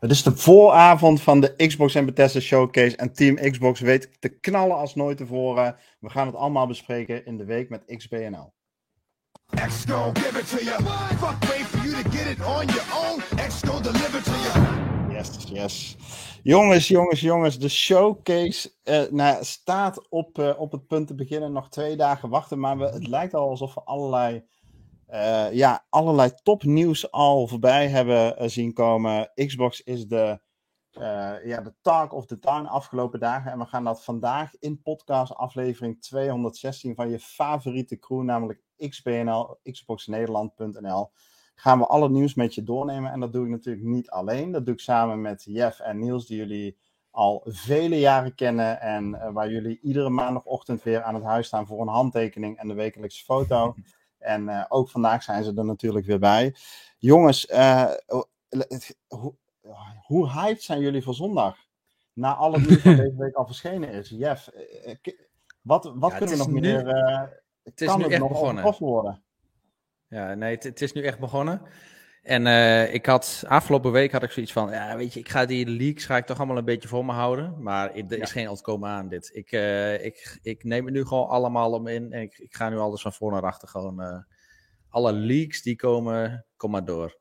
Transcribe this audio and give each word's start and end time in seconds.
Het 0.00 0.10
is 0.10 0.22
de 0.22 0.36
vooravond 0.36 1.22
van 1.22 1.40
de 1.40 1.54
Xbox 1.66 1.94
en 1.94 2.04
Bethesda 2.04 2.40
Showcase 2.40 2.96
en 2.96 3.12
Team 3.12 3.34
Xbox 3.50 3.80
weet 3.80 4.20
te 4.20 4.28
knallen 4.28 4.76
als 4.76 4.94
nooit 4.94 5.16
tevoren. 5.16 5.76
We 6.00 6.10
gaan 6.10 6.26
het 6.26 6.36
allemaal 6.36 6.66
bespreken 6.66 7.26
in 7.26 7.36
de 7.36 7.44
week 7.44 7.68
met 7.68 7.96
XBNL. 7.96 8.52
Yes, 15.10 15.34
yes. 15.48 15.96
Jongens, 16.42 16.88
jongens, 16.88 17.20
jongens, 17.20 17.58
de 17.58 17.68
showcase 17.68 18.72
uh, 18.84 19.02
nou, 19.10 19.44
staat 19.44 20.08
op, 20.08 20.38
uh, 20.38 20.60
op 20.60 20.72
het 20.72 20.86
punt 20.86 21.06
te 21.06 21.14
beginnen. 21.14 21.52
Nog 21.52 21.68
twee 21.68 21.96
dagen 21.96 22.28
wachten, 22.28 22.58
maar 22.58 22.78
we, 22.78 22.84
het 22.84 23.06
lijkt 23.06 23.34
al 23.34 23.48
alsof 23.48 23.74
we 23.74 23.80
allerlei 23.84 24.44
uh, 25.10 25.52
ja, 25.52 25.86
allerlei 25.88 26.30
topnieuws 26.42 27.10
al 27.10 27.46
voorbij 27.46 27.88
hebben 27.88 28.42
uh, 28.42 28.48
zien 28.48 28.72
komen. 28.72 29.30
Xbox 29.34 29.82
is 29.82 30.06
de, 30.06 30.40
uh, 30.98 31.44
ja, 31.44 31.60
de 31.60 31.74
talk 31.80 32.12
of 32.12 32.26
the 32.26 32.38
town 32.38 32.66
afgelopen 32.66 33.20
dagen. 33.20 33.52
En 33.52 33.58
we 33.58 33.64
gaan 33.64 33.84
dat 33.84 34.04
vandaag 34.04 34.52
in 34.58 34.82
podcast 34.82 35.34
aflevering 35.34 36.02
216 36.02 36.94
van 36.94 37.10
je 37.10 37.18
favoriete 37.18 37.98
crew, 37.98 38.22
namelijk 38.22 38.62
XBNL, 38.76 39.58
xboxnederland.nl. 39.62 41.10
Gaan 41.54 41.78
we 41.78 41.86
alle 41.86 42.10
nieuws 42.10 42.34
met 42.34 42.54
je 42.54 42.62
doornemen. 42.62 43.12
En 43.12 43.20
dat 43.20 43.32
doe 43.32 43.44
ik 43.44 43.50
natuurlijk 43.50 43.86
niet 43.86 44.10
alleen. 44.10 44.52
Dat 44.52 44.64
doe 44.64 44.74
ik 44.74 44.80
samen 44.80 45.20
met 45.20 45.44
Jeff 45.44 45.80
en 45.80 45.98
Niels, 45.98 46.26
die 46.26 46.36
jullie 46.36 46.78
al 47.10 47.42
vele 47.44 47.98
jaren 47.98 48.34
kennen. 48.34 48.80
En 48.80 49.32
waar 49.32 49.50
jullie 49.50 49.80
iedere 49.80 50.10
maandagochtend 50.10 50.82
weer 50.82 51.02
aan 51.02 51.14
het 51.14 51.24
huis 51.24 51.46
staan 51.46 51.66
voor 51.66 51.80
een 51.80 51.88
handtekening 51.88 52.58
en 52.58 52.68
de 52.68 52.74
wekelijkse 52.74 53.24
foto. 53.24 53.74
En 54.28 54.48
uh, 54.48 54.64
ook 54.68 54.90
vandaag 54.90 55.22
zijn 55.22 55.44
ze 55.44 55.52
er 55.56 55.64
natuurlijk 55.64 56.06
weer 56.06 56.18
bij. 56.18 56.54
Jongens, 56.98 57.50
uh, 57.50 57.90
hoe, 59.06 59.34
hoe 60.02 60.30
hyped 60.30 60.62
zijn 60.62 60.80
jullie 60.80 61.02
voor 61.02 61.14
zondag? 61.14 61.56
Na 62.12 62.34
alle 62.34 62.58
nieuws 62.58 62.82
van 62.82 62.96
deze 63.04 63.16
week 63.16 63.34
al 63.34 63.46
verschenen 63.46 63.90
is. 63.90 64.08
Jeff, 64.08 64.50
uh, 64.54 64.94
wat, 65.60 65.92
wat 65.94 66.10
ja, 66.10 66.16
kunnen 66.16 66.36
we 66.36 66.42
nog 66.42 66.52
nu, 66.52 66.60
meer... 66.60 66.86
het 67.62 67.80
is 67.80 67.96
nu 67.96 68.02
het 68.02 68.12
echt 68.12 68.28
begonnen. 68.28 68.74
worden? 68.78 69.22
Ja, 70.08 70.34
nee, 70.34 70.54
het, 70.54 70.64
het, 70.64 70.80
is 70.80 70.92
nu 70.92 71.02
echt 71.02 71.18
begonnen. 71.18 71.62
En 72.22 72.46
uh, 72.46 72.94
ik 72.94 73.06
had 73.06 73.44
afgelopen 73.46 73.92
week 73.92 74.12
had 74.12 74.22
ik 74.22 74.30
zoiets 74.30 74.52
van, 74.52 74.70
ja, 74.70 74.96
weet 74.96 75.14
je, 75.14 75.20
ik 75.20 75.28
ga 75.28 75.46
die 75.46 75.66
leaks 75.66 76.04
ga 76.04 76.16
ik 76.16 76.26
toch 76.26 76.38
allemaal 76.38 76.56
een 76.56 76.64
beetje 76.64 76.88
voor 76.88 77.04
me 77.04 77.12
houden. 77.12 77.62
Maar 77.62 77.94
er 77.94 78.12
is 78.12 78.18
ja. 78.18 78.26
geen 78.26 78.48
ontkomen 78.48 78.88
aan 78.88 79.08
dit. 79.08 79.30
Ik, 79.32 79.52
uh, 79.52 80.04
ik, 80.04 80.38
ik 80.42 80.64
neem 80.64 80.84
het 80.84 80.94
nu 80.94 81.04
gewoon 81.04 81.28
allemaal 81.28 81.72
om 81.72 81.86
in 81.86 82.12
en 82.12 82.22
ik, 82.22 82.38
ik 82.38 82.54
ga 82.54 82.68
nu 82.68 82.78
alles 82.78 83.02
van 83.02 83.12
voor 83.12 83.32
naar 83.32 83.42
achter 83.42 83.68
gewoon. 83.68 84.00
Uh, 84.00 84.18
alle 84.88 85.12
leaks 85.12 85.62
die 85.62 85.76
komen, 85.76 86.46
kom 86.56 86.70
maar 86.70 86.84
door. 86.84 87.16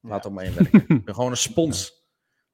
Laat 0.00 0.24
ja. 0.24 0.30
op 0.30 0.36
me 0.36 0.44
inwerken. 0.44 0.84
ik 0.96 1.04
ben 1.04 1.14
gewoon 1.14 1.30
een 1.30 1.36
spons. 1.36 2.04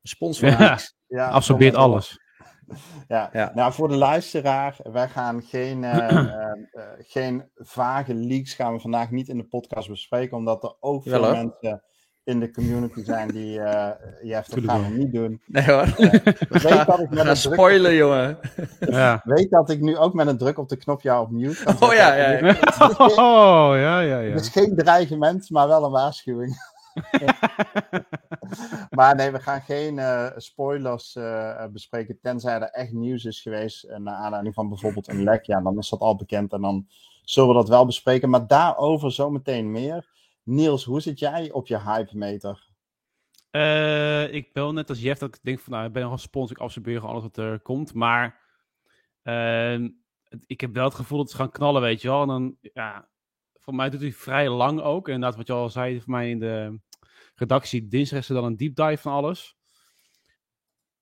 Een 0.02 0.08
spons 0.08 0.38
van 0.38 0.48
ja. 0.48 0.58
leaks. 0.58 0.96
Ja, 1.06 1.28
absorbeert 1.28 1.74
alles. 1.74 2.20
Ja. 3.08 3.30
ja, 3.32 3.52
nou 3.54 3.72
voor 3.72 3.88
de 3.88 3.96
luisteraar, 3.96 4.76
wij 4.82 5.08
gaan 5.08 5.42
geen, 5.42 5.82
uh, 5.82 5.96
uh, 5.96 6.24
uh, 6.72 6.82
geen 6.98 7.50
vage 7.56 8.14
leaks 8.14 8.54
gaan 8.54 8.72
we 8.72 8.80
vandaag 8.80 9.10
niet 9.10 9.28
in 9.28 9.36
de 9.36 9.44
podcast 9.44 9.88
bespreken, 9.88 10.36
omdat 10.36 10.62
er 10.62 10.74
ook 10.80 11.02
veel 11.02 11.30
mensen 11.30 11.82
in 12.24 12.40
de 12.40 12.50
community 12.50 13.04
zijn 13.04 13.28
die, 13.28 13.52
ja, 14.22 14.44
dat 14.48 14.64
gaan 14.64 14.82
we 14.82 14.98
niet 14.98 15.12
doen. 15.12 15.40
Nee 15.46 15.64
hoor. 15.64 15.94
weet 16.48 16.86
dat 16.86 17.00
ik 17.00 17.10
met 17.10 17.26
een 17.26 17.36
spoilen, 17.36 17.90
druk... 17.90 17.98
jongen. 17.98 18.38
Ja. 18.98 19.20
Weet 19.24 19.50
dat 19.50 19.70
ik 19.70 19.80
nu 19.80 19.96
ook 19.96 20.14
met 20.14 20.26
een 20.26 20.38
druk 20.38 20.58
op 20.58 20.68
de 20.68 20.76
knop 20.76 21.00
jou 21.00 21.24
op 21.24 21.30
mute 21.30 21.64
kan 21.64 21.76
Oh 21.80 21.94
ja, 21.94 22.14
ja. 22.14 22.30
ja. 22.30 22.56
Oh, 22.98 23.70
ja, 23.76 24.00
ja, 24.00 24.18
ja. 24.18 24.32
Het 24.32 24.40
is 24.40 24.48
geen 24.48 24.76
dreigement, 24.76 25.50
maar 25.50 25.68
wel 25.68 25.84
een 25.84 25.90
waarschuwing. 25.90 26.74
maar 28.96 29.14
nee, 29.14 29.30
we 29.30 29.40
gaan 29.40 29.60
geen 29.60 29.96
uh, 29.96 30.30
spoilers 30.36 31.16
uh, 31.16 31.66
bespreken, 31.66 32.18
tenzij 32.20 32.54
er 32.54 32.70
echt 32.70 32.92
nieuws 32.92 33.24
is 33.24 33.40
geweest. 33.40 33.84
Uh, 33.84 33.96
naar 33.96 34.14
aanleiding 34.14 34.54
van 34.54 34.68
bijvoorbeeld 34.68 35.08
een 35.08 35.22
lek. 35.22 35.44
Ja, 35.44 35.60
dan 35.60 35.78
is 35.78 35.88
dat 35.88 36.00
al 36.00 36.16
bekend 36.16 36.52
en 36.52 36.60
dan 36.60 36.86
zullen 37.24 37.48
we 37.48 37.54
dat 37.54 37.68
wel 37.68 37.86
bespreken. 37.86 38.30
Maar 38.30 38.46
daarover 38.46 39.12
zometeen 39.12 39.70
meer. 39.70 40.14
Niels, 40.42 40.84
hoe 40.84 41.00
zit 41.00 41.18
jij 41.18 41.50
op 41.50 41.66
je 41.66 41.80
hype 41.80 42.16
meter? 42.16 42.64
Ik 44.30 44.52
ben 44.52 44.74
net 44.74 44.88
als 44.88 45.00
Jeff 45.00 45.20
dat 45.20 45.34
ik 45.34 45.40
denk 45.42 45.60
van, 45.60 45.72
nou, 45.72 45.86
ik 45.86 45.92
ben 45.92 46.02
nog 46.02 46.12
een 46.12 46.18
spons, 46.18 46.50
ik 46.50 46.58
absorbeer 46.58 47.06
alles 47.06 47.22
wat 47.22 47.36
er 47.36 47.60
komt. 47.60 47.94
Maar 47.94 48.40
uh, 49.22 49.88
ik 50.46 50.60
heb 50.60 50.74
wel 50.74 50.84
het 50.84 50.94
gevoel 50.94 51.18
dat 51.18 51.30
ze 51.30 51.36
gaan 51.36 51.50
knallen, 51.50 51.82
weet 51.82 52.02
je 52.02 52.08
wel. 52.08 52.22
En 52.22 52.28
dan, 52.28 52.56
ja, 52.60 53.08
voor 53.66 53.74
mij 53.74 53.90
doet 53.90 54.00
hij 54.00 54.12
vrij 54.12 54.48
lang 54.48 54.80
ook. 54.80 55.08
En 55.08 55.14
inderdaad, 55.14 55.38
wat 55.38 55.46
je 55.46 55.52
al 55.52 55.70
zei, 55.70 56.00
voor 56.00 56.10
mij 56.10 56.30
in 56.30 56.38
de 56.38 56.80
redactie, 57.34 57.88
dinsdag 57.88 58.18
is 58.18 58.28
er 58.28 58.34
dan 58.34 58.44
een 58.44 58.56
deep 58.56 58.74
dive 58.74 58.96
van 58.96 59.12
alles. 59.12 59.56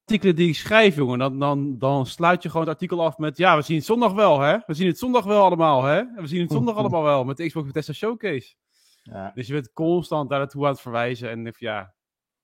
Artikelen 0.00 0.36
die 0.36 0.48
ik 0.48 0.54
schrijf, 0.54 0.96
jongen, 0.96 1.18
dan, 1.18 1.38
dan, 1.38 1.78
dan 1.78 2.06
sluit 2.06 2.42
je 2.42 2.50
gewoon 2.50 2.66
het 2.66 2.74
artikel 2.74 3.04
af 3.04 3.18
met, 3.18 3.36
ja, 3.36 3.56
we 3.56 3.62
zien 3.62 3.76
het 3.76 3.86
zondag 3.86 4.12
wel, 4.12 4.40
hè. 4.40 4.58
We 4.66 4.74
zien 4.74 4.86
het 4.86 4.98
zondag 4.98 5.24
wel 5.24 5.42
allemaal, 5.42 5.82
hè. 5.82 6.04
We 6.14 6.26
zien 6.26 6.40
het 6.40 6.50
zondag 6.50 6.76
allemaal 6.80 7.02
wel, 7.02 7.24
met 7.24 7.36
de 7.36 7.46
Xbox 7.46 7.66
Bethesda 7.66 7.92
Showcase. 7.92 8.54
Ja. 9.02 9.30
Dus 9.34 9.46
je 9.46 9.52
bent 9.52 9.72
constant 9.72 10.30
daar 10.30 10.38
naartoe 10.38 10.64
aan 10.64 10.72
het 10.72 10.80
verwijzen. 10.80 11.30
En 11.30 11.46
if, 11.46 11.60
ja, 11.60 11.94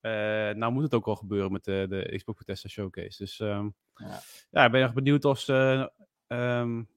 uh, 0.00 0.10
nou 0.54 0.72
moet 0.72 0.82
het 0.82 0.94
ook 0.94 1.04
wel 1.04 1.16
gebeuren 1.16 1.52
met 1.52 1.64
de, 1.64 1.86
de 1.88 2.16
Xbox 2.16 2.38
Bethesda 2.38 2.68
Showcase. 2.68 3.22
Dus 3.22 3.38
um, 3.38 3.74
ja. 3.94 4.20
ja, 4.50 4.64
ik 4.64 4.72
ben 4.72 4.82
erg 4.82 4.92
benieuwd 4.92 5.24
of 5.24 5.38
ze, 5.38 5.90
um, 6.26 6.88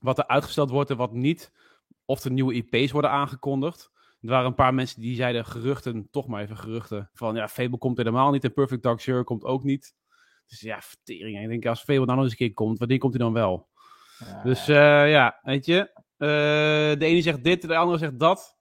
wat 0.00 0.18
er 0.18 0.26
uitgesteld 0.26 0.70
wordt 0.70 0.90
en 0.90 0.96
wat 0.96 1.12
niet. 1.12 1.52
Of 2.08 2.24
er 2.24 2.30
nieuwe 2.30 2.54
IP's 2.54 2.90
worden 2.90 3.10
aangekondigd. 3.10 3.90
Er 4.20 4.28
waren 4.28 4.46
een 4.46 4.54
paar 4.54 4.74
mensen 4.74 5.00
die 5.00 5.16
zeiden 5.16 5.44
geruchten, 5.44 6.08
toch 6.10 6.26
maar 6.26 6.42
even 6.42 6.56
geruchten. 6.56 7.10
Van 7.12 7.34
ja, 7.34 7.48
Fable 7.48 7.78
komt 7.78 7.96
helemaal 7.96 8.30
niet 8.30 8.44
en 8.44 8.52
Perfect 8.52 8.82
Dark 8.82 9.00
Zero 9.00 9.22
komt 9.22 9.44
ook 9.44 9.62
niet. 9.62 9.94
Dus 10.46 10.60
ja, 10.60 10.80
vertering. 10.80 11.42
Ik 11.42 11.48
denk 11.48 11.66
als 11.66 11.82
Fable 11.82 12.04
nou 12.04 12.14
nog 12.14 12.22
eens 12.22 12.30
een 12.30 12.36
keer 12.38 12.54
komt, 12.54 12.78
wanneer 12.78 12.98
komt 12.98 13.14
hij 13.14 13.22
dan 13.22 13.32
wel? 13.32 13.68
Ja. 14.18 14.42
Dus 14.42 14.68
uh, 14.68 15.10
ja, 15.10 15.38
weet 15.42 15.66
je. 15.66 15.90
Uh, 16.18 16.28
de 16.98 17.04
ene 17.06 17.22
zegt 17.22 17.44
dit, 17.44 17.62
de 17.62 17.76
andere 17.76 17.98
zegt 17.98 18.18
dat. 18.18 18.56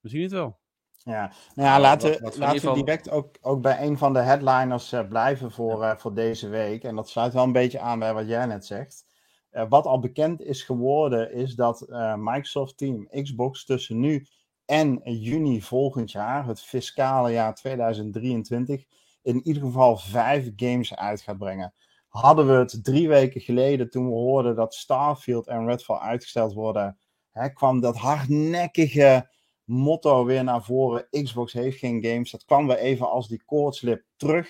We 0.00 0.08
zien 0.08 0.22
het 0.22 0.32
wel. 0.32 0.60
Ja, 1.04 1.32
nou 1.54 1.68
ja, 1.68 1.80
laten, 1.80 2.10
wat, 2.10 2.20
wat 2.20 2.36
laten 2.36 2.68
we 2.68 2.84
direct 2.84 3.10
ook, 3.10 3.36
ook 3.40 3.62
bij 3.62 3.82
een 3.82 3.98
van 3.98 4.12
de 4.12 4.18
headliners 4.18 4.92
uh, 4.92 5.08
blijven 5.08 5.50
voor, 5.50 5.82
uh, 5.82 5.96
voor 5.96 6.14
deze 6.14 6.48
week. 6.48 6.84
En 6.84 6.96
dat 6.96 7.08
sluit 7.08 7.32
wel 7.32 7.44
een 7.44 7.52
beetje 7.52 7.80
aan 7.80 7.98
bij 7.98 8.14
wat 8.14 8.28
jij 8.28 8.46
net 8.46 8.66
zegt. 8.66 9.04
Uh, 9.52 9.64
wat 9.68 9.86
al 9.86 9.98
bekend 9.98 10.42
is 10.42 10.62
geworden, 10.62 11.32
is 11.32 11.54
dat 11.54 11.86
Microsoft 12.16 12.76
Team 12.76 13.08
Xbox 13.22 13.64
tussen 13.64 14.00
nu 14.00 14.26
en 14.64 15.00
juni 15.04 15.62
volgend 15.62 16.10
jaar, 16.10 16.46
het 16.46 16.62
fiscale 16.62 17.32
jaar 17.32 17.54
2023, 17.54 18.84
in 19.22 19.46
ieder 19.46 19.62
geval 19.62 19.96
vijf 19.96 20.50
games 20.56 20.94
uit 20.94 21.20
gaat 21.20 21.38
brengen. 21.38 21.74
Hadden 22.08 22.46
we 22.46 22.52
het 22.52 22.84
drie 22.84 23.08
weken 23.08 23.40
geleden, 23.40 23.90
toen 23.90 24.04
we 24.06 24.12
hoorden 24.12 24.56
dat 24.56 24.74
Starfield 24.74 25.46
en 25.46 25.66
Redfall 25.66 25.98
uitgesteld 25.98 26.52
worden, 26.52 26.98
hè, 27.30 27.48
kwam 27.48 27.80
dat 27.80 27.96
hardnekkige 27.96 29.30
motto 29.64 30.24
weer 30.24 30.44
naar 30.44 30.64
voren. 30.64 31.06
Xbox 31.10 31.52
heeft 31.52 31.78
geen 31.78 32.04
games. 32.04 32.30
Dat 32.30 32.44
kwam 32.44 32.66
weer 32.66 32.76
even 32.76 33.10
als 33.10 33.28
die 33.28 33.42
koortslip 33.44 34.04
terug. 34.16 34.48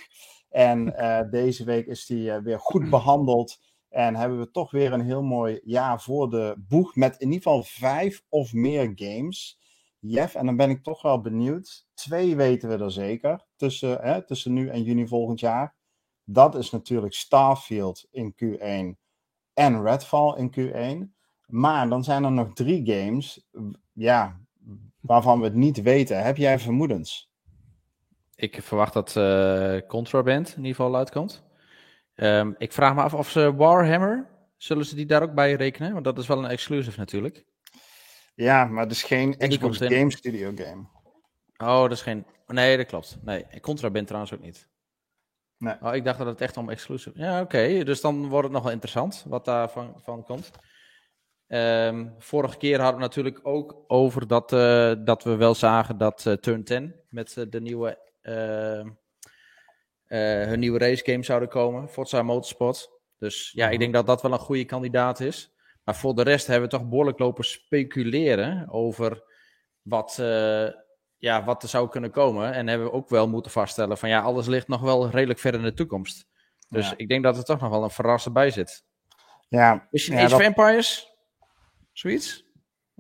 En 0.49 0.87
uh, 0.87 1.21
deze 1.31 1.65
week 1.65 1.87
is 1.87 2.07
die 2.07 2.33
weer 2.33 2.59
goed 2.59 2.91
behandeld. 2.91 3.59
En 3.93 4.17
hebben 4.17 4.39
we 4.39 4.51
toch 4.51 4.71
weer 4.71 4.93
een 4.93 5.05
heel 5.05 5.23
mooi 5.23 5.61
jaar 5.65 6.01
voor 6.03 6.31
de 6.31 6.55
boeg. 6.69 6.97
Met 6.97 7.17
in 7.17 7.33
ieder 7.33 7.43
geval 7.43 7.63
vijf 7.63 8.23
of 8.29 8.53
meer 8.53 8.93
games. 8.95 9.59
Jeff, 9.99 10.35
en 10.35 10.47
dan 10.47 10.57
ben 10.57 10.71
ik 10.71 10.83
toch 10.83 11.03
wel 11.03 11.21
benieuwd. 11.21 11.87
Twee 11.95 12.37
weten 12.37 12.69
we 12.69 12.85
er 12.85 12.93
zeker. 12.93 13.47
Tussen, 13.57 13.99
hè, 14.01 14.27
tussen 14.27 14.53
nu 14.53 14.69
en 14.69 14.83
juni 14.83 15.07
volgend 15.07 15.41
jaar. 15.41 15.75
Dat 16.25 16.55
is 16.55 16.71
natuurlijk 16.71 17.15
Starfield 17.15 18.09
in 18.11 18.35
Q1 18.35 18.99
en 19.55 19.83
Redfall 19.83 20.37
in 20.37 20.51
Q1. 20.51 21.13
Maar 21.47 21.89
dan 21.89 22.05
zijn 22.05 22.25
er 22.25 22.33
nog 22.33 22.53
drie 22.53 22.87
games. 22.93 23.49
Ja, 23.93 24.41
waarvan 25.01 25.39
we 25.39 25.45
het 25.45 25.55
niet 25.55 25.83
weten. 25.83 26.23
Heb 26.23 26.37
jij 26.37 26.59
vermoedens? 26.59 27.31
Ik 28.35 28.63
verwacht 28.63 28.93
dat 28.93 29.17
uh, 29.17 29.79
Contraband 29.88 30.49
in 30.49 30.56
ieder 30.56 30.75
geval 30.75 30.97
uitkomt. 30.97 31.45
Um, 32.14 32.55
ik 32.59 32.73
vraag 32.73 32.94
me 32.94 33.03
af 33.03 33.14
of 33.14 33.31
ze 33.31 33.55
Warhammer, 33.55 34.29
zullen 34.56 34.85
ze 34.85 34.94
die 34.94 35.06
daar 35.06 35.23
ook 35.23 35.35
bij 35.35 35.55
rekenen? 35.55 35.93
Want 35.93 36.05
dat 36.05 36.19
is 36.19 36.26
wel 36.26 36.38
een 36.38 36.50
exclusive 36.50 36.99
natuurlijk. 36.99 37.44
Ja, 38.35 38.64
maar 38.64 38.82
het 38.82 38.93
is 38.93 39.03
geen 39.03 39.37
Xbox. 39.37 39.79
Game 39.79 40.11
Studio 40.11 40.53
game. 40.55 40.87
Oh, 41.56 41.82
dat 41.82 41.93
is 41.93 42.03
geen... 42.03 42.26
Nee, 42.47 42.76
dat 42.76 42.87
klopt. 42.87 43.19
Nee, 43.23 43.47
Contraband 43.61 44.06
trouwens 44.06 44.35
ook 44.35 44.41
niet. 44.41 44.69
Nee. 45.59 45.75
Oh, 45.81 45.94
ik 45.94 46.05
dacht 46.05 46.19
dat 46.19 46.26
het 46.26 46.41
echt 46.41 46.56
om 46.56 46.70
exclusive... 46.70 47.19
Ja, 47.19 47.41
oké. 47.41 47.56
Okay. 47.56 47.85
Dus 47.85 48.00
dan 48.00 48.29
wordt 48.29 48.44
het 48.44 48.53
nog 48.53 48.62
wel 48.62 48.73
interessant 48.73 49.25
wat 49.29 49.44
daarvan 49.44 49.94
van 50.03 50.25
komt. 50.25 50.50
Um, 51.47 52.14
vorige 52.19 52.56
keer 52.56 52.81
hadden 52.81 52.97
we 52.97 53.03
natuurlijk 53.03 53.41
ook 53.43 53.85
over 53.87 54.26
dat, 54.26 54.53
uh, 54.53 54.93
dat 55.05 55.23
we 55.23 55.37
wel 55.37 55.55
zagen 55.55 55.99
dat 55.99 56.25
uh, 56.25 56.35
Turn 56.35 56.64
10 56.64 56.94
met 57.09 57.37
uh, 57.37 57.44
de 57.50 57.61
nieuwe, 57.61 57.99
hun 60.17 60.59
nieuwe 60.59 60.79
race 60.79 61.05
game 61.05 61.25
zouden 61.25 61.49
komen, 61.49 61.88
Forza 61.88 62.23
Motorsport. 62.23 62.91
Dus 63.19 63.53
ja, 63.55 63.69
ik 63.69 63.79
denk 63.79 63.93
dat 63.93 64.06
dat 64.06 64.23
wel 64.23 64.32
een 64.32 64.38
goede 64.38 64.64
kandidaat 64.64 65.20
is. 65.20 65.53
Maar 65.85 65.97
voor 65.97 66.14
de 66.14 66.23
rest 66.23 66.47
hebben 66.47 66.70
we 66.70 66.76
toch 66.76 66.88
behoorlijk 66.88 67.19
lopen 67.19 67.44
speculeren 67.44 68.69
over 68.70 69.23
wat, 69.82 70.14
ja, 71.17 71.44
wat 71.44 71.62
er 71.62 71.69
zou 71.69 71.88
kunnen 71.88 72.11
komen. 72.11 72.53
En 72.53 72.69
hebben 72.69 72.87
we 72.87 72.93
ook 72.93 73.09
wel 73.09 73.29
moeten 73.29 73.53
vaststellen 73.53 73.99
van 73.99 74.09
ja, 74.09 74.20
alles 74.20 74.47
ligt 74.47 74.69
nog 74.69 74.81
wel 74.81 75.11
redelijk 75.11 75.38
ver 75.38 75.55
in 75.55 75.62
de 75.62 75.75
toekomst. 75.75 76.26
Dus 76.69 76.93
ik 76.97 77.09
denk 77.09 77.23
dat 77.23 77.37
er 77.37 77.44
toch 77.44 77.61
nog 77.61 77.70
wel 77.70 77.82
een 77.82 77.91
verrassing 77.91 78.35
bij 78.35 78.50
zit. 78.50 78.85
Ja. 79.49 79.88
Is 79.91 80.06
je 80.06 80.12
een 80.12 80.19
Age 80.19 80.35
of 80.35 80.41
Empires? 80.41 81.17
Zoiets? 81.93 82.50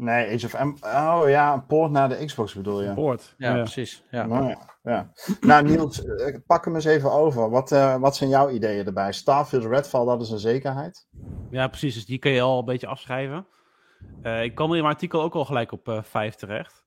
Nee, 0.02 0.34
Age 0.34 0.46
of 0.46 0.54
Empires. 0.54 0.94
Oh 0.94 1.22
ja, 1.28 1.52
een 1.52 1.66
poort 1.66 1.90
naar 1.90 2.08
de 2.08 2.24
Xbox 2.24 2.54
bedoel 2.54 2.82
je? 2.82 2.94
poort. 2.94 3.34
Ja, 3.38 3.54
precies. 3.54 4.04
Ja. 4.10 4.26
Nou, 4.26 4.56
ja. 4.82 5.12
nou 5.40 5.64
Niels, 5.64 6.04
eh, 6.04 6.36
pak 6.46 6.64
hem 6.64 6.74
eens 6.74 6.84
even 6.84 7.12
over. 7.12 7.50
Wat, 7.50 7.72
uh, 7.72 7.96
wat 7.96 8.16
zijn 8.16 8.30
jouw 8.30 8.50
ideeën 8.50 8.86
erbij? 8.86 9.12
Starfield 9.12 9.64
Redfall, 9.64 10.04
dat 10.04 10.20
is 10.20 10.30
een 10.30 10.38
zekerheid? 10.38 11.08
Ja, 11.50 11.68
precies. 11.68 11.94
Dus 11.94 12.06
die 12.06 12.18
kun 12.18 12.30
je 12.30 12.40
al 12.40 12.58
een 12.58 12.64
beetje 12.64 12.86
afschrijven. 12.86 13.46
Uh, 14.22 14.42
ik 14.42 14.54
kwam 14.54 14.74
in 14.74 14.82
mijn 14.82 14.94
artikel 14.94 15.22
ook 15.22 15.34
al 15.34 15.44
gelijk 15.44 15.72
op 15.72 15.88
uh, 15.88 16.02
5 16.02 16.34
terecht. 16.34 16.84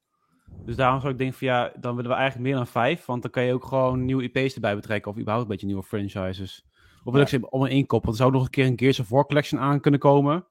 Dus 0.66 0.76
daarom 0.76 1.00
zou 1.00 1.12
ik 1.12 1.18
denken 1.20 1.38
van 1.38 1.48
ja, 1.48 1.72
dan 1.80 1.96
willen 1.96 2.12
we 2.12 2.18
eigenlijk 2.18 2.48
meer 2.48 2.58
dan 2.58 2.68
5. 2.68 3.06
Want 3.06 3.22
dan 3.22 3.32
kan 3.32 3.44
je 3.44 3.54
ook 3.54 3.66
gewoon 3.66 4.06
nieuwe 4.06 4.24
IP's 4.32 4.56
erbij 4.56 4.76
betrekken. 4.76 5.12
Of 5.12 5.18
überhaupt 5.18 5.46
een 5.46 5.52
beetje 5.52 5.68
nieuwe 5.68 5.84
franchises. 5.84 6.66
Of 7.04 7.14
wil 7.14 7.16
ja. 7.16 7.22
ik 7.22 7.28
ze 7.28 7.50
om 7.50 7.64
een 7.64 7.70
inkop. 7.70 8.04
Want 8.04 8.16
er 8.16 8.22
zou 8.22 8.34
nog 8.34 8.44
een 8.44 8.50
keer 8.50 8.66
een 8.66 8.80
Gears 8.80 9.00
of 9.00 9.10
War 9.10 9.26
collection 9.26 9.62
aan 9.62 9.80
kunnen 9.80 10.00
komen. 10.00 10.46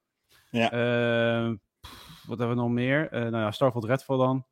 Ja. 0.51 0.71
Wat 2.27 2.39
hebben 2.39 2.57
we 2.57 2.63
nog 2.63 2.71
meer? 2.71 3.05
Uh, 3.05 3.21
nou 3.21 3.37
ja, 3.37 3.51
Starfield 3.51 3.85
Redfall 3.85 4.17
dan. 4.17 4.47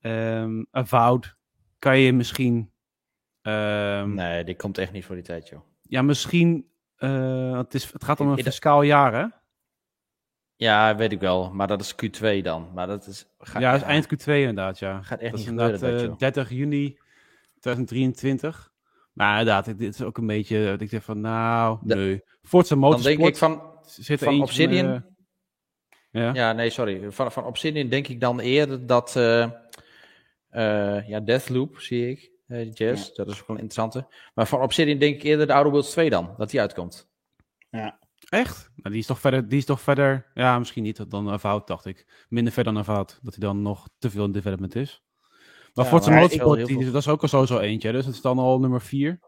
Um, 0.00 0.66
Avowed. 0.70 1.36
Kan 1.78 1.98
je 1.98 2.12
misschien... 2.12 2.72
Um, 3.42 4.14
nee, 4.14 4.44
die 4.44 4.56
komt 4.56 4.78
echt 4.78 4.92
niet 4.92 5.04
voor 5.04 5.14
die 5.14 5.24
tijd, 5.24 5.48
joh. 5.48 5.60
Ja, 5.82 6.02
misschien... 6.02 6.70
Uh, 6.98 7.58
het, 7.58 7.74
is, 7.74 7.92
het 7.92 8.04
gaat 8.04 8.20
om 8.20 8.28
een 8.28 8.42
fiscaal 8.42 8.82
jaar, 8.82 9.14
hè? 9.14 9.26
Ja, 10.56 10.96
weet 10.96 11.12
ik 11.12 11.20
wel. 11.20 11.50
Maar 11.52 11.66
dat 11.66 11.80
is 11.80 11.94
Q2 11.94 12.42
dan. 12.42 12.68
Maar 12.74 12.86
dat 12.86 13.06
is, 13.06 13.26
ja, 13.58 13.72
dat 13.72 13.80
is 13.80 13.86
eind 13.86 14.06
Q2 14.06 14.24
inderdaad, 14.26 14.78
ja. 14.78 15.02
Gaat 15.02 15.20
echt 15.20 15.30
dat 15.30 15.30
niet 15.30 15.40
is 15.40 15.46
gebeuren, 15.46 15.74
inderdaad 15.74 16.10
uh, 16.10 16.16
30 16.16 16.50
juni 16.50 16.98
2023. 17.60 18.72
Maar 19.12 19.38
inderdaad, 19.38 19.64
dit 19.64 19.94
is 19.94 20.02
ook 20.02 20.18
een 20.18 20.26
beetje... 20.26 20.64
Dat 20.64 20.80
ik 20.80 20.90
denk 20.90 21.02
van, 21.02 21.20
nou, 21.20 21.78
nee. 21.82 22.22
Forza 22.42 22.74
Motorsport... 22.74 23.16
Dan 23.16 23.22
denk 23.22 23.34
ik 23.34 23.36
van, 23.36 23.62
zit 23.84 24.22
van 24.22 24.42
Obsidian... 24.42 24.86
Van, 24.86 24.94
uh, 24.94 25.00
ja. 26.10 26.34
ja, 26.34 26.52
nee, 26.52 26.70
sorry. 26.70 27.10
Van, 27.10 27.32
van 27.32 27.44
Obsidian 27.44 27.88
denk 27.88 28.08
ik 28.08 28.20
dan 28.20 28.40
eerder 28.40 28.86
dat... 28.86 29.14
Uh, 29.16 31.08
ja, 31.08 31.20
Deathloop 31.20 31.78
zie 31.78 32.10
ik. 32.10 32.30
Uh, 32.48 32.72
Jazz, 32.72 33.06
ja. 33.06 33.12
dat 33.14 33.28
is 33.34 33.40
ook 33.40 33.46
wel 33.46 33.56
een 33.56 33.62
interessante. 33.62 34.06
Maar 34.34 34.46
van 34.46 34.60
Obsidian 34.60 34.98
denk 34.98 35.14
ik 35.14 35.22
eerder 35.22 35.46
de 35.46 35.52
Outer 35.52 35.70
Worlds 35.70 35.90
2 35.90 36.10
dan. 36.10 36.34
Dat 36.36 36.50
die 36.50 36.60
uitkomt. 36.60 37.08
Ja. 37.70 37.98
Echt? 38.28 38.70
Nou, 38.76 38.90
die 38.90 38.98
is 38.98 39.06
toch 39.06 39.20
verder, 39.20 39.48
die 39.48 39.58
is 39.58 39.64
toch 39.64 39.80
verder, 39.80 40.26
ja, 40.34 40.58
misschien 40.58 40.82
niet 40.82 41.10
dan 41.10 41.30
Avowed, 41.30 41.66
dacht 41.66 41.86
ik. 41.86 42.24
Minder 42.28 42.52
ver 42.52 42.64
dan 42.64 42.78
Avowed, 42.78 43.18
dat 43.22 43.34
hij 43.34 43.48
dan 43.48 43.62
nog 43.62 43.88
te 43.98 44.10
veel 44.10 44.24
in 44.24 44.32
development 44.32 44.74
is. 44.74 45.02
Maar 45.74 45.84
ja, 45.84 45.90
Forza 45.90 46.14
Motorsport, 46.14 46.66
die, 46.66 46.84
dat 46.84 46.94
is 46.94 47.08
ook 47.08 47.22
al 47.22 47.28
sowieso 47.28 47.58
eentje, 47.58 47.92
dus 47.92 48.06
het 48.06 48.14
is 48.14 48.20
dan 48.20 48.38
al 48.38 48.60
nummer 48.60 48.80
4. 48.80 49.18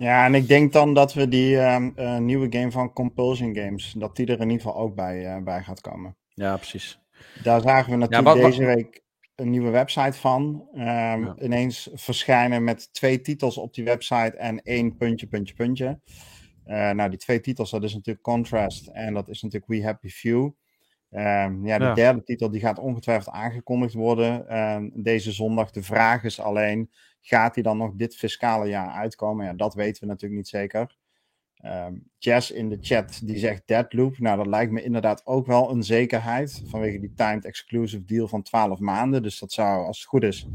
Ja, 0.00 0.24
en 0.24 0.34
ik 0.34 0.48
denk 0.48 0.72
dan 0.72 0.94
dat 0.94 1.14
we 1.14 1.28
die 1.28 1.54
uh, 1.54 1.86
uh, 1.96 2.18
nieuwe 2.18 2.46
game 2.50 2.70
van 2.70 2.92
Compulsion 2.92 3.56
Games, 3.56 3.94
dat 3.98 4.16
die 4.16 4.26
er 4.26 4.40
in 4.40 4.50
ieder 4.50 4.66
geval 4.66 4.80
ook 4.80 4.94
bij, 4.94 5.36
uh, 5.36 5.42
bij 5.42 5.62
gaat 5.62 5.80
komen. 5.80 6.16
Ja, 6.28 6.56
precies. 6.56 7.00
Daar 7.42 7.60
zagen 7.60 7.90
we 7.90 7.96
natuurlijk 7.96 8.28
ja, 8.28 8.42
wat, 8.42 8.50
deze 8.50 8.64
week 8.64 9.02
een 9.34 9.50
nieuwe 9.50 9.70
website 9.70 10.18
van. 10.18 10.68
Um, 10.74 10.80
ja. 10.82 11.34
Ineens 11.38 11.90
verschijnen 11.94 12.64
met 12.64 12.92
twee 12.92 13.20
titels 13.20 13.58
op 13.58 13.74
die 13.74 13.84
website 13.84 14.36
en 14.36 14.62
één 14.62 14.96
puntje, 14.96 15.26
puntje, 15.26 15.54
puntje. 15.54 16.00
Uh, 16.66 16.90
nou, 16.90 17.10
die 17.10 17.18
twee 17.18 17.40
titels, 17.40 17.70
dat 17.70 17.82
is 17.82 17.94
natuurlijk 17.94 18.24
Contrast 18.24 18.86
en 18.86 19.14
dat 19.14 19.28
is 19.28 19.42
natuurlijk 19.42 19.72
We 19.72 19.84
Happy 19.84 20.08
Few. 20.08 20.42
Um, 21.10 21.66
ja, 21.66 21.78
de 21.78 21.84
ja. 21.84 21.94
derde 21.94 22.22
titel 22.22 22.50
die 22.50 22.60
gaat 22.60 22.78
ongetwijfeld 22.78 23.34
aangekondigd 23.34 23.94
worden 23.94 24.58
um, 24.58 24.92
deze 24.94 25.32
zondag. 25.32 25.70
De 25.70 25.82
vraag 25.82 26.24
is 26.24 26.40
alleen, 26.40 26.90
gaat 27.20 27.54
die 27.54 27.62
dan 27.62 27.76
nog 27.76 27.92
dit 27.94 28.16
fiscale 28.16 28.68
jaar 28.68 28.88
uitkomen? 28.88 29.46
Ja, 29.46 29.52
dat 29.52 29.74
weten 29.74 30.02
we 30.02 30.06
natuurlijk 30.06 30.40
niet 30.40 30.48
zeker. 30.48 30.98
Um, 31.64 32.10
Jess 32.18 32.50
in 32.50 32.68
de 32.68 32.78
chat 32.80 33.20
die 33.24 33.38
zegt 33.38 33.62
Deadloop. 33.66 34.18
Nou, 34.18 34.36
dat 34.36 34.46
lijkt 34.46 34.72
me 34.72 34.82
inderdaad 34.82 35.26
ook 35.26 35.46
wel 35.46 35.70
een 35.70 35.82
zekerheid. 35.82 36.62
Vanwege 36.66 37.00
die 37.00 37.12
timed 37.14 37.44
exclusive 37.44 38.04
deal 38.04 38.28
van 38.28 38.42
12 38.42 38.78
maanden. 38.78 39.22
Dus 39.22 39.38
dat 39.38 39.52
zou, 39.52 39.86
als 39.86 39.98
het 39.98 40.08
goed 40.08 40.22
is, 40.22 40.46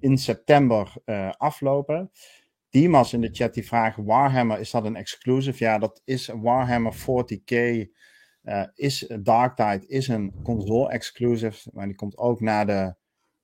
in 0.00 0.18
september 0.18 0.92
uh, 1.04 1.30
aflopen. 1.36 2.10
Dimas 2.70 3.12
in 3.12 3.20
de 3.20 3.28
chat 3.32 3.54
die 3.54 3.66
vraagt: 3.66 3.96
Warhammer, 3.96 4.58
is 4.58 4.70
dat 4.70 4.84
een 4.84 4.96
exclusive? 4.96 5.64
Ja, 5.64 5.78
dat 5.78 6.00
is 6.04 6.26
Warhammer 6.26 6.94
40k. 6.94 7.54
Uh, 8.42 8.64
is 8.74 9.10
Dark 9.22 9.56
Tide 9.56 9.86
is 9.86 10.08
een 10.08 10.34
console 10.42 10.90
exclusive, 10.90 11.70
maar 11.72 11.86
die 11.86 11.94
komt 11.94 12.18
ook 12.18 12.40
naar 12.40 12.66
de 12.66 12.94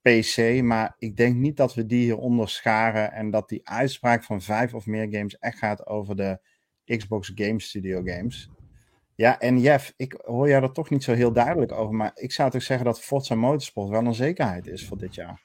PC. 0.02 0.62
Maar 0.62 0.94
ik 0.98 1.16
denk 1.16 1.36
niet 1.36 1.56
dat 1.56 1.74
we 1.74 1.86
die 1.86 2.02
hieronder 2.02 2.48
scharen 2.48 3.12
en 3.12 3.30
dat 3.30 3.48
die 3.48 3.68
uitspraak 3.68 4.24
van 4.24 4.42
vijf 4.42 4.74
of 4.74 4.86
meer 4.86 5.08
games 5.10 5.38
echt 5.38 5.58
gaat 5.58 5.86
over 5.86 6.16
de 6.16 6.38
Xbox 6.84 7.32
Game 7.34 7.60
Studio 7.60 8.02
games. 8.04 8.50
Ja, 9.14 9.38
en 9.38 9.60
Jeff, 9.60 9.92
ik 9.96 10.20
hoor 10.24 10.48
jou 10.48 10.62
er 10.62 10.72
toch 10.72 10.90
niet 10.90 11.04
zo 11.04 11.12
heel 11.12 11.32
duidelijk 11.32 11.72
over, 11.72 11.94
maar 11.94 12.10
ik 12.14 12.32
zou 12.32 12.50
toch 12.50 12.62
zeggen 12.62 12.86
dat 12.86 13.00
Forza 13.00 13.34
Motorsport 13.34 13.88
wel 13.88 14.04
een 14.04 14.14
zekerheid 14.14 14.66
is 14.66 14.86
voor 14.86 14.98
dit 14.98 15.14
jaar. 15.14 15.42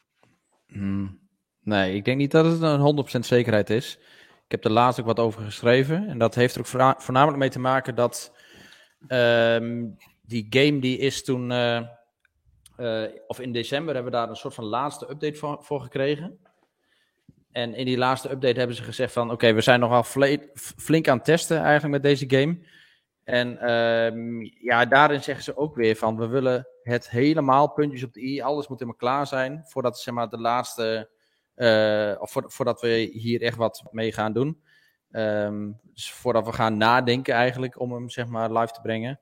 Hmm. 0.67 1.19
Nee, 1.61 1.95
ik 1.95 2.05
denk 2.05 2.17
niet 2.17 2.31
dat 2.31 2.45
het 2.45 2.61
een 2.61 3.05
100% 3.19 3.19
zekerheid 3.19 3.69
is. 3.69 3.97
Ik 4.45 4.51
heb 4.51 4.65
er 4.65 4.71
laatst 4.71 4.99
ook 4.99 5.05
wat 5.05 5.19
over 5.19 5.41
geschreven. 5.43 6.07
En 6.07 6.17
dat 6.17 6.35
heeft 6.35 6.55
er 6.55 6.61
ook 6.61 7.01
voornamelijk 7.01 7.37
mee 7.37 7.49
te 7.49 7.59
maken 7.59 7.95
dat 7.95 8.31
um, 9.07 9.95
die 10.21 10.47
game 10.49 10.79
die 10.79 10.97
is 10.97 11.23
toen, 11.23 11.51
uh, 11.51 11.81
of 13.27 13.39
in 13.39 13.51
december 13.51 13.93
hebben 13.93 14.11
we 14.11 14.17
daar 14.17 14.29
een 14.29 14.35
soort 14.35 14.53
van 14.53 14.63
laatste 14.63 15.09
update 15.09 15.35
voor, 15.35 15.63
voor 15.63 15.81
gekregen. 15.81 16.39
En 17.51 17.73
in 17.73 17.85
die 17.85 17.97
laatste 17.97 18.31
update 18.31 18.57
hebben 18.57 18.75
ze 18.75 18.83
gezegd 18.83 19.13
van, 19.13 19.23
oké, 19.23 19.33
okay, 19.33 19.55
we 19.55 19.61
zijn 19.61 19.79
nogal 19.79 20.03
flink 20.77 21.07
aan 21.07 21.15
het 21.17 21.25
testen 21.25 21.57
eigenlijk 21.57 21.93
met 21.93 22.03
deze 22.03 22.25
game. 22.29 22.59
En 23.23 23.73
um, 23.73 24.41
ja, 24.59 24.85
daarin 24.85 25.23
zeggen 25.23 25.43
ze 25.43 25.57
ook 25.57 25.75
weer 25.75 25.95
van, 25.95 26.17
we 26.17 26.27
willen 26.27 26.67
het 26.83 27.09
helemaal 27.09 27.71
puntjes 27.71 28.03
op 28.03 28.13
de 28.13 28.21
i, 28.21 28.41
alles 28.41 28.67
moet 28.67 28.79
helemaal 28.79 28.99
klaar 28.99 29.27
zijn, 29.27 29.61
voordat 29.65 29.99
zeg 29.99 30.13
maar 30.13 30.29
de 30.29 30.39
laatste 30.39 31.09
uh, 31.55 32.21
of 32.21 32.31
voor, 32.31 32.43
voordat 32.47 32.81
we 32.81 33.09
hier 33.13 33.41
echt 33.41 33.57
wat 33.57 33.83
mee 33.91 34.11
gaan 34.11 34.33
doen. 34.33 34.61
Um, 35.11 35.79
dus 35.93 36.11
voordat 36.11 36.45
we 36.45 36.53
gaan 36.53 36.77
nadenken 36.77 37.33
eigenlijk 37.33 37.79
om 37.79 37.91
hem 37.91 38.09
zeg 38.09 38.27
maar 38.27 38.51
live 38.51 38.73
te 38.73 38.81
brengen. 38.81 39.19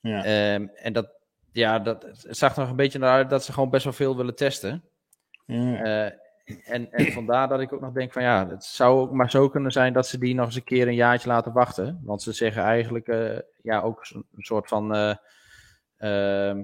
Ja. 0.00 0.54
Um, 0.54 0.68
en 0.68 0.92
dat, 0.92 1.15
ja, 1.56 1.78
dat 1.78 2.02
het 2.02 2.26
zag 2.36 2.54
er 2.54 2.60
nog 2.60 2.70
een 2.70 2.76
beetje 2.76 2.98
naar 2.98 3.10
uit 3.10 3.30
dat 3.30 3.44
ze 3.44 3.52
gewoon 3.52 3.70
best 3.70 3.84
wel 3.84 3.92
veel 3.92 4.16
willen 4.16 4.34
testen. 4.34 4.84
Ja. 5.46 5.84
Uh, 5.84 6.12
en, 6.64 6.92
en 6.92 7.12
vandaar 7.12 7.48
dat 7.48 7.60
ik 7.60 7.72
ook 7.72 7.80
nog 7.80 7.92
denk 7.92 8.12
van 8.12 8.22
ja, 8.22 8.48
het 8.48 8.64
zou 8.64 9.00
ook 9.00 9.12
maar 9.12 9.30
zo 9.30 9.48
kunnen 9.48 9.72
zijn 9.72 9.92
dat 9.92 10.06
ze 10.06 10.18
die 10.18 10.34
nog 10.34 10.46
eens 10.46 10.54
een 10.54 10.64
keer 10.64 10.88
een 10.88 10.94
jaartje 10.94 11.28
laten 11.28 11.52
wachten. 11.52 12.00
Want 12.02 12.22
ze 12.22 12.32
zeggen 12.32 12.62
eigenlijk 12.62 13.08
uh, 13.08 13.38
ja, 13.62 13.80
ook 13.80 14.06
een 14.12 14.24
soort 14.36 14.68
van. 14.68 14.94
Uh, 14.94 15.14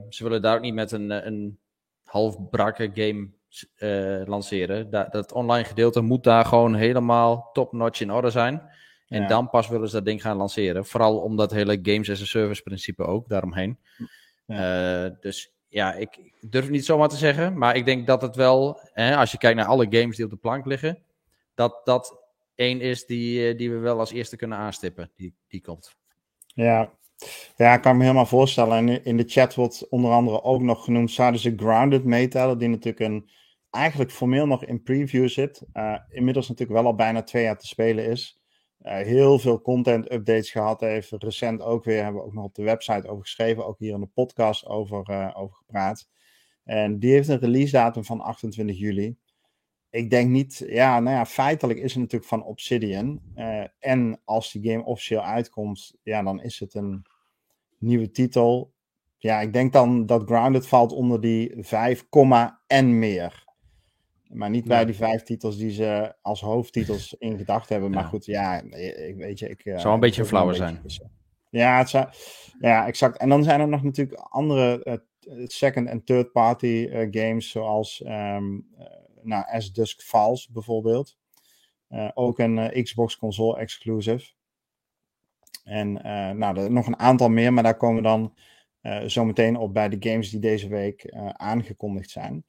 ze 0.08 0.18
willen 0.18 0.42
daar 0.42 0.56
ook 0.56 0.62
niet 0.62 0.74
met 0.74 0.92
een, 0.92 1.26
een 1.26 1.58
half 2.04 2.50
brakke 2.50 2.90
game 2.94 3.30
lanceren. 4.24 4.90
Dat, 4.90 5.12
dat 5.12 5.32
online 5.32 5.64
gedeelte 5.64 6.00
moet 6.00 6.24
daar 6.24 6.44
gewoon 6.44 6.74
helemaal 6.74 7.50
top-notch 7.52 8.00
in 8.00 8.12
orde 8.12 8.30
zijn. 8.30 8.62
En 9.08 9.22
ja. 9.22 9.28
dan 9.28 9.50
pas 9.50 9.68
willen 9.68 9.88
ze 9.88 9.94
dat 9.94 10.04
ding 10.04 10.22
gaan 10.22 10.36
lanceren. 10.36 10.86
Vooral 10.86 11.18
om 11.18 11.36
dat 11.36 11.50
hele 11.50 11.78
games 11.82 12.10
as 12.10 12.22
a 12.22 12.24
service 12.24 12.62
principe 12.62 13.04
ook 13.04 13.28
daaromheen. 13.28 13.78
Ja. 14.52 15.04
Uh, 15.04 15.10
dus 15.20 15.52
ja, 15.68 15.94
ik, 15.94 16.16
ik, 16.16 16.34
durf 16.40 16.64
het 16.64 16.72
niet 16.72 16.84
zomaar 16.84 17.08
te 17.08 17.16
zeggen. 17.16 17.58
Maar 17.58 17.76
ik 17.76 17.84
denk 17.84 18.06
dat 18.06 18.22
het 18.22 18.36
wel, 18.36 18.80
hè, 18.92 19.16
als 19.16 19.32
je 19.32 19.38
kijkt 19.38 19.56
naar 19.56 19.66
alle 19.66 19.86
games 19.90 20.16
die 20.16 20.24
op 20.24 20.30
de 20.30 20.36
plank 20.36 20.66
liggen, 20.66 20.98
dat 21.54 21.80
dat 21.84 22.22
één 22.54 22.80
is 22.80 23.06
die, 23.06 23.54
die 23.54 23.70
we 23.70 23.76
wel 23.76 23.98
als 23.98 24.12
eerste 24.12 24.36
kunnen 24.36 24.58
aanstippen. 24.58 25.10
Die, 25.16 25.34
die 25.48 25.60
komt. 25.60 25.96
Ja. 26.46 26.92
Ja, 27.56 27.74
ik 27.74 27.82
kan 27.82 27.96
me 27.96 28.02
helemaal 28.02 28.26
voorstellen. 28.26 28.76
En 28.76 29.04
in 29.04 29.16
de 29.16 29.24
chat 29.26 29.54
wordt 29.54 29.88
onder 29.88 30.10
andere 30.10 30.42
ook 30.42 30.60
nog 30.60 30.84
genoemd, 30.84 31.10
zouden 31.10 31.40
ze 31.40 31.54
Grounded 31.56 32.04
meetellen, 32.04 32.58
die 32.58 32.68
natuurlijk 32.68 33.04
een 33.04 33.30
eigenlijk 33.70 34.10
formeel 34.10 34.46
nog 34.46 34.64
in 34.64 34.82
preview 34.82 35.28
zit. 35.28 35.62
Uh, 35.74 35.98
inmiddels 36.08 36.48
natuurlijk 36.48 36.78
wel 36.78 36.88
al 36.88 36.94
bijna 36.94 37.22
twee 37.22 37.42
jaar 37.42 37.58
te 37.58 37.66
spelen 37.66 38.06
is. 38.06 38.41
Uh, 38.82 38.92
heel 38.92 39.38
veel 39.38 39.60
content 39.60 40.12
updates 40.12 40.50
gehad 40.50 40.80
heeft. 40.80 41.10
Recent 41.10 41.62
ook 41.62 41.84
weer, 41.84 42.02
hebben 42.02 42.20
we 42.20 42.26
ook 42.26 42.34
nog 42.34 42.44
op 42.44 42.54
de 42.54 42.62
website 42.62 43.08
over 43.08 43.22
geschreven. 43.22 43.66
Ook 43.66 43.78
hier 43.78 43.94
in 43.94 44.00
de 44.00 44.06
podcast 44.06 44.66
over, 44.66 45.10
uh, 45.10 45.30
over 45.34 45.56
gepraat. 45.56 46.08
En 46.64 46.98
die 46.98 47.12
heeft 47.12 47.28
een 47.28 47.38
release 47.38 47.72
datum 47.72 48.04
van 48.04 48.20
28 48.20 48.78
juli. 48.78 49.16
Ik 49.90 50.10
denk 50.10 50.30
niet, 50.30 50.64
ja, 50.66 51.00
nou 51.00 51.16
ja, 51.16 51.26
feitelijk 51.26 51.78
is 51.78 51.92
het 51.92 52.00
natuurlijk 52.00 52.30
van 52.30 52.44
Obsidian. 52.44 53.20
en 53.78 54.20
als 54.24 54.52
die 54.52 54.70
game 54.70 54.84
officieel 54.84 55.22
uitkomt, 55.22 55.94
ja, 56.02 56.22
dan 56.22 56.42
is 56.42 56.60
het 56.60 56.74
een 56.74 57.06
nieuwe 57.78 58.10
titel. 58.10 58.72
Ja, 59.18 59.40
ik 59.40 59.52
denk 59.52 59.72
dan 59.72 60.06
dat 60.06 60.22
Grounded 60.26 60.66
valt 60.66 60.92
onder 60.92 61.20
die 61.20 61.54
5, 61.58 62.06
en 62.66 62.98
meer. 62.98 63.44
Maar 64.32 64.50
niet 64.50 64.64
bij 64.64 64.84
die 64.84 64.94
vijf 64.94 65.22
titels 65.22 65.56
die 65.56 65.70
ze 65.70 66.14
als 66.22 66.40
hoofdtitels 66.40 67.14
in 67.18 67.38
gedacht 67.38 67.68
hebben. 67.68 67.90
Maar 67.90 68.02
ja. 68.02 68.08
goed, 68.08 68.24
ja, 68.24 68.60
ik 68.60 69.16
weet 69.16 69.38
je. 69.38 69.48
Ik, 69.48 69.62
zou 69.76 69.94
een 69.94 70.00
beetje 70.00 70.24
flauwer 70.24 70.54
zijn. 70.54 70.80
Ja, 71.50 71.78
het 71.78 71.88
zou, 71.88 72.08
ja, 72.60 72.86
exact. 72.86 73.16
En 73.18 73.28
dan 73.28 73.42
zijn 73.42 73.60
er 73.60 73.68
nog 73.68 73.82
natuurlijk 73.82 74.20
andere 74.20 75.00
uh, 75.28 75.46
second- 75.46 75.88
en 75.88 76.04
third-party 76.04 76.88
games 77.10 77.50
zoals 77.50 78.02
um, 78.06 78.68
nou, 79.22 79.44
As 79.46 79.72
Dusk 79.72 80.00
Falls 80.00 80.48
bijvoorbeeld. 80.48 81.16
ook 82.14 82.38
een 82.38 82.82
Xbox 82.82 83.16
console 83.16 83.58
exclusive. 83.58 84.30
En 85.64 85.92
nou, 86.38 86.58
er 86.58 86.70
nog 86.70 86.86
een 86.86 86.98
aantal 86.98 87.28
meer, 87.28 87.52
maar 87.52 87.62
daar 87.62 87.76
komen 87.76 87.96
we 87.96 88.08
dan 88.08 88.34
zo 89.08 89.24
meteen 89.24 89.56
op 89.56 89.74
bij 89.74 89.88
de 89.88 90.10
games 90.10 90.30
die 90.30 90.40
deze 90.40 90.68
week 90.68 91.10
aangekondigd 91.32 92.10
zijn. 92.10 92.44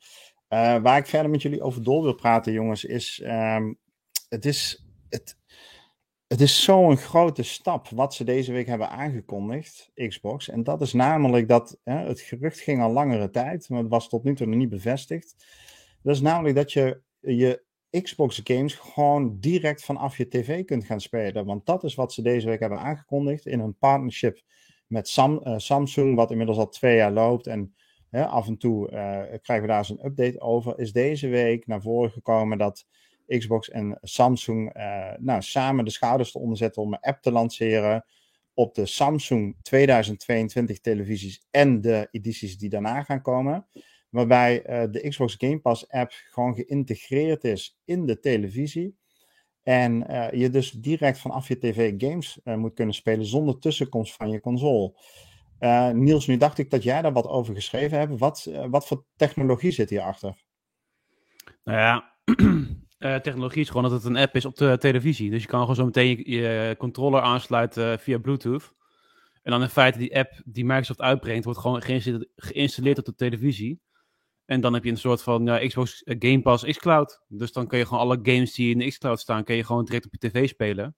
Waar 0.82 0.98
ik 0.98 1.06
verder 1.06 1.32
met 1.32 1.42
jullie 1.42 1.62
over 1.62 1.84
door 1.84 2.04
wil 2.04 2.14
praten, 2.14 2.54
jongens, 2.54 2.84
is 2.84 3.22
um, 3.26 3.78
het 4.30 4.46
is, 4.46 4.86
het, 5.10 5.38
het 6.28 6.42
is 6.42 6.64
zo'n 6.64 6.98
grote 6.98 7.44
stap 7.44 7.90
wat 7.90 8.14
ze 8.14 8.24
deze 8.24 8.52
week 8.52 8.68
hebben 8.68 8.90
aangekondigd, 8.90 9.92
Xbox. 9.94 10.50
En 10.50 10.64
dat 10.64 10.82
is 10.82 10.94
namelijk 10.94 11.48
dat 11.48 11.80
hè, 11.84 11.98
het 11.98 12.20
gerucht 12.20 12.60
ging 12.60 12.82
al 12.82 12.92
langere 12.92 13.30
tijd, 13.30 13.70
maar 13.70 13.80
het 13.80 13.90
was 13.90 14.10
tot 14.10 14.24
nu 14.24 14.36
toe 14.36 14.48
nog 14.48 14.58
niet 14.58 14.70
bevestigd. 14.70 15.36
Dat 16.02 16.16
is 16.16 16.22
namelijk 16.22 16.56
dat 16.56 16.72
je 16.72 17.02
je 17.20 17.64
Xbox 18.02 18.42
games 18.44 18.74
gewoon 18.74 19.40
direct 19.40 19.84
vanaf 19.84 20.18
je 20.18 20.28
tv 20.28 20.66
kunt 20.66 20.86
gaan 20.86 21.02
spelen. 21.02 21.46
Want 21.46 21.66
dat 21.66 21.84
is 21.84 21.96
wat 21.96 22.14
ze 22.14 22.22
deze 22.22 22.48
week 22.48 22.60
hebben 22.60 22.80
aangekondigd 22.80 23.46
in 23.46 23.60
een 23.60 23.78
partnership 23.78 24.42
met 24.88 25.08
Sam, 25.08 25.42
uh, 25.44 25.58
Samsung, 25.58 26.16
wat 26.16 26.32
inmiddels 26.32 26.58
al 26.58 26.70
twee 26.70 26.96
jaar 26.96 27.12
loopt. 27.12 27.48
En 27.48 27.76
af 28.22 28.48
en 28.48 28.58
toe 28.58 28.92
uh, 28.92 29.22
krijgen 29.42 29.62
we 29.62 29.68
daar 29.68 29.78
eens 29.78 29.90
een 29.90 30.06
update 30.06 30.42
over. 30.42 30.80
Is 30.80 30.92
deze 30.92 31.28
week 31.28 31.68
naar 31.68 31.82
voren 31.82 32.12
gekomen 32.12 32.58
dat 32.58 32.86
Xbox 33.28 33.70
en 33.70 33.98
Samsung 34.02 34.78
uh, 34.78 35.12
nou, 35.18 35.42
samen 35.42 35.86
de 35.86 35.92
schouders 35.92 36.32
te 36.32 36.40
onderzetten 36.40 36.82
om 36.82 36.94
een 36.94 37.00
app 37.00 37.22
te 37.22 37.32
lanceren 37.32 38.06
op 38.54 38.76
de 38.76 38.86
Samsung 38.86 39.56
2022 39.62 40.80
televisies 40.80 41.48
en 41.52 41.82
de 41.82 42.08
edities 42.12 42.58
die 42.58 42.70
daarna 42.70 43.04
gaan 43.04 43.22
komen. 43.22 43.68
Waarbij 44.10 44.70
uh, 44.70 44.92
de 44.92 45.10
Xbox 45.10 45.36
Game 45.38 45.60
Pass 45.60 45.90
app 45.90 46.12
gewoon 46.12 46.56
geïntegreerd 46.56 47.44
is 47.44 47.80
in 47.86 48.06
de 48.06 48.20
televisie. 48.20 48.96
En 49.64 50.06
je 50.32 50.50
dus 50.50 50.72
direct 50.72 51.20
vanaf 51.20 51.48
je 51.48 51.58
tv 51.58 51.94
games 51.98 52.40
moet 52.44 52.74
kunnen 52.74 52.96
spelen 52.96 53.26
zonder 53.26 53.60
tussenkomst 53.60 54.16
van 54.16 54.30
je 54.30 54.40
console. 54.40 54.94
Niels, 55.92 56.28
nu 56.28 56.38
dacht 56.38 56.58
ik 56.58 56.70
dat 56.70 56.84
jij 56.84 57.02
daar 57.02 57.14
wat 57.14 57.28
over 57.28 57.56
geschreven 57.56 57.98
hebt. 57.98 58.20
Wat, 58.20 58.50
wat 58.70 58.88
voor 58.88 59.06
technologie 59.16 59.72
zit 59.72 59.90
hierachter? 59.90 60.44
Nou 61.64 61.78
ja, 61.80 62.14
uh, 63.00 63.16
technologie 63.28 63.62
is 63.62 63.68
gewoon 63.68 63.84
dat 63.84 63.92
het 63.92 64.04
een 64.04 64.18
app 64.18 64.36
is 64.36 64.46
op 64.46 64.56
de 64.56 64.78
televisie. 64.78 65.30
Dus 65.30 65.42
je 65.42 65.48
kan 65.48 65.60
gewoon 65.60 65.76
zo 65.76 65.86
meteen 65.86 66.32
je, 66.32 66.76
controller 66.78 67.22
aansluiten 67.22 68.00
via 68.00 68.18
Bluetooth. 68.18 68.74
En 69.42 69.52
dan 69.52 69.62
in 69.62 69.70
feite 69.70 69.98
die 69.98 70.18
app 70.18 70.42
die 70.46 70.66
Microsoft 70.66 71.02
uitbrengt, 71.02 71.46
wordt 71.46 71.60
gewoon 71.60 71.82
geïnstalleerd 72.36 72.98
op 72.98 73.06
de 73.06 73.16
televisie. 73.16 73.82
En 74.46 74.62
dan 74.62 74.74
heb 74.74 74.84
je 74.84 74.90
een 74.90 74.98
soort 74.98 75.24
van 75.24 75.46
ja, 75.46 75.68
Xbox 75.68 76.02
Game 76.06 76.42
Pass 76.42 76.66
xCloud. 76.66 77.24
Dus 77.28 77.52
dan 77.52 77.68
kun 77.68 77.78
je 77.78 77.86
gewoon 77.86 78.00
alle 78.00 78.20
games 78.22 78.54
die 78.54 78.72
in 78.72 78.78
de 78.78 78.88
xCloud 78.88 79.20
staan, 79.20 79.44
kun 79.44 79.56
je 79.56 79.64
gewoon 79.64 79.86
direct 79.86 80.06
op 80.06 80.12
je 80.12 80.30
tv 80.30 80.48
spelen. 80.48 80.96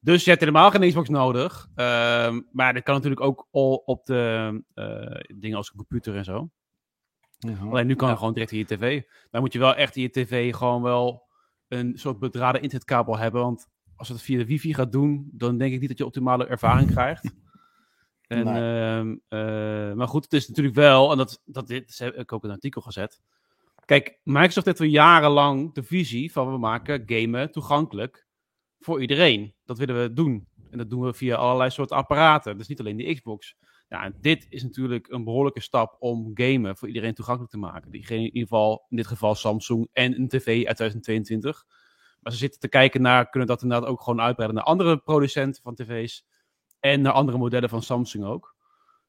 Dus 0.00 0.24
je 0.24 0.30
hebt 0.30 0.42
helemaal 0.42 0.70
geen 0.70 0.88
Xbox 0.88 1.08
nodig. 1.08 1.68
Uh, 1.76 2.38
maar 2.52 2.74
dat 2.74 2.82
kan 2.82 2.94
natuurlijk 2.94 3.20
ook 3.20 3.46
al 3.50 3.74
op 3.74 4.04
de 4.04 4.62
uh, 4.74 5.38
dingen 5.40 5.56
als 5.56 5.70
een 5.70 5.76
computer 5.76 6.16
en 6.16 6.24
zo. 6.24 6.50
Alleen 7.70 7.86
nu 7.86 7.94
kan 7.94 8.08
ja. 8.08 8.14
gewoon 8.16 8.32
direct 8.32 8.52
in 8.52 8.58
je 8.58 8.64
tv. 8.64 9.02
Dan 9.30 9.40
moet 9.40 9.52
je 9.52 9.58
wel 9.58 9.74
echt 9.74 9.96
in 9.96 10.02
je 10.02 10.10
tv 10.10 10.54
gewoon 10.54 10.82
wel 10.82 11.28
een 11.68 11.98
soort 11.98 12.18
bedraden 12.18 12.62
internetkabel 12.62 13.18
hebben. 13.18 13.40
Want 13.40 13.68
als 13.96 14.08
het 14.08 14.22
via 14.22 14.38
de 14.38 14.46
wifi 14.46 14.74
gaat 14.74 14.92
doen, 14.92 15.28
dan 15.32 15.58
denk 15.58 15.72
ik 15.72 15.80
niet 15.80 15.88
dat 15.88 15.98
je 15.98 16.06
optimale 16.06 16.46
ervaring 16.46 16.90
krijgt. 16.96 17.32
En, 18.26 18.44
nee. 18.44 19.04
uh, 19.28 19.94
maar 19.94 20.08
goed, 20.08 20.24
het 20.24 20.32
is 20.32 20.48
natuurlijk 20.48 20.76
wel, 20.76 21.10
en 21.10 21.16
dat, 21.16 21.42
dat 21.44 21.66
dit 21.66 21.98
heb 21.98 22.14
ik 22.14 22.32
ook 22.32 22.44
een 22.44 22.50
artikel 22.50 22.80
gezet. 22.80 23.20
Kijk, 23.84 24.20
Microsoft 24.22 24.66
heeft 24.66 24.80
al 24.80 24.86
jarenlang 24.86 25.74
de 25.74 25.82
visie 25.82 26.32
van 26.32 26.52
we 26.52 26.58
maken 26.58 27.02
gamen 27.06 27.52
toegankelijk 27.52 28.26
voor 28.80 29.00
iedereen. 29.00 29.54
Dat 29.64 29.78
willen 29.78 30.00
we 30.02 30.12
doen. 30.12 30.48
En 30.70 30.78
dat 30.78 30.90
doen 30.90 31.02
we 31.02 31.14
via 31.14 31.36
allerlei 31.36 31.70
soorten 31.70 31.96
apparaten. 31.96 32.58
Dus 32.58 32.68
niet 32.68 32.80
alleen 32.80 32.96
de 32.96 33.14
Xbox. 33.14 33.56
Ja, 33.88 34.04
en 34.04 34.16
dit 34.20 34.46
is 34.48 34.62
natuurlijk 34.62 35.08
een 35.08 35.24
behoorlijke 35.24 35.60
stap 35.60 35.96
om 35.98 36.30
gamen 36.34 36.76
voor 36.76 36.88
iedereen 36.88 37.14
toegankelijk 37.14 37.52
te 37.52 37.58
maken. 37.58 37.90
Die 37.90 38.06
in 38.08 38.20
ieder 38.20 38.40
geval, 38.40 38.86
in 38.88 38.96
dit 38.96 39.06
geval 39.06 39.34
Samsung 39.34 39.88
en 39.92 40.20
een 40.20 40.28
tv 40.28 40.46
uit 40.46 40.76
2022. 40.76 41.64
Maar 42.20 42.32
ze 42.32 42.38
zitten 42.38 42.60
te 42.60 42.68
kijken 42.68 43.02
naar, 43.02 43.30
kunnen 43.30 43.48
dat 43.48 43.62
inderdaad 43.62 43.88
ook 43.88 44.02
gewoon 44.02 44.20
uitbreiden 44.20 44.58
naar 44.58 44.66
andere 44.66 44.98
producenten 44.98 45.62
van 45.62 45.74
tv's. 45.74 46.26
En 46.80 47.00
naar 47.00 47.12
andere 47.12 47.38
modellen 47.38 47.68
van 47.68 47.82
Samsung 47.82 48.24
ook. 48.24 48.56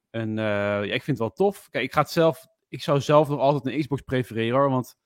En 0.10 0.30
uh, 0.30 0.36
ja, 0.36 0.94
ik 0.94 1.04
vind 1.04 1.06
het 1.06 1.18
wel 1.18 1.32
tof. 1.32 1.70
Kijk, 1.70 1.84
ik 1.84 1.94
ga 1.94 2.02
het 2.02 2.10
zelf, 2.10 2.48
ik 2.68 2.84
zou 2.84 3.02
zelf 3.02 3.30
nog 3.30 3.40
altijd 3.40 3.74
een 3.74 3.80
Xbox 3.80 4.02
prefereren 4.02 4.60
hoor. 4.60 4.70
Want 4.70 4.98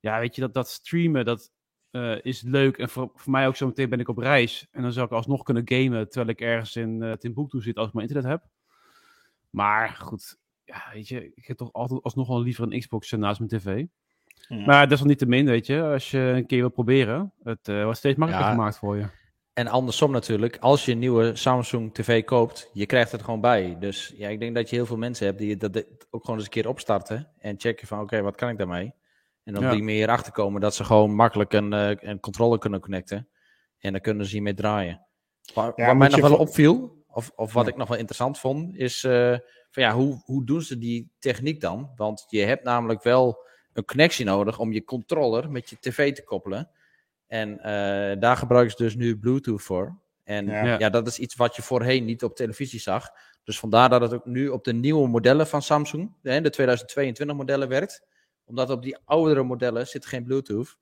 ja, 0.00 0.18
weet 0.20 0.34
je, 0.34 0.40
dat, 0.40 0.54
dat 0.54 0.68
streamen, 0.68 1.24
dat 1.24 1.52
uh, 1.92 2.16
is 2.22 2.42
leuk. 2.42 2.78
En 2.78 2.88
voor, 2.88 3.10
voor 3.14 3.32
mij 3.32 3.46
ook 3.46 3.56
zo 3.56 3.66
meteen 3.66 3.88
ben 3.88 4.00
ik 4.00 4.08
op 4.08 4.18
reis. 4.18 4.66
En 4.70 4.82
dan 4.82 4.92
zou 4.92 5.06
ik 5.06 5.12
alsnog 5.12 5.42
kunnen 5.42 5.62
gamen 5.64 6.08
terwijl 6.08 6.30
ik 6.30 6.40
ergens 6.40 6.76
in 6.76 7.02
uh, 7.02 7.12
Timbuktu 7.12 7.60
zit 7.60 7.76
als 7.76 7.88
ik 7.88 7.94
mijn 7.94 8.08
internet 8.08 8.30
heb. 8.30 8.42
Maar 9.50 9.88
goed, 9.88 10.38
ja, 10.64 10.84
weet 10.92 11.08
je, 11.08 11.32
ik 11.34 11.46
heb 11.46 11.56
toch 11.56 11.72
altijd 11.72 12.02
alsnog 12.02 12.28
wel 12.28 12.42
liever 12.42 12.64
een 12.64 12.78
Xbox 12.78 13.10
naast 13.10 13.38
mijn 13.38 13.60
tv. 13.60 13.84
Ja. 14.48 14.64
Maar 14.64 14.88
desalniettemin, 14.88 15.46
weet 15.46 15.66
je, 15.66 15.82
als 15.82 16.10
je 16.10 16.18
een 16.18 16.46
keer 16.46 16.60
wil 16.60 16.70
proberen, 16.70 17.32
het 17.42 17.68
uh, 17.68 17.82
wordt 17.82 17.98
steeds 17.98 18.18
makkelijker 18.18 18.50
ja. 18.50 18.56
gemaakt 18.56 18.78
voor 18.78 18.96
je. 18.96 19.06
En 19.52 19.66
andersom 19.66 20.10
natuurlijk, 20.10 20.56
als 20.60 20.84
je 20.84 20.92
een 20.92 20.98
nieuwe 20.98 21.36
Samsung 21.36 21.94
TV 21.94 22.24
koopt, 22.24 22.70
je 22.72 22.86
krijgt 22.86 23.12
het 23.12 23.22
gewoon 23.22 23.40
bij. 23.40 23.76
Dus 23.78 24.14
ja, 24.16 24.28
ik 24.28 24.40
denk 24.40 24.54
dat 24.54 24.70
je 24.70 24.76
heel 24.76 24.86
veel 24.86 24.96
mensen 24.96 25.26
hebt 25.26 25.38
die 25.38 25.56
dat 25.56 25.86
ook 26.10 26.20
gewoon 26.20 26.36
eens 26.36 26.44
een 26.44 26.52
keer 26.52 26.68
opstarten 26.68 27.28
en 27.38 27.54
checken 27.58 27.86
van 27.86 27.98
oké, 27.98 28.06
okay, 28.06 28.22
wat 28.22 28.36
kan 28.36 28.48
ik 28.48 28.58
daarmee? 28.58 28.92
En 29.48 29.54
dan 29.54 29.62
ja. 29.62 29.70
die 29.70 29.82
meer 29.82 30.08
achter 30.08 30.32
komen 30.32 30.60
dat 30.60 30.74
ze 30.74 30.84
gewoon 30.84 31.14
makkelijk 31.14 31.52
een, 31.52 31.72
uh, 31.72 31.90
een 31.94 32.20
controller 32.20 32.58
kunnen 32.58 32.80
connecten. 32.80 33.28
En 33.78 33.92
dan 33.92 34.00
kunnen 34.00 34.26
ze 34.26 34.32
hiermee 34.32 34.54
draaien. 34.54 35.06
Waar, 35.54 35.72
ja, 35.76 35.86
waar 35.86 35.96
mij 35.96 36.08
nog 36.08 36.20
wel 36.20 36.36
opviel, 36.36 37.04
of, 37.06 37.30
of 37.36 37.52
wat 37.52 37.64
ja. 37.64 37.70
ik 37.70 37.76
nog 37.76 37.88
wel 37.88 37.96
interessant 37.96 38.38
vond, 38.38 38.76
is 38.76 39.04
uh, 39.04 39.36
van 39.70 39.82
ja, 39.82 39.92
hoe, 39.92 40.22
hoe 40.24 40.44
doen 40.44 40.62
ze 40.62 40.78
die 40.78 41.10
techniek 41.18 41.60
dan? 41.60 41.90
Want 41.96 42.24
je 42.28 42.40
hebt 42.40 42.64
namelijk 42.64 43.02
wel 43.02 43.46
een 43.72 43.84
connectie 43.84 44.24
nodig 44.24 44.58
om 44.58 44.72
je 44.72 44.84
controller 44.84 45.50
met 45.50 45.70
je 45.70 45.76
tv 45.80 46.14
te 46.14 46.24
koppelen. 46.24 46.70
En 47.26 47.50
uh, 47.50 48.20
daar 48.20 48.36
gebruiken 48.36 48.76
ze 48.76 48.82
dus 48.82 48.96
nu 48.96 49.18
Bluetooth 49.18 49.62
voor. 49.62 49.98
En 50.24 50.46
ja. 50.46 50.78
ja. 50.78 50.90
dat 50.90 51.06
is 51.06 51.18
iets 51.18 51.34
wat 51.34 51.56
je 51.56 51.62
voorheen 51.62 52.04
niet 52.04 52.22
op 52.22 52.36
televisie 52.36 52.80
zag. 52.80 53.10
Dus 53.44 53.58
vandaar 53.58 53.88
dat 53.88 54.00
het 54.00 54.12
ook 54.12 54.24
nu 54.24 54.48
op 54.48 54.64
de 54.64 54.74
nieuwe 54.74 55.08
modellen 55.08 55.46
van 55.46 55.62
Samsung, 55.62 56.12
de 56.22 56.50
2022 56.50 57.36
modellen 57.36 57.68
werkt. 57.68 58.06
Omdat 58.48 58.70
op 58.70 58.82
die 58.82 58.98
oudere 59.04 59.42
modellen 59.42 59.86
zit 59.86 60.06
geen 60.06 60.24
Bluetooth. 60.24 60.78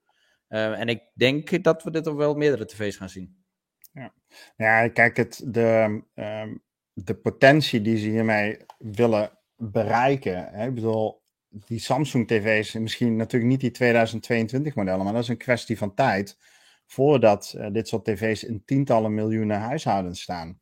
Uh, 0.48 0.80
en 0.80 0.88
ik 0.88 1.02
denk 1.14 1.64
dat 1.64 1.82
we 1.82 1.90
dit 1.90 2.06
op 2.06 2.16
wel 2.16 2.34
meerdere 2.34 2.64
tv's 2.64 2.96
gaan 2.96 3.08
zien. 3.08 3.44
Ja, 3.92 4.14
ja 4.56 4.88
kijk, 4.88 5.16
het, 5.16 5.42
de, 5.46 6.02
um, 6.14 6.62
de 6.92 7.14
potentie 7.14 7.80
die 7.80 7.96
ze 7.96 8.08
hiermee 8.08 8.56
willen 8.78 9.30
bereiken. 9.56 10.48
Hè? 10.52 10.66
Ik 10.66 10.74
bedoel, 10.74 11.22
die 11.48 11.78
Samsung 11.78 12.28
TV's, 12.28 12.72
misschien 12.72 13.16
natuurlijk 13.16 13.50
niet 13.50 13.60
die 13.60 13.70
2022 13.70 14.74
modellen, 14.74 15.04
maar 15.04 15.12
dat 15.12 15.22
is 15.22 15.28
een 15.28 15.36
kwestie 15.36 15.78
van 15.78 15.94
tijd 15.94 16.38
voordat 16.86 17.54
uh, 17.56 17.66
dit 17.72 17.88
soort 17.88 18.04
tv's 18.04 18.44
in 18.44 18.64
tientallen 18.64 19.14
miljoenen 19.14 19.60
huishoudens 19.60 20.22
staan. 20.22 20.58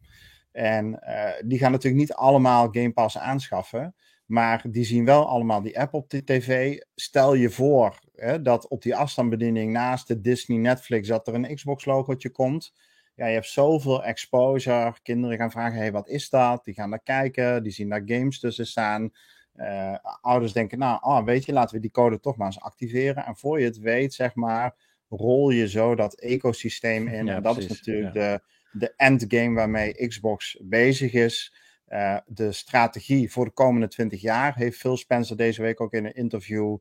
En 0.53 1.01
uh, 1.03 1.31
die 1.45 1.59
gaan 1.59 1.73
natuurlijk 1.73 2.03
niet 2.03 2.13
allemaal 2.13 2.69
Game 2.71 2.93
Pass 2.93 3.19
aanschaffen, 3.19 3.95
maar 4.27 4.65
die 4.71 4.85
zien 4.85 5.05
wel 5.05 5.29
allemaal 5.29 5.63
die 5.63 5.81
app 5.81 5.95
op 5.95 6.11
de 6.11 6.25
tv. 6.25 6.79
Stel 6.95 7.35
je 7.35 7.51
voor 7.51 7.99
hè, 8.15 8.43
dat 8.43 8.69
op 8.69 8.83
die 8.83 8.97
afstandsbediening 8.97 9.73
naast 9.73 10.09
de 10.09 10.21
Disney 10.21 10.59
Netflix 10.59 11.09
dat 11.09 11.29
er 11.29 11.35
een 11.35 11.55
Xbox 11.55 11.85
logootje 11.85 12.31
komt. 12.31 12.73
Ja, 13.15 13.27
je 13.27 13.35
hebt 13.35 13.47
zoveel 13.47 14.05
exposure. 14.05 14.95
Kinderen 15.03 15.37
gaan 15.37 15.51
vragen, 15.51 15.79
hey, 15.79 15.93
wat 15.93 16.09
is 16.09 16.29
dat? 16.29 16.65
Die 16.65 16.75
gaan 16.75 16.91
daar 16.91 17.03
kijken, 17.03 17.63
die 17.63 17.73
zien 17.73 17.89
daar 17.89 18.03
games 18.05 18.41
tussen 18.41 18.67
staan. 18.67 19.11
Uh, 19.57 19.97
ouders 20.21 20.53
denken, 20.53 20.79
nou, 20.79 20.99
oh, 21.03 21.25
weet 21.25 21.45
je, 21.45 21.53
laten 21.53 21.75
we 21.75 21.81
die 21.81 21.91
code 21.91 22.21
toch 22.21 22.37
maar 22.37 22.47
eens 22.47 22.61
activeren. 22.61 23.25
En 23.25 23.37
voor 23.37 23.59
je 23.61 23.65
het 23.65 23.79
weet, 23.79 24.15
zeg 24.15 24.35
maar, 24.35 24.75
rol 25.09 25.51
je 25.51 25.69
zo 25.69 25.95
dat 25.95 26.21
ecosysteem 26.21 27.09
in. 27.09 27.27
Ja, 27.27 27.37
en 27.37 27.43
dat 27.43 27.55
precies, 27.55 27.71
is 27.71 27.79
natuurlijk 27.79 28.15
ja. 28.15 28.37
de, 28.37 28.43
de 28.79 28.93
endgame 28.97 29.55
waarmee 29.55 30.09
Xbox 30.09 30.59
bezig 30.63 31.13
is. 31.13 31.55
Uh, 31.89 32.17
de 32.27 32.53
strategie 32.53 33.33
voor 33.33 33.45
de 33.45 33.51
komende 33.51 33.89
20 33.89 34.21
jaar 34.21 34.57
heeft 34.57 34.79
Phil 34.79 34.97
Spencer 34.97 35.37
deze 35.37 35.63
week 35.63 35.81
ook 35.81 35.93
in 35.93 36.05
een 36.05 36.15
interview 36.15 36.77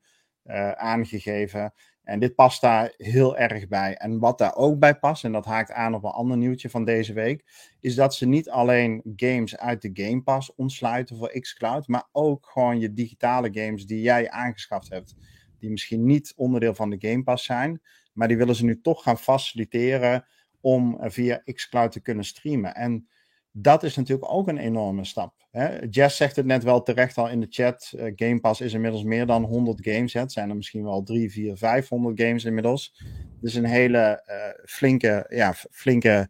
uh, 0.45 0.71
aangegeven. 0.71 1.73
En 2.03 2.19
dit 2.19 2.35
past 2.35 2.61
daar 2.61 2.93
heel 2.97 3.37
erg 3.37 3.67
bij. 3.67 3.95
En 3.95 4.19
wat 4.19 4.37
daar 4.37 4.55
ook 4.55 4.79
bij 4.79 4.95
past, 4.95 5.23
en 5.23 5.31
dat 5.31 5.45
haakt 5.45 5.71
aan 5.71 5.93
op 5.93 6.03
een 6.03 6.11
ander 6.11 6.37
nieuwtje 6.37 6.69
van 6.69 6.85
deze 6.85 7.13
week, 7.13 7.43
is 7.79 7.95
dat 7.95 8.15
ze 8.15 8.27
niet 8.27 8.49
alleen 8.49 9.01
games 9.15 9.57
uit 9.57 9.81
de 9.81 9.89
Game 9.93 10.21
Pass 10.21 10.55
ontsluiten 10.55 11.17
voor 11.17 11.39
xCloud, 11.39 11.87
maar 11.87 12.07
ook 12.11 12.45
gewoon 12.45 12.79
je 12.79 12.93
digitale 12.93 13.49
games 13.51 13.85
die 13.85 14.01
jij 14.01 14.29
aangeschaft 14.29 14.89
hebt, 14.89 15.15
die 15.59 15.69
misschien 15.69 16.05
niet 16.05 16.33
onderdeel 16.35 16.75
van 16.75 16.89
de 16.89 17.09
Game 17.09 17.23
Pass 17.23 17.45
zijn, 17.45 17.81
maar 18.13 18.27
die 18.27 18.37
willen 18.37 18.55
ze 18.55 18.65
nu 18.65 18.81
toch 18.81 19.03
gaan 19.03 19.17
faciliteren 19.17 20.25
om 20.61 20.97
via 21.01 21.41
xCloud 21.45 21.91
te 21.91 22.01
kunnen 22.01 22.25
streamen. 22.25 22.75
En 22.75 23.07
dat 23.55 23.83
is 23.83 23.95
natuurlijk 23.95 24.31
ook 24.31 24.47
een 24.47 24.57
enorme 24.57 25.05
stap. 25.05 25.33
Hè? 25.51 25.77
Jess 25.89 26.17
zegt 26.17 26.35
het 26.35 26.45
net 26.45 26.63
wel 26.63 26.83
terecht 26.83 27.17
al 27.17 27.29
in 27.29 27.39
de 27.39 27.47
chat. 27.49 27.93
Uh, 27.95 28.11
Game 28.15 28.39
Pass 28.39 28.61
is 28.61 28.73
inmiddels 28.73 29.03
meer 29.03 29.25
dan 29.25 29.43
100 29.43 29.79
games. 29.81 30.13
Het 30.13 30.31
zijn 30.31 30.49
er 30.49 30.55
misschien 30.55 30.83
wel 30.83 31.03
3, 31.03 31.31
4, 31.31 31.57
500 31.57 32.21
games 32.21 32.45
inmiddels. 32.45 33.01
Dus 33.41 33.53
een 33.53 33.65
hele 33.65 34.23
uh, 34.27 34.65
flinke, 34.65 35.25
ja, 35.29 35.53
flinke 35.71 36.29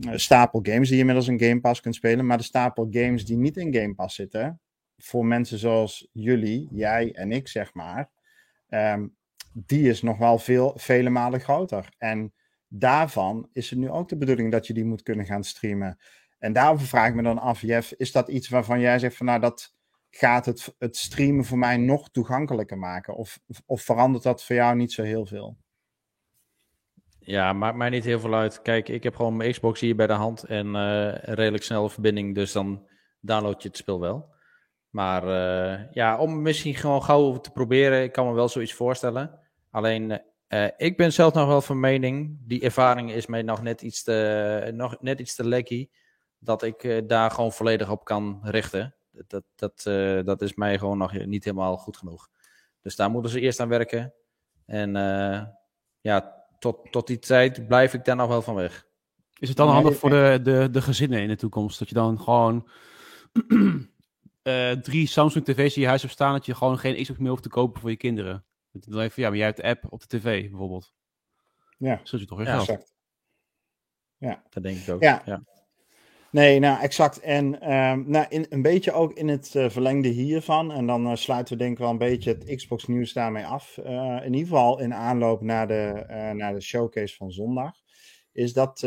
uh, 0.00 0.12
stapel 0.14 0.60
games 0.62 0.86
die 0.86 0.94
je 0.94 1.00
inmiddels 1.00 1.28
in 1.28 1.40
Game 1.40 1.60
Pass 1.60 1.80
kunt 1.80 1.94
spelen. 1.94 2.26
Maar 2.26 2.38
de 2.38 2.42
stapel 2.42 2.88
games 2.90 3.24
die 3.24 3.36
niet 3.36 3.56
in 3.56 3.74
Game 3.74 3.94
Pass 3.94 4.14
zitten, 4.14 4.60
voor 4.96 5.26
mensen 5.26 5.58
zoals 5.58 6.08
jullie, 6.12 6.68
jij 6.70 7.12
en 7.12 7.32
ik 7.32 7.48
zeg 7.48 7.74
maar, 7.74 8.10
um, 8.68 9.16
die 9.52 9.88
is 9.88 10.02
nog 10.02 10.18
wel 10.18 10.38
veel, 10.38 10.72
vele 10.76 11.10
malen 11.10 11.40
groter. 11.40 11.88
En 11.98 12.32
daarvan 12.68 13.48
is 13.52 13.70
het 13.70 13.78
nu 13.78 13.90
ook 13.90 14.08
de 14.08 14.16
bedoeling 14.16 14.52
dat 14.52 14.66
je 14.66 14.74
die 14.74 14.84
moet 14.84 15.02
kunnen 15.02 15.26
gaan 15.26 15.44
streamen. 15.44 15.98
En 16.38 16.52
daarover 16.52 16.86
vraag 16.86 17.08
ik 17.08 17.14
me 17.14 17.22
dan 17.22 17.38
af, 17.38 17.60
Jeff, 17.60 17.92
is 17.92 18.12
dat 18.12 18.28
iets 18.28 18.48
waarvan 18.48 18.80
jij 18.80 18.98
zegt 18.98 19.16
van 19.16 19.26
nou 19.26 19.40
dat 19.40 19.76
gaat 20.10 20.46
het, 20.46 20.74
het 20.78 20.96
streamen 20.96 21.44
voor 21.44 21.58
mij 21.58 21.76
nog 21.76 22.10
toegankelijker 22.10 22.78
maken? 22.78 23.16
Of, 23.16 23.38
of 23.66 23.82
verandert 23.82 24.24
dat 24.24 24.44
voor 24.44 24.56
jou 24.56 24.76
niet 24.76 24.92
zo 24.92 25.02
heel 25.02 25.26
veel? 25.26 25.56
Ja, 27.18 27.52
maakt 27.52 27.76
mij 27.76 27.90
niet 27.90 28.04
heel 28.04 28.20
veel 28.20 28.34
uit. 28.34 28.62
Kijk, 28.62 28.88
ik 28.88 29.02
heb 29.02 29.16
gewoon 29.16 29.36
mijn 29.36 29.50
Xbox 29.50 29.80
hier 29.80 29.96
bij 29.96 30.06
de 30.06 30.12
hand 30.12 30.44
en 30.44 30.66
uh, 30.66 31.14
redelijk 31.14 31.64
snelle 31.64 31.90
verbinding, 31.90 32.34
dus 32.34 32.52
dan 32.52 32.88
download 33.20 33.62
je 33.62 33.68
het 33.68 33.76
spel 33.76 34.00
wel. 34.00 34.34
Maar 34.90 35.24
uh, 35.24 35.92
ja, 35.92 36.18
om 36.18 36.42
misschien 36.42 36.74
gewoon 36.74 37.02
gauw 37.02 37.40
te 37.40 37.50
proberen, 37.50 38.02
ik 38.02 38.12
kan 38.12 38.26
me 38.26 38.32
wel 38.32 38.48
zoiets 38.48 38.74
voorstellen. 38.74 39.40
Alleen, 39.70 40.22
uh, 40.48 40.66
ik 40.76 40.96
ben 40.96 41.12
zelf 41.12 41.34
nog 41.34 41.46
wel 41.46 41.60
van 41.60 41.80
mening, 41.80 42.38
die 42.40 42.60
ervaring 42.60 43.12
is 43.12 43.26
mij 43.26 43.42
nog 43.42 43.62
net 43.62 43.82
iets 43.82 44.02
te, 44.02 44.70
nog 44.74 44.96
net 45.00 45.20
iets 45.20 45.34
te 45.34 45.48
lekkie 45.48 45.90
dat 46.38 46.62
ik 46.62 46.82
uh, 46.84 47.02
daar 47.06 47.30
gewoon 47.30 47.52
volledig 47.52 47.90
op 47.90 48.04
kan 48.04 48.40
richten. 48.42 48.94
Dat, 49.10 49.44
dat, 49.54 49.84
uh, 49.88 50.24
dat 50.24 50.42
is 50.42 50.54
mij 50.54 50.78
gewoon 50.78 50.98
nog 50.98 51.24
niet 51.24 51.44
helemaal 51.44 51.76
goed 51.76 51.96
genoeg. 51.96 52.28
Dus 52.80 52.96
daar 52.96 53.10
moeten 53.10 53.30
ze 53.30 53.40
eerst 53.40 53.60
aan 53.60 53.68
werken. 53.68 54.14
En 54.66 54.96
uh, 54.96 55.42
ja, 56.00 56.44
tot, 56.58 56.92
tot 56.92 57.06
die 57.06 57.18
tijd 57.18 57.66
blijf 57.66 57.94
ik 57.94 58.04
daar 58.04 58.16
nog 58.16 58.28
wel 58.28 58.42
van 58.42 58.54
weg. 58.54 58.86
Is 59.38 59.48
het 59.48 59.56
dan 59.56 59.68
handig 59.68 59.96
voor 59.96 60.10
de, 60.10 60.40
de, 60.42 60.68
de 60.70 60.82
gezinnen 60.82 61.20
in 61.20 61.28
de 61.28 61.36
toekomst? 61.36 61.78
Dat 61.78 61.88
je 61.88 61.94
dan 61.94 62.20
gewoon 62.20 62.68
drie 64.82 65.06
Samsung 65.06 65.44
tv's 65.44 65.76
in 65.76 65.82
je 65.82 65.88
huis 65.88 66.02
hebt 66.02 66.14
staan, 66.14 66.32
dat 66.32 66.46
je 66.46 66.54
gewoon 66.54 66.78
geen 66.78 67.02
Xbox 67.02 67.18
meer 67.18 67.30
hoeft 67.30 67.42
te 67.42 67.48
kopen 67.48 67.80
voor 67.80 67.90
je 67.90 67.96
kinderen? 67.96 68.44
Dan 68.72 69.00
even, 69.00 69.22
ja, 69.22 69.28
maar 69.28 69.38
jij 69.38 69.46
hebt 69.46 69.60
de 69.60 69.68
app 69.68 69.92
op 69.92 70.00
de 70.00 70.18
tv 70.18 70.48
bijvoorbeeld. 70.48 70.92
Ja. 71.78 72.00
Zult 72.02 72.20
je 72.20 72.26
toch 72.26 72.38
weer 72.38 72.46
ja, 72.46 72.58
geld. 72.58 72.94
Ja. 74.16 74.42
Dat 74.48 74.62
denk 74.62 74.78
ik 74.78 74.94
ook. 74.94 75.02
Ja. 75.02 75.22
ja. 75.24 75.42
Nee, 76.30 76.58
nou 76.58 76.80
exact. 76.80 77.20
En 77.20 77.72
um, 77.72 78.10
nou, 78.10 78.26
in, 78.28 78.46
een 78.48 78.62
beetje 78.62 78.92
ook 78.92 79.12
in 79.12 79.28
het 79.28 79.54
uh, 79.54 79.70
verlengde 79.70 80.08
hiervan. 80.08 80.72
En 80.72 80.86
dan 80.86 81.06
uh, 81.06 81.14
sluiten 81.14 81.52
we 81.52 81.62
denk 81.62 81.72
ik 81.72 81.78
wel 81.78 81.90
een 81.90 81.98
beetje 81.98 82.30
het 82.30 82.54
Xbox 82.56 82.86
nieuws 82.86 83.12
daarmee 83.12 83.46
af. 83.46 83.78
Uh, 83.86 84.20
in 84.24 84.32
ieder 84.32 84.48
geval 84.48 84.80
in 84.80 84.94
aanloop 84.94 85.40
naar 85.40 85.68
de, 85.68 86.04
naar 86.34 86.54
de 86.54 86.60
showcase 86.60 87.16
van 87.16 87.32
zondag. 87.32 87.74
Is 88.32 88.52
dat 88.52 88.78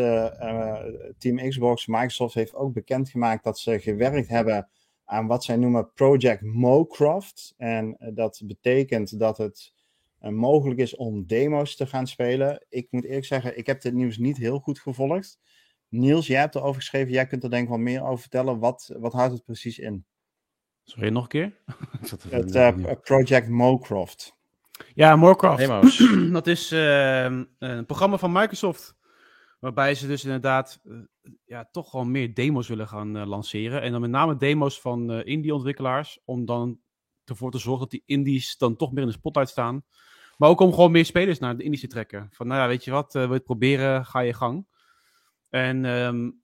Team 1.18 1.50
Xbox, 1.50 1.88
Microsoft 1.88 2.34
heeft 2.34 2.56
ook 2.56 2.74
bekendgemaakt 2.74 3.44
dat 3.44 3.60
ze 3.60 3.80
gewerkt 3.80 4.28
hebben 4.28 4.70
aan 5.06 5.28
wat 5.28 5.44
zij 5.44 5.56
noemen 5.56 5.92
Project 5.94 6.42
Mocroft. 6.42 7.54
En 7.58 7.98
dat 8.14 8.42
betekent 8.46 9.20
dat 9.20 9.38
het 9.38 9.74
mogelijk 10.20 10.80
is 10.80 10.96
om 10.96 11.26
demo's 11.28 11.76
te 11.76 11.86
gaan 11.86 12.08
spelen. 12.08 12.66
Ik 12.70 12.88
moet 12.90 13.06
eerlijk 13.06 13.26
zeggen, 13.26 13.58
ik 13.58 13.66
heb 13.66 13.82
dit 13.82 13.94
nieuws 13.94 14.18
niet 14.18 14.38
heel 14.38 14.60
goed 14.60 14.80
gevolgd. 14.80 15.40
Niels, 15.92 16.28
jij 16.28 16.40
hebt 16.40 16.56
erover 16.56 16.82
geschreven. 16.82 17.12
Jij 17.12 17.28
kunt 17.28 17.44
er 17.44 17.50
denk 17.50 17.64
ik 17.64 17.70
wel 17.70 17.78
meer 17.78 18.04
over 18.04 18.20
vertellen. 18.20 18.60
Wat, 18.60 18.96
wat 19.00 19.14
houdt 19.14 19.34
het 19.34 19.46
precies 19.46 19.80
in? 19.80 20.06
Sorry, 20.84 21.10
nog 21.10 21.24
een 21.24 21.30
keer? 21.30 21.58
het 22.30 22.56
uh, 22.56 22.92
Project 23.02 23.50
Mocroft. 23.50 24.38
Ja, 24.94 25.16
Mocroft. 25.16 25.68
dat 26.34 26.48
is 26.48 26.72
uh, 26.72 27.24
een 27.60 27.86
programma 27.86 28.18
van 28.18 28.32
Microsoft. 28.32 28.96
Waarbij 29.60 29.96
ze 29.96 30.08
dus 30.08 30.24
inderdaad 30.24 30.80
uh, 30.84 31.00
ja, 31.46 31.70
toch 31.72 31.90
gewoon 31.90 32.12
meer 32.12 32.34
demo's 32.34 32.68
willen 32.68 32.88
gaan 32.88 33.18
uh, 33.18 33.26
lanceren. 33.26 33.82
En 33.82 33.92
dan 33.92 34.02
met 34.02 34.10
name 34.10 34.38
demo's 34.38 34.82
van 34.82 35.12
uh, 35.12 35.26
indie-ontwikkelaars. 35.26 36.20
Om 36.26 36.46
dan 36.46 36.80
ervoor 37.26 37.52
te 37.52 37.58
zorgen 37.58 37.82
dat 37.82 37.92
die 37.92 38.04
indies 38.06 38.58
dan 38.58 38.76
toch 38.76 38.92
meer 38.92 39.02
in 39.02 39.08
de 39.08 39.14
spotlight 39.14 39.52
staan. 39.52 39.86
Maar 40.38 40.50
ook 40.50 40.60
om 40.60 40.74
gewoon 40.74 40.92
meer 40.92 41.06
spelers 41.06 41.40
naar 41.40 41.58
de 41.58 41.64
indies 41.64 41.82
te 41.82 41.88
trekken. 41.88 42.28
Van 42.32 42.48
nou 42.48 42.62
ja, 42.62 42.68
weet 42.68 42.84
je 42.84 42.92
wat, 42.92 43.14
wil 43.14 43.28
je 43.28 43.34
het 43.34 43.44
proberen, 43.44 44.06
ga 44.06 44.20
je 44.20 44.34
gang. 44.34 44.68
En 45.52 45.86
um, 45.86 46.40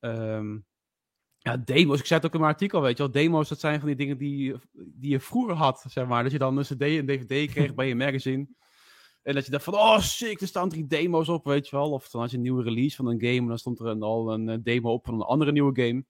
ja, 1.37 1.57
demo's, 1.57 1.99
ik 1.99 2.05
zei 2.05 2.19
het 2.19 2.27
ook 2.27 2.35
in 2.35 2.39
mijn 2.39 2.53
artikel, 2.53 2.81
weet 2.81 2.97
je 2.97 3.03
wel, 3.03 3.11
demo's 3.11 3.49
dat 3.49 3.59
zijn 3.59 3.79
van 3.79 3.87
die 3.87 3.97
dingen 3.97 4.17
die, 4.17 4.55
die 4.73 5.11
je 5.11 5.19
vroeger 5.19 5.55
had, 5.55 5.85
zeg 5.87 6.07
maar. 6.07 6.23
Dat 6.23 6.31
je 6.31 6.37
dan 6.37 6.57
een 6.57 6.63
cd 6.63 6.81
en 6.81 7.05
dvd 7.05 7.51
kreeg 7.51 7.73
bij 7.73 7.87
je 7.87 7.95
magazine. 7.95 8.47
En 9.23 9.33
dat 9.33 9.45
je 9.45 9.51
dacht 9.51 9.63
van, 9.63 9.73
oh 9.73 9.99
sick, 9.99 10.41
er 10.41 10.47
staan 10.47 10.69
drie 10.69 10.87
demo's 10.87 11.29
op, 11.29 11.45
weet 11.45 11.67
je 11.67 11.75
wel. 11.75 11.91
Of 11.91 12.09
dan 12.09 12.21
had 12.21 12.29
je 12.29 12.37
een 12.37 12.43
nieuwe 12.43 12.63
release 12.63 12.95
van 12.95 13.07
een 13.07 13.21
game 13.21 13.37
en 13.37 13.47
dan 13.47 13.57
stond 13.57 13.79
er 13.79 13.85
een, 13.85 14.03
al 14.03 14.33
een 14.33 14.63
demo 14.63 14.93
op 14.93 15.05
van 15.05 15.13
een 15.13 15.21
andere 15.21 15.51
nieuwe 15.51 15.81
game. 15.81 16.05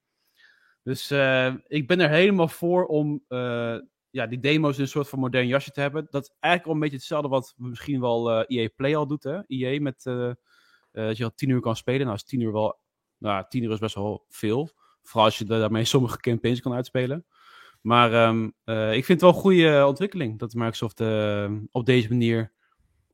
Dus 0.84 1.12
uh, 1.12 1.54
ik 1.68 1.88
ben 1.88 2.00
er 2.00 2.10
helemaal 2.10 2.48
voor 2.48 2.86
om 2.86 3.24
uh, 3.30 3.78
ja, 4.10 4.28
die 4.28 4.40
demo's 4.40 4.76
in 4.76 4.82
een 4.82 4.88
soort 4.88 5.10
van 5.10 5.20
modern 5.20 5.48
jasje 5.48 5.72
te 5.72 5.82
hebben. 5.82 6.08
Dat 6.10 6.24
is 6.24 6.36
eigenlijk 6.40 6.66
al 6.66 6.74
een 6.74 6.80
beetje 6.80 6.98
hetzelfde 6.98 7.30
wat 7.30 7.54
misschien 7.58 8.00
wel 8.00 8.32
uh, 8.32 8.44
EA 8.48 8.70
Play 8.76 8.96
al 8.96 9.08
doet, 9.08 9.24
hè. 9.24 9.40
EA 9.48 9.82
met, 9.82 10.04
dat 10.92 11.18
je 11.18 11.24
al 11.24 11.34
tien 11.36 11.50
uur 11.50 11.60
kan 11.60 11.76
spelen. 11.76 12.02
Nou 12.02 12.16
is 12.16 12.24
tien 12.24 12.42
uur 12.42 12.52
wel 12.52 12.80
nou, 13.18 13.46
10 13.50 13.64
uur 13.64 13.72
is 13.72 13.80
best 13.80 13.96
wel 13.96 14.26
veel. 14.30 14.72
Vooral 15.02 15.26
als 15.26 15.38
je 15.38 15.46
daarmee 15.46 15.86
sommige 15.96 16.18
campaigns 16.18 16.62
kan 16.62 16.74
uitspelen. 16.74 17.26
Maar 17.82 18.28
um, 18.28 18.54
uh, 18.66 18.94
ik 18.94 19.06
vind 19.06 19.22
het 19.22 19.22
wel 19.22 19.30
een 19.30 19.46
goede 19.46 19.86
ontwikkeling 19.88 20.40
dat 20.40 20.54
Microsoft 20.54 21.00
uh, 21.00 21.52
op 21.72 21.86
deze 21.86 22.08
manier 22.08 22.52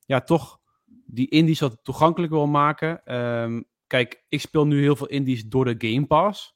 ja, 0.06 0.22
toch 0.22 0.60
die 1.06 1.30
indies 1.30 1.60
wat 1.60 1.80
toegankelijker 1.84 2.38
wil 2.38 2.48
maken. 2.48 3.16
Um, 3.16 3.66
kijk, 3.88 4.24
ik 4.30 4.40
speel 4.40 4.66
nu 4.66 4.82
heel 4.82 4.96
veel 4.96 5.08
indies 5.08 5.46
door 5.46 5.66
de 5.66 5.90
Game 5.90 6.06
Pass. 6.06 6.56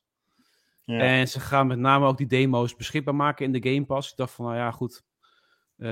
Ja. 0.83 0.99
En 0.99 1.27
ze 1.27 1.39
gaan 1.39 1.67
met 1.67 1.79
name 1.79 2.05
ook 2.05 2.17
die 2.17 2.27
demo's 2.27 2.75
beschikbaar 2.75 3.15
maken 3.15 3.45
in 3.45 3.51
de 3.51 3.71
Game 3.71 3.86
Pass. 3.86 4.12
Ik 4.12 4.17
dacht 4.17 4.33
van, 4.33 4.45
nou 4.45 4.57
ja, 4.57 4.71
goed. 4.71 5.03
Uh, 5.77 5.88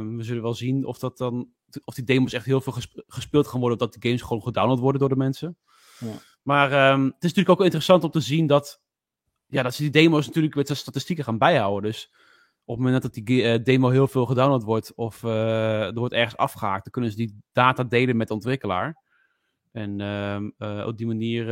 we 0.00 0.22
zullen 0.22 0.42
wel 0.42 0.54
zien 0.54 0.84
of, 0.84 0.98
dat 0.98 1.18
dan, 1.18 1.48
of 1.84 1.94
die 1.94 2.04
demo's 2.04 2.32
echt 2.32 2.44
heel 2.44 2.60
veel 2.60 2.74
gespeeld 3.06 3.46
gaan 3.46 3.60
worden. 3.60 3.78
Of 3.78 3.84
dat 3.84 4.02
de 4.02 4.08
games 4.08 4.22
gewoon 4.22 4.42
gedownload 4.42 4.78
worden 4.78 5.00
door 5.00 5.08
de 5.08 5.16
mensen. 5.16 5.58
Ja. 5.98 6.14
Maar 6.46 6.92
um, 6.92 7.04
het 7.04 7.24
is 7.24 7.32
natuurlijk 7.34 7.48
ook 7.48 7.64
interessant 7.64 8.04
om 8.04 8.10
te 8.10 8.20
zien 8.20 8.46
dat, 8.46 8.82
ja, 9.46 9.62
dat 9.62 9.74
ze 9.74 9.82
die 9.82 9.90
demo's 9.90 10.26
natuurlijk 10.26 10.54
met 10.54 10.66
de 10.66 10.74
statistieken 10.74 11.24
gaan 11.24 11.38
bijhouden. 11.38 11.90
Dus 11.90 12.10
op 12.64 12.76
het 12.76 12.84
moment 12.84 13.02
dat 13.02 13.14
die 13.14 13.42
uh, 13.42 13.64
demo 13.64 13.88
heel 13.88 14.08
veel 14.08 14.26
gedownload 14.26 14.62
wordt 14.62 14.94
of 14.94 15.22
uh, 15.22 15.86
er 15.86 15.94
wordt 15.94 16.14
ergens 16.14 16.36
afgehaakt, 16.36 16.84
dan 16.84 16.92
kunnen 16.92 17.10
ze 17.10 17.16
die 17.16 17.40
data 17.52 17.84
delen 17.84 18.16
met 18.16 18.28
de 18.28 18.34
ontwikkelaar. 18.34 19.02
En 19.72 20.00
uh, 20.00 20.36
uh, 20.58 20.86
op 20.86 20.96
die 20.96 21.06
manier 21.06 21.46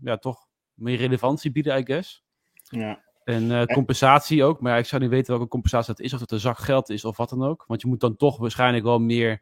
ja, 0.00 0.16
toch 0.16 0.46
meer 0.74 0.96
relevantie 0.96 1.52
bieden, 1.52 1.78
I 1.78 1.84
guess. 1.84 2.24
Ja. 2.62 3.02
En 3.24 3.66
compensatie 3.66 4.44
ook. 4.44 4.60
Maar 4.60 4.72
ja, 4.72 4.78
ik 4.78 4.86
zou 4.86 5.02
niet 5.02 5.10
weten 5.10 5.32
welke 5.32 5.48
compensatie 5.48 5.94
dat 5.94 6.04
is. 6.04 6.12
Of 6.12 6.20
het 6.20 6.32
een 6.32 6.40
zak 6.40 6.58
geld 6.58 6.88
is 6.88 7.04
of 7.04 7.16
wat 7.16 7.30
dan 7.30 7.42
ook. 7.42 7.64
Want 7.66 7.80
je 7.80 7.88
moet 7.88 8.00
dan 8.00 8.16
toch 8.16 8.38
waarschijnlijk 8.38 8.84
wel 8.84 8.98
meer 8.98 9.40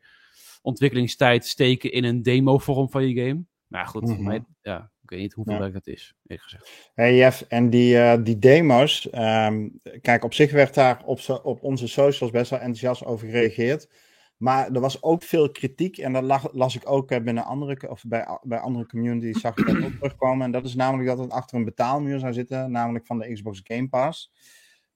ontwikkelingstijd 0.62 1.46
steken 1.46 1.92
in 1.92 2.04
een 2.04 2.22
demo-vorm 2.22 2.90
van 2.90 3.09
je 3.09 3.24
game. 3.24 3.44
Maar 3.66 3.81
ja, 3.81 3.87
goed, 3.87 4.02
mm 4.02 4.14
-hmm. 4.14 4.24
maar, 4.24 4.40
ja, 4.61 4.90
ik 5.02 5.11
weet 5.11 5.20
niet 5.20 5.33
hoeveel 5.33 5.52
ja. 5.52 5.59
werk 5.59 5.72
dat 5.72 5.87
is, 5.87 6.14
eerlijk 6.26 6.48
gezegd. 6.48 6.90
Hey 6.94 7.16
Jeff, 7.16 7.42
en 7.48 7.70
die, 7.70 7.94
uh, 7.94 8.14
die 8.22 8.38
demo's, 8.38 9.09
um, 9.12 9.81
kijk, 10.00 10.24
op 10.24 10.35
zich 10.35 10.52
werd 10.52 10.74
daar 10.74 11.02
op, 11.05 11.40
op 11.42 11.62
onze 11.62 11.88
socials 11.88 12.33
best 12.33 12.50
wel 12.50 12.59
enthousiast 12.59 13.05
over 13.05 13.26
gereageerd. 13.26 13.88
Maar 14.37 14.72
er 14.72 14.81
was 14.81 15.02
ook 15.02 15.22
veel 15.22 15.50
kritiek 15.50 15.98
en 15.98 16.12
dat 16.12 16.22
lag, 16.22 16.52
las 16.52 16.76
ik 16.76 16.90
ook 16.90 17.09
binnen 17.09 17.44
andere, 17.44 17.90
of 17.90 18.05
bij, 18.07 18.38
bij 18.42 18.59
andere 18.59 18.87
communities, 18.87 19.40
zag 19.40 19.57
ik 19.57 19.66
dat 19.66 19.85
ook 19.85 19.92
terugkomen. 20.00 20.44
En 20.44 20.52
dat 20.52 20.64
is 20.64 20.74
namelijk 20.74 21.09
dat 21.09 21.18
het 21.18 21.31
achter 21.31 21.57
een 21.57 21.64
betaalmuur 21.64 22.18
zou 22.18 22.33
zitten, 22.33 22.70
namelijk 22.70 23.07
van 23.07 23.18
de 23.18 23.33
Xbox 23.33 23.61
Game 23.64 23.88
Pass. 23.88 24.33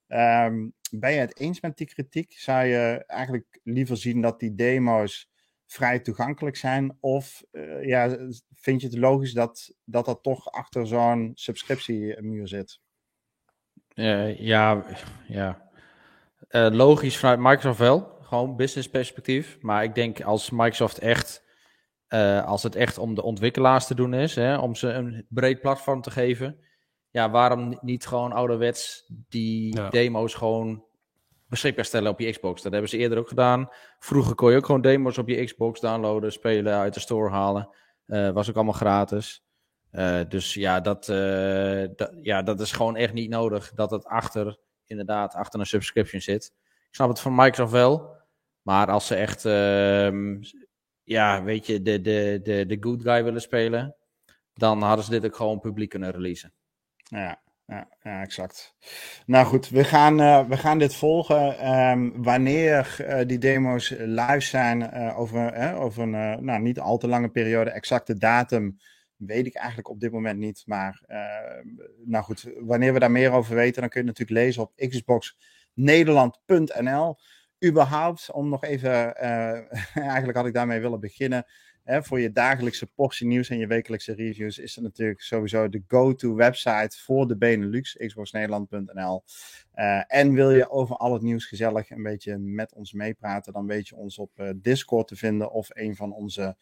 Um, 0.09 0.73
ben 0.91 1.13
je 1.13 1.19
het 1.19 1.39
eens 1.39 1.61
met 1.61 1.77
die 1.77 1.87
kritiek? 1.87 2.33
Zou 2.33 2.67
je 2.67 3.05
eigenlijk 3.07 3.61
liever 3.63 3.97
zien 3.97 4.21
dat 4.21 4.41
die 4.41 4.55
demo's 4.55 5.30
vrij 5.71 6.01
toegankelijk 6.01 6.57
zijn? 6.57 6.97
Of 7.01 7.45
uh, 7.53 7.85
ja, 7.85 8.17
vind 8.55 8.81
je 8.81 8.87
het 8.87 8.97
logisch 8.97 9.33
dat 9.33 9.73
dat, 9.85 10.05
dat 10.05 10.23
toch 10.23 10.53
achter 10.53 10.87
zo'n 10.87 11.33
subscriptiemuur 11.35 12.49
zit? 12.49 12.81
Uh, 13.95 14.39
ja, 14.39 14.85
ja. 15.29 15.71
Uh, 16.51 16.69
logisch 16.71 17.19
vanuit 17.19 17.39
Microsoft 17.39 17.79
wel. 17.79 18.19
Gewoon 18.21 18.57
business 18.57 18.91
perspectief. 18.91 19.59
Maar 19.61 19.85
ik 19.85 19.95
denk 19.95 20.21
als 20.21 20.51
Microsoft 20.51 20.99
echt, 20.99 21.45
als 22.45 22.63
het 22.63 22.75
echt 22.75 22.99
om 22.99 23.15
de 23.15 23.23
ontwikkelaars 23.23 23.87
te 23.87 23.95
doen 23.95 24.15
is, 24.15 24.35
hè, 24.35 24.59
om 24.59 24.75
ze 24.75 24.89
een 24.89 25.27
breed 25.29 25.61
platform 25.61 26.03
te 26.03 26.11
geven. 26.11 26.59
Ja, 27.11 27.31
waarom 27.31 27.79
niet 27.81 28.07
gewoon 28.07 28.33
ouderwets 28.33 29.05
die 29.09 29.77
ja. 29.77 29.89
demo's 29.89 30.35
gewoon 30.35 30.85
beschikbaar 31.51 31.85
stellen 31.85 32.11
op 32.11 32.21
je 32.21 32.31
Xbox. 32.31 32.63
Dat 32.63 32.73
hebben 32.73 32.91
ze 32.91 32.97
eerder 32.97 33.19
ook 33.19 33.29
gedaan. 33.29 33.69
Vroeger 33.99 34.35
kon 34.35 34.51
je 34.51 34.57
ook 34.57 34.67
gewoon 34.67 34.81
demos 34.81 35.19
op 35.19 35.29
je 35.29 35.45
Xbox 35.45 35.81
downloaden, 35.81 36.33
spelen, 36.33 36.75
uit 36.75 36.95
de 36.95 37.01
store 37.01 37.31
halen. 37.31 37.69
Uh, 38.07 38.31
was 38.31 38.49
ook 38.49 38.55
allemaal 38.55 38.73
gratis. 38.73 39.45
dus 40.29 40.55
ja 40.55 40.81
dat, 40.81 41.05
dat, 41.97 42.11
ja, 42.23 42.43
dat 42.43 42.61
is 42.61 42.73
gewoon 42.73 42.97
echt 42.97 43.13
niet 43.13 43.31
nodig 43.31 43.73
dat 43.75 43.91
het 43.91 44.05
achter, 44.05 44.59
inderdaad, 44.87 45.35
achter 45.35 45.61
een 45.61 45.67
subscription 45.67 46.21
zit. 46.21 46.53
Ik 46.89 46.95
snap 46.97 47.09
het 47.09 47.21
van 47.21 47.35
Microsoft 47.35 47.73
wel. 47.73 48.19
Maar 48.63 48.91
als 48.91 49.07
ze 49.07 49.15
echt, 49.15 49.45
ehm, 49.45 50.43
ja, 51.03 51.43
weet 51.43 51.67
je, 51.67 51.83
de, 51.83 52.01
de, 52.01 52.41
de, 52.43 52.67
de 52.67 52.77
good 52.81 53.03
guy 53.03 53.25
willen 53.25 53.41
spelen, 53.41 53.97
dan 54.55 54.83
hadden 54.83 55.05
ze 55.05 55.11
dit 55.11 55.25
ook 55.25 55.37
gewoon 55.37 55.61
publiek 55.61 55.91
kunnen 55.91 56.11
releasen. 56.11 56.53
Ja, 56.97 57.43
ja, 57.71 57.89
exact. 58.23 58.75
Nou 59.27 59.47
goed, 59.47 59.69
we 59.69 59.85
gaan, 59.85 60.21
uh, 60.21 60.49
we 60.49 60.57
gaan 60.57 60.79
dit 60.79 60.95
volgen. 60.95 61.71
Um, 61.71 62.23
wanneer 62.23 62.97
uh, 63.01 63.21
die 63.27 63.39
demo's 63.39 63.95
live 63.99 64.41
zijn 64.41 64.81
uh, 64.81 65.19
over, 65.19 65.75
over 65.75 66.03
een 66.03 66.45
nou, 66.45 66.61
niet 66.61 66.81
al 66.81 66.99
te 66.99 67.09
lange 67.09 67.29
periode, 67.29 67.71
exacte 67.71 68.19
datum, 68.19 68.79
weet 69.17 69.47
ik 69.47 69.55
eigenlijk 69.55 69.89
op 69.89 70.01
dit 70.01 70.13
moment 70.13 70.39
niet. 70.39 70.63
Maar 70.67 71.03
nou 72.05 72.25
goed, 72.25 72.51
wanneer 72.59 72.93
we 72.93 72.99
daar 72.99 73.11
meer 73.11 73.33
over 73.33 73.55
weten, 73.55 73.81
dan 73.81 73.91
kun 73.91 74.01
je 74.01 74.07
natuurlijk 74.07 74.39
lezen 74.39 74.63
op 74.63 74.73
xboxnederland.nl. 74.77 77.17
Überhaupt, 77.65 78.31
om 78.31 78.49
nog 78.49 78.65
even, 78.65 79.17
eigenlijk 79.95 80.37
had 80.37 80.47
ik 80.47 80.55
daarmee 80.55 80.81
willen 80.81 81.01
beginnen 81.01 81.47
voor 81.85 82.21
je 82.21 82.33
dagelijkse 82.33 82.87
portie 82.87 83.27
nieuws 83.27 83.49
en 83.49 83.59
je 83.59 83.67
wekelijkse 83.67 84.15
reviews 84.15 84.59
is 84.59 84.75
het 84.75 84.85
natuurlijk 84.85 85.21
sowieso 85.21 85.69
de 85.69 85.83
go-to 85.87 86.35
website 86.35 86.99
voor 87.01 87.29
de 87.29 87.37
Benelux, 87.37 87.97
xboxnederland.nl. 87.97 89.25
Uh, 89.75 90.03
en 90.07 90.33
wil 90.33 90.51
je 90.51 90.71
over 90.71 90.97
al 90.97 91.13
het 91.13 91.23
nieuws 91.23 91.47
gezellig 91.47 91.91
een 91.91 92.03
beetje 92.03 92.39
met 92.39 92.75
ons 92.75 92.93
meepraten, 92.93 93.53
dan 93.53 93.67
weet 93.67 93.89
je 93.89 93.97
ons 93.97 94.19
op 94.19 94.31
uh, 94.37 94.51
Discord 94.57 95.09
te 95.09 95.17
vinden 95.17 95.53
of 95.53 95.69
een 95.73 95.97
van 95.97 96.13
onze 96.13 96.57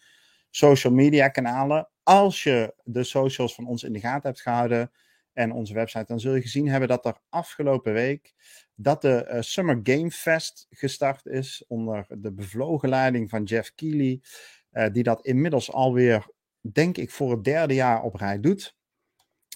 social 0.51 0.93
media 0.93 1.29
kanalen. 1.29 1.89
Als 2.03 2.43
je 2.43 2.75
de 2.85 3.05
socials 3.05 3.55
van 3.55 3.67
ons 3.67 3.83
in 3.83 3.93
de 3.93 4.01
gaten 4.01 4.29
hebt 4.29 4.43
gehouden 4.43 4.91
en 5.33 5.53
onze 5.53 5.75
website, 5.75 6.05
dan 6.07 6.21
zul 6.21 6.35
je 6.35 6.41
gezien 6.41 6.69
hebben 6.69 6.89
dat 6.89 7.07
er 7.07 7.21
afgelopen 7.29 7.93
week 7.93 8.35
dat 8.75 9.03
de 9.03 9.29
uh, 9.29 9.41
Summer 9.41 9.81
Game 9.83 10.11
Fest 10.11 10.67
gestart 10.71 11.27
is 11.27 11.65
onder 11.69 12.07
de 12.09 12.33
bevlogen 12.33 12.89
leiding 12.89 13.31
van 13.31 13.43
Jeff 13.43 13.75
Keighley. 13.75 14.21
Eh, 14.71 14.87
die 14.93 15.03
dat 15.03 15.27
inmiddels 15.27 15.73
alweer, 15.73 16.27
denk 16.61 16.97
ik, 16.97 17.11
voor 17.11 17.31
het 17.31 17.45
derde 17.45 17.75
jaar 17.75 18.03
op 18.03 18.15
rij 18.15 18.41
doet. 18.41 18.77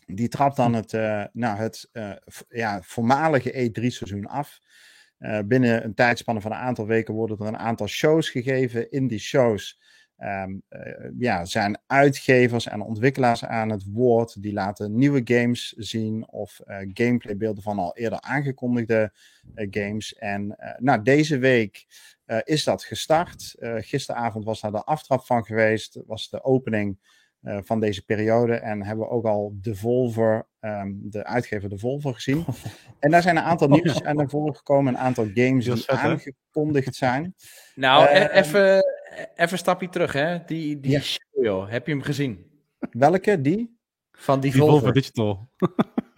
Die 0.07 0.29
trapt 0.29 0.57
dan 0.57 0.75
het, 0.75 0.93
uh, 0.93 1.25
nou, 1.33 1.59
het 1.59 1.89
uh, 1.93 2.13
ja, 2.49 2.83
voormalige 2.83 3.53
E3-seizoen 3.53 4.27
af. 4.27 4.59
binnen 5.45 5.85
een 5.85 5.95
tijdspanne 5.95 6.41
van 6.41 6.51
een 6.51 6.59
aantal 6.59 6.87
weken 6.87 7.15
worden 7.15 7.39
er 7.39 7.47
een 7.47 7.59
aantal 7.59 7.87
shows 7.87 8.31
gegeven. 8.31 8.91
In 8.91 9.07
die 9.07 9.19
shows 9.19 9.81
um, 10.19 10.63
ja, 11.19 11.45
zijn 11.45 11.79
uitgevers 11.87 12.67
en 12.67 12.81
ontwikkelaars 12.81 13.45
aan 13.45 13.71
het 13.71 13.85
woord. 13.93 14.43
Die 14.43 14.53
laten 14.53 14.97
nieuwe 14.97 15.21
games 15.25 15.75
zien 15.77 16.29
of 16.29 16.61
gameplaybeelden 16.93 17.63
van 17.63 17.79
al 17.79 17.97
eerder 17.97 18.21
aangekondigde 18.21 19.13
games. 19.55 20.15
En 20.15 20.57
nou, 20.79 21.03
deze 21.03 21.39
week 21.39 21.87
uh, 22.33 22.39
is 22.45 22.65
dat 22.65 22.85
gestart. 22.85 23.55
Uh, 23.59 23.75
gisteravond 23.79 24.45
was 24.45 24.61
daar 24.61 24.73
de 24.73 24.85
aftrap 24.85 25.27
van 25.27 25.45
geweest, 25.45 25.99
was 26.07 26.31
de 26.31 26.45
opening 26.45 26.99
uh, 27.43 27.59
van 27.63 27.81
deze 27.81 28.05
periode. 28.05 28.55
En 28.55 28.85
hebben 28.85 29.07
we 29.07 29.13
ook 29.13 29.25
al 29.25 29.59
Devolver, 29.61 30.47
um, 30.61 31.01
de 31.03 31.25
uitgever 31.25 31.69
Devolver 31.69 32.15
gezien. 32.15 32.45
en 33.01 33.11
daar 33.11 33.23
zijn 33.23 33.37
een 33.37 33.43
aantal 33.43 33.69
oh, 33.69 33.73
nieuws 33.73 34.03
aan 34.03 34.17
naar 34.17 34.29
voren 34.29 34.57
gekomen, 34.57 34.95
een 34.95 35.01
aantal 35.01 35.29
games 35.35 35.65
die 35.65 35.77
vet, 35.77 35.89
aangekondigd 35.89 36.95
zijn. 36.95 37.35
Nou, 37.75 38.09
e- 38.09 38.27
even, 38.27 38.85
even 39.35 39.53
een 39.53 39.59
stapje 39.59 39.89
terug, 39.89 40.13
hè. 40.13 40.45
Die, 40.45 40.81
die 40.81 40.91
ja. 40.91 41.01
show, 41.01 41.45
joh. 41.45 41.71
Heb 41.71 41.87
je 41.87 41.93
hem 41.93 42.03
gezien? 42.03 42.47
Welke? 42.91 43.41
Die? 43.41 43.79
Van 44.13 44.41
Devolver. 44.41 44.67
Devolver 44.67 44.93
Digital. 44.93 45.49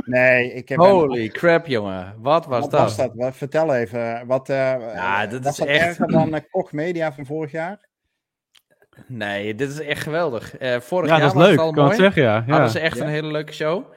Nee, 0.05 0.53
ik 0.53 0.69
heb. 0.69 0.79
Holy 0.79 1.29
crap, 1.29 1.67
jongen. 1.67 2.14
Wat 2.19 2.47
was 2.47 2.61
wat 2.61 2.71
dat? 2.71 2.97
Was 2.97 2.97
dat? 2.97 3.37
Vertel 3.37 3.75
even. 3.75 4.27
Wat, 4.27 4.49
uh, 4.49 4.57
ja, 4.95 5.27
dat 5.27 5.47
is 5.47 5.59
echt. 5.59 5.87
erger 5.87 6.09
dan 6.09 6.35
uh, 6.35 6.40
Koch 6.51 6.73
Media 6.73 7.12
van 7.12 7.27
vorig 7.27 7.51
jaar? 7.51 7.88
Nee, 9.07 9.55
dit 9.55 9.71
is 9.71 9.81
echt 9.81 10.03
geweldig. 10.03 10.61
Uh, 10.61 10.81
vorig 10.81 11.09
ja, 11.11 11.19
jaar 11.19 11.33
dat 11.33 11.43
is 11.43 11.47
leuk, 11.47 11.57
kan 11.57 11.75
mooi. 11.75 11.97
zeggen, 11.97 12.23
ja. 12.23 12.45
ja. 12.47 12.53
Hadden 12.53 12.71
ze 12.71 12.79
echt 12.79 12.97
ja. 12.97 13.03
een 13.05 13.11
hele 13.11 13.31
leuke 13.31 13.53
show. 13.53 13.93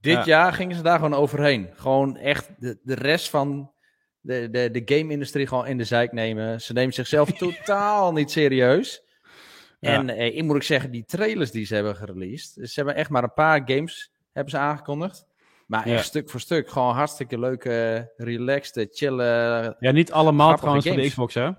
Dit 0.00 0.16
ja. 0.16 0.24
jaar 0.24 0.52
gingen 0.52 0.76
ze 0.76 0.82
daar 0.82 0.98
gewoon 0.98 1.14
overheen. 1.14 1.68
Gewoon 1.74 2.16
echt 2.16 2.50
de, 2.58 2.78
de 2.82 2.94
rest 2.94 3.30
van 3.30 3.72
de, 4.20 4.50
de, 4.50 4.70
de 4.70 4.94
game-industrie 4.96 5.46
gewoon 5.46 5.66
in 5.66 5.78
de 5.78 5.84
zijk 5.84 6.12
nemen. 6.12 6.60
Ze 6.60 6.72
nemen 6.72 6.94
zichzelf 6.94 7.32
totaal 7.38 8.12
niet 8.12 8.30
serieus. 8.30 9.04
En 9.80 10.10
eh, 10.10 10.36
ik 10.36 10.42
moet 10.42 10.56
ik 10.56 10.62
zeggen, 10.62 10.90
die 10.90 11.04
trailers 11.04 11.50
die 11.50 11.66
ze 11.66 11.74
hebben 11.74 11.96
gereleased. 11.96 12.68
Ze 12.68 12.72
hebben 12.74 12.94
echt 12.94 13.10
maar 13.10 13.22
een 13.22 13.32
paar 13.32 13.62
games 13.64 14.12
hebben 14.32 14.50
ze 14.52 14.58
aangekondigd. 14.58 15.26
Maar 15.72 15.86
echt 15.86 16.04
stuk 16.04 16.30
voor 16.30 16.40
stuk. 16.40 16.70
Gewoon 16.70 16.94
hartstikke 16.94 17.38
leuke, 17.38 18.12
relaxed, 18.16 18.88
chille. 18.90 19.76
Ja, 19.78 19.90
niet 19.90 20.12
allemaal 20.12 20.56
trouwens 20.56 20.86
games. 20.86 21.14
voor 21.14 21.26
de 21.26 21.30
Xbox, 21.30 21.34
hè? 21.34 21.50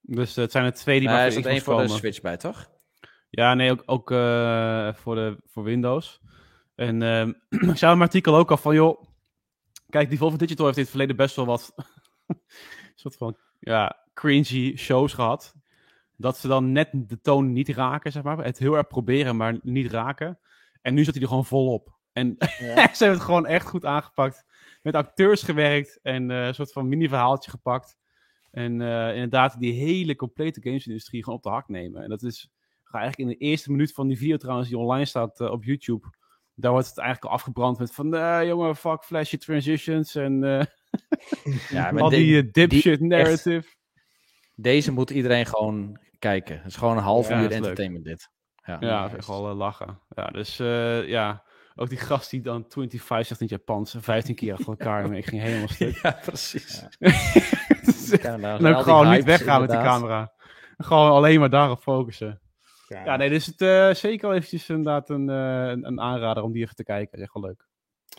Dus 0.00 0.36
het 0.36 0.50
zijn 0.50 0.64
er 0.64 0.72
twee 0.72 0.98
die 1.00 1.08
maar 1.08 1.32
voor 1.32 1.42
de 1.42 1.48
Xbox 1.48 1.52
één 1.54 1.62
voor 1.62 1.82
de 1.82 1.88
Switch 1.88 2.20
bij, 2.20 2.36
toch? 2.36 2.70
Ja, 3.30 3.54
nee, 3.54 3.70
ook, 3.70 3.82
ook 3.86 4.10
uh, 4.10 4.92
voor, 4.94 5.14
de, 5.14 5.36
voor 5.46 5.62
Windows. 5.62 6.20
En 6.74 7.00
uh, 7.00 7.26
ik 7.70 7.76
zou 7.76 7.94
een 7.94 8.02
artikel 8.02 8.36
ook 8.36 8.50
al 8.50 8.56
van, 8.56 8.74
joh... 8.74 9.02
Kijk, 9.88 10.08
die 10.08 10.18
Volvo 10.18 10.36
Digital 10.36 10.64
heeft 10.64 10.76
in 10.76 10.82
het 10.82 10.92
verleden 10.92 11.16
best 11.16 11.36
wel 11.36 11.46
wat... 11.46 11.74
soort 12.94 13.16
van, 13.16 13.36
ja, 13.58 14.04
cringy 14.14 14.76
shows 14.76 15.12
gehad. 15.12 15.54
Dat 16.16 16.36
ze 16.38 16.48
dan 16.48 16.72
net 16.72 16.88
de 16.92 17.20
toon 17.20 17.52
niet 17.52 17.68
raken, 17.68 18.12
zeg 18.12 18.22
maar. 18.22 18.44
Het 18.44 18.58
heel 18.58 18.74
erg 18.74 18.86
proberen, 18.86 19.36
maar 19.36 19.58
niet 19.62 19.90
raken. 19.90 20.38
En 20.82 20.94
nu 20.94 21.04
zit 21.04 21.14
hij 21.14 21.22
er 21.22 21.28
gewoon 21.28 21.44
volop. 21.44 22.00
En 22.12 22.36
ja. 22.38 22.48
ze 22.94 23.04
hebben 23.04 23.16
het 23.16 23.20
gewoon 23.20 23.46
echt 23.46 23.66
goed 23.66 23.84
aangepakt. 23.84 24.44
Met 24.82 24.94
acteurs 24.94 25.42
gewerkt 25.42 25.98
en 26.02 26.30
uh, 26.30 26.46
een 26.46 26.54
soort 26.54 26.72
van 26.72 26.88
mini-verhaaltje 26.88 27.50
gepakt. 27.50 27.96
En 28.50 28.80
uh, 28.80 29.14
inderdaad, 29.14 29.58
die 29.58 29.72
hele 29.72 30.16
complete 30.16 30.60
gamesindustrie 30.62 31.22
gewoon 31.22 31.38
op 31.38 31.44
de 31.44 31.50
hak 31.50 31.68
nemen. 31.68 32.02
En 32.02 32.08
dat 32.08 32.22
is, 32.22 32.50
ga 32.84 32.98
eigenlijk 32.98 33.30
in 33.30 33.38
de 33.38 33.44
eerste 33.44 33.70
minuut 33.70 33.92
van 33.92 34.08
die 34.08 34.18
video 34.18 34.36
trouwens, 34.36 34.68
die 34.68 34.78
online 34.78 35.04
staat 35.04 35.40
uh, 35.40 35.50
op 35.50 35.64
YouTube. 35.64 36.10
Daar 36.54 36.72
wordt 36.72 36.88
het 36.88 36.98
eigenlijk 36.98 37.28
al 37.28 37.38
afgebrand 37.38 37.78
met 37.78 37.94
van, 37.94 38.08
jongen, 38.46 38.76
fuck 38.76 39.04
flashy 39.04 39.36
transitions 39.36 40.14
en 40.14 40.40
ja, 41.70 41.90
al 41.90 42.08
die 42.08 42.50
dipshit 42.50 42.98
die 42.98 43.08
narrative. 43.08 43.56
Echt, 43.56 43.78
deze 44.54 44.92
moet 44.92 45.10
iedereen 45.10 45.46
gewoon 45.46 46.00
kijken. 46.18 46.56
Het 46.56 46.66
is 46.66 46.76
gewoon 46.76 46.96
een 46.96 47.02
half 47.02 47.28
ja, 47.28 47.42
uur 47.42 47.50
entertainment 47.50 48.06
leuk. 48.06 48.16
dit. 48.16 48.30
Ja, 48.64 48.76
ja 48.80 49.16
echt 49.16 49.26
wel 49.26 49.54
lachen. 49.54 50.00
Ja, 50.08 50.26
dus 50.26 50.56
ja, 51.06 51.44
ook 51.74 51.88
die 51.88 51.98
gast 51.98 52.30
die 52.30 52.40
dan 52.40 52.64
25 52.68 53.00
zegt 53.08 53.30
in 53.30 53.36
het 53.38 53.48
Japans, 53.48 53.96
15 53.98 54.34
keer 54.34 54.52
achter 54.52 54.68
elkaar. 54.68 55.04
en 55.04 55.12
ik 55.12 55.26
ging 55.26 55.42
helemaal 55.42 55.68
stuk. 55.78 55.98
Ja, 56.02 56.18
precies. 56.24 56.82
Ja. 58.22 58.36
nou, 58.36 58.64
en 58.64 58.74
ook 58.74 58.82
gewoon 58.82 59.10
niet 59.10 59.24
weggaan 59.24 59.60
met 59.60 59.70
de 59.70 59.76
camera. 59.76 60.32
Gewoon 60.76 61.10
alleen 61.10 61.40
maar 61.40 61.50
daarop 61.50 61.82
focussen. 61.82 62.40
Ja, 62.88 63.04
ja 63.04 63.16
nee, 63.16 63.28
dus 63.28 63.46
het 63.46 63.60
uh, 63.60 63.90
zeker 63.94 64.26
wel 64.26 64.36
eventjes 64.36 64.68
inderdaad 64.68 65.10
een, 65.10 65.28
uh, 65.28 65.68
een 65.68 66.00
aanrader 66.00 66.42
om 66.42 66.52
die 66.52 66.62
even 66.62 66.74
te 66.74 66.84
kijken. 66.84 67.18
Echt 67.20 67.32
wel 67.34 67.42
leuk. 67.42 67.66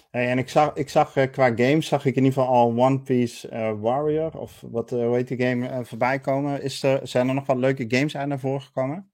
Hey, 0.09 0.29
en 0.29 0.37
ik 0.37 0.49
zag, 0.49 0.73
ik 0.73 0.89
zag 0.89 1.15
uh, 1.15 1.31
qua 1.31 1.47
games, 1.55 1.87
zag 1.87 2.05
ik 2.05 2.15
in 2.15 2.23
ieder 2.23 2.39
geval 2.39 2.55
al 2.55 2.77
One 2.77 2.99
Piece 3.01 3.75
Warrior, 3.79 4.37
of 4.37 4.63
wat, 4.71 4.89
hoe 4.89 5.15
heet 5.15 5.27
die 5.27 5.41
game, 5.41 5.85
voorbij 5.85 6.19
komen. 6.19 6.61
Is 6.61 6.83
er, 6.83 7.07
zijn 7.07 7.27
er 7.27 7.33
nog 7.33 7.45
wat 7.45 7.57
leuke 7.57 7.85
games 7.87 8.17
uit 8.17 8.27
naar 8.27 8.39
voren 8.39 8.61
gekomen? 8.61 9.11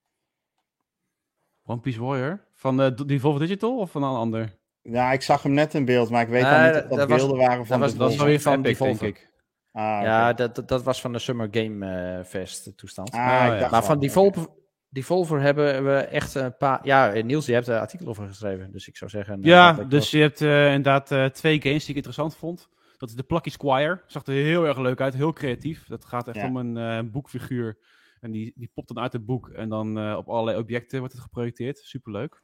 One 1.65 1.79
Piece 1.79 2.01
Warrior? 2.01 2.47
Van 2.59 2.77
de 2.77 3.05
Devolver 3.05 3.39
Digital 3.41 3.77
of 3.77 3.91
van 3.91 4.03
een 4.03 4.15
ander? 4.15 4.57
Ja, 4.81 5.11
ik 5.11 5.21
zag 5.21 5.43
hem 5.43 5.53
net 5.53 5.73
in 5.73 5.85
beeld, 5.85 6.09
maar 6.09 6.21
ik 6.21 6.27
weet 6.27 6.43
uh, 6.43 6.65
niet 6.65 6.75
of 6.75 6.89
dat, 6.89 6.97
dat 6.97 7.07
beelden 7.07 7.37
was, 7.37 7.47
waren 7.47 7.65
van 7.65 7.79
dat 7.79 7.89
was, 7.89 7.99
Dat 7.99 8.15
was 8.15 8.27
weer 8.27 8.39
van 8.39 8.61
Devolver, 8.61 9.05
denk 9.05 9.17
ik. 9.17 9.31
Ah, 9.71 9.83
okay. 9.83 10.03
Ja, 10.03 10.33
dat, 10.33 10.67
dat 10.67 10.83
was 10.83 11.01
van 11.01 11.13
de 11.13 11.19
Summer 11.19 11.47
Game 11.51 12.17
uh, 12.17 12.23
Fest 12.23 12.77
toestand. 12.77 13.11
Ah, 13.11 13.19
ah, 13.19 13.59
ja. 13.59 13.69
Maar 13.69 13.83
van 13.83 13.99
Devolver, 13.99 14.47
Devolver 14.89 15.41
hebben 15.41 15.85
we 15.85 15.97
echt 15.97 16.35
een 16.35 16.57
paar... 16.57 16.79
Ja, 16.83 17.11
Niels, 17.21 17.45
je 17.45 17.53
hebt 17.53 17.67
een 17.67 17.79
artikel 17.79 18.07
over 18.07 18.27
geschreven, 18.27 18.71
dus 18.71 18.87
ik 18.87 18.97
zou 18.97 19.09
zeggen... 19.09 19.39
Ja, 19.41 19.73
dus 19.73 20.11
je 20.11 20.19
hebt 20.19 20.41
uh, 20.41 20.65
inderdaad 20.65 21.11
uh, 21.11 21.25
twee 21.25 21.61
games 21.61 21.79
die 21.79 21.89
ik 21.89 21.95
interessant 21.95 22.35
vond. 22.35 22.69
Dat 22.97 23.09
is 23.09 23.15
de 23.15 23.23
Plucky 23.23 23.49
Squire. 23.49 24.01
Zag 24.07 24.25
er 24.25 24.33
heel 24.33 24.65
erg 24.65 24.77
leuk 24.77 25.01
uit, 25.01 25.13
heel 25.13 25.33
creatief. 25.33 25.87
Dat 25.87 26.05
gaat 26.05 26.27
echt 26.27 26.37
ja. 26.37 26.47
om 26.47 26.57
een 26.57 27.05
uh, 27.05 27.11
boekfiguur 27.11 27.77
en 28.19 28.31
die, 28.31 28.53
die 28.55 28.71
popt 28.73 28.87
dan 28.87 29.03
uit 29.03 29.13
het 29.13 29.25
boek 29.25 29.49
en 29.49 29.69
dan 29.69 29.97
uh, 29.97 30.17
op 30.17 30.29
allerlei 30.29 30.57
objecten 30.57 30.99
wordt 30.99 31.13
het 31.13 31.23
geprojecteerd. 31.23 31.77
Superleuk. 31.77 32.43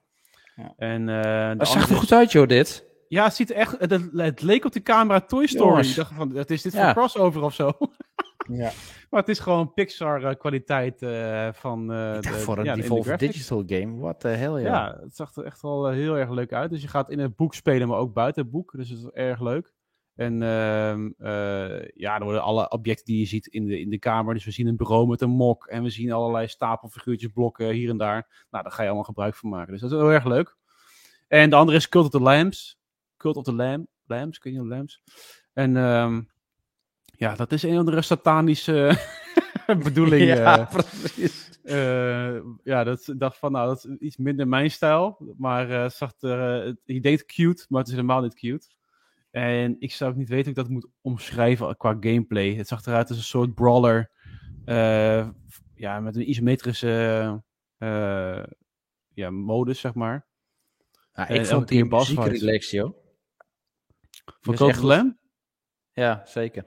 Ja. 0.55 0.73
En, 0.77 1.07
uh, 1.07 1.57
dat 1.57 1.67
zag 1.67 1.89
er 1.89 1.95
goed 1.95 2.11
uit, 2.11 2.31
joh, 2.31 2.47
dit. 2.47 2.85
Ja, 3.07 3.23
het 3.23 3.35
ziet 3.35 3.51
echt. 3.51 3.79
Het, 3.79 3.99
het 4.13 4.41
leek 4.41 4.65
op 4.65 4.71
de 4.71 4.81
camera 4.81 5.21
Toy 5.21 5.47
Story. 5.47 5.87
Ik 5.87 5.95
dacht 5.95 6.13
van, 6.13 6.33
wat 6.33 6.49
is 6.49 6.61
dit 6.61 6.73
ja. 6.73 6.83
voor 6.83 6.93
crossover 6.93 7.41
of 7.41 7.53
zo? 7.53 7.71
ja. 8.47 8.71
Maar 9.09 9.19
het 9.19 9.29
is 9.29 9.39
gewoon 9.39 9.73
Pixar-kwaliteit 9.73 11.01
uh, 11.01 11.47
van. 11.51 11.81
Uh, 11.81 12.19
de, 12.19 12.29
voor 12.29 12.57
een 12.57 12.65
ja, 12.65 12.75
Devolver 12.75 13.17
Digital 13.17 13.63
game, 13.65 13.97
wat 13.97 14.21
de 14.21 14.27
hell, 14.27 14.61
ja. 14.61 14.67
Ja, 14.67 14.97
het 15.01 15.15
zag 15.15 15.35
er 15.35 15.45
echt 15.45 15.61
wel 15.61 15.89
heel 15.89 16.17
erg 16.17 16.29
leuk 16.29 16.53
uit. 16.53 16.69
Dus 16.69 16.81
je 16.81 16.87
gaat 16.87 17.09
in 17.09 17.19
het 17.19 17.35
boek 17.35 17.53
spelen, 17.53 17.87
maar 17.87 17.97
ook 17.97 18.13
buiten 18.13 18.41
het 18.41 18.51
boek. 18.51 18.71
Dus 18.75 18.89
het 18.89 18.99
is 18.99 19.09
erg 19.13 19.41
leuk. 19.41 19.73
En 20.15 20.41
uh, 20.41 20.95
uh, 20.97 21.87
ja, 21.95 22.15
er 22.15 22.23
worden 22.23 22.43
alle 22.43 22.69
objecten 22.69 23.05
die 23.05 23.19
je 23.19 23.25
ziet 23.25 23.47
in 23.47 23.65
de, 23.65 23.79
in 23.79 23.89
de 23.89 23.99
kamer. 23.99 24.33
Dus 24.33 24.45
we 24.45 24.51
zien 24.51 24.67
een 24.67 24.75
bureau 24.75 25.07
met 25.07 25.21
een 25.21 25.29
mok. 25.29 25.65
En 25.65 25.83
we 25.83 25.89
zien 25.89 26.11
allerlei 26.11 26.47
stapelfiguurtjes, 26.47 27.31
blokken 27.31 27.69
hier 27.69 27.89
en 27.89 27.97
daar. 27.97 28.45
Nou, 28.49 28.63
daar 28.63 28.71
ga 28.71 28.81
je 28.81 28.87
allemaal 28.87 29.05
gebruik 29.05 29.35
van 29.35 29.49
maken. 29.49 29.71
Dus 29.71 29.81
dat 29.81 29.91
is 29.91 29.97
heel 29.97 30.11
erg 30.11 30.25
leuk. 30.25 30.57
En 31.27 31.49
de 31.49 31.55
andere 31.55 31.77
is 31.77 31.89
Cult 31.89 32.05
of 32.05 32.11
the 32.11 32.19
Lambs. 32.19 32.79
Cult 33.17 33.35
of 33.37 33.43
the 33.43 33.53
Lamb, 33.53 33.87
Lambs, 34.05 34.37
kun 34.37 34.53
je 34.53 34.65
Lambs. 34.65 35.01
En 35.53 35.75
um, 35.75 36.29
ja, 37.17 37.35
dat 37.35 37.51
is 37.51 37.63
een 37.63 37.71
of 37.71 37.77
andere 37.77 38.01
satanische 38.01 38.97
bedoeling. 39.83 40.23
Ja, 40.35 40.59
uh, 40.59 40.69
precies. 40.69 41.59
Uh, 41.63 42.39
ja, 42.63 42.83
dat 42.83 43.13
dacht 43.17 43.37
van, 43.37 43.51
nou, 43.51 43.67
dat 43.67 43.85
is 43.85 43.97
iets 43.99 44.17
minder 44.17 44.47
mijn 44.47 44.71
stijl. 44.71 45.33
Maar 45.37 45.69
uh, 45.69 45.89
zag 45.89 46.13
er, 46.19 46.75
je 46.83 47.01
denkt 47.01 47.25
cute, 47.25 47.65
maar 47.69 47.79
het 47.79 47.89
is 47.89 47.95
helemaal 47.95 48.21
niet 48.21 48.35
cute. 48.35 48.67
En 49.35 49.75
ik 49.79 49.91
zou 49.91 50.11
ook 50.11 50.17
niet 50.17 50.29
weten 50.29 50.43
hoe 50.43 50.53
ik 50.53 50.67
dat 50.67 50.69
moet 50.69 50.87
omschrijven 51.01 51.77
qua 51.77 51.97
gameplay. 51.99 52.53
Het 52.53 52.67
zag 52.67 52.85
eruit 52.85 53.09
als 53.09 53.17
een 53.17 53.23
soort 53.23 53.53
brawler. 53.53 54.11
ja, 55.75 55.99
met 55.99 56.15
een 56.15 56.29
isometrische 56.29 57.43
ja, 59.13 59.29
modus, 59.29 59.79
zeg 59.79 59.93
maar. 59.93 60.27
Ja, 61.13 61.27
ik 61.27 61.45
vond 61.45 61.67
die 61.67 61.85
muziek 61.85 62.23
relaxed, 62.23 62.71
joh. 62.71 62.97
Van 64.41 64.55
Code 64.55 64.85
Lamb? 64.85 65.17
Ja, 65.91 66.21
zeker. 66.25 66.65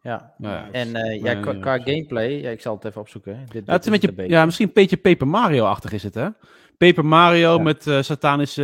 Ja, 0.00 0.34
ja 0.38 0.70
en 0.70 0.88
uh, 0.88 1.22
ja, 1.22 1.34
qua, 1.34 1.54
qua, 1.54 1.78
gameplay, 1.78 2.30
ja, 2.30 2.50
ik 2.50 2.60
zal 2.60 2.74
het 2.74 2.84
even 2.84 3.00
opzoeken. 3.00 3.46
Dit, 3.48 3.66
ja, 3.66 3.72
het 3.72 3.86
is 3.86 3.92
een 3.92 4.00
beetje, 4.00 4.28
ja, 4.28 4.44
misschien 4.44 4.66
een 4.66 4.72
beetje 4.72 4.96
Paper 4.96 5.28
Mario-achtig 5.28 5.92
is 5.92 6.02
het, 6.02 6.14
hè? 6.14 6.28
Paper 6.76 7.04
Mario 7.04 7.58
met 7.58 7.82
satanische 7.82 8.62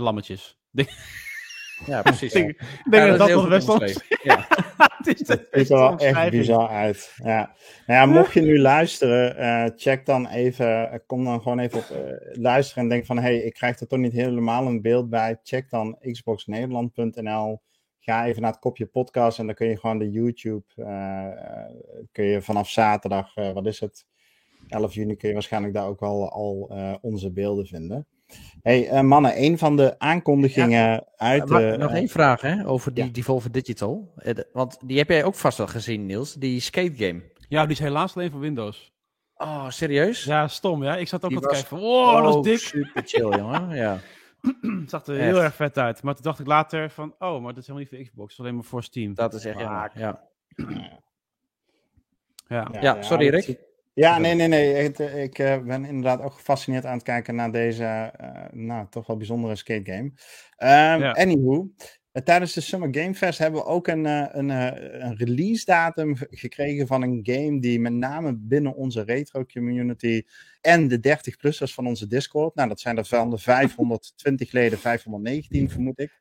lammetjes. 0.00 0.58
Ja, 1.86 2.02
precies. 2.12 2.34
ik 2.34 2.42
denk, 2.90 3.04
ja, 3.04 3.06
dat 3.06 3.18
dat, 3.18 3.28
nog 3.28 3.48
best 3.48 3.66
wel... 3.66 3.80
Ja. 4.22 4.46
het 4.76 5.06
is 5.06 5.28
het 5.28 5.48
ziet 5.52 5.70
er 5.70 5.76
wel 5.76 5.98
echt 5.98 6.30
bizar 6.30 6.68
uit. 6.68 7.14
Ja. 7.22 7.54
Nou 7.86 8.00
ja, 8.00 8.06
mocht 8.06 8.32
je 8.32 8.40
nu 8.40 8.58
luisteren, 8.58 9.40
uh, 9.40 9.70
check 9.76 10.06
dan 10.06 10.28
even, 10.28 11.02
kom 11.06 11.24
dan 11.24 11.42
gewoon 11.42 11.58
even 11.58 11.78
op 11.78 11.90
uh, 11.92 12.42
luisteren 12.42 12.82
en 12.82 12.88
denk 12.88 13.06
van, 13.06 13.16
hé, 13.16 13.22
hey, 13.22 13.36
ik 13.36 13.54
krijg 13.54 13.80
er 13.80 13.86
toch 13.86 13.98
niet 13.98 14.12
helemaal 14.12 14.66
een 14.66 14.82
beeld 14.82 15.10
bij. 15.10 15.38
Check 15.42 15.70
dan 15.70 15.98
xboxnederland.nl 16.00 17.60
ga 18.06 18.26
even 18.26 18.42
naar 18.42 18.50
het 18.50 18.60
kopje 18.60 18.86
podcast 18.86 19.38
en 19.38 19.46
dan 19.46 19.54
kun 19.54 19.68
je 19.68 19.78
gewoon 19.78 19.98
de 19.98 20.10
YouTube, 20.10 20.64
uh, 20.76 21.28
kun 22.12 22.24
je 22.24 22.42
vanaf 22.42 22.68
zaterdag, 22.68 23.36
uh, 23.36 23.52
wat 23.52 23.66
is 23.66 23.80
het, 23.80 24.06
11 24.68 24.94
juni 24.94 25.16
kun 25.16 25.28
je 25.28 25.34
waarschijnlijk 25.34 25.74
daar 25.74 25.86
ook 25.86 26.02
al, 26.02 26.30
al 26.30 26.68
uh, 26.72 26.94
onze 27.00 27.32
beelden 27.32 27.66
vinden. 27.66 28.06
Hey, 28.62 29.02
mannen, 29.02 29.42
een 29.42 29.58
van 29.58 29.76
de 29.76 29.98
aankondigingen 29.98 30.90
ja, 30.90 31.04
uit... 31.16 31.48
nog 31.78 31.92
één 31.92 32.08
vraag 32.08 32.40
hè, 32.40 32.68
over 32.68 32.94
die, 32.94 33.04
ja. 33.04 33.10
die 33.10 33.24
Volvo 33.24 33.50
Digital. 33.50 34.12
want 34.52 34.78
die 34.84 34.98
heb 34.98 35.08
jij 35.08 35.24
ook 35.24 35.34
vast 35.34 35.58
wel 35.58 35.66
gezien, 35.66 36.06
Niels, 36.06 36.34
die 36.34 36.60
skate 36.60 36.94
game. 36.96 37.22
Ja, 37.48 37.62
die 37.62 37.72
is 37.72 37.78
helaas 37.78 38.16
alleen 38.16 38.30
voor 38.30 38.40
Windows. 38.40 38.94
Oh, 39.36 39.68
serieus? 39.68 40.24
Ja, 40.24 40.48
stom. 40.48 40.84
Ja, 40.84 40.96
ik 40.96 41.08
zat 41.08 41.24
ook 41.24 41.30
die 41.30 41.40
te 41.40 41.46
kijken 41.46 41.68
van, 41.68 41.78
wow, 41.78 42.14
oh, 42.14 42.22
dat 42.22 42.46
is 42.46 42.52
dik. 42.52 42.58
super 42.58 43.02
chill, 43.04 43.36
jongen. 43.40 43.76
Ja. 43.76 43.98
het 44.80 44.90
zag 44.90 45.06
er 45.06 45.14
heel 45.14 45.42
erg 45.42 45.54
vet 45.54 45.78
uit. 45.78 46.02
Maar 46.02 46.14
toen 46.14 46.22
dacht 46.22 46.38
ik 46.38 46.46
later 46.46 46.90
van, 46.90 47.14
oh, 47.18 47.42
maar 47.42 47.54
dat 47.54 47.62
is 47.62 47.66
helemaal 47.66 47.78
niet 47.78 47.88
voor 47.88 47.98
Xbox, 47.98 48.28
het 48.28 48.32
is 48.32 48.38
alleen 48.38 48.54
maar 48.54 48.64
voor 48.64 48.82
Steam. 48.82 49.14
Dat 49.14 49.34
is 49.34 49.44
echt 49.44 49.58
ja. 49.58 49.90
Ja. 49.94 50.28
Ja. 52.48 52.68
ja, 52.80 53.02
sorry 53.02 53.28
Rick. 53.28 53.58
Ja, 53.98 54.18
nee, 54.18 54.34
nee, 54.34 54.48
nee. 54.48 54.84
Ik, 54.84 54.98
ik 54.98 55.38
uh, 55.38 55.58
ben 55.58 55.84
inderdaad 55.84 56.20
ook 56.20 56.32
gefascineerd 56.32 56.84
aan 56.84 56.94
het 56.94 57.02
kijken 57.02 57.34
naar 57.34 57.52
deze, 57.52 58.12
uh, 58.20 58.44
nou, 58.50 58.86
toch 58.90 59.06
wel 59.06 59.16
bijzondere 59.16 59.56
skate 59.56 59.92
game. 59.92 60.02
Um, 60.96 61.02
ja. 61.02 61.10
Anywho, 61.10 61.70
uh, 62.12 62.22
tijdens 62.22 62.52
de 62.52 62.60
Summer 62.60 62.88
Game 62.90 63.14
Fest 63.14 63.38
hebben 63.38 63.60
we 63.60 63.66
ook 63.66 63.86
een, 63.86 64.04
een, 64.38 64.48
een 65.04 65.16
release 65.16 65.64
datum 65.64 66.16
gekregen 66.30 66.86
van 66.86 67.02
een 67.02 67.20
game 67.22 67.60
die 67.60 67.80
met 67.80 67.92
name 67.92 68.36
binnen 68.38 68.74
onze 68.74 69.02
retro 69.02 69.44
community 69.44 70.22
en 70.60 70.88
de 70.88 70.98
30-plussers 70.98 71.74
van 71.74 71.86
onze 71.86 72.06
Discord. 72.06 72.54
Nou, 72.54 72.68
dat 72.68 72.80
zijn 72.80 72.96
er 72.96 73.04
van 73.04 73.30
de 73.30 73.38
520 73.38 74.52
leden, 74.58 74.78
519 74.78 75.70
vermoed 75.70 76.00
ik. 76.00 76.18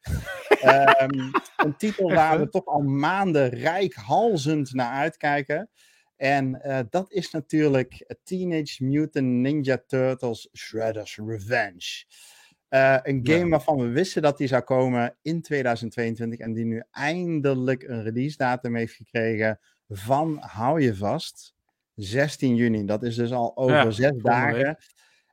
um, 1.01 1.31
een 1.65 1.77
titel 1.77 2.13
waar 2.13 2.39
we 2.39 2.49
toch 2.49 2.65
al 2.65 2.81
maanden 2.81 3.49
rijkhalzend 3.49 4.73
naar 4.73 4.91
uitkijken. 4.91 5.69
En 6.15 6.61
uh, 6.65 6.79
dat 6.89 7.11
is 7.11 7.31
natuurlijk 7.31 8.15
Teenage 8.23 8.83
Mutant 8.83 9.27
Ninja 9.27 9.83
Turtles 9.87 10.49
Shredder's 10.53 11.19
Revenge. 11.25 12.05
Uh, 12.69 12.97
een 13.03 13.19
game 13.23 13.43
ja. 13.43 13.47
waarvan 13.47 13.77
we 13.77 13.87
wisten 13.87 14.21
dat 14.21 14.37
die 14.37 14.47
zou 14.47 14.61
komen 14.61 15.17
in 15.21 15.41
2022 15.41 16.39
en 16.39 16.53
die 16.53 16.65
nu 16.65 16.83
eindelijk 16.91 17.83
een 17.83 18.03
release 18.03 18.37
datum 18.37 18.75
heeft 18.75 18.93
gekregen 18.93 19.59
van, 19.87 20.37
hou 20.41 20.81
je 20.81 20.95
vast, 20.95 21.55
16 21.95 22.55
juni. 22.55 22.85
Dat 22.85 23.03
is 23.03 23.15
dus 23.15 23.31
al 23.31 23.57
over 23.57 23.75
ja, 23.75 23.91
zes 23.91 24.21
dagen. 24.21 24.77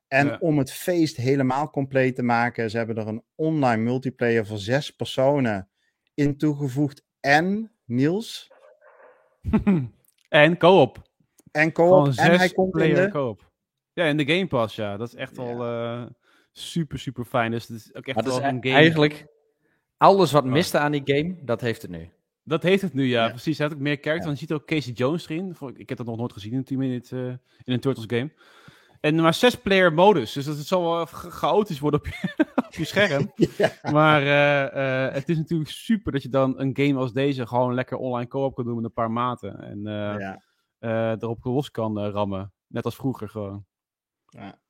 En 0.09 0.27
ja. 0.27 0.37
om 0.41 0.59
het 0.59 0.73
feest 0.73 1.17
helemaal 1.17 1.71
compleet 1.71 2.15
te 2.15 2.23
maken, 2.23 2.71
ze 2.71 2.77
hebben 2.77 2.97
er 2.97 3.07
een 3.07 3.25
online 3.35 3.83
multiplayer 3.83 4.47
voor 4.47 4.59
zes 4.59 4.91
personen 4.91 5.69
in 6.15 6.37
toegevoegd. 6.37 7.05
En, 7.21 7.73
Niels? 7.85 8.51
en 10.33 10.59
co-op. 10.59 11.03
En 11.51 11.73
co-op. 11.73 12.07
En 12.07 12.37
hij 12.37 12.49
komt 12.49 12.77
in 12.77 12.95
de... 12.95 13.09
co-op. 13.11 13.51
Ja, 13.93 14.05
in 14.05 14.17
de 14.17 14.27
Game 14.27 14.47
Pass, 14.47 14.77
ja. 14.77 14.97
Dat 14.97 15.09
is 15.09 15.15
echt 15.15 15.37
ja. 15.37 15.43
al 15.43 15.67
uh, 15.67 16.07
super, 16.53 16.99
super 16.99 17.25
fijn. 17.25 17.51
Dus 17.51 17.69
het 17.69 17.77
is 17.77 17.95
ook 17.95 18.07
echt 18.07 18.25
wel 18.25 18.43
een 18.43 18.63
game. 18.63 18.75
Eigenlijk, 18.75 19.27
alles 19.97 20.33
wat 20.33 20.45
miste 20.45 20.79
aan 20.79 20.93
die 20.93 21.03
game, 21.05 21.37
dat 21.45 21.61
heeft 21.61 21.83
het 21.83 21.91
nu. 21.91 22.11
Dat 22.45 22.63
heeft 22.63 22.83
het 22.83 22.95
nu, 22.95 23.05
ja. 23.05 23.25
ja. 23.25 23.31
Precies. 23.31 23.59
Hij 23.59 23.67
had 23.67 23.77
ook 23.77 23.83
meer 23.83 23.99
character. 24.01 24.27
Ja. 24.27 24.31
Je 24.31 24.39
ziet 24.39 24.53
ook 24.53 24.67
Casey 24.67 24.93
Jones 24.93 25.29
erin. 25.29 25.57
Ik 25.75 25.89
heb 25.89 25.99
dat 25.99 26.07
nog 26.07 26.17
nooit 26.17 26.33
gezien 26.33 26.53
in, 26.53 26.65
team 26.65 26.83
in, 26.83 26.93
het, 26.93 27.11
uh, 27.11 27.27
in 27.65 27.73
een 27.73 27.81
Turtles 27.81 28.07
game. 28.07 28.33
En 29.03 29.15
maar 29.15 29.35
zes 29.35 29.55
player 29.55 29.93
modus. 29.93 30.33
Dus 30.33 30.45
dat 30.45 30.57
het 30.57 30.67
zal 30.67 30.83
wel 30.83 31.07
chaotisch 31.07 31.79
worden 31.79 32.01
op 32.01 32.07
je, 32.07 32.45
op 32.67 32.75
je 32.75 32.85
scherm. 32.85 33.33
ja. 33.59 33.73
Maar 33.93 34.23
uh, 34.23 35.09
uh, 35.09 35.15
het 35.15 35.29
is 35.29 35.37
natuurlijk 35.37 35.71
super 35.71 36.13
dat 36.13 36.23
je 36.23 36.29
dan 36.29 36.61
een 36.61 36.71
game 36.73 36.99
als 36.99 37.13
deze 37.13 37.47
gewoon 37.47 37.75
lekker 37.75 37.97
online 37.97 38.29
co-op 38.29 38.55
kan 38.55 38.65
doen 38.65 38.75
met 38.75 38.85
een 38.85 38.93
paar 38.93 39.11
maten. 39.11 39.61
En 39.61 39.83
ja. 40.81 41.17
erop 41.19 41.45
los 41.45 41.71
kan 41.71 41.99
rammen. 41.99 42.53
Net 42.67 42.85
als 42.85 42.97
vroeger 42.97 43.29
gewoon. 43.29 43.65
Ja. 44.27 44.61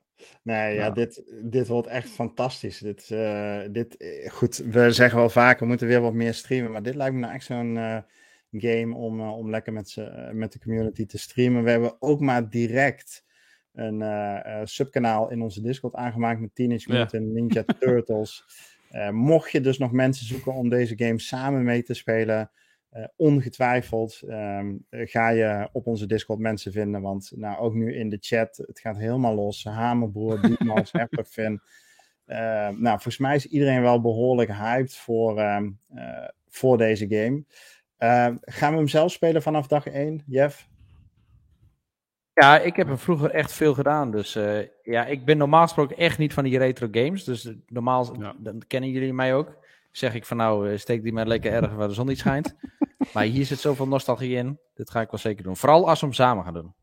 Nee, 0.42 0.74
ja, 0.74 0.90
dit, 0.90 1.22
dit 1.42 1.68
wordt 1.68 1.86
echt 1.86 2.08
fantastisch. 2.08 2.78
Dit, 2.78 3.10
uh, 3.10 3.60
dit, 3.70 4.04
goed, 4.30 4.56
we 4.56 4.92
zeggen 4.92 5.18
wel 5.18 5.28
vaker, 5.28 5.60
we 5.60 5.66
moeten 5.66 5.86
weer 5.86 6.00
wat 6.00 6.12
meer 6.12 6.34
streamen. 6.34 6.72
Maar 6.72 6.82
dit 6.82 6.94
lijkt 6.94 7.14
me 7.14 7.20
nou 7.20 7.32
echt 7.32 7.44
zo'n 7.44 7.76
uh, 7.76 7.98
game 8.50 8.94
om, 8.94 9.20
uh, 9.20 9.36
om 9.36 9.50
lekker 9.50 9.72
met, 9.72 9.96
met 10.32 10.52
de 10.52 10.58
community 10.58 11.06
te 11.06 11.18
streamen. 11.18 11.64
We 11.64 11.70
hebben 11.70 11.96
ook 11.98 12.20
maar 12.20 12.50
direct 12.50 13.24
een 13.72 14.68
subkanaal 14.68 15.30
in 15.30 15.42
onze 15.42 15.62
Discord 15.62 15.94
aangemaakt 15.94 16.40
met 16.40 16.54
Teenage 16.54 16.90
Mutant 16.90 17.12
ja. 17.12 17.18
Ninja 17.18 17.64
Turtles. 17.78 18.44
mocht 19.10 19.50
je 19.50 19.60
dus 19.60 19.78
nog 19.78 19.92
mensen 19.92 20.26
zoeken 20.26 20.52
om 20.52 20.68
deze 20.68 20.94
game 20.96 21.20
samen 21.20 21.64
mee 21.64 21.82
te 21.82 21.94
spelen... 21.94 22.50
Uh, 22.96 23.04
ongetwijfeld 23.16 24.22
um, 24.28 24.86
ga 24.90 25.28
je 25.28 25.68
op 25.72 25.86
onze 25.86 26.06
Discord 26.06 26.38
mensen 26.38 26.72
vinden. 26.72 27.00
Want 27.00 27.32
nou, 27.34 27.58
ook 27.58 27.74
nu 27.74 27.94
in 27.94 28.08
de 28.08 28.18
chat, 28.20 28.56
het 28.56 28.80
gaat 28.80 28.96
helemaal 28.96 29.34
los. 29.34 29.64
Hamerbroer, 29.64 30.40
Dietmars, 30.40 30.92
Hertogfin. 30.98 31.60
Uh, 32.26 32.36
nou, 32.68 32.82
volgens 32.82 33.18
mij 33.18 33.34
is 33.34 33.46
iedereen 33.46 33.82
wel 33.82 34.00
behoorlijk 34.00 34.52
hyped 34.52 34.96
voor, 34.96 35.40
um, 35.40 35.78
uh, 35.94 36.28
voor 36.48 36.78
deze 36.78 37.06
game. 37.08 37.44
gaan 38.40 38.72
we 38.72 38.76
hem 38.76 38.88
zelf 38.88 39.12
spelen 39.12 39.42
vanaf 39.42 39.66
dag 39.66 39.86
1, 39.86 40.22
Jeff? 40.26 40.68
Ja, 42.34 42.58
ik 42.58 42.76
heb 42.76 42.86
hem 42.86 42.98
vroeger 42.98 43.30
echt 43.30 43.52
veel 43.52 43.74
gedaan. 43.74 44.10
Dus 44.10 44.32
ja, 44.82 45.06
ik 45.06 45.24
ben 45.24 45.38
normaal 45.38 45.62
gesproken 45.62 45.96
echt 45.96 46.18
niet 46.18 46.34
van 46.34 46.44
die 46.44 46.58
retro 46.58 46.88
games. 46.90 47.24
Dus 47.24 47.52
normaal 47.66 48.20
ja. 48.20 48.34
dan 48.38 48.62
kennen 48.66 48.90
jullie 48.90 49.12
mij 49.12 49.34
ook 49.34 49.60
zeg 49.92 50.14
ik 50.14 50.26
van 50.26 50.36
nou, 50.36 50.78
steek 50.78 51.02
die 51.02 51.12
maar 51.12 51.26
lekker 51.26 51.52
erg 51.52 51.72
waar 51.72 51.88
de 51.88 51.94
zon 51.94 52.06
niet 52.06 52.18
schijnt. 52.18 52.56
maar 53.14 53.24
hier 53.24 53.44
zit 53.44 53.58
zoveel 53.58 53.88
nostalgie 53.88 54.36
in. 54.36 54.60
Dit 54.74 54.90
ga 54.90 55.00
ik 55.00 55.10
wel 55.10 55.20
zeker 55.20 55.44
doen. 55.44 55.56
Vooral 55.56 55.88
als 55.88 56.00
we 56.00 56.06
hem 56.06 56.14
samen 56.14 56.44
gaan 56.44 56.54
doen. 56.54 56.74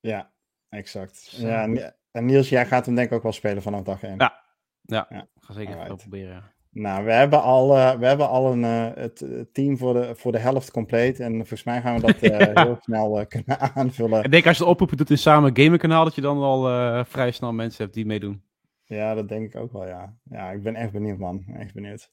Ja, 0.00 0.32
exact. 0.68 1.30
Ja, 1.30 1.68
en 2.10 2.24
Niels, 2.24 2.48
jij 2.48 2.66
gaat 2.66 2.86
hem 2.86 2.94
denk 2.94 3.08
ik 3.08 3.16
ook 3.16 3.22
wel 3.22 3.32
spelen 3.32 3.62
vanaf 3.62 3.82
dag 3.82 4.02
1. 4.02 4.14
Ja, 4.18 4.42
ja, 4.82 5.06
ja. 5.08 5.26
ga 5.40 5.52
zeker 5.52 5.80
even 5.80 5.96
proberen. 5.96 6.54
Nou, 6.78 7.04
we 7.04 7.12
hebben 7.12 7.42
al, 7.42 7.76
uh, 7.76 7.94
we 7.94 8.06
hebben 8.06 8.28
al 8.28 8.52
een, 8.52 8.62
uh, 8.62 8.86
het 8.94 9.24
team 9.52 9.78
voor 9.78 9.94
de, 9.94 10.14
voor 10.14 10.32
de 10.32 10.38
helft 10.38 10.70
compleet. 10.70 11.20
En 11.20 11.36
volgens 11.36 11.64
mij 11.64 11.80
gaan 11.80 12.00
we 12.00 12.00
dat 12.00 12.22
uh, 12.40 12.64
heel 12.64 12.78
snel 12.80 13.26
kunnen 13.28 13.60
aanvullen. 13.74 14.24
Ik 14.24 14.30
denk 14.30 14.46
als 14.46 14.56
je 14.56 14.62
het 14.62 14.72
oproepen 14.72 14.96
doet 14.96 15.10
in 15.10 15.18
samen 15.18 15.56
gamen 15.56 15.78
kanaal, 15.78 16.04
dat 16.04 16.14
je 16.14 16.20
dan 16.20 16.38
al 16.38 17.04
vrij 17.04 17.30
snel 17.30 17.52
mensen 17.52 17.82
hebt 17.82 17.94
die 17.94 18.06
meedoen. 18.06 18.42
Ja, 18.88 19.14
dat 19.14 19.28
denk 19.28 19.54
ik 19.54 19.60
ook 19.60 19.72
wel, 19.72 19.86
ja. 19.86 20.16
Ja, 20.30 20.50
ik 20.50 20.62
ben 20.62 20.74
echt 20.74 20.92
benieuwd, 20.92 21.18
man. 21.18 21.44
Echt 21.58 21.74
benieuwd. 21.74 22.10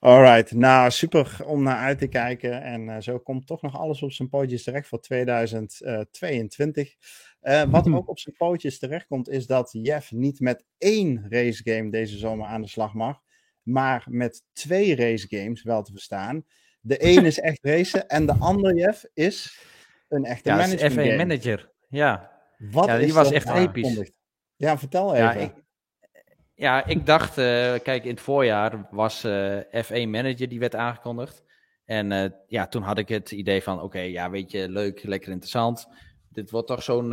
Alright, 0.00 0.52
nou, 0.52 0.90
super 0.90 1.38
om 1.46 1.62
naar 1.62 1.78
uit 1.78 1.98
te 1.98 2.06
kijken. 2.06 2.62
En 2.62 2.82
uh, 2.88 2.96
zo 2.98 3.18
komt 3.18 3.46
toch 3.46 3.62
nog 3.62 3.78
alles 3.78 4.02
op 4.02 4.12
zijn 4.12 4.28
pootjes 4.28 4.62
terecht 4.62 4.88
voor 4.88 5.00
2022. 5.00 6.94
Uh, 7.42 7.62
wat 7.62 7.84
hm. 7.84 7.94
ook 7.94 8.08
op 8.08 8.18
zijn 8.18 8.34
pootjes 8.38 8.78
terecht 8.78 9.06
komt, 9.06 9.28
is 9.28 9.46
dat 9.46 9.70
Jeff 9.72 10.12
niet 10.12 10.40
met 10.40 10.64
één 10.78 11.26
racegame 11.28 11.90
deze 11.90 12.18
zomer 12.18 12.46
aan 12.46 12.62
de 12.62 12.68
slag 12.68 12.94
mag. 12.94 13.20
Maar 13.68 14.04
met 14.10 14.42
twee 14.52 14.96
racegames 14.96 15.62
wel 15.62 15.82
te 15.82 15.92
verstaan. 15.92 16.44
De 16.80 17.04
een 17.04 17.24
is 17.24 17.38
echt 17.38 17.58
racen 17.62 18.08
en 18.08 18.26
de 18.26 18.34
andere, 18.38 18.74
Jeff, 18.74 19.04
is 19.14 19.60
een 20.08 20.24
echte 20.24 20.48
ja, 20.48 20.56
management 20.56 20.92
F1 20.92 21.16
Manager, 21.16 21.72
ja. 21.88 22.30
Wat 22.58 22.86
ja, 22.86 22.98
die 22.98 23.12
was 23.12 23.32
echt 23.32 23.50
episch. 23.50 24.10
Ja, 24.56 24.78
vertel 24.78 25.14
even. 25.14 25.24
Ja, 25.24 25.32
ik, 25.32 25.52
Ja, 26.54 26.86
ik 26.86 27.06
dacht, 27.06 27.34
kijk, 27.82 28.04
in 28.04 28.10
het 28.10 28.20
voorjaar 28.20 28.88
was 28.90 29.26
F1 29.86 30.08
Manager, 30.08 30.48
die 30.48 30.58
werd 30.58 30.74
aangekondigd. 30.74 31.44
En 31.84 32.34
ja, 32.46 32.66
toen 32.66 32.82
had 32.82 32.98
ik 32.98 33.08
het 33.08 33.30
idee 33.30 33.62
van, 33.62 33.82
oké, 33.82 34.00
ja, 34.00 34.30
weet 34.30 34.50
je, 34.50 34.68
leuk, 34.68 35.02
lekker 35.02 35.30
interessant 35.30 35.88
dit 36.38 36.50
wordt 36.50 36.66
toch 36.66 36.82
zo'n 36.82 37.08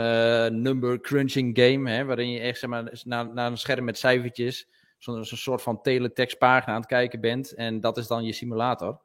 number 0.62 1.00
crunching 1.02 1.60
game, 1.60 1.92
hè, 1.92 2.06
waarin 2.06 2.32
je 2.32 2.40
echt 2.40 2.60
zeg 2.60 2.70
maar, 2.70 3.02
naar, 3.04 3.34
naar 3.34 3.52
een 3.52 3.58
scherm 3.58 3.84
met 3.84 3.98
cijfertjes, 3.98 4.68
zo'n 5.06 5.26
zo 5.26 5.36
soort 5.36 5.62
van 5.62 5.82
teletextpagina 5.82 6.74
aan 6.74 6.80
het 6.80 6.90
kijken 6.90 7.22
bent. 7.22 7.54
En 7.54 7.80
dat 7.80 7.98
is 7.98 8.08
dan 8.08 8.24
je 8.24 8.34
simulator. 8.34 9.02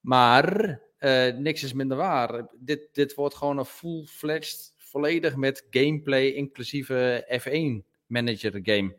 Maar 0.00 0.80
uh, 0.98 1.34
niks 1.36 1.62
is 1.62 1.72
minder 1.72 1.96
waar. 1.96 2.48
Dit, 2.58 2.88
dit 2.92 3.14
wordt 3.14 3.34
gewoon 3.34 3.58
een 3.58 3.64
full-fledged, 3.64 4.74
volledig 4.76 5.36
met 5.36 5.66
gameplay 5.70 6.26
inclusieve 6.26 7.26
F1 7.40 7.88
manager 8.06 8.60
game. 8.62 8.96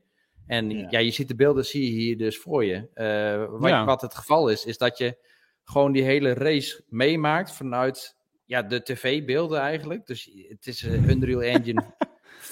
En 0.48 0.70
ja. 0.70 0.88
ja. 0.90 1.00
je 1.00 1.12
ziet 1.12 1.28
de 1.28 1.36
beelden, 1.36 1.66
zie 1.66 1.84
je 1.84 2.00
hier 2.00 2.18
dus 2.18 2.38
voor 2.38 2.66
je. 2.66 2.90
Uh, 2.96 3.60
wat, 3.60 3.70
ja. 3.70 3.86
wat 3.86 4.02
het 4.02 4.16
geval 4.16 4.50
is, 4.50 4.66
is 4.66 4.78
dat 4.78 4.98
je 4.98 5.18
gewoon 5.64 5.92
die 5.92 6.04
hele 6.04 6.34
race 6.34 6.84
meemaakt 6.88 7.52
vanuit 7.52 8.18
ja, 8.46 8.62
de 8.62 8.84
tv-beelden 8.84 9.60
eigenlijk. 9.60 10.06
Dus 10.06 10.32
het 10.50 10.68
is 10.68 10.84
uh, 10.84 11.08
Unreal 11.08 11.42
Engine 11.42 11.84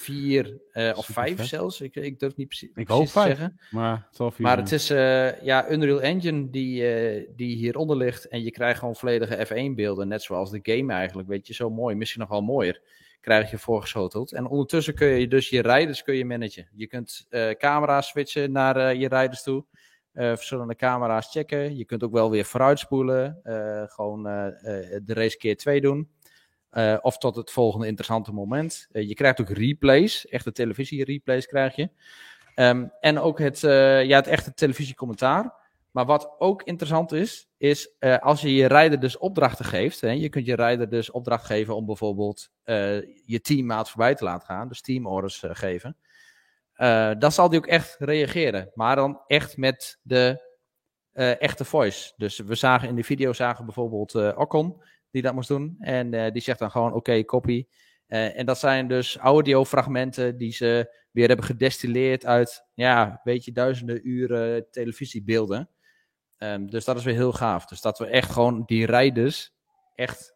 4 0.09 0.61
uh, 0.73 0.97
of 0.97 1.05
5 1.05 1.45
zelfs. 1.45 1.81
Ik, 1.81 1.95
ik 1.95 2.19
durf 2.19 2.35
niet 2.35 2.47
precies, 2.47 2.69
ik 2.75 2.87
te 2.87 3.05
zeggen. 3.05 3.59
Maar 3.69 4.07
het, 4.17 4.37
maar 4.37 4.57
het 4.57 4.71
is 4.71 4.91
uh, 4.91 5.41
ja, 5.41 5.71
Unreal 5.71 6.01
Engine 6.01 6.49
die, 6.49 7.35
die 7.35 7.55
hieronder 7.55 7.97
ligt. 7.97 8.27
En 8.27 8.43
je 8.43 8.51
krijgt 8.51 8.79
gewoon 8.79 8.95
volledige 8.95 9.47
F1-beelden. 9.47 10.07
Net 10.07 10.21
zoals 10.21 10.51
de 10.51 10.59
game 10.61 10.93
eigenlijk. 10.93 11.27
Weet 11.27 11.47
je, 11.47 11.53
zo 11.53 11.69
mooi. 11.69 11.95
Misschien 11.95 12.21
nog 12.21 12.29
wel 12.29 12.41
mooier. 12.41 12.81
Krijg 13.21 13.51
je 13.51 13.57
voorgeschoteld. 13.57 14.33
En 14.33 14.47
ondertussen 14.47 14.93
kun 14.93 15.07
je 15.07 15.27
dus 15.27 15.49
je 15.49 15.61
rijders 15.61 16.03
kun 16.03 16.15
je 16.15 16.25
managen. 16.25 16.69
Je 16.75 16.87
kunt 16.87 17.27
camera's 17.57 18.07
switchen 18.07 18.51
naar 18.51 18.95
je 18.95 19.07
rijders 19.07 19.43
toe. 19.43 19.65
Verschillende 20.13 20.75
camera's 20.75 21.31
checken. 21.31 21.77
Je 21.77 21.85
kunt 21.85 22.03
ook 22.03 22.11
wel 22.11 22.31
weer 22.31 22.45
vooruitspoelen. 22.45 23.39
Gewoon 23.87 24.23
de 25.03 25.13
race 25.13 25.37
keer 25.37 25.57
2 25.57 25.81
doen. 25.81 26.09
Of 27.01 27.17
tot 27.17 27.35
het 27.35 27.51
volgende 27.51 27.87
interessante 27.87 28.31
moment. 28.31 28.87
je 28.91 29.13
krijgt 29.13 29.41
ook 29.41 29.49
replays. 29.49 30.27
Echte 30.27 30.51
televisie 30.51 31.03
replays 31.03 31.45
krijg 31.45 31.75
je. 31.75 31.89
Um, 32.55 32.91
en 32.99 33.19
ook 33.19 33.39
het, 33.39 33.59
ja, 33.59 34.15
het 34.15 34.27
echte 34.27 34.53
televisiecommentaar. 34.53 35.53
Maar 35.91 36.05
wat 36.05 36.35
ook 36.37 36.63
interessant 36.63 37.11
is, 37.11 37.49
is 37.57 37.99
als 38.19 38.41
je 38.41 38.53
je 38.53 38.67
rijder 38.67 38.99
dus 38.99 39.17
opdrachten 39.17 39.65
geeft. 39.65 40.01
Hè, 40.01 40.09
je 40.09 40.29
kunt 40.29 40.45
je 40.45 40.55
rijder 40.55 40.89
dus 40.89 41.11
opdracht 41.11 41.45
geven 41.45 41.75
om 41.75 41.85
bijvoorbeeld 41.85 42.51
je 43.25 43.39
teammaat 43.41 43.89
voorbij 43.89 44.15
te 44.15 44.23
laten 44.23 44.47
gaan. 44.47 44.67
Dus 44.67 44.81
teamorders 44.81 45.43
geven. 45.47 45.97
Uh, 46.79 47.11
dan 47.17 47.31
zal 47.31 47.49
die 47.49 47.59
ook 47.59 47.67
echt 47.67 47.95
reageren. 47.99 48.71
Maar 48.73 48.95
dan 48.95 49.21
echt 49.27 49.57
met 49.57 49.99
de 50.01 50.47
uh, 51.13 51.41
echte 51.41 51.65
voice. 51.65 52.13
Dus 52.17 52.37
we 52.37 52.55
zagen 52.55 52.87
in 52.87 52.95
de 52.95 53.03
video 53.03 53.33
zagen 53.33 53.65
bijvoorbeeld 53.65 54.13
uh, 54.13 54.37
Ocon 54.37 54.83
die 55.11 55.21
dat 55.21 55.33
moest 55.33 55.47
doen. 55.47 55.75
En 55.79 56.31
die 56.33 56.41
zegt 56.41 56.59
dan 56.59 56.71
gewoon 56.71 56.87
oké, 56.87 56.97
okay, 56.97 57.25
copy. 57.25 57.67
en 58.07 58.45
dat 58.45 58.59
zijn 58.59 58.87
dus 58.87 59.17
audiofragmenten 59.17 60.37
die 60.37 60.51
ze 60.51 60.97
weer 61.11 61.27
hebben 61.27 61.45
gedestilleerd 61.45 62.25
uit, 62.25 62.65
ja, 62.73 63.21
weet 63.23 63.45
je, 63.45 63.51
duizenden 63.51 64.07
uren 64.09 64.71
televisiebeelden. 64.71 65.69
Um, 66.37 66.69
dus 66.69 66.85
dat 66.85 66.97
is 66.97 67.03
weer 67.03 67.13
heel 67.13 67.33
gaaf. 67.33 67.65
Dus 67.65 67.81
dat 67.81 67.99
we 67.99 68.05
echt 68.05 68.31
gewoon 68.31 68.63
die 68.65 68.85
rijders 68.85 69.53
echt 69.95 70.35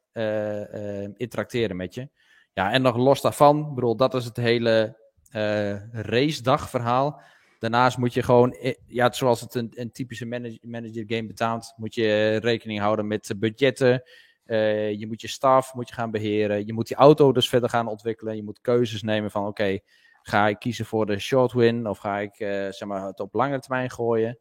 interacteren 1.18 1.76
met 1.76 1.94
je. 1.94 2.10
Ja, 2.54 2.72
en 2.72 2.82
nog 2.82 2.98
los 2.98 3.22
daarvan, 3.22 3.76
bedoel, 3.76 3.96
dat 3.96 4.14
is 4.14 4.26
het 4.26 4.38
hele 4.38 4.98
uh, 5.36 5.92
race 5.92 6.58
verhaal. 6.58 7.22
Daarnaast 7.60 7.98
moet 7.98 8.14
je 8.14 8.24
gewoon, 8.24 8.52
eh, 8.54 8.74
ja, 8.86 9.12
zoals 9.12 9.42
het 9.42 9.56
een, 9.56 9.72
een 9.76 9.92
typische 9.92 10.26
manager, 10.26 10.60
manager 10.62 11.04
game 11.08 11.28
betaamt, 11.28 11.74
moet 11.76 11.96
je 11.96 12.36
rekening 12.36 12.80
houden 12.80 13.08
met 13.08 13.34
budgetten. 13.38 14.04
Uh, 14.46 14.92
je 15.00 15.08
moet 15.08 15.22
je 15.22 15.28
staf 15.28 15.74
moet 15.74 15.90
je 15.90 15.94
gaan 15.94 16.12
beheren. 16.12 16.66
Je 16.66 16.74
moet 16.74 16.88
die 16.88 16.98
auto 16.98 17.32
dus 17.32 17.50
verder 17.50 17.70
gaan 17.70 17.88
ontwikkelen. 17.88 18.36
Je 18.36 18.44
moet 18.44 18.62
keuzes 18.62 19.02
nemen 19.02 19.32
van 19.32 19.48
oké, 19.48 19.80
ga 20.22 20.48
ik 20.48 20.60
kiezen 20.60 20.86
voor 20.86 21.06
de 21.06 21.20
short 21.20 21.54
win 21.54 21.88
of 21.88 21.98
ga 21.98 22.20
ik 22.20 22.40
uh, 22.40 22.48
zeg 22.50 22.86
maar, 22.86 23.06
het 23.06 23.20
op 23.20 23.34
lange 23.34 23.60
termijn 23.60 23.90
gooien? 23.90 24.40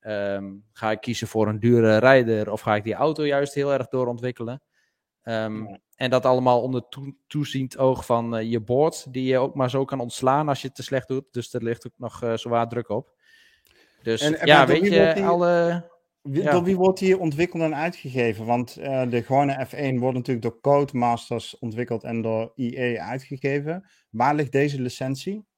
Um, 0.00 0.64
ga 0.72 0.90
ik 0.90 1.00
kiezen 1.00 1.28
voor 1.28 1.48
een 1.48 1.60
dure 1.60 1.96
rijder 1.96 2.52
of 2.52 2.60
ga 2.60 2.74
ik 2.74 2.84
die 2.84 2.94
auto 2.94 3.26
juist 3.26 3.54
heel 3.54 3.72
erg 3.72 3.88
doorontwikkelen? 3.88 4.62
Um, 5.22 5.80
en 5.94 6.10
dat 6.10 6.26
allemaal 6.26 6.62
onder 6.62 6.88
to 6.88 7.12
toeziend 7.26 7.78
oog 7.78 8.06
van 8.06 8.36
uh, 8.36 8.50
je 8.50 8.60
board, 8.60 9.12
die 9.12 9.24
je 9.24 9.38
ook 9.38 9.54
maar 9.54 9.70
zo 9.70 9.84
kan 9.84 10.00
ontslaan 10.00 10.48
als 10.48 10.60
je 10.60 10.66
het 10.66 10.76
te 10.76 10.82
slecht 10.82 11.08
doet. 11.08 11.24
Dus 11.30 11.54
er 11.54 11.62
ligt 11.62 11.86
ook 11.86 11.92
nog 11.96 12.22
zwaar 12.34 12.68
druk 12.68 12.88
op. 12.88 13.12
Dus 14.02 14.20
en, 14.20 14.38
en 14.38 14.46
ja, 14.46 14.66
weet 14.66 14.84
je, 14.84 15.12
die, 15.14 15.24
alle... 15.24 15.90
Wie, 16.22 16.42
ja. 16.42 16.50
Door 16.50 16.64
wie 16.64 16.76
wordt 16.76 16.98
die 16.98 17.18
ontwikkeld 17.18 17.62
en 17.62 17.74
uitgegeven? 17.74 18.46
Want 18.46 18.78
uh, 18.78 19.10
de 19.10 19.22
gewone 19.22 19.66
F1 19.66 19.98
wordt 19.98 20.16
natuurlijk 20.16 20.42
door 20.42 20.60
Codemasters 20.60 21.58
ontwikkeld 21.58 22.04
en 22.04 22.22
door 22.22 22.52
EA 22.56 23.04
uitgegeven. 23.04 23.90
Waar 24.10 24.34
ligt 24.34 24.52
deze 24.52 24.80
licentie? 24.80 25.50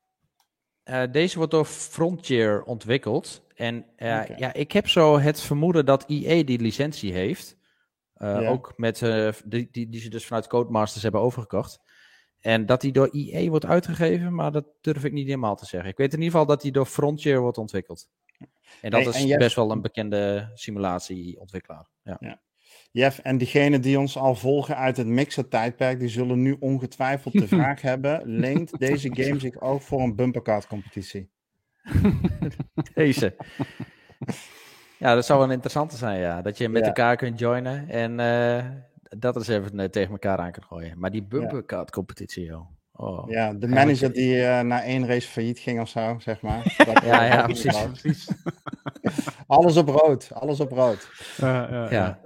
deze 1.11 1.37
wordt 1.37 1.53
door 1.53 1.65
Frontier 1.65 2.63
ontwikkeld. 2.63 3.43
En 3.55 3.87
okay. 3.95 4.35
ja, 4.37 4.53
ik 4.53 4.73
heb 4.73 4.89
zo 4.89 5.19
het 5.19 5.41
vermoeden 5.41 5.87
dat 5.87 6.05
EA 6.09 6.43
die 6.43 6.61
licentie 6.61 7.13
heeft. 7.13 7.57
Ook 8.21 8.73
met, 8.77 8.99
die, 9.45 9.69
die, 9.71 9.89
die 9.89 10.01
ze 10.01 10.09
dus 10.09 10.27
vanuit 10.27 10.47
Codemasters 10.47 11.03
hebben 11.03 11.21
overgekocht. 11.21 11.81
En 12.45 12.67
dat 12.67 12.81
die 12.81 12.93
door 12.93 13.09
EA 13.13 13.49
wordt 13.49 13.67
uitgegeven, 13.67 14.35
maar 14.35 14.53
dat 14.53 14.67
durf 14.81 15.05
ik 15.05 15.13
niet 15.13 15.27
helemaal 15.27 15.57
te 15.57 15.67
zeggen. 15.67 15.91
Ik 15.91 15.97
weet 15.97 16.13
in 16.13 16.19
ieder 16.19 16.31
geval 16.31 16.47
dat 16.47 16.63
die 16.63 16.73
door 16.73 16.87
Frontier 16.87 17.41
wordt 17.41 17.59
ontwikkeld. 17.59 18.09
En 18.81 18.91
dat 18.91 19.07
is 19.07 19.23
Jeff, 19.23 19.39
best 19.39 19.57
wel 19.57 19.71
een 19.71 19.81
bekende 19.81 20.51
simulatieontwikkelaar. 20.55 21.87
Ja. 22.03 22.17
ja. 22.21 22.41
Jeff, 22.91 23.19
en 23.19 23.39
diegenen 23.39 23.81
die 23.81 23.99
ons 23.99 24.17
al 24.17 24.35
volgen 24.35 24.77
uit 24.77 24.97
het 24.97 25.07
Mixer-tijdperk, 25.07 25.99
die 25.99 26.09
zullen 26.09 26.43
nu 26.43 26.57
ongetwijfeld 26.61 27.33
de 27.33 27.49
vraag 27.57 27.81
hebben: 27.81 28.23
leent 28.25 28.79
deze 28.79 29.15
game 29.15 29.39
zich 29.39 29.61
ook 29.61 29.83
voor 29.83 30.01
een 30.01 30.15
bumpercard-competitie? 30.15 31.31
deze. 32.95 33.37
Ja, 34.99 35.15
dat 35.15 35.27
zou 35.27 35.39
wel 35.39 35.49
een 35.49 35.55
interessante 35.55 35.97
zijn, 35.97 36.21
ja. 36.21 36.43
Dat 36.43 36.59
je 36.59 36.69
met 36.69 36.87
elkaar 36.87 37.17
kunt 37.17 37.39
joinen 37.39 37.89
en 37.89 38.19
uh, 38.19 38.65
dat 39.19 39.37
is 39.37 39.49
even 39.49 39.81
uh, 39.81 39.85
tegen 39.85 40.11
elkaar 40.11 40.39
aan 40.39 40.53
kunt 40.53 40.67
gooien. 40.67 40.99
Maar 40.99 41.11
die 41.11 41.23
bumpercard 41.23 41.91
competitie, 41.91 42.45
joh. 42.45 42.74
Oh. 42.97 43.31
Ja, 43.31 43.53
de 43.53 43.69
manager 43.69 44.13
die 44.13 44.37
uh, 44.37 44.61
na 44.61 44.83
één 44.83 45.07
race 45.07 45.29
failliet 45.29 45.59
ging 45.59 45.81
of 45.81 45.89
zo, 45.89 46.17
zeg 46.19 46.41
maar. 46.41 46.75
ja, 47.05 47.25
ja, 47.25 47.43
precies. 47.43 47.87
precies. 47.87 48.29
alles 49.47 49.77
op 49.77 49.89
rood, 49.89 50.31
alles 50.35 50.61
op 50.61 50.73
rood. 50.73 51.09
ja. 51.37 51.91
ja. 51.91 52.21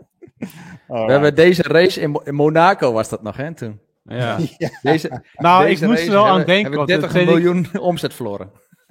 We 0.86 1.12
hebben 1.12 1.34
deze 1.34 1.62
race 1.62 2.00
in, 2.00 2.20
in, 2.24 2.34
Monaco, 2.34 2.92
was 2.92 3.08
dat 3.08 3.22
nog, 3.22 3.36
hè, 3.36 3.54
toen? 3.54 3.80
Ja. 4.02 4.38
Deze, 4.82 5.22
nou, 5.34 5.66
deze 5.66 5.82
ik 5.82 5.90
moest 5.90 6.06
er 6.06 6.10
wel 6.10 6.26
aan 6.26 6.44
denken. 6.44 6.78
Hebben 6.78 7.00
30 7.00 7.24
miljoen 7.24 7.66
omzet 7.80 8.14
verloren. 8.14 8.50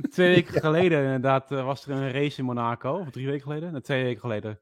Twee 0.09 0.35
weken 0.35 0.61
geleden 0.61 1.03
inderdaad 1.03 1.51
uh, 1.51 1.65
was 1.65 1.87
er 1.87 1.91
een 1.91 2.11
race 2.11 2.39
in 2.39 2.45
Monaco, 2.45 2.97
of 2.99 3.09
drie 3.09 3.25
weken 3.25 3.41
geleden? 3.41 3.71
Nee, 3.71 3.81
twee 3.81 4.03
weken 4.03 4.19
geleden. 4.19 4.59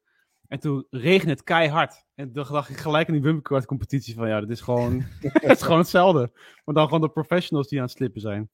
En 0.48 0.60
toen 0.60 0.88
regende 0.90 1.32
het 1.32 1.44
keihard. 1.44 2.06
En 2.16 2.32
toen 2.32 2.46
dacht 2.50 2.70
ik 2.70 2.78
gelijk 2.78 3.08
aan 3.08 3.14
die 3.14 3.24
bumperkart 3.24 3.66
competitie 3.66 4.14
van 4.14 4.28
ja, 4.28 4.40
dat 4.40 4.50
is 4.50 4.62
gewoon, 4.62 5.04
het 5.22 5.52
is 5.52 5.62
gewoon 5.62 5.80
hetzelfde. 5.80 6.32
Maar 6.66 6.76
dan 6.76 6.86
gewoon 6.86 7.02
de 7.02 7.10
professionals 7.10 7.68
die 7.68 7.80
aan 7.80 7.86
het 7.86 7.94
slippen 7.94 8.22
zijn. 8.22 8.50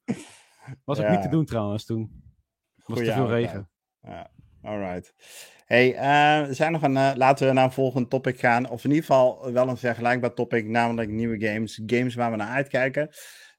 Was 0.84 1.00
ook 1.00 1.08
niet 1.08 1.22
te 1.22 1.28
doen 1.28 1.44
trouwens 1.44 1.84
toen. 1.84 2.22
was 2.84 2.98
te 2.98 3.12
veel 3.12 3.28
regen. 3.28 3.70
Ja, 4.00 4.30
alright. 4.62 5.14
Hey, 5.66 5.92
uh, 5.94 6.46
we 6.48 6.54
zijn 6.54 6.72
nog 6.72 6.82
een, 6.82 6.94
uh, 6.94 7.12
laten 7.14 7.46
we 7.46 7.52
naar 7.52 7.64
een 7.64 7.72
volgend 7.72 8.10
topic 8.10 8.38
gaan. 8.38 8.70
Of 8.70 8.84
in 8.84 8.90
ieder 8.90 9.04
geval 9.04 9.52
wel 9.52 9.68
een 9.68 9.76
vergelijkbaar 9.76 10.34
topic, 10.34 10.66
namelijk 10.66 11.10
nieuwe 11.10 11.46
games. 11.46 11.80
Games 11.86 12.14
waar 12.14 12.30
we 12.30 12.36
naar 12.36 12.54
uitkijken. 12.54 13.10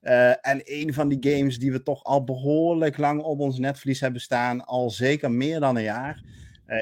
Uh, 0.02 0.30
en 0.30 0.62
een 0.63 0.93
van 0.93 1.08
die 1.08 1.34
games 1.34 1.60
die 1.60 1.72
we 1.72 1.84
toch 1.84 2.04
al 2.04 2.24
behoorlijk 2.24 2.98
lang 2.98 3.22
op 3.22 3.39
ons 3.39 3.60
netvlies 3.60 4.00
hebben 4.00 4.22
staan, 4.22 4.65
al 4.65 4.89
zeker 4.89 5.32
meer 5.32 5.60
dan 5.60 5.76
een 5.76 5.84
jaar, 5.84 6.24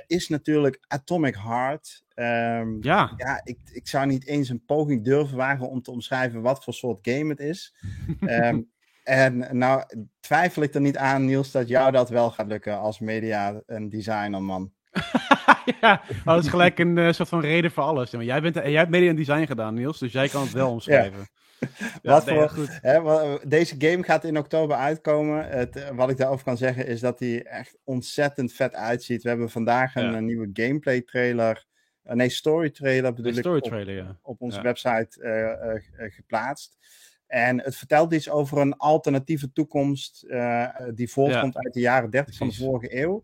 is 0.08 0.30
natuurlijk 0.30 0.80
Atomic 0.88 1.36
Heart. 1.36 2.04
Um, 2.16 2.78
ja. 2.84 3.14
Ja, 3.16 3.42
ik, 3.44 3.58
ik 3.72 3.88
zou 3.88 4.06
niet 4.06 4.26
eens 4.26 4.50
een 4.50 4.66
poging 4.66 5.04
durven 5.04 5.38
wagen 5.38 5.70
om 5.70 5.82
te 5.82 5.92
omschrijven 5.92 6.42
wat 6.42 6.64
voor 6.64 6.74
soort 6.74 7.00
game 7.02 7.30
het 7.30 7.40
is. 7.40 7.76
um, 8.22 8.70
en 9.04 9.58
nou 9.58 9.84
twijfel 10.20 10.62
ik 10.62 10.74
er 10.74 10.82
niet 10.82 10.98
aan, 10.98 11.26
Niels, 11.26 11.52
dat 11.52 11.68
jou 11.68 11.92
dat 11.92 12.10
wel 12.10 12.32
gaat 12.32 12.48
lukken 12.48 12.80
als 12.80 13.00
media- 13.00 13.62
en 13.66 13.90
designerman. 13.90 14.72
ja, 15.82 16.02
dat 16.26 16.44
is 16.44 16.50
gelijk 16.50 16.80
een 16.80 16.98
uh, 16.98 17.12
soort 17.12 17.30
van 17.30 17.42
reden 17.42 17.72
voor 17.72 17.84
alles. 17.84 18.12
Jij, 18.12 18.42
bent, 18.42 18.56
jij 18.56 18.72
hebt 18.72 18.90
media 18.90 19.10
en 19.10 19.16
design 19.16 19.46
gedaan, 19.46 19.74
Niels, 19.74 20.00
dus 20.00 20.12
jij 20.12 20.28
kan 20.28 20.42
het 20.42 20.52
wel 20.52 20.72
omschrijven. 20.72 21.20
Ja. 21.20 21.41
wat 22.04 22.30
voor, 22.30 22.52
hè, 22.82 23.38
deze 23.48 23.76
game 23.78 24.04
gaat 24.04 24.24
in 24.24 24.38
oktober 24.38 24.78
uitkomen. 24.78 25.50
Het, 25.50 25.76
eh, 25.76 25.90
wat 25.90 26.10
ik 26.10 26.18
daarover 26.18 26.46
kan 26.46 26.58
zeggen 26.58 26.88
is 26.88 27.00
dat 27.00 27.20
hij 27.20 27.44
echt 27.44 27.78
ontzettend 27.84 28.54
vet 28.54 28.76
uitziet. 28.76 29.24
We 29.24 29.30
hebben 29.30 29.50
vandaag 29.50 29.96
een, 29.96 30.14
een 30.14 30.26
nieuwe 30.26 30.50
gameplay 30.54 31.02
trailer. 31.02 31.66
Uh, 32.06 32.14
nee, 32.14 32.30
story 32.30 32.70
trailer 32.70 33.14
bedoel 33.14 33.32
ik. 33.32 33.40
Story 33.40 33.62
trailer, 33.62 34.00
op, 34.00 34.06
ja. 34.06 34.18
op 34.22 34.42
onze 34.42 34.62
website 34.62 35.20
uh, 35.20 36.12
geplaatst. 36.12 36.78
En 37.28 37.62
het 37.62 37.76
vertelt 37.76 38.14
iets 38.14 38.30
over 38.30 38.58
een 38.58 38.78
alternatieve 38.78 39.52
toekomst 39.52 40.26
die 40.94 41.12
voortkomt 41.12 41.58
uit 41.58 41.74
de 41.74 41.80
jaren 41.80 42.10
30 42.10 42.36
van 42.36 42.48
de 42.48 42.56
vorige 42.56 42.98
eeuw. 42.98 43.24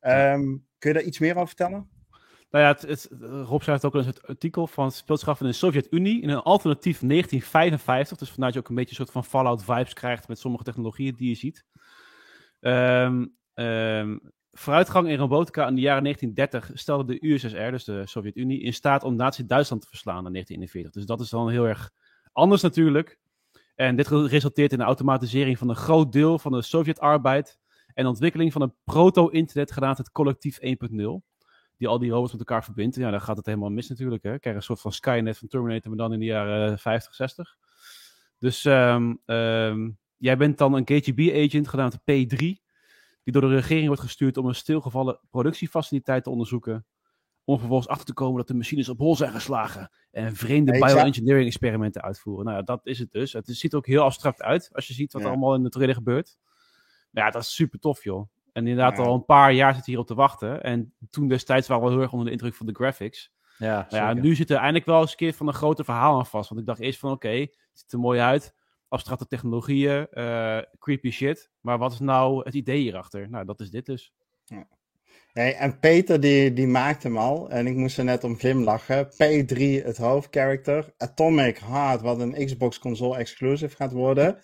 Um, 0.00 0.66
kun 0.78 0.92
je 0.92 0.98
daar 0.98 1.06
iets 1.06 1.18
meer 1.18 1.34
over 1.34 1.46
vertellen? 1.46 1.88
Nou 2.54 2.66
ja, 2.66 2.72
het, 2.72 2.82
het, 2.82 3.08
Rob 3.20 3.62
schrijft 3.62 3.84
ook 3.84 3.94
in 3.94 4.04
het 4.04 4.26
artikel 4.26 4.66
van 4.66 4.92
speelschap 4.92 5.40
in 5.40 5.46
de 5.46 5.52
Sovjet-Unie 5.52 6.22
in 6.22 6.28
een 6.28 6.42
alternatief 6.42 6.98
1955. 6.98 8.18
Dus 8.18 8.30
vanuit 8.30 8.54
je 8.54 8.58
ook 8.58 8.68
een 8.68 8.74
beetje 8.74 8.90
een 8.90 8.96
soort 8.96 9.10
van 9.10 9.24
Fallout 9.24 9.64
vibes 9.64 9.92
krijgt 9.92 10.28
met 10.28 10.38
sommige 10.38 10.64
technologieën 10.64 11.14
die 11.14 11.28
je 11.28 11.34
ziet. 11.34 11.64
Um, 12.60 13.36
vooruitgang 14.52 15.08
in 15.08 15.18
robotica 15.18 15.68
in 15.68 15.74
de 15.74 15.80
jaren 15.80 16.02
1930 16.02 16.78
stelde 16.78 17.04
de 17.04 17.26
USSR, 17.28 17.70
dus 17.70 17.84
de 17.84 18.06
Sovjet-Unie, 18.06 18.60
in 18.60 18.74
staat 18.74 19.04
om 19.04 19.16
Nazi-Duitsland 19.16 19.82
te 19.82 19.88
verslaan 19.88 20.26
in 20.26 20.32
1941. 20.32 20.92
Dus 20.92 21.06
dat 21.06 21.20
is 21.20 21.30
dan 21.30 21.50
heel 21.50 21.68
erg 21.68 21.90
anders 22.32 22.62
natuurlijk. 22.62 23.18
En 23.74 23.96
dit 23.96 24.08
resulteert 24.08 24.72
in 24.72 24.78
de 24.78 24.84
automatisering 24.84 25.58
van 25.58 25.68
een 25.68 25.76
groot 25.76 26.12
deel 26.12 26.38
van 26.38 26.52
de 26.52 26.62
Sovjet-arbeid 26.62 27.58
en 27.94 28.06
ontwikkeling 28.06 28.52
van 28.52 28.62
een 28.62 28.74
proto-internet 28.84 29.72
genaamd 29.72 29.98
het 29.98 30.10
collectief 30.10 30.58
1.0 30.60 31.33
die 31.76 31.88
al 31.88 31.98
die 31.98 32.10
robots 32.10 32.32
met 32.32 32.40
elkaar 32.40 32.64
verbindt. 32.64 32.96
Ja, 32.96 33.10
dan 33.10 33.20
gaat 33.20 33.36
het 33.36 33.46
helemaal 33.46 33.70
mis 33.70 33.88
natuurlijk. 33.88 34.22
Hè. 34.22 34.38
Krijg 34.38 34.56
een 34.56 34.62
soort 34.62 34.80
van 34.80 34.92
Skynet 34.92 35.38
van 35.38 35.48
Terminator, 35.48 35.88
maar 35.88 35.98
dan 35.98 36.12
in 36.12 36.18
de 36.18 36.24
jaren 36.24 36.78
50, 36.78 37.14
60. 37.14 37.56
Dus 38.38 38.64
um, 38.64 39.20
um, 39.26 39.98
jij 40.16 40.36
bent 40.36 40.58
dan 40.58 40.74
een 40.74 40.84
KGB-agent 40.84 41.68
genaamd 41.68 41.98
P3, 41.98 42.36
die 42.36 43.32
door 43.32 43.40
de 43.40 43.54
regering 43.54 43.86
wordt 43.86 44.02
gestuurd 44.02 44.36
om 44.36 44.46
een 44.46 44.54
stilgevallen 44.54 45.20
productiefaciliteit 45.30 46.24
te 46.24 46.30
onderzoeken. 46.30 46.86
Om 47.44 47.58
vervolgens 47.58 47.88
achter 47.88 48.06
te 48.06 48.12
komen 48.12 48.36
dat 48.36 48.48
de 48.48 48.54
machines 48.54 48.88
op 48.88 48.98
hol 48.98 49.16
zijn 49.16 49.32
geslagen 49.32 49.90
en 50.10 50.36
vreemde 50.36 50.72
bioengineering 50.72 51.46
experimenten 51.46 52.02
uitvoeren. 52.02 52.44
Nou 52.44 52.56
ja, 52.56 52.62
dat 52.62 52.86
is 52.86 52.98
het 52.98 53.12
dus. 53.12 53.32
Het 53.32 53.46
ziet 53.46 53.72
er 53.72 53.78
ook 53.78 53.86
heel 53.86 54.02
abstract 54.02 54.42
uit 54.42 54.70
als 54.72 54.86
je 54.86 54.94
ziet 54.94 55.12
wat 55.12 55.22
er 55.22 55.28
allemaal 55.28 55.54
in 55.54 55.62
de 55.62 55.68
trailer 55.68 55.94
gebeurt. 55.94 56.38
Ja, 57.10 57.30
dat 57.30 57.42
is 57.42 57.54
super 57.54 57.78
tof, 57.78 58.04
joh. 58.04 58.28
En 58.54 58.66
inderdaad 58.66 58.98
al 58.98 59.14
een 59.14 59.24
paar 59.24 59.52
jaar 59.52 59.74
zit 59.74 59.86
hier 59.86 59.98
op 59.98 60.06
te 60.06 60.14
wachten. 60.14 60.62
En 60.62 60.94
toen 61.10 61.28
destijds 61.28 61.68
waren 61.68 61.84
we 61.84 61.90
heel 61.90 62.00
erg 62.00 62.12
onder 62.12 62.26
de 62.26 62.32
indruk 62.32 62.54
van 62.54 62.66
de 62.66 62.74
graphics. 62.74 63.32
Ja, 63.58 63.86
ja 63.88 64.12
nu 64.12 64.34
zit 64.34 64.50
er 64.50 64.56
eindelijk 64.56 64.86
wel 64.86 65.00
eens 65.00 65.10
een 65.10 65.16
keer 65.16 65.32
van 65.32 65.46
een 65.46 65.54
groter 65.54 65.84
verhaal 65.84 66.18
aan 66.18 66.26
vast. 66.26 66.48
Want 66.48 66.60
ik 66.60 66.66
dacht 66.66 66.80
eerst 66.80 66.98
van 66.98 67.10
oké, 67.10 67.28
het 67.28 67.50
ziet 67.72 67.92
er 67.92 67.98
mooi 67.98 68.20
uit. 68.20 68.54
Abstracte 68.88 69.26
technologieën, 69.26 70.06
uh, 70.12 70.58
creepy 70.78 71.10
shit. 71.10 71.50
Maar 71.60 71.78
wat 71.78 71.92
is 71.92 71.98
nou 71.98 72.44
het 72.44 72.54
idee 72.54 72.80
hierachter? 72.80 73.30
Nou, 73.30 73.44
dat 73.44 73.60
is 73.60 73.70
dit 73.70 73.86
dus. 73.86 74.12
Ja. 74.44 74.66
Hey, 75.32 75.54
en 75.54 75.78
Peter 75.78 76.20
die, 76.20 76.52
die 76.52 76.66
maakte 76.66 77.06
hem 77.06 77.16
al. 77.16 77.50
En 77.50 77.66
ik 77.66 77.76
moest 77.76 77.98
er 77.98 78.04
net 78.04 78.24
om 78.24 78.38
glimlachen. 78.38 79.06
P3, 79.06 79.84
het 79.84 79.96
hoofdcharacter. 79.96 80.94
Atomic 80.96 81.58
Heart, 81.58 82.00
wat 82.00 82.20
een 82.20 82.44
Xbox 82.44 82.78
console 82.78 83.16
exclusive 83.16 83.76
gaat 83.76 83.92
worden. 83.92 84.38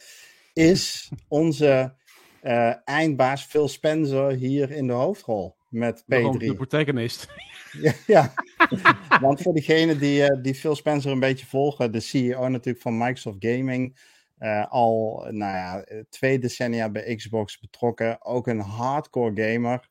Is 0.53 1.13
onze 1.29 1.99
uh, 2.43 2.75
eindbaas 2.85 3.45
Phil 3.45 3.69
Spencer 3.69 4.31
hier 4.31 4.71
in 4.71 4.87
de 4.87 4.93
hoofdrol 4.93 5.57
met 5.69 6.03
P3. 6.03 6.07
De 6.07 6.55
protagonist. 6.55 7.29
ja, 7.73 7.93
ja. 8.07 8.33
want 9.21 9.43
voor 9.43 9.55
diegenen 9.55 9.99
die, 9.99 10.23
uh, 10.23 10.43
die 10.43 10.55
Phil 10.55 10.75
Spencer 10.75 11.13
een 11.13 11.21
beetje 11.21 11.47
volgen, 11.47 11.93
de 11.93 12.01
CEO 12.01 12.49
natuurlijk 12.49 12.83
van 12.83 12.99
Microsoft 12.99 13.37
Gaming, 13.39 13.99
uh, 14.39 14.67
al 14.71 15.27
nou 15.31 15.57
ja, 15.57 15.85
twee 16.09 16.39
decennia 16.39 16.91
bij 16.91 17.15
Xbox 17.15 17.59
betrokken, 17.59 18.25
ook 18.25 18.47
een 18.47 18.61
hardcore 18.61 19.43
gamer. 19.43 19.89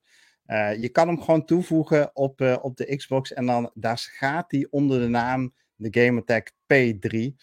je 0.80 0.89
kan 0.91 1.08
hem 1.08 1.22
gewoon 1.22 1.45
toevoegen 1.45 2.16
op, 2.16 2.60
op 2.62 2.78
de 2.78 2.95
Xbox 2.95 3.34
en 3.34 3.45
dan 3.45 3.72
daar 3.74 3.97
gaat 4.18 4.52
hij 4.52 4.68
onder 4.70 5.00
de 5.00 5.08
naam 5.08 5.54
de 5.76 6.02
Gamertag 6.02 6.43
P3. 6.74 7.36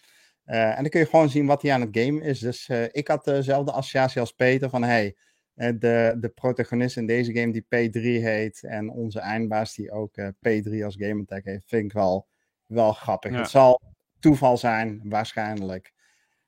Uh, 0.47 0.75
en 0.75 0.81
dan 0.81 0.89
kun 0.89 0.99
je 0.99 1.05
gewoon 1.05 1.29
zien 1.29 1.45
wat 1.45 1.61
hij 1.61 1.73
aan 1.73 1.81
het 1.81 1.97
game 1.99 2.21
is. 2.21 2.39
Dus 2.39 2.67
uh, 2.67 2.83
ik 2.91 3.07
had 3.07 3.25
dezelfde 3.25 3.71
associatie 3.71 4.21
als 4.21 4.31
Peter 4.31 4.69
van 4.69 4.83
hey, 4.83 5.15
de, 5.53 6.15
de 6.19 6.31
protagonist 6.35 6.97
in 6.97 7.05
deze 7.05 7.33
game 7.33 7.51
die 7.51 7.63
P3 7.63 8.01
heet 8.01 8.63
en 8.63 8.89
onze 8.89 9.19
eindbaas 9.19 9.75
die 9.75 9.91
ook 9.91 10.19
P3 10.19 10.83
als 10.83 10.95
gamertag 10.97 11.43
heeft, 11.43 11.67
vind 11.67 11.83
ik 11.83 11.93
wel, 11.93 12.27
wel 12.65 12.93
grappig. 12.93 13.35
Het 13.35 13.49
zal 13.49 13.81
toeval 14.19 14.57
zijn, 14.57 15.01
waarschijnlijk. 15.03 15.93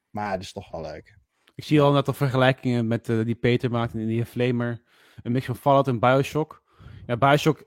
Maar 0.09 0.31
het 0.31 0.41
is 0.41 0.51
toch 0.51 0.71
wel 0.71 0.81
leuk. 0.81 1.17
Ik 1.55 1.63
zie 1.63 1.81
al 1.81 1.91
net 1.91 2.07
al 2.07 2.13
vergelijkingen 2.13 2.87
met 2.87 3.05
die 3.05 3.35
Peter 3.35 3.71
maakt 3.71 3.93
in 3.93 4.07
die 4.07 4.25
Flamer. 4.25 4.81
Een 5.23 5.31
mix 5.31 5.45
van 5.45 5.55
Fallout 5.55 5.87
en 5.87 5.99
Bioshock. 5.99 6.63
Ja, 7.07 7.17
Bioshock 7.17 7.63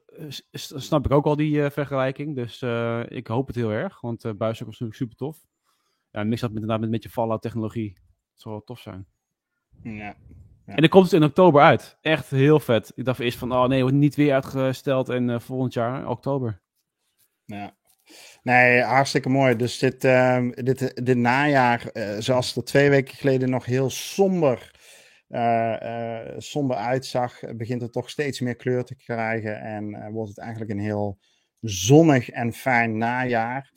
snap 0.53 1.05
ik 1.05 1.12
ook 1.12 1.26
al 1.26 1.37
die 1.37 1.70
vergelijking. 1.70 2.35
Dus 2.35 2.62
ik 3.09 3.26
hoop 3.26 3.47
het 3.47 3.57
heel 3.57 3.70
erg. 3.70 4.01
Want 4.01 4.20
Bioshock 4.20 4.66
was 4.66 4.78
natuurlijk 4.80 4.95
super 4.95 5.16
tof 5.16 5.39
ja, 6.12 6.24
mix 6.24 6.40
dat 6.40 6.52
met, 6.52 6.80
met, 6.80 6.90
met 6.90 7.02
je 7.02 7.08
Fallout 7.08 7.42
technologie. 7.42 7.92
Dat 7.94 8.40
zou 8.40 8.54
wel 8.54 8.64
tof 8.64 8.78
zijn. 8.78 9.06
Ja. 9.82 10.16
En 10.66 10.76
dan 10.76 10.88
komt 10.88 11.04
het 11.04 11.12
in 11.12 11.24
oktober 11.24 11.62
uit. 11.62 11.98
Echt 12.00 12.30
heel 12.30 12.60
vet. 12.60 12.92
Ik 12.94 13.04
dacht 13.04 13.20
eerst 13.20 13.38
van, 13.38 13.52
oh 13.52 13.66
nee, 13.66 13.80
wordt 13.80 13.96
niet 13.96 14.14
weer 14.14 14.34
uitgesteld 14.34 15.08
en 15.08 15.28
uh, 15.28 15.38
volgend 15.38 15.72
jaar, 15.72 16.08
oktober. 16.08 16.60
Ja. 17.44 17.76
Nee, 18.42 18.82
hartstikke 18.82 19.28
mooi. 19.28 19.56
Dus 19.56 19.78
dit, 19.78 20.04
uh, 20.04 20.48
dit, 20.50 21.06
dit 21.06 21.16
najaar, 21.16 21.90
uh, 21.92 22.16
zoals 22.18 22.54
het 22.54 22.66
twee 22.66 22.90
weken 22.90 23.16
geleden 23.16 23.50
nog 23.50 23.64
heel 23.64 23.90
somber, 23.90 24.70
uh, 25.28 26.22
somber 26.36 26.76
uitzag, 26.76 27.40
begint 27.56 27.82
het 27.82 27.92
toch 27.92 28.10
steeds 28.10 28.40
meer 28.40 28.56
kleur 28.56 28.84
te 28.84 28.96
krijgen. 28.96 29.60
En 29.60 30.12
wordt 30.12 30.28
het 30.28 30.38
eigenlijk 30.38 30.70
een 30.70 30.78
heel 30.80 31.18
zonnig 31.60 32.30
en 32.30 32.52
fijn 32.52 32.96
najaar. 32.96 33.72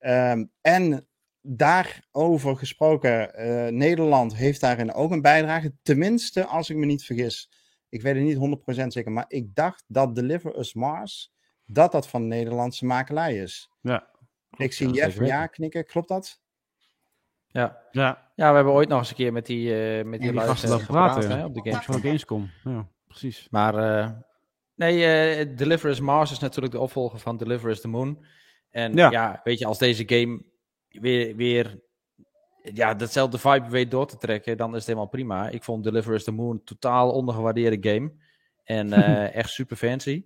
Um, 0.00 0.50
en 0.60 1.06
daarover 1.42 2.56
gesproken, 2.56 3.40
uh, 3.46 3.66
Nederland 3.72 4.36
heeft 4.36 4.60
daarin 4.60 4.92
ook 4.92 5.10
een 5.10 5.22
bijdrage. 5.22 5.72
Tenminste, 5.82 6.46
als 6.46 6.70
ik 6.70 6.76
me 6.76 6.86
niet 6.86 7.04
vergis. 7.04 7.50
Ik 7.88 8.02
weet 8.02 8.14
het 8.14 8.24
niet 8.24 8.36
100% 8.84 8.86
zeker, 8.86 9.12
maar 9.12 9.24
ik 9.28 9.54
dacht 9.54 9.84
dat 9.86 10.14
Deliver 10.14 10.58
Us 10.58 10.74
Mars, 10.74 11.32
dat 11.66 11.92
dat 11.92 12.08
van 12.08 12.28
Nederlandse 12.28 12.86
makelij 12.86 13.36
is. 13.36 13.70
Ja. 13.80 14.08
ik 14.56 14.72
zie 14.72 14.90
Jeff 14.90 15.24
ja 15.24 15.46
knikken, 15.46 15.86
klopt 15.86 16.08
dat? 16.08 16.40
Ja. 17.46 17.82
Ja. 17.90 18.32
ja, 18.34 18.48
we 18.48 18.54
hebben 18.54 18.72
ooit 18.72 18.88
nog 18.88 18.98
eens 18.98 19.10
een 19.10 19.16
keer 19.16 19.32
met 19.32 19.46
die, 19.46 19.98
uh, 19.98 20.04
met 20.04 20.20
die, 20.20 20.32
die 20.32 20.40
gasten 20.40 20.86
praten 20.86 21.30
hè, 21.30 21.44
op 21.44 21.54
de 21.54 21.70
Games. 21.70 21.84
Van 21.84 21.94
de 21.94 22.00
Gamescom. 22.00 22.50
Ja, 22.64 22.88
precies. 23.06 23.46
Maar 23.50 23.74
uh, 23.74 24.10
nee, 24.74 25.54
Deliver 25.54 25.90
Us 25.90 26.00
Mars 26.00 26.30
is 26.30 26.38
natuurlijk 26.38 26.72
de 26.72 26.80
opvolger 26.80 27.18
van 27.18 27.36
Deliver 27.36 27.70
Us 27.70 27.80
the 27.80 27.88
Moon. 27.88 28.24
En 28.70 28.94
ja. 28.94 29.10
ja, 29.10 29.40
weet 29.44 29.58
je, 29.58 29.66
als 29.66 29.78
deze 29.78 30.02
game 30.06 30.42
weer, 30.90 31.36
weer 31.36 31.80
ja, 32.62 32.94
datzelfde 32.94 33.38
vibe 33.38 33.68
weet 33.68 33.90
door 33.90 34.06
te 34.06 34.16
trekken, 34.16 34.56
dan 34.56 34.70
is 34.70 34.76
het 34.76 34.86
helemaal 34.86 35.08
prima. 35.08 35.48
Ik 35.48 35.64
vond 35.64 35.84
Deliver 35.84 36.14
Us 36.14 36.24
the 36.24 36.32
Moon 36.32 36.64
totaal 36.64 37.10
ondergewaardeerde 37.10 37.90
game. 37.90 38.12
En 38.64 38.86
uh, 38.86 39.34
echt 39.40 39.50
super 39.50 39.76
fancy. 39.76 40.24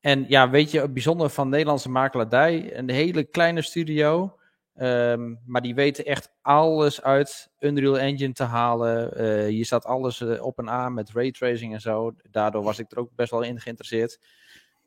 En 0.00 0.24
ja, 0.28 0.50
weet 0.50 0.70
je, 0.70 0.88
bijzonder 0.88 1.30
van 1.30 1.48
Nederlandse 1.48 1.90
makelaardij. 1.90 2.76
Een 2.76 2.90
hele 2.90 3.24
kleine 3.24 3.62
studio. 3.62 4.36
Um, 4.76 5.40
maar 5.46 5.62
die 5.62 5.74
weten 5.74 6.04
echt 6.04 6.32
alles 6.40 7.02
uit 7.02 7.50
Unreal 7.58 7.98
Engine 7.98 8.32
te 8.32 8.42
halen. 8.42 9.22
Uh, 9.22 9.46
hier 9.46 9.64
staat 9.64 9.84
alles 9.84 10.20
uh, 10.20 10.44
op 10.44 10.58
en 10.58 10.70
aan 10.70 10.94
met 10.94 11.10
raytracing 11.10 11.72
en 11.72 11.80
zo. 11.80 12.14
Daardoor 12.30 12.62
was 12.62 12.78
ik 12.78 12.92
er 12.92 12.98
ook 12.98 13.14
best 13.14 13.30
wel 13.30 13.42
in 13.42 13.60
geïnteresseerd. 13.60 14.20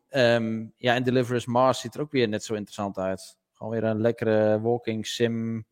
Um, 0.10 0.74
ja, 0.78 0.96
en 0.96 1.04
Deliver 1.04 1.36
Us 1.36 1.46
Mars 1.46 1.80
ziet 1.80 1.96
er 1.96 2.02
ook 2.02 2.12
weer 2.12 2.28
net 2.28 2.44
zo 2.44 2.54
interessant 2.54 2.98
uit. 2.98 3.38
Gewoon 3.66 3.82
weer 3.82 3.90
een 3.90 4.02
lekkere 4.02 4.62
walking 4.62 5.08
sim. 5.08 5.66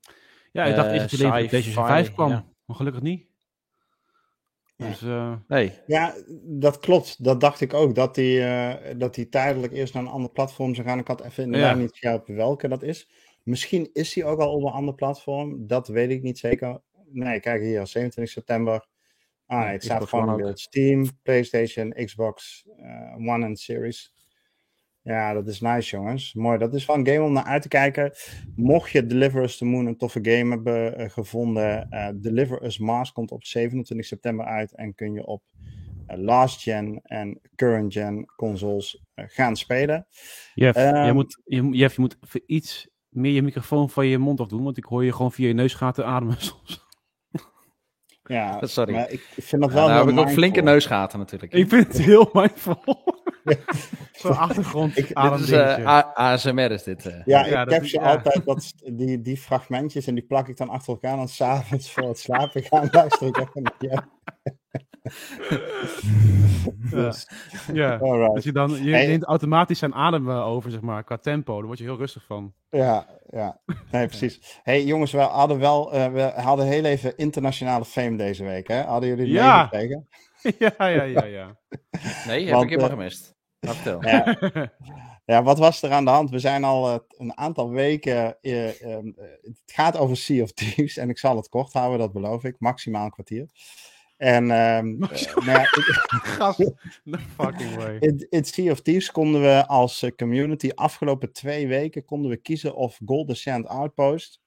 Ja, 0.52 0.66
ik 0.66 0.76
dacht 0.76 0.92
eerst 0.92 1.22
dat 1.22 1.32
hij 1.32 1.48
deze 1.48 1.72
5 1.72 2.14
kwam. 2.14 2.30
Maar 2.66 2.76
gelukkig 2.76 3.02
niet. 3.02 3.28
Dus, 4.76 5.02
uh... 5.02 5.36
nee. 5.48 5.74
Ja, 5.88 6.16
dat 6.44 6.80
klopt. 6.80 7.24
Dat 7.24 7.40
dacht 7.40 7.62
ik 7.62 7.74
ook. 7.74 7.96
Dat 7.96 8.16
hij 8.16 8.26
uh, 8.26 9.00
dat 9.00 9.16
die 9.16 9.30
tijdelijk 9.30 9.74
eerst 9.74 9.94
naar 9.94 10.04
een 10.04 10.10
ander 10.10 10.32
platform 10.32 10.76
zou 10.76 10.88
gaan. 10.88 11.00
Ik 11.00 11.08
had 11.08 11.24
even 11.24 11.44
inderdaad 11.44 11.76
ja. 11.76 11.82
niet 11.82 11.98
gehelpen 11.98 12.36
welke 12.36 12.68
dat 12.68 12.84
is. 12.84 13.10
Misschien 13.44 13.90
is 13.94 14.14
hij 14.14 14.26
ook 14.26 14.40
al 14.40 14.54
op 14.54 14.64
een 14.64 14.72
ander 14.72 14.96
platform. 14.96 15.68
Dat 15.68 15.88
weet 15.88 16.10
ik 16.10 16.22
niet 16.22 16.40
zeker. 16.40 16.82
Nee, 17.12 17.40
kijk 17.40 17.62
hier, 17.62 17.88
27 17.88 18.34
september. 18.34 18.88
Ah, 19.46 19.60
nee, 19.60 19.72
het 19.72 19.84
staat 19.84 20.10
gewoon 20.10 20.44
op 20.44 20.58
Steam, 20.58 21.10
PlayStation, 21.24 21.94
Xbox 22.06 22.66
uh, 22.80 23.34
One 23.34 23.46
en 23.46 23.56
Series. 23.56 24.14
Ja, 25.04 25.34
dat 25.34 25.48
is 25.48 25.62
nice, 25.62 25.96
jongens. 25.96 26.34
Mooi. 26.34 26.58
Dat 26.58 26.74
is 26.74 26.86
wel 26.86 26.96
een 26.96 27.08
game 27.08 27.22
om 27.22 27.34
naar 27.34 27.44
uit 27.44 27.62
te 27.62 27.68
kijken. 27.68 28.12
Mocht 28.56 28.92
je 28.92 29.06
Deliver 29.06 29.44
Us 29.44 29.58
the 29.58 29.66
Moon 29.66 29.86
een 29.86 29.98
toffe 29.98 30.20
game 30.22 30.50
hebben 30.50 31.02
uh, 31.02 31.10
gevonden, 31.10 31.88
uh, 31.92 32.08
Deliver 32.16 32.64
Us 32.66 32.78
Mars 32.78 33.12
komt 33.12 33.32
op 33.32 33.44
27 33.44 34.08
september 34.08 34.46
uit 34.46 34.76
en 34.76 34.96
kun 34.96 35.14
je 35.14 35.26
op 35.26 35.44
uh, 36.08 36.18
last 36.18 36.62
gen 36.62 37.00
en 37.04 37.40
current 37.56 37.94
gen 37.94 38.26
consoles 38.36 39.04
gaan 39.16 39.56
spelen. 39.56 40.08
Jeff, 40.54 40.78
um, 40.78 41.06
je, 41.06 41.14
moet, 41.14 41.42
je, 41.46 41.70
Jeff, 41.70 41.96
je 41.96 42.02
moet 42.02 42.18
iets 42.46 42.90
meer 43.10 43.32
je 43.32 43.42
microfoon 43.42 43.90
van 43.90 44.08
je 44.08 44.18
mond 44.18 44.40
af 44.40 44.48
doen, 44.48 44.64
want 44.64 44.78
ik 44.78 44.84
hoor 44.84 45.06
je 45.06 45.14
gewoon 45.14 45.32
via 45.32 45.48
je 45.48 45.54
neusgaten 45.54 46.06
ademen 46.06 46.42
soms. 46.52 46.83
Ja, 48.24 48.60
sorry. 48.66 48.94
Maar 48.94 49.12
ik 49.12 49.28
vind 49.38 49.62
dat 49.62 49.72
wel. 49.72 49.88
Ja, 49.88 49.94
nou 49.94 50.08
heb 50.08 50.18
ik 50.18 50.22
ook 50.22 50.32
flinke 50.32 50.62
neusgaten 50.62 51.20
natuurlijk. 51.20 51.54
Ik 51.54 51.70
vind 51.70 51.88
het 51.88 51.98
heel 51.98 52.30
mindful. 52.34 52.84
Zo'n 54.12 54.38
achtergrond. 54.38 54.98
Ik, 54.98 55.08
dit 55.08 55.40
is, 55.40 55.52
uh, 55.52 56.02
ASMR 56.14 56.72
is 56.72 56.84
dit. 56.84 57.06
Uh. 57.06 57.26
Ja, 57.26 57.46
ik 57.46 57.70
heb 57.70 57.86
ze 57.86 58.02
altijd 58.02 58.46
dat, 58.46 58.74
die, 58.94 59.22
die 59.22 59.38
fragmentjes 59.38 60.08
en 60.08 60.16
die 60.16 60.26
plak 60.26 60.48
ik 60.48 60.58
dan 60.58 60.70
achter 60.70 60.94
elkaar. 60.94 61.20
En 61.20 61.28
s'avonds 61.28 61.92
voor 61.92 62.08
het 62.08 62.20
slapen 62.20 62.64
gaan 62.64 62.88
luister 62.92 63.28
ik 63.28 63.38
even 63.38 63.62
naar 63.62 64.08
ja. 66.92 67.06
dus, 67.06 67.28
ja, 67.74 67.98
dus 68.34 68.44
je, 68.44 68.52
dan, 68.52 68.84
je 68.84 68.92
neemt 68.92 69.24
automatisch 69.24 69.80
zijn 69.80 69.94
adem 69.94 70.30
over, 70.30 70.72
zeg 70.72 70.82
maar, 70.82 71.04
qua 71.04 71.18
tempo. 71.18 71.58
Daar 71.58 71.66
word 71.66 71.78
je 71.78 71.84
heel 71.84 71.98
rustig 71.98 72.26
van. 72.26 72.54
Ja, 72.70 73.08
ja. 73.30 73.60
Nee, 73.92 74.08
precies. 74.08 74.60
hey, 74.64 74.84
jongens, 74.84 75.12
we 75.12 75.20
hadden 75.20 75.60
wel, 75.60 75.96
uh, 75.96 76.08
we 76.08 76.22
hadden 76.22 76.68
heel 76.68 76.84
even 76.84 77.18
internationale 77.18 77.86
fame 77.86 78.18
deze 78.18 78.44
week, 78.44 78.68
hè? 78.68 78.82
Hadden 78.82 79.10
jullie 79.10 79.26
het 79.26 79.34
ja. 79.34 79.58
meegekregen? 79.72 80.08
ja, 80.78 80.88
ja, 80.88 81.04
ja, 81.04 81.24
ja. 81.24 81.58
Nee, 82.28 82.48
heb 82.48 82.62
ik 82.62 82.70
helemaal 82.70 82.90
uh, 82.90 82.96
gemist. 82.96 83.36
Vertel. 83.60 84.04
Ja. 84.04 84.38
ja, 85.26 85.44
wat 85.44 85.58
was 85.58 85.82
er 85.82 85.92
aan 85.92 86.06
de 86.06 86.12
hand? 86.12 86.30
We 86.30 86.40
zijn 86.40 86.64
al 86.64 86.94
uh, 86.94 87.00
een 87.18 87.38
aantal 87.38 87.70
weken. 87.70 88.38
Uh, 88.42 88.82
um, 88.82 89.16
het 89.42 89.62
gaat 89.66 89.98
over 89.98 90.18
Sea 90.18 90.44
of 90.44 90.52
Thieves. 90.52 90.98
En 90.98 91.10
ik 91.10 91.18
zal 91.18 91.36
het 91.36 91.50
kort 91.50 91.74
houden, 91.74 92.00
dat 92.00 92.14
beloof 92.14 92.44
ik. 92.44 92.56
Maximaal 92.60 93.06
een 93.06 93.12
kwartier. 93.12 93.50
En 94.18 94.52
um, 94.78 94.98
nou 94.98 95.12
Gast, 96.38 96.72
no 97.04 97.18
fucking 97.18 97.76
way. 97.76 97.98
In, 98.00 98.28
in 98.30 98.44
Sea 98.44 98.72
of 98.72 98.82
Thieves 98.82 99.12
konden 99.12 99.42
we 99.42 99.68
als 99.68 100.06
community 100.16 100.70
afgelopen 100.76 101.34
twee 101.34 101.68
weken 101.68 102.06
konden 102.06 102.30
we 102.32 102.38
kiezen 102.38 102.76
of 102.76 103.00
Golden 103.06 103.36
Sand 103.36 103.68
Outpost, 103.68 104.42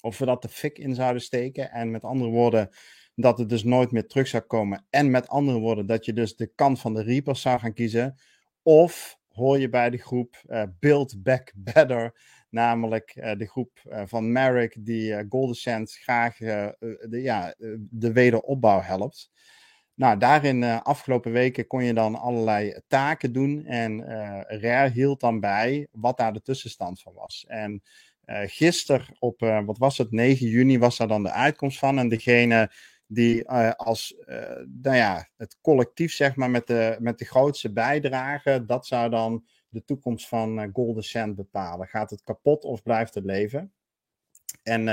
of 0.00 0.18
we 0.18 0.26
dat 0.26 0.42
de 0.42 0.48
fik 0.48 0.78
in 0.78 0.94
zouden 0.94 1.22
steken. 1.22 1.70
En 1.70 1.90
met 1.90 2.04
andere 2.04 2.30
woorden, 2.30 2.68
dat 3.14 3.38
het 3.38 3.48
dus 3.48 3.64
nooit 3.64 3.90
meer 3.90 4.06
terug 4.06 4.26
zou 4.26 4.42
komen. 4.42 4.86
En 4.90 5.10
met 5.10 5.28
andere 5.28 5.58
woorden, 5.58 5.86
dat 5.86 6.04
je 6.04 6.12
dus 6.12 6.36
de 6.36 6.52
kant 6.54 6.80
van 6.80 6.94
de 6.94 7.02
Reapers 7.02 7.40
zou 7.40 7.58
gaan 7.58 7.74
kiezen. 7.74 8.18
Of 8.62 9.18
hoor 9.28 9.58
je 9.58 9.68
bij 9.68 9.90
de 9.90 9.98
groep 9.98 10.42
uh, 10.46 10.62
Build 10.80 11.22
Back 11.22 11.52
Better, 11.56 12.14
namelijk 12.54 13.16
uh, 13.16 13.32
de 13.36 13.46
groep 13.46 13.80
uh, 13.84 14.02
van 14.04 14.32
Merrick, 14.32 14.76
die 14.78 15.26
Golden 15.28 15.56
Sand 15.56 15.92
graag 15.92 16.36
de, 16.36 17.08
ja, 17.10 17.54
de 17.90 18.12
wederopbouw 18.12 18.80
helpt. 18.80 19.30
Nou, 19.94 20.18
daarin 20.18 20.64
afgelopen 20.64 21.32
weken 21.32 21.66
kon 21.66 21.84
je 21.84 21.94
dan 21.94 22.14
allerlei 22.14 22.80
taken 22.86 23.32
doen 23.32 23.64
en 23.66 24.04
Rare 24.60 24.90
hield 24.90 25.20
dan 25.20 25.40
bij 25.40 25.88
wat 25.90 26.16
daar 26.16 26.32
de 26.32 26.42
tussenstand 26.42 27.02
van 27.02 27.12
was. 27.14 27.44
En 27.48 27.82
gisteren 28.46 29.06
op, 29.18 29.40
wat 29.64 29.78
was 29.78 29.98
het, 29.98 30.10
9 30.10 30.46
juni 30.46 30.78
was 30.78 30.96
daar 30.96 31.08
dan 31.08 31.22
de 31.22 31.30
uitkomst 31.30 31.78
van 31.78 31.98
en 31.98 32.08
degene 32.08 32.70
die 33.06 33.44
uh, 33.50 33.70
als 33.70 34.14
uh, 34.26 34.36
nou 34.82 34.96
ja, 34.96 35.28
het 35.36 35.58
collectief, 35.60 36.12
zeg 36.12 36.36
maar, 36.36 36.50
met 36.50 36.66
de, 36.66 36.96
met 37.00 37.18
de 37.18 37.24
grootste 37.24 37.72
bijdrage, 37.72 38.64
dat 38.66 38.86
zou 38.86 39.10
dan 39.10 39.44
de 39.74 39.84
toekomst 39.84 40.28
van 40.28 40.60
uh, 40.60 40.68
Golden 40.72 41.04
Sand 41.04 41.36
bepalen. 41.36 41.86
Gaat 41.86 42.10
het 42.10 42.22
kapot 42.22 42.64
of 42.64 42.82
blijft 42.82 43.14
het 43.14 43.24
leven? 43.24 43.72
En 44.62 44.84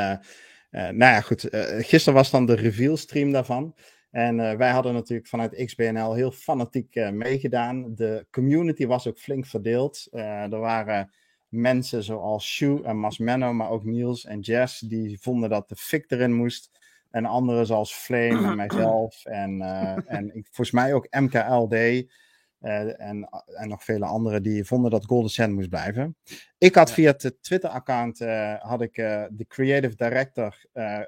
nou 0.72 0.98
ja, 0.98 1.22
goed, 1.22 1.48
gisteren 1.80 2.14
was 2.14 2.32
dan 2.32 2.46
de 2.46 2.56
reveal 2.56 2.98
stream 2.98 3.32
daarvan. 3.32 3.76
En 4.12 4.58
wij 4.58 4.70
hadden 4.70 4.94
natuurlijk 4.94 5.28
vanuit 5.28 5.66
XBNL 5.66 6.14
heel 6.14 6.32
fanatiek 6.32 6.96
meegedaan. 7.12 7.96
De 7.96 8.26
community 8.32 8.86
was 8.86 9.08
ook 9.08 9.18
flink 9.18 9.46
verdeeld. 9.46 10.08
er 10.12 10.60
waren 10.60 11.12
mensen 11.50 12.04
zoals 12.04 12.46
Shu 12.46 12.82
en 12.84 12.98
Masmeno, 12.98 13.54
maar 13.54 13.70
ook 13.70 13.84
Niels 13.84 14.26
en 14.26 14.40
Jess, 14.40 14.80
die 14.80 15.20
vonden 15.22 15.50
dat 15.50 15.70
de 15.70 15.76
fik 15.76 16.12
erin 16.12 16.34
moest. 16.34 16.70
En 17.10 17.26
anderen 17.26 17.66
zoals 17.66 17.94
Flame 17.94 18.48
en 18.50 18.56
mijzelf. 18.66 19.26
En, 19.26 19.62
en 20.06 20.32
volgens 20.44 20.72
mij 20.72 20.94
ook 20.94 21.08
MKLD. 21.10 22.06
Uh, 22.62 22.82
eh, 22.82 23.10
en, 23.10 23.30
en 23.46 23.68
nog 23.68 23.84
vele 23.84 24.06
anderen 24.06 24.44
die 24.44 24.66
vonden 24.66 24.92
dat 24.92 25.06
Golden 25.06 25.32
Sand 25.32 25.54
moest 25.54 25.70
blijven. 25.70 26.16
Ik 26.58 26.76
had 26.76 26.92
via 26.92 27.12
het 27.12 27.38
Twitter-account 27.42 28.22
uh, 28.22 28.56
had 28.60 28.82
ik 28.82 28.96
de 29.30 29.46
creative 29.48 29.96
director 29.96 30.58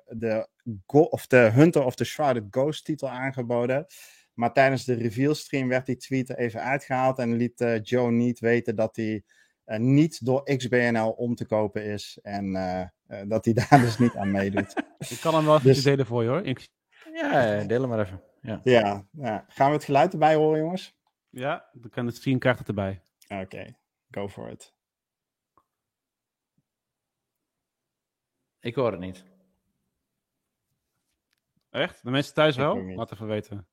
de, 0.06 0.48
of 0.88 1.28
de 1.28 1.38
Hunter 1.38 1.84
of 1.84 1.96
the 1.96 2.04
Shrouded 2.04 2.44
Ghost 2.50 2.86
titel 2.86 3.10
aangeboden. 3.10 3.86
Maar 4.34 4.54
tijdens 4.54 4.86
de 4.86 4.94
reveal 4.94 5.36
stream 5.36 5.68
werd 5.68 5.86
die 5.86 5.98
tweet 5.98 6.38
even 6.38 6.62
uitgehaald 6.62 7.20
en 7.20 7.36
liet 7.36 7.80
Joe 7.82 8.12
niet 8.12 8.40
weten 8.40 8.76
dat 8.76 8.96
hij 8.96 9.24
niet 9.66 10.26
door 10.26 10.44
XBNL 10.44 11.10
om 11.10 11.36
te 11.36 11.46
kopen 11.46 11.84
is. 11.84 12.20
En 12.22 12.46
uh, 12.56 13.22
dat 13.28 13.46
hij 13.46 13.54
daar 13.54 13.80
dus 13.82 13.98
niet 13.98 14.16
aan 14.16 14.32
meedoet. 14.32 14.74
Ik 15.10 15.18
kan 15.22 15.36
hem 15.36 15.46
wel 15.46 15.56
even 15.56 15.68
dus... 15.68 15.84
delen 15.84 16.06
voor 16.06 16.24
je 16.24 16.30
hoor. 16.30 16.46
Ik... 16.46 16.68
Ja, 17.14 17.64
deel 17.64 17.80
hem 17.80 17.90
maar 17.90 18.00
even. 18.00 18.22
Ja. 18.42 18.60
Ja, 18.64 19.06
ja, 19.12 19.46
gaan 19.48 19.68
we 19.68 19.76
het 19.76 19.84
geluid 19.84 20.14
erbij 20.14 20.36
horen, 20.36 20.60
jongens? 20.60 20.96
Ja, 21.34 21.70
dan 21.74 21.90
kan 21.90 22.06
het 22.06 22.16
stream 22.16 22.40
krijgt 22.40 22.60
het 22.60 22.68
erbij. 22.68 23.02
Oké, 23.28 23.42
okay. 23.42 23.78
go 24.12 24.30
for 24.30 24.50
it. 24.50 24.74
Ik 28.60 28.76
hoor 28.76 28.92
het 28.92 29.00
niet. 29.00 29.26
Echt? 31.70 32.04
De 32.04 32.12
mensen 32.12 32.34
thuis 32.34 32.56
wel? 32.56 32.84
Laat 32.84 33.12
even 33.12 33.28
weten. 33.28 33.68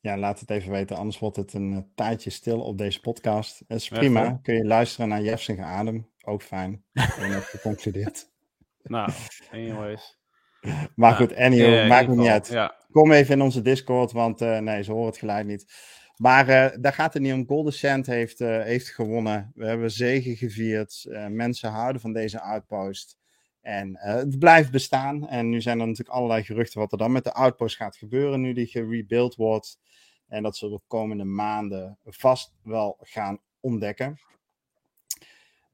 Ja, 0.00 0.18
laat 0.18 0.40
het 0.40 0.50
even 0.50 0.70
weten, 0.70 0.96
anders 0.96 1.18
wordt 1.18 1.36
het 1.36 1.52
een 1.52 1.72
uh, 1.72 1.78
tijdje 1.94 2.30
stil 2.30 2.60
op 2.60 2.78
deze 2.78 3.00
podcast. 3.00 3.68
Dat 3.68 3.78
is 3.78 3.88
prima. 3.88 4.38
Kun 4.42 4.54
je 4.54 4.64
luisteren 4.64 5.08
naar 5.08 5.22
Jeffs 5.22 5.50
adem. 5.50 6.10
Ook 6.24 6.42
fijn. 6.42 6.84
Ik 6.92 7.02
heb 7.16 7.42
geconcludeerd. 7.42 8.26
Nou, 8.82 9.12
anyways. 9.50 10.18
Maar 10.94 11.14
goed, 11.14 11.34
anyway, 11.36 11.88
maakt 11.88 12.08
me 12.08 12.16
niet 12.16 12.28
uit. 12.28 12.70
Kom 12.90 13.12
even 13.12 13.34
in 13.34 13.42
onze 13.42 13.62
Discord, 13.62 14.12
want 14.12 14.42
uh, 14.42 14.58
nee, 14.58 14.82
ze 14.82 14.92
horen 14.92 15.06
het 15.06 15.16
geluid 15.16 15.46
niet. 15.46 15.72
Maar 16.18 16.48
uh, 16.48 16.68
daar 16.80 16.92
gaat 16.92 17.12
het 17.12 17.22
niet 17.22 17.32
om. 17.32 17.46
Golden 17.46 17.72
Sand 17.72 18.06
heeft, 18.06 18.40
uh, 18.40 18.62
heeft 18.62 18.88
gewonnen. 18.88 19.52
We 19.54 19.66
hebben 19.66 19.90
zegen 19.90 20.36
gevierd. 20.36 21.06
mensen 21.28 21.70
houden 21.70 22.00
van 22.00 22.12
deze 22.12 22.40
outpost. 22.40 23.18
En 23.60 23.96
het 23.98 24.38
blijft 24.38 24.70
bestaan. 24.70 25.28
En 25.28 25.48
nu 25.48 25.60
zijn 25.60 25.80
er 25.80 25.86
natuurlijk 25.86 26.16
allerlei 26.16 26.42
geruchten 26.42 26.80
wat 26.80 26.92
er 26.92 26.98
dan 26.98 27.12
met 27.12 27.24
de 27.24 27.32
outpost 27.32 27.76
gaat 27.76 27.96
gebeuren. 27.96 28.40
Nu 28.40 28.52
die 28.52 28.66
gerebuild 28.66 29.34
wordt. 29.34 29.78
En 30.28 30.42
dat 30.42 30.56
zullen 30.56 30.74
we 30.74 30.80
de 30.80 30.86
komende 30.88 31.24
maanden 31.24 31.98
vast 32.04 32.54
wel 32.62 32.96
gaan 33.00 33.40
ontdekken. 33.60 34.20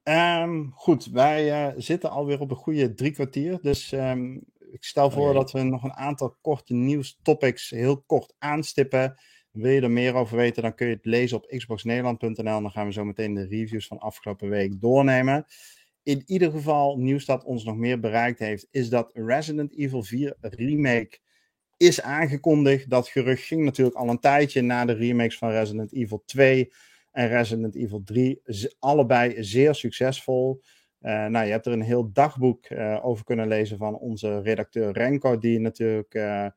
Um, 0.03 0.71
goed, 0.75 1.05
wij 1.05 1.73
zitten 1.77 2.09
alweer 2.09 2.39
op 2.39 2.51
een 2.51 2.57
goede 2.57 2.93
drie 2.93 3.11
kwartier. 3.11 3.61
Dus 3.61 3.91
um, 3.91 4.43
ik 4.71 4.83
stel 4.83 5.11
voor 5.11 5.33
dat 5.33 5.51
we 5.51 5.63
nog 5.63 5.83
een 5.83 5.93
aantal 5.93 6.37
korte 6.41 6.73
nieuwstopics 6.73 7.69
heel 7.69 8.01
kort 8.01 8.35
aanstippen. 8.37 9.17
Wil 9.55 9.71
je 9.71 9.81
er 9.81 9.91
meer 9.91 10.13
over 10.13 10.37
weten, 10.37 10.61
dan 10.63 10.75
kun 10.75 10.87
je 10.87 10.93
het 10.93 11.05
lezen 11.05 11.37
op 11.37 11.47
xboxnederland.nl. 11.47 12.61
Dan 12.61 12.71
gaan 12.71 12.85
we 12.85 12.93
zo 12.93 13.03
meteen 13.03 13.33
de 13.33 13.47
reviews 13.47 13.87
van 13.87 13.99
afgelopen 13.99 14.49
week 14.49 14.81
doornemen. 14.81 15.45
In 16.03 16.23
ieder 16.25 16.51
geval, 16.51 16.97
nieuws 16.97 17.25
dat 17.25 17.43
ons 17.43 17.63
nog 17.63 17.75
meer 17.75 17.99
bereikt 17.99 18.39
heeft, 18.39 18.67
is 18.71 18.89
dat 18.89 19.11
Resident 19.13 19.77
Evil 19.77 20.03
4 20.03 20.35
Remake 20.41 21.19
is 21.77 22.01
aangekondigd. 22.01 22.89
Dat 22.89 23.07
gerucht 23.07 23.43
ging 23.43 23.63
natuurlijk 23.63 23.97
al 23.97 24.09
een 24.09 24.19
tijdje 24.19 24.61
na 24.61 24.85
de 24.85 24.93
remakes 24.93 25.37
van 25.37 25.49
Resident 25.49 25.93
Evil 25.93 26.23
2 26.25 26.71
en 27.11 27.27
Resident 27.27 27.75
Evil 27.75 28.01
3. 28.03 28.41
Allebei 28.79 29.43
zeer 29.43 29.75
succesvol. 29.75 30.61
Uh, 31.01 31.25
nou, 31.25 31.45
je 31.45 31.51
hebt 31.51 31.65
er 31.65 31.71
een 31.71 31.81
heel 31.81 32.11
dagboek 32.11 32.69
uh, 32.69 33.05
over 33.05 33.23
kunnen 33.23 33.47
lezen 33.47 33.77
van 33.77 33.97
onze 33.97 34.41
redacteur 34.41 34.91
Renko, 34.91 35.37
die 35.37 35.59
natuurlijk 35.59 36.13
uh, 36.13 36.47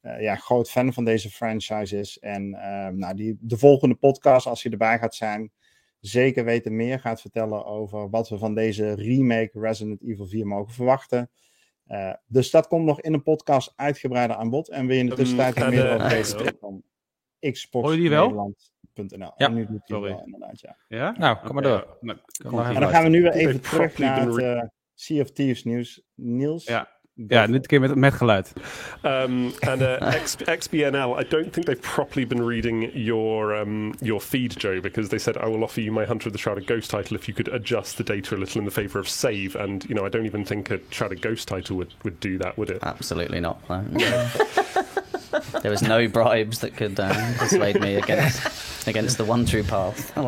ja, 0.00 0.34
groot 0.36 0.70
fan 0.70 0.92
van 0.92 1.04
deze 1.04 1.30
franchise 1.30 1.98
is. 1.98 2.18
En 2.18 2.50
nou, 2.96 3.14
die 3.14 3.36
de 3.40 3.58
volgende 3.58 3.94
podcast, 3.94 4.46
als 4.46 4.62
hij 4.62 4.72
erbij 4.72 4.98
gaat 4.98 5.14
zijn, 5.14 5.52
zeker 6.00 6.44
weten 6.44 6.76
meer 6.76 7.00
gaat 7.00 7.20
vertellen 7.20 7.64
over 7.64 8.10
wat 8.10 8.28
we 8.28 8.38
van 8.38 8.54
deze 8.54 8.94
remake 8.94 9.60
Resident 9.60 10.02
Evil 10.02 10.26
4 10.26 10.46
mogen 10.46 10.74
verwachten. 10.74 11.30
dus 12.26 12.50
dat 12.50 12.66
komt 12.66 12.84
nog 12.84 13.00
in 13.00 13.12
een 13.12 13.22
podcast 13.22 13.72
uitgebreider 13.76 14.36
aan 14.36 14.50
bod. 14.50 14.68
En 14.68 14.86
wil 14.86 14.96
je 14.96 15.02
in 15.02 15.08
de 15.08 15.14
tussentijd 15.14 15.60
um, 15.60 15.70
meer 15.70 15.94
over 15.94 16.08
weten 16.08 16.56
van 16.60 16.82
Xbox 17.40 17.86
Hoor 17.86 17.94
je 17.94 18.00
die 18.00 18.10
wel? 18.10 18.54
.nl. 18.94 19.32
Ja, 19.36 19.48
nu 19.48 19.66
doet 19.66 19.80
Sorry. 19.84 20.10
Wel, 20.10 20.24
inderdaad, 20.24 20.60
ja. 20.60 20.76
ja. 20.88 21.14
Nou, 21.18 21.38
kom 21.46 21.54
maar 21.54 21.62
door. 21.62 21.96
Nou, 22.00 22.18
en 22.74 22.80
dan 22.80 22.88
gaan 22.88 23.02
we 23.02 23.08
nu 23.08 23.22
weer 23.22 23.32
even 23.32 23.60
terug 23.60 23.98
naar 23.98 24.26
het 24.26 24.36
uh, 24.36 24.62
Sea 24.94 25.22
of 25.22 25.30
Thieves 25.30 25.64
nieuws. 25.64 26.02
Niels? 26.14 26.64
Ja. 26.64 26.99
Ja, 27.28 27.46
dit 27.46 27.66
keer 27.66 27.80
met, 27.80 27.94
met 27.94 28.14
geluid. 28.14 28.52
Um, 29.02 29.52
and 29.60 29.82
uh, 29.82 30.14
X, 30.14 30.36
XBNL, 30.36 31.18
I 31.18 31.22
don't 31.28 31.52
think 31.52 31.66
they've 31.66 31.80
properly 31.80 32.24
been 32.24 32.42
reading 32.42 32.90
your 32.94 33.54
um, 33.54 33.94
your 34.00 34.20
feed, 34.20 34.56
Joe, 34.58 34.80
because 34.80 35.08
they 35.08 35.18
said 35.18 35.36
I 35.36 35.46
will 35.46 35.62
offer 35.62 35.80
you 35.80 35.92
my 35.92 36.04
Hunter 36.04 36.28
of 36.28 36.32
the 36.32 36.38
Shrouded 36.38 36.66
Ghost 36.66 36.90
title 36.90 37.16
if 37.16 37.28
you 37.28 37.34
could 37.34 37.48
adjust 37.48 37.96
the 37.96 38.04
data 38.04 38.34
a 38.34 38.38
little 38.38 38.58
in 38.58 38.64
the 38.64 38.70
favor 38.70 38.98
of 38.98 39.08
save. 39.08 39.56
And 39.56 39.84
you 39.88 39.94
know, 39.94 40.06
I 40.06 40.08
don't 40.08 40.26
even 40.26 40.44
think 40.44 40.70
a 40.70 40.80
Shrouded 40.90 41.20
Ghost 41.20 41.48
title 41.48 41.76
would, 41.76 41.92
would 42.04 42.20
do 42.20 42.38
that, 42.38 42.56
would 42.56 42.70
it? 42.70 42.78
Absolutely 42.82 43.40
not. 43.40 43.60
No. 43.68 44.30
there 45.62 45.70
was 45.70 45.82
no 45.82 46.08
bribes 46.08 46.60
that 46.60 46.76
could 46.76 46.98
um, 46.98 47.34
persuade 47.34 47.80
me 47.80 47.96
against 47.96 48.86
against 48.88 49.18
the 49.18 49.24
one 49.24 49.44
true 49.44 49.62
path. 49.62 50.12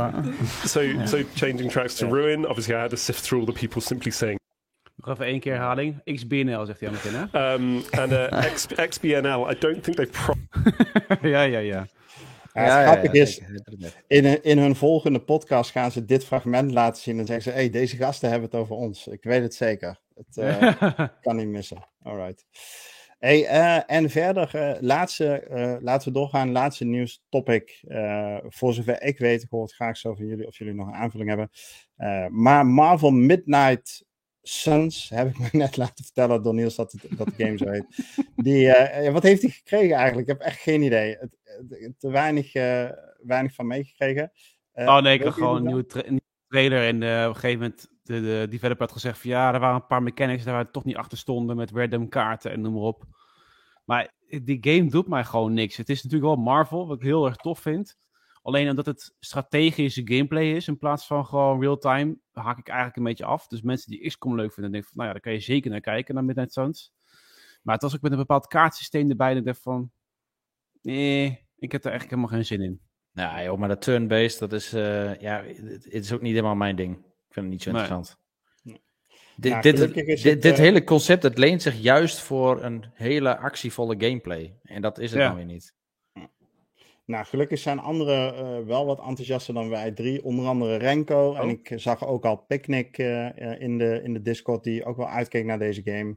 So, 0.67 0.81
yeah. 0.81 1.05
so 1.07 1.23
changing 1.35 1.71
tracks 1.71 1.95
to 1.97 2.07
Ruin. 2.07 2.47
Obviously, 2.47 2.75
I 2.75 2.83
had 2.83 2.91
to 2.91 2.97
sift 2.97 3.21
through 3.21 3.41
all 3.41 3.47
the 3.47 3.53
people 3.53 3.81
simply 3.81 4.11
saying. 4.11 4.39
Nog 5.05 5.15
even 5.15 5.27
één 5.27 5.41
keer 5.41 5.53
herhaling. 5.53 6.03
XBNL 6.05 6.65
zegt 6.65 6.81
hij 6.81 6.89
aan 6.89 6.95
het 6.95 7.03
begin, 7.03 7.29
hè? 7.31 7.53
Um, 7.53 7.83
and 7.91 8.13
uh, 8.13 8.53
X, 8.53 8.67
XBNL, 8.67 9.51
I 9.51 9.59
don't 9.59 9.83
think 9.83 9.97
they've... 9.97 10.35
ja, 11.29 11.43
ja, 11.43 11.59
ja. 11.59 11.87
Ja, 12.53 12.83
grappig 12.83 13.13
is, 13.13 13.41
in, 14.07 14.43
in 14.43 14.59
hun 14.59 14.77
volgende 14.77 15.21
podcast 15.21 15.71
gaan 15.71 15.91
ze 15.91 16.05
dit 16.05 16.25
fragment 16.25 16.71
laten 16.71 17.03
zien 17.03 17.19
en 17.19 17.27
zeggen 17.27 17.45
ze, 17.45 17.59
hey, 17.59 17.71
deze 17.71 17.97
gasten 17.97 18.31
hebben 18.31 18.51
het 18.51 18.59
over 18.61 18.77
ons. 18.77 19.07
Ik 19.07 19.25
weet 19.25 19.43
het 19.43 19.55
zeker. 19.55 20.01
Het 20.15 20.37
uh, 20.37 20.83
kan 21.23 21.37
niet 21.37 21.47
missen. 21.47 21.89
Alright. 22.03 22.45
Hey, 23.19 23.41
uh, 23.41 23.81
en 23.87 24.11
verder, 24.11 24.51
uh, 24.55 24.81
laatste, 24.81 25.47
laten 25.83 26.09
we 26.09 26.19
doorgaan. 26.19 26.53
Laatste 26.53 26.85
nieuws 26.85 27.25
topic. 27.29 27.81
voor 28.49 28.75
zover 28.75 29.03
ik 29.03 29.19
weet, 29.19 29.43
ik 29.43 29.51
hoor 29.51 29.63
het 29.63 29.75
graag 29.75 29.97
zo 29.97 30.15
van 30.15 30.27
jullie 30.27 30.47
of 30.47 30.59
jullie 30.59 30.75
nog 30.75 30.87
een 30.87 30.95
aanvulling 30.95 31.29
hebben. 31.29 31.51
maar 32.31 32.67
Marvel 32.67 33.11
Midnight 33.11 34.05
Suns, 34.43 35.09
heb 35.09 35.29
ik 35.29 35.39
me 35.39 35.49
net 35.59 35.77
laten 35.77 36.05
vertellen 36.05 36.43
door 36.43 36.55
Niels 36.55 36.75
dat, 36.75 36.93
het, 36.93 37.19
dat 37.19 37.27
de 37.27 37.45
game 37.45 37.57
zo 37.57 37.69
heet. 37.69 37.87
Die, 38.37 38.73
wat 39.11 39.23
heeft 39.23 39.43
hij 39.43 39.51
gekregen 39.51 39.97
eigenlijk? 39.97 40.29
Ik 40.29 40.39
heb 40.39 40.47
echt 40.47 40.61
geen 40.61 40.83
idee. 40.83 41.17
Het, 41.19 41.37
te 41.99 42.11
weinig, 42.11 42.53
weinig 43.23 43.55
van 43.55 43.67
meegekregen. 43.67 44.33
oh 44.73 44.99
nee, 44.99 45.15
ik 45.15 45.25
heb 45.25 45.33
gewoon 45.33 45.57
een 45.57 45.67
nieuwe, 45.67 45.87
tra 45.87 46.03
nieuwe, 46.03 46.23
trailer 46.49 46.87
en 46.87 46.97
op 46.97 47.35
een 47.35 47.41
gegeven 47.41 47.61
moment 47.61 47.89
de, 48.03 48.21
de 48.21 48.47
developer 48.51 48.83
had 48.83 48.93
gezegd 48.93 49.19
van 49.19 49.31
ja, 49.31 49.55
er 49.55 49.61
waren 49.61 49.77
een 49.77 49.87
paar 49.87 50.03
mechanics 50.03 50.45
daar 50.45 50.55
waar 50.55 50.71
toch 50.71 50.85
niet 50.85 50.97
achter 50.97 51.19
stonden 51.19 51.57
met 51.57 51.71
random 51.71 52.09
kaarten 52.09 52.51
en 52.51 52.61
noem 52.61 52.73
maar 52.73 52.83
op. 52.83 53.05
Maar 53.85 54.13
die 54.43 54.59
game 54.61 54.91
doet 54.91 55.09
mij 55.09 55.25
gewoon 55.25 55.53
niks. 55.53 55.77
Het 55.77 55.89
is 55.89 56.03
natuurlijk 56.03 56.35
wel 56.35 56.45
Marvel, 56.45 56.87
wat 56.87 56.97
ik 56.97 57.03
heel 57.03 57.27
erg 57.27 57.37
tof 57.37 57.59
vind. 57.59 57.97
Alleen 58.43 58.69
omdat 58.69 58.87
het 58.87 59.15
strategische 59.21 60.03
gameplay 60.05 60.51
is 60.51 60.69
in 60.69 60.79
plaats 60.79 61.07
van 61.07 61.27
gewoon 61.27 61.61
real-time, 61.61 62.17
haak 62.33 62.59
ik 62.59 62.69
eigenlijk 62.69 62.97
een 62.97 63.05
beetje 63.05 63.25
af. 63.25 63.47
Dus 63.47 63.63
mensen 63.63 63.91
die 63.91 64.07
XCOM 64.09 64.37
leuk 64.37 64.53
vinden, 64.53 64.73
denk 64.73 64.85
van, 64.85 64.93
nou 64.95 65.07
ja, 65.07 65.13
daar 65.13 65.23
kan 65.23 65.33
je 65.33 65.41
zeker 65.41 65.71
naar 65.71 65.81
kijken, 65.81 66.15
naar 66.15 66.25
Midnight 66.25 66.53
Suns. 66.53 66.93
Maar 67.63 67.75
het 67.75 67.83
was 67.83 67.95
ook 67.95 68.01
met 68.01 68.13
een 68.13 68.19
bepaald 68.19 68.47
kaartsysteem 68.47 69.11
erbij, 69.11 69.29
dat 69.29 69.39
ik 69.39 69.45
dacht 69.45 69.63
van, 69.63 69.91
nee, 70.83 71.47
ik 71.57 71.73
heb 71.73 71.85
er 71.85 71.91
eigenlijk 71.91 72.21
helemaal 72.21 72.39
geen 72.39 72.47
zin 72.47 72.63
in. 72.63 72.81
Nou 73.13 73.43
joh, 73.43 73.59
maar 73.59 73.69
dat 73.69 73.83
turn-based, 73.83 74.39
dat 74.39 74.53
is, 74.53 74.75
uh, 74.75 75.21
ja, 75.21 75.45
het 75.45 75.87
is 75.87 76.13
ook 76.13 76.21
niet 76.21 76.35
helemaal 76.35 76.55
mijn 76.55 76.77
ding. 76.77 76.97
Ik 76.97 77.35
vind 77.35 77.47
het 77.47 77.55
niet 77.55 77.63
zo 77.63 77.71
interessant. 77.71 78.21
Dit, 79.37 79.63
dit, 79.63 79.77
dit, 79.77 80.23
dit, 80.23 80.45
eh, 80.45 80.57
hele 80.57 80.85
concept, 80.85 81.23
het 81.23 81.39
leent 81.39 81.63
zich 81.63 81.81
juist 81.81 82.21
voor 82.21 82.63
een 82.63 82.85
hele 82.95 83.37
actievolle 83.37 83.95
gameplay. 83.99 84.59
En 84.63 84.83
dat 84.83 84.99
is 84.99 85.11
het 85.11 85.21
ja. 85.21 85.27
dan 85.27 85.37
weer 85.37 85.45
niet. 85.45 85.75
Nou, 87.05 87.25
gelukkig 87.25 87.59
zijn 87.59 87.79
anderen 87.79 88.35
uh, 88.35 88.67
wel 88.67 88.87
wat 88.87 88.99
enthousiaster 88.99 89.55
dan 89.55 89.69
wij 89.69 89.93
drie. 89.93 90.25
Onder 90.25 90.47
andere 90.47 90.77
Renko. 90.77 91.35
En 91.35 91.45
oh. 91.45 91.51
ik 91.51 91.73
zag 91.77 92.07
ook 92.07 92.25
al 92.25 92.37
Picnic 92.37 92.99
uh, 92.99 93.61
in, 93.61 93.79
de, 93.79 94.01
in 94.03 94.13
de 94.13 94.23
Discord, 94.23 94.65
die 94.65 94.85
ook 94.85 94.97
wel 94.97 95.09
uitkeek 95.09 95.45
naar 95.45 95.59
deze 95.59 95.83
game. 95.85 96.17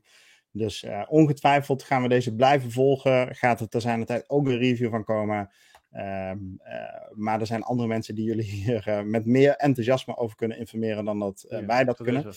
Dus 0.51 0.85
ongetwijfeld 1.07 1.83
gaan 1.83 2.01
we 2.01 2.07
deze 2.07 2.35
blijven 2.35 2.71
volgen. 2.71 3.35
Gaat 3.35 3.73
er 3.73 3.81
zijn 3.81 4.05
tijd 4.05 4.29
ook 4.29 4.47
een 4.47 4.57
review 4.57 4.89
van 4.89 5.03
komen. 5.03 5.49
Ehm, 5.95 6.39
eh, 6.57 7.11
maar 7.11 7.39
er 7.39 7.45
zijn 7.45 7.63
andere 7.63 7.87
mensen 7.87 8.15
die 8.15 8.25
jullie 8.25 8.51
hier 8.61 9.05
met 9.05 9.25
meer 9.25 9.55
enthousiasme 9.55 10.17
over 10.17 10.35
kunnen 10.35 10.57
informeren 10.57 11.05
dan 11.05 11.19
dat 11.19 11.45
wij 11.65 11.83
dat, 11.83 11.97
kunnen. 11.97 12.35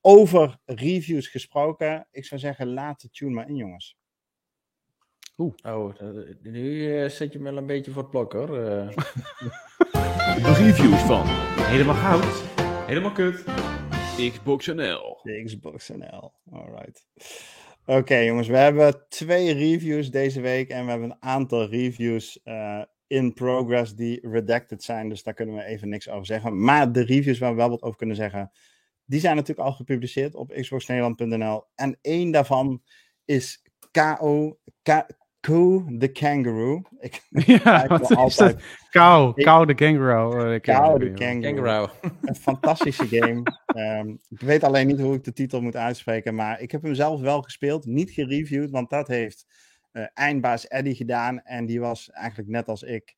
over 0.00 0.58
reviews 0.64 1.28
gesproken, 1.28 2.06
ik 2.10 2.24
zou 2.24 2.40
zeggen, 2.40 2.66
laat 2.66 3.00
de 3.00 3.10
tune 3.10 3.30
maar 3.30 3.48
in, 3.48 3.56
jongens. 3.56 3.96
Oeh. 5.38 5.54
Oh, 5.62 5.94
nu 6.42 7.10
zet 7.10 7.32
je 7.32 7.38
me 7.38 7.44
wel 7.44 7.56
een 7.56 7.66
beetje 7.66 7.90
voor 7.90 8.02
het 8.02 8.10
blok 8.10 8.32
hoor. 8.32 8.46
de 10.46 10.52
reviews 10.56 11.00
van 11.00 11.22
Helemaal 11.26 11.94
Goud, 11.94 12.42
Helemaal 12.86 13.12
Kut, 13.12 13.44
Xbox 14.32 14.66
NL. 14.66 15.20
Xbox 15.44 15.88
NL, 15.88 16.32
alright. 16.50 17.06
Oké 17.86 18.16
jongens, 18.16 18.48
we 18.48 18.56
hebben 18.56 19.08
twee 19.08 19.52
reviews 19.52 20.10
deze 20.10 20.40
week 20.40 20.68
en 20.68 20.84
we 20.84 20.90
hebben 20.90 21.10
een 21.10 21.22
aantal 21.22 21.68
reviews 21.68 22.40
uh, 22.44 22.82
in 23.06 23.32
progress 23.32 23.94
die 23.94 24.28
redacted 24.28 24.82
zijn, 24.82 25.08
dus 25.08 25.22
daar 25.22 25.34
kunnen 25.34 25.54
we 25.54 25.64
even 25.64 25.88
niks 25.88 26.08
over 26.08 26.26
zeggen. 26.26 26.64
Maar 26.64 26.92
de 26.92 27.04
reviews 27.04 27.38
waar 27.38 27.50
we 27.50 27.56
wel 27.56 27.70
wat 27.70 27.82
over 27.82 27.98
kunnen 27.98 28.16
zeggen, 28.16 28.50
die 29.04 29.20
zijn 29.20 29.36
natuurlijk 29.36 29.68
al 29.68 29.74
gepubliceerd 29.74 30.34
op 30.34 30.52
xboxnederland.nl 30.52 31.64
en 31.74 31.98
één 32.00 32.30
daarvan 32.30 32.82
is 33.24 33.62
KO, 33.90 34.58
Ko 35.44 35.84
the 35.98 36.08
Kangaroo. 36.08 36.82
Ik 36.98 37.22
ja, 37.64 37.86
wat 37.86 38.10
is 38.10 38.16
altijd... 38.16 38.52
dat? 38.52 38.62
Kou, 38.90 39.42
Kou 39.42 39.66
the 39.66 39.74
Kangaroo. 39.74 40.60
Kou 40.60 40.98
the 40.98 41.12
Kangaroo. 41.14 41.88
Een 42.22 42.34
fantastische 42.34 43.06
game. 43.06 43.42
um, 43.76 44.20
ik 44.28 44.40
weet 44.40 44.62
alleen 44.62 44.86
niet 44.86 45.00
hoe 45.00 45.14
ik 45.14 45.24
de 45.24 45.32
titel 45.32 45.60
moet 45.60 45.76
uitspreken, 45.76 46.34
maar 46.34 46.60
ik 46.60 46.70
heb 46.70 46.82
hem 46.82 46.94
zelf 46.94 47.20
wel 47.20 47.42
gespeeld. 47.42 47.86
Niet 47.86 48.10
gereviewd, 48.10 48.70
want 48.70 48.90
dat 48.90 49.08
heeft 49.08 49.46
uh, 49.92 50.06
eindbaas 50.14 50.66
Eddie 50.66 50.94
gedaan. 50.94 51.42
En 51.42 51.66
die 51.66 51.80
was 51.80 52.10
eigenlijk 52.10 52.48
net 52.48 52.68
als 52.68 52.82
ik 52.82 53.14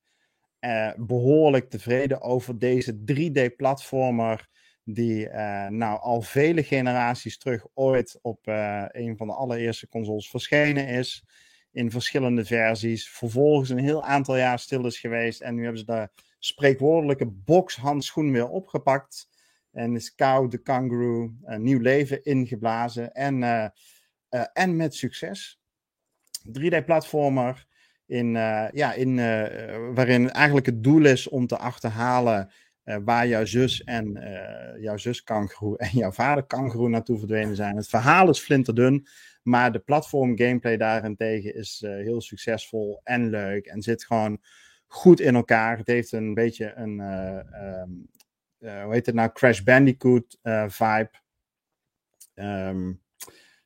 uh, 0.61 0.93
behoorlijk 0.97 1.71
tevreden 1.71 2.21
over 2.21 2.59
deze 2.59 2.99
3D-platformer. 3.13 4.49
Die 4.85 5.29
uh, 5.29 5.67
nou 5.67 6.01
al 6.01 6.23
vele 6.23 6.63
generaties 6.63 7.39
terug 7.39 7.67
ooit 7.75 8.19
op 8.23 8.47
een 8.89 9.17
van 9.17 9.27
de 9.27 9.35
allereerste 9.35 9.89
consoles 9.89 10.31
verschenen 10.31 10.89
is 10.89 11.25
in 11.77 11.91
verschillende 11.91 12.45
versies. 12.45 13.09
Vervolgens 13.09 13.71
een 13.71 13.79
heel 13.79 14.05
aantal 14.05 14.37
jaar 14.37 14.59
stil 14.59 14.87
is 14.87 14.99
geweest. 14.99 15.41
En 15.41 15.55
nu 15.55 15.63
hebben 15.63 15.81
ze 15.81 15.87
de 15.87 16.09
spreekwoordelijke 16.39 17.27
boxhandschoen 17.27 18.33
weer 18.33 18.49
opgepakt. 18.49 19.29
En 19.73 19.95
is 19.95 20.15
Cow 20.15 20.51
de 20.51 20.59
Kangaroo 20.59 21.35
een 21.45 21.63
nieuw 21.63 21.81
leven 21.81 22.25
ingeblazen. 22.25 23.13
En, 23.13 23.43
uh, 23.43 23.67
uh, 24.31 24.45
en 24.53 24.77
met 24.77 24.95
succes. 24.95 25.61
3D-platformer. 26.49 27.67
In, 28.07 28.31
ja, 28.73 28.93
in, 28.93 29.17
waarin 29.95 30.31
eigenlijk 30.31 30.67
het 30.67 30.83
doel 30.83 31.05
is 31.05 31.29
om 31.29 31.47
te 31.47 31.59
achterhalen 31.59 32.53
waar 33.05 33.27
jouw 33.27 33.45
zus 33.45 33.85
en 33.85 34.13
jouw 34.81 34.97
zus 34.97 35.23
kangaroo 35.23 35.75
en 35.77 35.91
jouw 35.93 36.13
vader 36.13 36.45
kangaroo 36.45 36.89
naartoe 36.89 37.19
verdwenen 37.19 37.57
zijn. 37.57 37.77
Het 37.77 37.89
verhaal 37.89 38.29
is 38.29 38.41
flinterdun. 38.41 39.07
Maar 39.47 39.73
de 39.73 39.79
platform 39.79 40.39
gameplay 40.39 40.77
daarentegen 40.77 41.55
is 41.55 41.83
uh, 41.85 41.91
heel 41.91 42.21
succesvol 42.21 43.01
en 43.05 43.31
leuk. 43.31 43.67
En 43.67 43.83
zit 43.83 44.05
gewoon 44.05 44.41
goed 44.87 45.21
in 45.21 45.35
elkaar. 45.35 45.79
Het 45.79 45.87
heeft 45.87 46.13
een 46.13 46.35
beetje 46.35 46.73
een, 46.75 46.99
uh, 46.99 47.81
um, 47.81 48.09
uh, 48.59 48.83
hoe 48.83 48.93
heet 48.93 49.07
het 49.07 49.15
nou, 49.15 49.31
Crash 49.33 49.61
Bandicoot 49.61 50.39
vibe. 50.67 51.11
Um, 52.35 53.01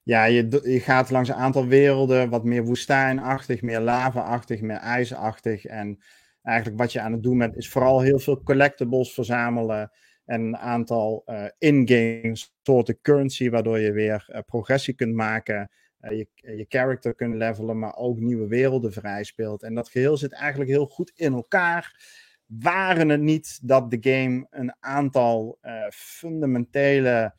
ja, 0.02 0.24
je, 0.24 0.60
je 0.62 0.80
gaat 0.80 1.10
langs 1.10 1.28
een 1.28 1.34
aantal 1.34 1.66
werelden, 1.66 2.30
wat 2.30 2.44
meer 2.44 2.64
woestijnachtig, 2.64 3.62
meer 3.62 3.80
lava-achtig, 3.80 4.60
meer 4.60 4.76
ijzerachtig. 4.76 5.64
En 5.64 5.98
eigenlijk 6.42 6.78
wat 6.78 6.92
je 6.92 7.00
aan 7.00 7.12
het 7.12 7.22
doen 7.22 7.38
bent, 7.38 7.56
is 7.56 7.68
vooral 7.68 8.00
heel 8.00 8.18
veel 8.18 8.42
collectibles 8.42 9.14
verzamelen. 9.14 9.90
En 10.30 10.40
een 10.40 10.56
aantal 10.56 11.22
uh, 11.26 11.44
in-game 11.58 12.32
soorten 12.62 13.00
currency, 13.00 13.50
waardoor 13.50 13.78
je 13.78 13.92
weer 13.92 14.28
uh, 14.28 14.38
progressie 14.46 14.94
kunt 14.94 15.14
maken. 15.14 15.70
Uh, 16.00 16.10
je, 16.18 16.28
je 16.34 16.64
character 16.68 17.14
kunt 17.14 17.34
levelen, 17.34 17.78
maar 17.78 17.96
ook 17.96 18.18
nieuwe 18.18 18.46
werelden 18.46 18.92
vrij 18.92 19.24
speelt. 19.24 19.62
En 19.62 19.74
dat 19.74 19.88
geheel 19.88 20.16
zit 20.16 20.32
eigenlijk 20.32 20.70
heel 20.70 20.86
goed 20.86 21.12
in 21.14 21.32
elkaar. 21.32 22.04
Waren 22.46 23.08
het 23.08 23.20
niet 23.20 23.58
dat 23.62 23.90
de 23.90 23.98
game 24.00 24.46
een 24.50 24.74
aantal 24.80 25.58
fundamentele. 25.92 27.34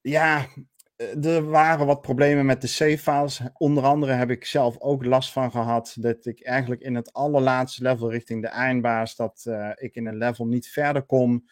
Ja, 0.00 0.46
er 1.22 1.50
waren 1.50 1.86
wat 1.86 2.00
problemen 2.00 2.46
met 2.46 2.60
de 2.60 2.66
save 2.66 2.98
files. 2.98 3.40
Onder 3.52 3.84
andere 3.84 4.12
heb 4.12 4.30
ik 4.30 4.44
zelf 4.44 4.80
ook 4.80 5.04
last 5.04 5.32
van 5.32 5.50
gehad 5.50 5.96
dat 6.00 6.26
ik 6.26 6.42
eigenlijk 6.42 6.80
in 6.80 6.94
het 6.94 7.12
allerlaatste 7.12 7.82
level 7.82 8.10
richting 8.10 8.42
de 8.42 8.48
eindbaas, 8.48 9.16
dat 9.16 9.46
ik 9.74 9.94
in 9.94 10.06
een 10.06 10.16
level 10.16 10.46
niet 10.46 10.68
verder 10.68 11.02
kom 11.02 11.44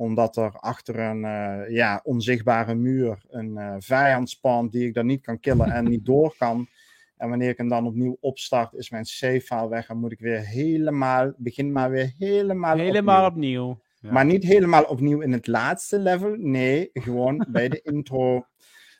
omdat 0.00 0.36
er 0.36 0.52
achter 0.52 0.98
een 0.98 1.22
uh, 1.24 1.74
ja, 1.74 2.00
onzichtbare 2.04 2.74
muur 2.74 3.18
een 3.28 3.50
uh, 3.50 3.74
vijand 3.78 4.30
spant 4.30 4.72
die 4.72 4.86
ik 4.86 4.94
dan 4.94 5.06
niet 5.06 5.22
kan 5.22 5.40
killen 5.40 5.70
en 5.70 5.84
niet 5.84 6.04
door 6.12 6.34
kan. 6.38 6.68
En 7.16 7.28
wanneer 7.28 7.48
ik 7.48 7.56
hem 7.56 7.68
dan 7.68 7.86
opnieuw 7.86 8.16
opstart, 8.20 8.74
is 8.74 8.90
mijn 8.90 9.04
save 9.04 9.40
file 9.40 9.68
weg. 9.68 9.88
En 9.88 9.98
moet 9.98 10.12
ik 10.12 10.20
weer 10.20 10.40
helemaal, 10.40 11.32
begin 11.36 11.72
maar 11.72 11.90
weer 11.90 12.12
helemaal 12.18 12.76
Helemaal 12.76 13.26
opnieuw. 13.26 13.80
Maar 14.00 14.24
niet 14.24 14.44
helemaal 14.44 14.84
opnieuw 14.84 15.20
in 15.20 15.32
het 15.32 15.46
laatste 15.46 15.98
level. 15.98 16.34
Nee, 16.36 16.90
gewoon 16.92 17.46
bij 17.52 17.68
de 17.68 17.80
intro. 17.82 18.46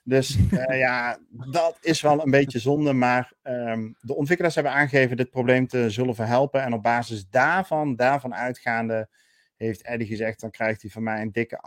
Dus 0.05 0.37
uh, 0.53 0.79
ja, 0.79 1.19
dat 1.51 1.79
is 1.81 2.01
wel 2.01 2.23
een 2.23 2.31
beetje 2.31 2.59
zonde. 2.59 2.93
Maar 2.93 3.33
um, 3.43 3.97
de 4.01 4.15
ontwikkelaars 4.15 4.55
hebben 4.55 4.73
aangegeven 4.73 5.17
dit 5.17 5.31
probleem 5.31 5.67
te 5.67 5.91
zullen 5.91 6.15
verhelpen. 6.15 6.63
En 6.63 6.73
op 6.73 6.83
basis 6.83 7.29
daarvan, 7.29 7.97
daarvan 7.97 8.35
uitgaande, 8.35 9.09
heeft 9.67 9.83
Eddie 9.83 10.07
gezegd, 10.07 10.41
dan 10.41 10.51
krijgt 10.51 10.83
hij 10.83 10.91
van 10.91 11.03
mij 11.03 11.23
een 11.23 11.33
dikke 11.33 11.61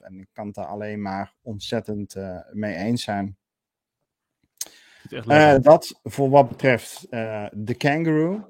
8,5. 0.00 0.04
En 0.06 0.20
ik 0.20 0.28
kan 0.32 0.46
het 0.46 0.54
daar 0.54 0.66
alleen 0.66 1.02
maar 1.02 1.34
ontzettend 1.42 2.14
uh, 2.14 2.38
mee 2.52 2.74
eens 2.74 3.02
zijn. 3.02 3.36
Uh, 5.10 5.54
dat 5.58 6.00
voor 6.02 6.30
wat 6.30 6.48
betreft 6.48 7.06
uh, 7.10 7.46
de 7.52 7.74
Kangaroo. 7.74 8.48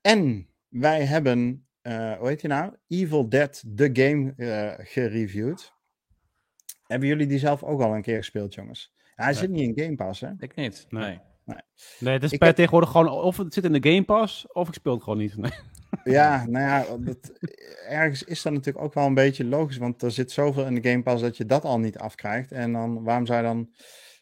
en 0.00 0.48
wij 0.68 1.04
hebben, 1.04 1.66
hoe 2.18 2.28
heet 2.28 2.40
je 2.40 2.48
nou? 2.48 2.74
Evil 2.88 3.28
Dead, 3.28 3.64
the 3.74 3.90
game, 3.92 4.34
gereviewd. 4.78 5.76
Hebben 6.86 7.08
jullie 7.08 7.26
die 7.26 7.38
zelf 7.38 7.62
ook 7.62 7.80
al 7.80 7.94
een 7.94 8.02
keer 8.02 8.16
gespeeld, 8.16 8.54
jongens? 8.54 8.96
hij 9.14 9.34
zit 9.34 9.50
niet 9.50 9.76
in 9.76 9.84
Game 9.84 9.96
Pass, 9.96 10.20
hè? 10.20 10.30
Ik 10.38 10.54
niet, 10.54 10.86
nee. 10.88 11.20
Nee, 11.44 11.60
nee 11.98 12.14
het 12.14 12.22
is 12.22 12.38
bij 12.38 12.52
tegenwoordig 12.52 12.90
gewoon 12.90 13.08
of 13.08 13.36
het 13.36 13.54
zit 13.54 13.64
in 13.64 13.72
de 13.72 13.90
Game 13.90 14.04
Pass 14.04 14.52
of 14.52 14.68
ik 14.68 14.74
speel 14.74 14.92
het 14.92 15.02
gewoon 15.02 15.18
niet. 15.18 15.36
Nee. 15.36 15.50
Ja, 16.04 16.46
nou 16.46 16.64
ja, 16.64 16.96
dat, 16.98 17.32
ergens 17.88 18.22
is 18.22 18.42
dat 18.42 18.52
natuurlijk 18.52 18.84
ook 18.84 18.94
wel 18.94 19.06
een 19.06 19.14
beetje 19.14 19.44
logisch, 19.44 19.76
want 19.76 20.02
er 20.02 20.10
zit 20.10 20.32
zoveel 20.32 20.66
in 20.66 20.74
de 20.74 20.90
Game 20.90 21.02
Pass 21.02 21.22
dat 21.22 21.36
je 21.36 21.46
dat 21.46 21.64
al 21.64 21.78
niet 21.78 21.98
afkrijgt. 21.98 22.52
En 22.52 22.72
dan, 22.72 23.02
waarom 23.02 23.26
zou 23.26 23.38
je 23.38 23.44
dan, 23.44 23.70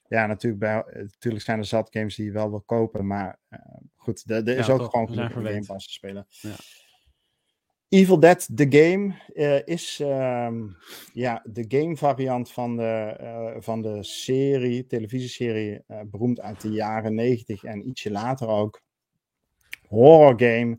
ja, 0.08 0.26
natuurlijk, 0.26 0.60
bij, 0.62 0.84
natuurlijk 0.92 1.44
zijn 1.44 1.58
er 1.58 1.64
zat 1.64 1.88
games 1.90 2.16
die 2.16 2.24
je 2.24 2.32
wel 2.32 2.50
wil 2.50 2.62
kopen, 2.62 3.06
maar 3.06 3.38
uh, 3.50 3.58
goed, 3.94 4.30
er 4.30 4.48
is 4.48 4.68
ook 4.68 4.90
gewoon 4.90 5.08
genoeg 5.08 5.30
in 5.30 5.42
de 5.42 5.52
Game 5.52 5.66
Pass 5.66 5.86
te 5.86 5.92
spelen. 5.92 6.26
Ja. 6.28 6.54
Evil 7.88 8.20
Dead, 8.20 8.48
The 8.54 8.66
Game, 8.68 9.14
uh, 9.34 9.66
is 9.66 10.00
uh, 10.00 10.50
ja, 11.12 11.42
de 11.44 11.64
game 11.68 11.96
variant 11.96 12.52
van 12.52 12.76
de, 12.76 13.16
uh, 13.20 13.62
van 13.62 13.82
de 13.82 14.02
serie, 14.02 14.86
televisieserie, 14.86 15.84
beroemd 16.06 16.40
uit 16.40 16.60
de 16.60 16.70
jaren 16.70 17.14
90 17.14 17.64
en 17.64 17.88
ietsje 17.88 18.10
later 18.10 18.48
ook. 18.48 18.82
Horror 19.86 20.40
game 20.40 20.78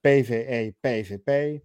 PvE, 0.00 0.74
PvP. 0.80 1.60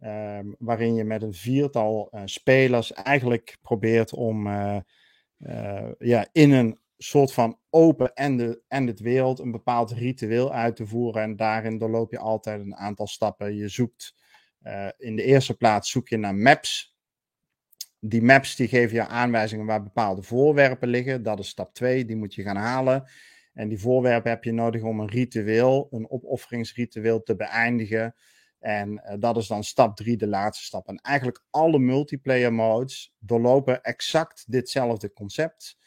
Um, 0.00 0.54
waarin 0.58 0.94
je 0.94 1.04
met 1.04 1.22
een 1.22 1.34
viertal 1.34 2.08
uh, 2.10 2.22
spelers 2.24 2.92
eigenlijk 2.92 3.56
probeert 3.62 4.12
om 4.12 4.46
uh, 4.46 4.78
ja, 5.98 6.28
in 6.32 6.52
een 6.52 6.78
soort 6.96 7.32
van 7.32 7.58
open-ended 7.70 9.00
wereld 9.00 9.38
een 9.38 9.50
bepaald 9.50 9.90
ritueel 9.90 10.52
uit 10.52 10.76
te 10.76 10.86
voeren. 10.86 11.22
En 11.22 11.36
daarin 11.36 11.78
doorloop 11.78 12.10
je 12.10 12.18
altijd 12.18 12.60
een 12.60 12.76
aantal 12.76 13.06
stappen. 13.06 13.54
Je 13.54 13.68
zoekt 13.68 14.14
in 14.96 15.16
de 15.16 15.22
eerste 15.22 15.56
plaats 15.56 15.90
zoek 15.90 16.08
je 16.08 16.16
naar 16.16 16.34
maps. 16.34 16.96
Die 18.00 18.22
maps 18.22 18.56
die 18.56 18.68
geven 18.68 18.94
je 18.94 19.06
aanwijzingen 19.06 19.66
waar 19.66 19.82
bepaalde 19.82 20.22
voorwerpen 20.22 20.88
liggen. 20.88 21.22
Dat 21.22 21.38
is 21.38 21.48
stap 21.48 21.74
2, 21.74 22.04
die 22.04 22.16
moet 22.16 22.34
je 22.34 22.42
gaan 22.42 22.56
halen. 22.56 23.08
En 23.54 23.68
die 23.68 23.80
voorwerpen 23.80 24.30
heb 24.30 24.44
je 24.44 24.52
nodig 24.52 24.82
om 24.82 25.00
een 25.00 25.08
ritueel, 25.08 25.88
een 25.90 26.10
opofferingsritueel 26.10 27.22
te 27.22 27.36
beëindigen. 27.36 28.14
En 28.58 28.92
uh, 28.92 29.14
dat 29.18 29.36
is 29.36 29.46
dan 29.46 29.64
stap 29.64 29.96
3, 29.96 30.16
de 30.16 30.26
laatste 30.26 30.64
stap. 30.64 30.88
En 30.88 30.96
eigenlijk 30.96 31.44
alle 31.50 31.78
multiplayer 31.78 32.52
modes 32.52 33.14
doorlopen 33.18 33.82
exact 33.82 34.44
ditzelfde 34.46 35.12
concept. 35.12 35.78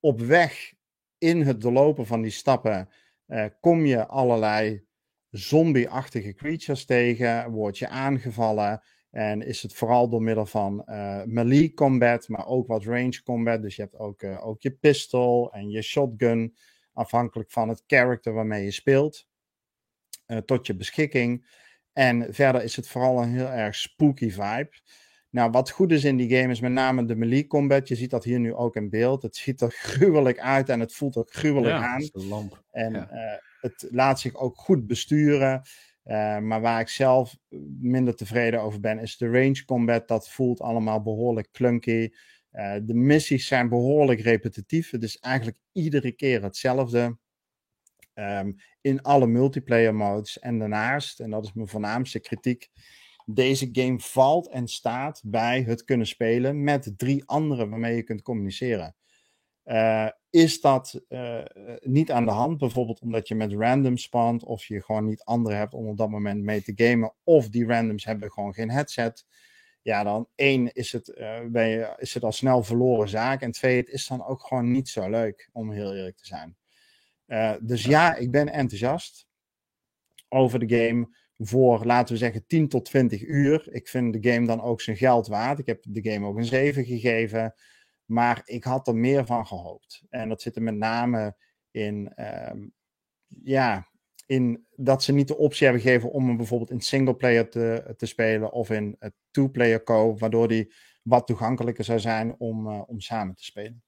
Op 0.00 0.20
weg 0.20 0.72
in 1.18 1.42
het 1.42 1.60
doorlopen 1.60 2.06
van 2.06 2.22
die 2.22 2.30
stappen 2.30 2.88
uh, 3.26 3.44
kom 3.60 3.86
je 3.86 4.06
allerlei 4.06 4.84
zombie-achtige 5.30 6.34
creatures 6.34 6.84
tegen, 6.84 7.50
word 7.50 7.78
je 7.78 7.88
aangevallen. 7.88 8.82
En 9.10 9.42
is 9.42 9.62
het 9.62 9.74
vooral 9.74 10.08
door 10.08 10.22
middel 10.22 10.46
van 10.46 10.82
uh, 10.86 11.22
melee 11.24 11.74
combat, 11.74 12.28
maar 12.28 12.46
ook 12.46 12.66
wat 12.66 12.84
range 12.84 13.22
combat. 13.22 13.62
Dus 13.62 13.76
je 13.76 13.82
hebt 13.82 13.98
ook, 13.98 14.24
ook 14.24 14.62
je 14.62 14.70
pistol 14.70 15.52
en 15.52 15.70
je 15.70 15.82
shotgun 15.82 16.54
afhankelijk 16.92 17.50
van 17.50 17.68
het 17.68 17.82
character 17.86 18.32
waarmee 18.32 18.64
je 18.64 18.70
speelt, 18.70 19.26
uh, 20.26 20.38
tot 20.38 20.66
je 20.66 20.76
beschikking. 20.76 21.46
En 21.92 22.34
verder 22.34 22.62
is 22.62 22.76
het 22.76 22.88
vooral 22.88 23.22
een 23.22 23.32
heel 23.32 23.50
erg 23.50 23.74
spooky 23.74 24.30
vibe. 24.30 24.70
Nou, 25.30 25.50
wat 25.50 25.70
goed 25.70 25.92
is 25.92 26.04
in 26.04 26.16
die 26.16 26.36
game 26.36 26.50
is 26.52 26.60
met 26.60 26.72
name 26.72 27.04
de 27.04 27.16
melee 27.16 27.46
combat. 27.46 27.88
Je 27.88 27.94
ziet 27.94 28.10
dat 28.10 28.24
hier 28.24 28.40
nu 28.40 28.54
ook 28.54 28.76
in 28.76 28.90
beeld. 28.90 29.22
Het 29.22 29.36
ziet 29.36 29.60
er 29.60 29.70
gruwelijk 29.70 30.38
uit 30.38 30.68
en 30.68 30.80
het 30.80 30.94
voelt 30.94 31.16
ook 31.16 31.32
gruwelijk 31.32 31.74
ja, 31.74 31.86
aan. 31.86 32.08
Lamp. 32.12 32.62
En 32.70 32.92
ja. 32.92 33.12
uh, 33.12 33.38
het 33.60 33.86
laat 33.90 34.20
zich 34.20 34.34
ook 34.34 34.56
goed 34.56 34.86
besturen. 34.86 35.62
Uh, 36.04 36.38
maar 36.38 36.60
waar 36.60 36.80
ik 36.80 36.88
zelf 36.88 37.36
minder 37.80 38.16
tevreden 38.16 38.60
over 38.60 38.80
ben, 38.80 38.98
is 38.98 39.16
de 39.16 39.30
range 39.30 39.64
combat. 39.64 40.08
Dat 40.08 40.30
voelt 40.30 40.60
allemaal 40.60 41.02
behoorlijk 41.02 41.50
clunky. 41.52 42.10
Uh, 42.52 42.74
de 42.82 42.94
missies 42.94 43.46
zijn 43.46 43.68
behoorlijk 43.68 44.20
repetitief. 44.20 44.90
Het 44.90 45.02
is 45.02 45.18
eigenlijk 45.18 45.58
iedere 45.72 46.12
keer 46.12 46.42
hetzelfde. 46.42 47.16
Um, 48.14 48.56
in 48.80 49.02
alle 49.02 49.26
multiplayer 49.26 49.94
modes. 49.94 50.38
En 50.38 50.58
daarnaast, 50.58 51.20
en 51.20 51.30
dat 51.30 51.44
is 51.44 51.52
mijn 51.52 51.68
voornaamste 51.68 52.20
kritiek. 52.20 52.70
Deze 53.26 53.68
game 53.72 54.00
valt 54.00 54.48
en 54.48 54.68
staat 54.68 55.22
bij 55.24 55.62
het 55.62 55.84
kunnen 55.84 56.06
spelen 56.06 56.64
met 56.64 56.92
drie 56.96 57.24
anderen 57.26 57.70
waarmee 57.70 57.96
je 57.96 58.02
kunt 58.02 58.22
communiceren. 58.22 58.94
Uh, 59.64 60.08
is 60.30 60.60
dat 60.60 61.00
uh, 61.08 61.44
niet 61.80 62.10
aan 62.10 62.24
de 62.24 62.30
hand, 62.30 62.58
bijvoorbeeld 62.58 63.00
omdat 63.00 63.28
je 63.28 63.34
met 63.34 63.52
random 63.52 63.96
spant 63.96 64.44
of 64.44 64.64
je 64.64 64.82
gewoon 64.82 65.04
niet 65.04 65.24
anderen 65.24 65.58
hebt 65.58 65.74
om 65.74 65.86
op 65.86 65.96
dat 65.96 66.10
moment 66.10 66.42
mee 66.42 66.62
te 66.62 66.72
gamen, 66.74 67.14
of 67.24 67.48
die 67.48 67.66
randoms 67.66 68.04
hebben 68.04 68.32
gewoon 68.32 68.54
geen 68.54 68.70
headset 68.70 69.26
ja, 69.82 70.02
dan 70.02 70.28
één 70.34 70.72
is 70.72 70.92
het, 70.92 71.08
uh, 71.08 71.40
ben 71.46 71.68
je, 71.68 71.94
is 71.98 72.14
het 72.14 72.22
al 72.22 72.32
snel 72.32 72.62
verloren 72.62 73.08
zaak. 73.08 73.40
En 73.40 73.52
twee, 73.52 73.76
het 73.76 73.88
is 73.88 74.06
dan 74.06 74.24
ook 74.24 74.42
gewoon 74.42 74.70
niet 74.70 74.88
zo 74.88 75.10
leuk, 75.10 75.48
om 75.52 75.72
heel 75.72 75.94
eerlijk 75.94 76.16
te 76.16 76.26
zijn. 76.26 76.56
Uh, 77.26 77.54
dus 77.60 77.84
ja, 77.84 78.14
ik 78.14 78.30
ben 78.30 78.48
enthousiast 78.48 79.26
over 80.28 80.66
de 80.66 80.76
game 80.76 81.08
voor, 81.36 81.84
laten 81.84 82.12
we 82.12 82.18
zeggen, 82.18 82.46
10 82.46 82.68
tot 82.68 82.84
20 82.84 83.22
uur. 83.22 83.68
Ik 83.70 83.88
vind 83.88 84.12
de 84.12 84.32
game 84.32 84.46
dan 84.46 84.62
ook 84.62 84.80
zijn 84.80 84.96
geld 84.96 85.26
waard. 85.26 85.58
Ik 85.58 85.66
heb 85.66 85.84
de 85.88 86.10
game 86.10 86.26
ook 86.26 86.36
een 86.36 86.44
7 86.44 86.84
gegeven. 86.84 87.54
Maar 88.04 88.42
ik 88.44 88.64
had 88.64 88.88
er 88.88 88.96
meer 88.96 89.26
van 89.26 89.46
gehoopt. 89.46 90.02
En 90.08 90.28
dat 90.28 90.42
zit 90.42 90.56
er 90.56 90.62
met 90.62 90.74
name 90.74 91.36
in, 91.70 92.12
um, 92.50 92.72
ja, 93.42 93.88
in 94.32 94.66
dat 94.76 95.02
ze 95.02 95.12
niet 95.12 95.28
de 95.28 95.36
optie 95.36 95.64
hebben 95.66 95.82
gegeven 95.82 96.10
om 96.10 96.26
hem 96.26 96.36
bijvoorbeeld 96.36 96.70
in 96.70 96.80
singleplayer 96.80 97.48
te, 97.48 97.94
te 97.96 98.06
spelen 98.06 98.52
of 98.52 98.70
in 98.70 98.98
two-player 99.30 99.82
co, 99.82 100.16
waardoor 100.16 100.48
die 100.48 100.72
wat 101.02 101.26
toegankelijker 101.26 101.84
zou 101.84 101.98
zijn 101.98 102.34
om, 102.38 102.66
uh, 102.66 102.82
om 102.86 103.00
samen 103.00 103.34
te 103.34 103.44
spelen. 103.44 103.82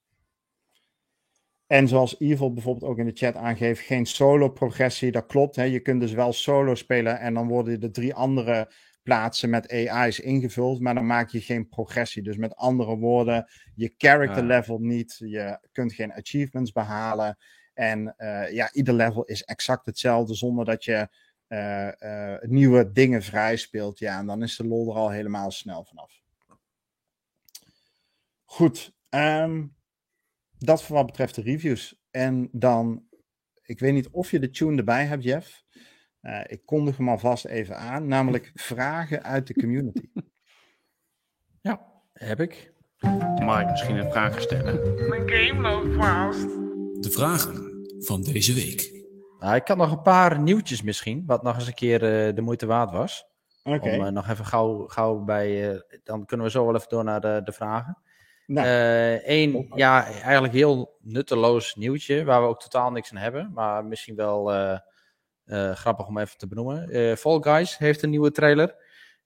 En 1.67 1.89
zoals 1.89 2.21
Evil 2.21 2.53
bijvoorbeeld 2.53 2.91
ook 2.91 2.99
in 2.99 3.07
de 3.07 3.15
chat 3.15 3.35
aangeeft, 3.35 3.81
geen 3.81 4.07
solo 4.07 4.49
progressie, 4.49 5.11
dat 5.11 5.27
klopt. 5.27 5.57
Hè? 5.57 5.63
Je 5.63 5.81
kunt 5.81 6.01
dus 6.01 6.13
wel 6.13 6.33
solo 6.33 6.75
spelen 6.75 7.19
en 7.21 7.35
dan 7.35 7.49
worden 7.49 7.81
de 7.81 7.91
drie 7.91 8.15
andere 8.15 8.73
plaatsen 9.03 9.51
met 9.51 9.71
AI's 9.71 10.19
ingevuld, 10.19 10.81
maar 10.81 10.95
dan 10.95 11.07
maak 11.07 11.31
je 11.31 11.41
geen 11.41 11.69
progressie. 11.69 12.23
Dus 12.23 12.37
met 12.37 12.57
andere 12.57 12.97
woorden, 12.97 13.47
je 13.75 13.95
character 13.97 14.45
level 14.45 14.79
niet, 14.79 15.17
je 15.19 15.69
kunt 15.73 15.93
geen 15.93 16.13
achievements 16.13 16.73
behalen. 16.73 17.37
En 17.75 18.15
uh, 18.19 18.53
ja, 18.53 18.73
ieder 18.73 18.95
level 18.95 19.25
is 19.25 19.43
exact 19.43 19.87
hetzelfde 19.87 20.35
zonder 20.35 20.65
dat 20.65 20.85
je 20.85 21.09
uh, 21.49 21.89
uh, 21.99 22.41
nieuwe 22.41 22.93
dingen 22.93 23.23
vrij 23.23 23.57
speelt. 23.57 23.99
Ja, 23.99 24.19
en 24.19 24.27
dan 24.27 24.43
is 24.43 24.57
de 24.57 24.67
lol 24.67 24.91
er 24.91 24.97
al 24.97 25.11
helemaal 25.11 25.51
snel 25.51 25.85
vanaf. 25.85 26.23
Goed, 28.45 28.93
um, 29.11 29.77
dat 30.59 30.83
voor 30.83 30.97
wat 30.97 31.07
betreft 31.07 31.35
de 31.35 31.43
reviews. 31.43 32.03
En 32.11 32.49
dan, 32.53 33.09
ik 33.63 33.79
weet 33.79 33.93
niet 33.93 34.09
of 34.09 34.31
je 34.31 34.39
de 34.39 34.51
tune 34.51 34.77
erbij 34.77 35.05
hebt, 35.05 35.23
Jeff. 35.23 35.65
ik 36.47 36.61
kondig 36.65 36.97
hem 36.97 37.09
alvast 37.09 37.45
even 37.45 37.77
aan, 37.77 38.07
namelijk 38.07 38.51
vragen 38.71 39.23
uit 39.23 39.47
de 39.47 39.55
community. 39.55 40.11
Ja, 41.61 41.93
heb 42.13 42.41
ik. 42.41 42.73
Mag 43.39 43.61
ik 43.61 43.71
misschien 43.71 43.97
een 43.97 44.11
vraag 44.11 44.41
stellen? 44.41 45.09
Mijn 45.09 45.31
game 45.31 45.61
loopt 45.61 45.95
vast 45.95 46.64
de 47.05 47.11
vragen 47.11 47.87
van 47.99 48.23
deze 48.23 48.55
week. 48.55 48.93
Nou, 49.39 49.55
ik 49.55 49.69
had 49.69 49.77
nog 49.77 49.91
een 49.91 50.03
paar 50.03 50.41
nieuwtjes 50.41 50.83
misschien, 50.83 51.23
wat 51.27 51.43
nog 51.43 51.55
eens 51.55 51.67
een 51.67 51.75
keer 51.75 52.03
uh, 52.03 52.35
de 52.35 52.41
moeite 52.41 52.67
waard 52.67 52.91
was. 52.91 53.27
Okay. 53.63 53.99
Om 53.99 54.05
uh, 54.05 54.11
nog 54.11 54.29
even 54.29 54.45
gauw, 54.45 54.87
gauw 54.87 55.19
bij, 55.19 55.73
uh, 55.73 55.81
dan 56.05 56.27
kunnen 56.27 56.47
we 56.47 56.53
zo 56.53 56.67
wel 56.67 56.75
even 56.75 56.89
door 56.89 57.05
naar 57.05 57.21
de, 57.21 57.41
de 57.45 57.53
vragen. 57.53 57.99
Eén, 58.47 59.53
nou. 59.53 59.67
ja, 59.75 60.05
eigenlijk 60.05 60.53
heel 60.53 60.97
nutteloos 61.01 61.75
nieuwtje, 61.75 62.25
waar 62.25 62.43
we 62.43 62.49
ook 62.49 62.61
totaal 62.61 62.91
niks 62.91 63.11
aan 63.11 63.17
hebben, 63.17 63.51
maar 63.55 63.85
misschien 63.85 64.17
wel 64.17 64.53
grappig 65.75 66.07
om 66.07 66.19
even 66.19 66.39
te 66.39 66.47
benoemen. 66.47 67.17
Fall 67.19 67.39
Guys 67.41 67.79
heeft 67.79 68.03
een 68.03 68.11
nieuwe 68.11 68.31
trailer. 68.31 68.75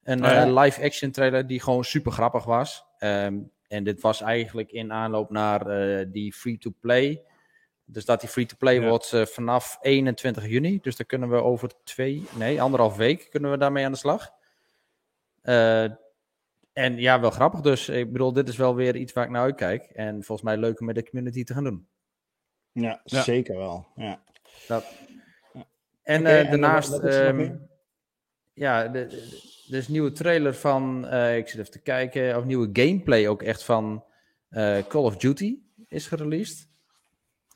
Een 0.02 0.24
oh, 0.24 0.30
ja. 0.30 0.60
live-action 0.60 1.10
trailer 1.10 1.46
die 1.46 1.60
gewoon 1.60 1.84
super 1.84 2.12
grappig 2.12 2.44
was. 2.44 2.84
Um, 2.98 3.50
en 3.68 3.84
dit 3.84 4.00
was 4.00 4.20
eigenlijk 4.20 4.72
in 4.72 4.92
aanloop 4.92 5.30
naar 5.30 5.64
die 6.10 6.32
free-to-play 6.32 7.22
dus 7.90 8.04
dat 8.04 8.20
die 8.20 8.28
free-to-play 8.28 8.80
ja. 8.80 8.88
wordt 8.88 9.12
uh, 9.12 9.24
vanaf 9.24 9.78
21 9.80 10.46
juni. 10.46 10.78
Dus 10.80 10.96
dan 10.96 11.06
kunnen 11.06 11.30
we 11.30 11.36
over 11.36 11.70
twee, 11.84 12.24
nee, 12.34 12.62
anderhalf 12.62 12.96
week 12.96 13.26
kunnen 13.30 13.50
we 13.50 13.58
daarmee 13.58 13.84
aan 13.84 13.92
de 13.92 13.98
slag. 13.98 14.30
Uh, 15.42 15.82
en 16.72 16.96
ja, 16.96 17.20
wel 17.20 17.30
grappig. 17.30 17.60
Dus 17.60 17.88
ik 17.88 18.12
bedoel, 18.12 18.32
dit 18.32 18.48
is 18.48 18.56
wel 18.56 18.74
weer 18.74 18.96
iets 18.96 19.12
waar 19.12 19.24
ik 19.24 19.30
naar 19.30 19.42
uitkijk. 19.42 19.82
En 19.82 20.14
volgens 20.14 20.42
mij 20.42 20.56
leuk 20.56 20.80
om 20.80 20.86
met 20.86 20.94
de 20.94 21.08
community 21.08 21.44
te 21.44 21.54
gaan 21.54 21.64
doen. 21.64 21.86
Ja, 22.72 23.00
ja. 23.04 23.22
zeker 23.22 23.56
wel. 23.56 23.86
Ja. 23.96 24.22
Dat. 24.66 24.84
En 26.02 26.20
okay, 26.20 26.42
uh, 26.42 26.50
daarnaast, 26.50 27.02
um, 27.02 27.68
ja, 28.52 28.94
er 28.94 29.12
is 29.68 29.86
een 29.86 29.92
nieuwe 29.92 30.12
trailer 30.12 30.54
van, 30.54 31.04
ik 31.14 31.48
zit 31.48 31.60
even 31.60 31.70
te 31.70 31.82
kijken, 31.82 32.36
of 32.36 32.44
nieuwe 32.44 32.70
gameplay 32.72 33.28
ook 33.28 33.42
echt 33.42 33.62
van 33.62 34.04
Call 34.88 35.02
of 35.02 35.16
Duty 35.16 35.58
is 35.88 36.06
gereleased. 36.06 36.67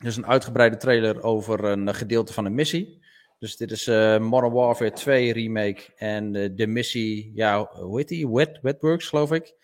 Dus 0.03 0.17
een 0.17 0.27
uitgebreide 0.27 0.77
trailer 0.77 1.23
over 1.23 1.63
een 1.63 1.95
gedeelte 1.95 2.33
van 2.33 2.45
een 2.45 2.55
missie. 2.55 3.01
Dus 3.39 3.57
dit 3.57 3.71
is 3.71 3.87
uh, 3.87 4.19
Modern 4.19 4.53
Warfare 4.53 4.91
2 4.91 5.33
remake 5.33 5.93
en 5.95 6.33
uh, 6.33 6.49
de 6.55 6.67
missie, 6.67 7.31
ja, 7.35 7.65
hoe 7.65 7.97
heet 7.97 8.07
die? 8.07 8.29
Wet, 8.29 8.59
Wetworks 8.61 9.07
geloof 9.07 9.31
ik. 9.31 9.55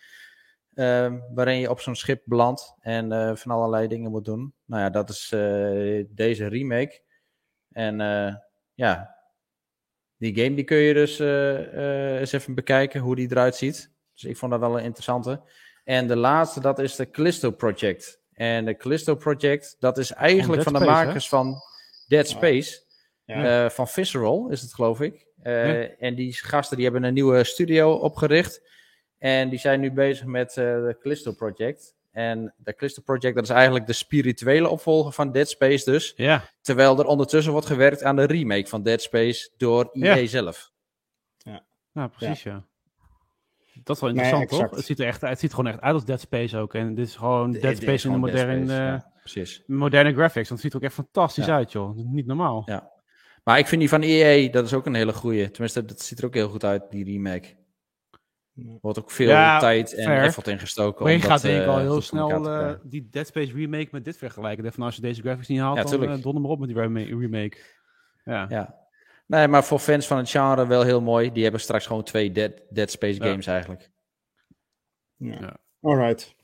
Ehm, 0.74 1.18
waarin 1.34 1.58
je 1.58 1.70
op 1.70 1.80
zo'n 1.80 1.94
schip 1.94 2.22
belandt 2.24 2.74
en 2.80 3.12
uh, 3.12 3.36
van 3.36 3.50
allerlei 3.50 3.88
dingen 3.88 4.10
moet 4.10 4.24
doen. 4.24 4.54
Nou 4.64 4.82
ja, 4.82 4.90
dat 4.90 5.08
is 5.08 5.32
uh, 5.34 6.04
deze 6.10 6.46
remake. 6.46 7.02
En 7.70 8.00
uh, 8.00 8.34
ja, 8.74 9.16
die 10.16 10.34
game 10.34 10.54
die 10.54 10.64
kun 10.64 10.76
je 10.76 10.94
dus 10.94 11.18
eens 11.18 12.32
even 12.32 12.54
bekijken 12.54 13.00
hoe 13.00 13.16
die 13.16 13.30
eruit 13.30 13.56
ziet. 13.56 13.92
Dus 14.12 14.24
ik 14.24 14.36
vond 14.36 14.50
dat 14.50 14.60
wel 14.60 14.78
een 14.78 14.84
interessante. 14.84 15.42
En 15.84 16.06
de 16.06 16.16
laatste, 16.16 16.60
dat 16.60 16.78
is 16.78 16.96
de 16.96 17.10
Callisto 17.10 17.50
Project. 17.50 18.19
En 18.40 18.64
de 18.64 18.76
Callisto 18.76 19.14
Project, 19.14 19.76
dat 19.78 19.98
is 19.98 20.12
eigenlijk 20.12 20.62
van, 20.62 20.72
van 20.72 20.82
de 20.82 20.88
Space, 20.88 21.04
makers 21.04 21.24
hè? 21.24 21.30
van 21.30 21.56
Dead 22.08 22.28
Space. 22.28 22.82
Ja. 23.24 23.70
van 23.70 23.88
Visceral 23.88 24.48
is 24.50 24.60
het, 24.60 24.74
geloof 24.74 25.00
ik. 25.00 25.26
Ja. 25.42 25.82
En 25.98 26.14
die 26.14 26.32
gasten 26.32 26.76
die 26.76 26.84
hebben 26.84 27.04
een 27.04 27.14
nieuwe 27.14 27.44
studio 27.44 27.92
opgericht. 27.92 28.62
En 29.18 29.48
die 29.48 29.58
zijn 29.58 29.80
nu 29.80 29.92
bezig 29.92 30.26
met 30.26 30.48
uh, 30.48 30.64
de 30.64 30.96
Callisto 31.00 31.32
Project. 31.32 31.94
En 32.10 32.54
de 32.56 32.74
Callisto 32.74 33.02
Project, 33.02 33.34
dat 33.34 33.44
is 33.44 33.50
eigenlijk 33.50 33.86
de 33.86 33.92
spirituele 33.92 34.68
opvolger 34.68 35.12
van 35.12 35.32
Dead 35.32 35.48
Space 35.48 35.90
dus. 35.90 36.12
Ja. 36.16 36.50
Terwijl 36.60 36.98
er 36.98 37.06
ondertussen 37.06 37.52
wordt 37.52 37.66
gewerkt 37.66 38.02
aan 38.02 38.16
de 38.16 38.26
remake 38.26 38.66
van 38.66 38.82
Dead 38.82 39.02
Space 39.02 39.50
door 39.56 39.90
EA 39.92 40.14
ja. 40.14 40.26
zelf. 40.26 40.72
Ja, 41.38 41.64
ja 41.92 42.08
precies 42.08 42.42
ja. 42.42 42.64
Dat 43.82 43.96
is 43.96 44.02
wel 44.02 44.10
interessant, 44.10 44.50
nee, 44.50 44.60
toch? 44.60 44.70
Het 44.70 44.84
ziet 44.84 44.98
er 44.98 45.06
echt 45.06 45.22
uit. 45.22 45.30
Het 45.30 45.40
ziet 45.40 45.50
gewoon 45.54 45.66
echt 45.66 45.80
uit 45.80 45.94
als 45.94 46.04
Dead 46.04 46.20
Space 46.20 46.58
ook. 46.58 46.74
En 46.74 46.94
dit 46.94 47.06
is 47.06 47.16
gewoon 47.16 47.52
Dead 47.52 47.76
Space 47.76 48.06
in 48.06 48.12
de 48.12 48.18
moderne, 48.18 48.64
Space, 48.64 48.82
ja, 48.82 49.12
precies. 49.20 49.62
moderne 49.66 50.12
graphics. 50.12 50.48
Want 50.48 50.50
het 50.50 50.60
ziet 50.60 50.72
er 50.72 50.76
ook 50.76 50.84
echt 50.84 50.94
fantastisch 50.94 51.48
uit, 51.48 51.72
joh. 51.72 51.96
Niet 51.96 52.26
normaal. 52.26 52.62
Ja. 52.66 52.90
Maar 53.44 53.58
ik 53.58 53.66
vind 53.66 53.80
die 53.80 53.90
van 53.90 54.02
EA, 54.02 54.50
dat 54.50 54.64
is 54.64 54.74
ook 54.74 54.86
een 54.86 54.94
hele 54.94 55.12
goeie. 55.12 55.50
Tenminste, 55.50 55.84
dat 55.84 56.00
ziet 56.00 56.18
er 56.18 56.24
ook 56.24 56.34
heel 56.34 56.48
goed 56.48 56.64
uit, 56.64 56.90
die 56.90 57.04
remake. 57.04 57.48
Er 58.54 58.78
wordt 58.80 58.98
ook 58.98 59.10
veel 59.10 59.28
ja, 59.28 59.58
tijd 59.58 59.94
en 59.94 60.04
fair. 60.04 60.22
effort 60.22 60.48
ingestoken. 60.48 61.04
Maar 61.04 61.12
je 61.12 61.20
gaat 61.20 61.42
denk 61.42 61.62
ik 61.62 61.68
al 61.68 61.78
heel 61.78 62.00
snel 62.00 62.46
uh, 62.46 62.72
die 62.82 63.08
Dead 63.10 63.26
Space 63.26 63.52
remake 63.52 63.88
met 63.90 64.04
dit 64.04 64.16
vergelijken. 64.16 64.72
Van 64.72 64.84
als 64.84 64.94
je 64.94 65.00
deze 65.00 65.20
graphics 65.20 65.48
niet 65.48 65.60
haalt, 65.60 65.76
ja, 65.76 65.96
dan 65.96 66.02
uh, 66.02 66.22
donder 66.22 66.42
maar 66.42 66.50
op 66.50 66.58
met 66.58 66.68
die 66.68 66.78
remake. 67.18 67.56
Ja. 68.24 68.46
ja. 68.48 68.79
Nee, 69.30 69.48
maar 69.48 69.64
voor 69.64 69.78
fans 69.78 70.06
van 70.06 70.16
het 70.16 70.30
genre 70.30 70.66
wel 70.66 70.82
heel 70.82 71.00
mooi. 71.00 71.32
Die 71.32 71.42
hebben 71.42 71.60
straks 71.60 71.86
gewoon 71.86 72.04
twee 72.04 72.32
Dead, 72.32 72.52
Dead 72.70 72.90
Space 72.90 73.22
games 73.22 73.46
eigenlijk. 73.46 73.90
Ja. 75.16 75.38
ja. 75.40 75.56
Alright. 75.80 76.34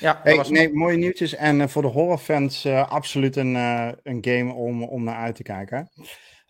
Ja, 0.00 0.20
hey, 0.22 0.44
nee, 0.48 0.72
mooie 0.72 0.96
nieuwtjes. 0.96 1.34
En 1.34 1.60
uh, 1.60 1.66
voor 1.66 1.82
de 1.82 1.88
horrorfans 1.88 2.66
absoluut 2.66 3.36
een, 3.36 3.54
een 4.02 4.18
game 4.20 4.52
om, 4.52 4.82
om 4.82 5.04
naar 5.04 5.16
uit 5.16 5.34
te 5.34 5.42
kijken. 5.42 5.90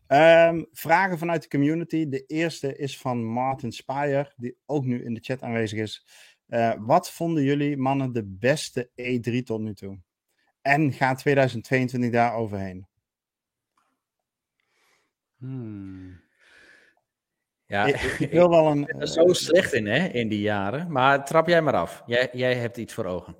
Um, 0.09 0.67
vragen 0.73 1.19
vanuit 1.19 1.43
de 1.43 1.49
community. 1.49 2.09
De 2.09 2.25
eerste 2.27 2.77
is 2.77 2.99
van 2.99 3.25
Martin 3.25 3.73
Spire, 3.73 4.33
die 4.37 4.57
ook 4.67 4.85
nu 4.85 5.05
in 5.05 5.15
de 5.15 5.21
chat 5.21 5.43
aanwezig 5.43 5.79
is. 5.79 6.07
Uh, 6.49 6.73
wat 6.79 7.11
vonden 7.11 7.43
jullie 7.43 7.77
mannen 7.77 8.13
de 8.13 8.25
beste 8.25 8.91
E3 9.03 9.43
tot 9.45 9.61
nu 9.61 9.75
toe? 9.75 9.99
En 10.63 10.93
gaat 10.93 11.19
2022 11.19 12.11
daar 12.11 12.35
overheen? 12.35 12.87
Hmm. 15.45 16.23
Ja, 17.67 17.85
ik, 17.85 18.01
ik, 18.19 18.31
wil 18.39 18.51
wel 18.51 18.67
een. 18.67 18.81
Ik 18.81 18.87
ben 18.87 19.01
er 19.01 19.09
zo 19.09 19.33
slecht 19.33 19.73
in, 19.73 19.87
hè, 19.87 20.09
in 20.09 20.29
die 20.29 20.41
jaren. 20.41 20.93
Maar 20.93 21.25
trap 21.25 21.49
jij 21.49 21.63
maar 21.63 21.75
af. 21.75 22.03
Jij, 22.07 22.29
jij 22.33 22.55
hebt 22.55 22.77
iets 22.77 22.95
voor 22.95 23.05
ogen. 23.05 23.37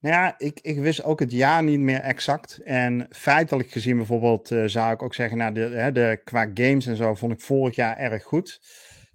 Nou 0.00 0.14
ja, 0.14 0.34
ik, 0.38 0.60
ik 0.60 0.78
wist 0.78 1.02
ook 1.02 1.20
het 1.20 1.32
jaar 1.32 1.62
niet 1.62 1.78
meer 1.78 2.00
exact. 2.00 2.60
En 2.64 3.06
feitelijk 3.10 3.70
gezien 3.70 3.96
bijvoorbeeld 3.96 4.50
uh, 4.50 4.64
zou 4.66 4.92
ik 4.92 5.02
ook 5.02 5.14
zeggen, 5.14 5.38
nou, 5.38 5.52
de, 5.54 5.60
hè, 5.60 5.92
de, 5.92 6.20
qua 6.24 6.50
games 6.54 6.86
en 6.86 6.96
zo 6.96 7.14
vond 7.14 7.32
ik 7.32 7.40
vorig 7.40 7.74
jaar 7.74 7.96
erg 7.96 8.22
goed. 8.22 8.60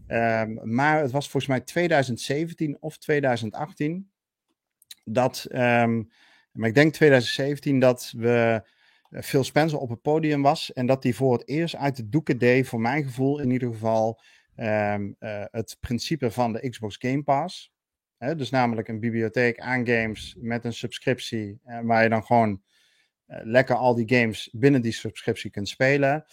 Um, 0.07 0.59
maar 0.63 1.01
het 1.01 1.11
was 1.11 1.29
volgens 1.29 1.51
mij 1.51 1.61
2017 1.61 2.77
of 2.79 2.97
2018 2.97 4.11
dat, 5.03 5.45
um, 5.51 6.09
maar 6.51 6.69
ik 6.69 6.75
denk 6.75 6.93
2017 6.93 7.79
dat 7.79 8.13
we 8.17 8.61
Phil 9.23 9.43
Spencer 9.43 9.79
op 9.79 9.89
het 9.89 10.01
podium 10.01 10.41
was 10.41 10.73
en 10.73 10.85
dat 10.85 11.03
hij 11.03 11.13
voor 11.13 11.33
het 11.33 11.47
eerst 11.47 11.75
uit 11.75 11.95
de 11.95 12.09
doeken 12.09 12.37
deed, 12.37 12.67
voor 12.67 12.81
mijn 12.81 13.03
gevoel 13.03 13.39
in 13.39 13.51
ieder 13.51 13.71
geval, 13.71 14.21
um, 14.57 15.15
uh, 15.19 15.43
het 15.51 15.77
principe 15.79 16.31
van 16.31 16.53
de 16.53 16.69
Xbox 16.69 16.95
Game 16.99 17.23
Pass. 17.23 17.73
Hè, 18.17 18.35
dus 18.35 18.49
namelijk 18.49 18.87
een 18.87 18.99
bibliotheek 18.99 19.59
aan 19.59 19.87
games 19.87 20.35
met 20.39 20.65
een 20.65 20.73
subscriptie, 20.73 21.59
eh, 21.63 21.79
waar 21.83 22.03
je 22.03 22.09
dan 22.09 22.25
gewoon 22.25 22.61
uh, 23.27 23.37
lekker 23.43 23.75
al 23.75 23.95
die 23.95 24.17
games 24.17 24.49
binnen 24.51 24.81
die 24.81 24.91
subscriptie 24.91 25.51
kunt 25.51 25.69
spelen. 25.69 26.25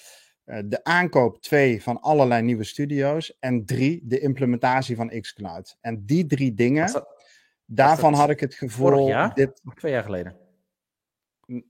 Uh, 0.47 0.59
de 0.65 0.85
aankoop 0.85 1.43
twee 1.43 1.83
van 1.83 2.01
allerlei 2.01 2.43
nieuwe 2.43 2.65
studio's. 2.65 3.37
En 3.39 3.65
drie, 3.65 4.01
de 4.05 4.19
implementatie 4.19 4.97
van 4.97 5.21
xCloud. 5.21 5.77
En 5.81 6.05
die 6.07 6.27
drie 6.27 6.55
dingen, 6.55 6.93
dat, 6.93 7.25
daarvan 7.65 8.15
had 8.15 8.31
ik 8.31 8.41
het 8.41 8.55
gevoel... 8.55 8.89
Vorig 8.89 9.07
jaar? 9.07 9.35
Dit... 9.35 9.61
Twee 9.75 9.93
jaar 9.93 10.03
geleden? 10.03 10.42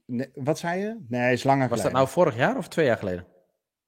Nee, 0.05 0.29
wat 0.33 0.59
zei 0.59 0.79
je? 0.81 0.97
Nee, 1.07 1.33
is 1.33 1.43
langer 1.43 1.69
Was 1.69 1.79
geleden. 1.79 1.83
dat 1.83 2.01
nou 2.01 2.07
vorig 2.07 2.35
jaar 2.35 2.57
of 2.57 2.67
twee 2.67 2.85
jaar 2.85 2.97
geleden? 2.97 3.25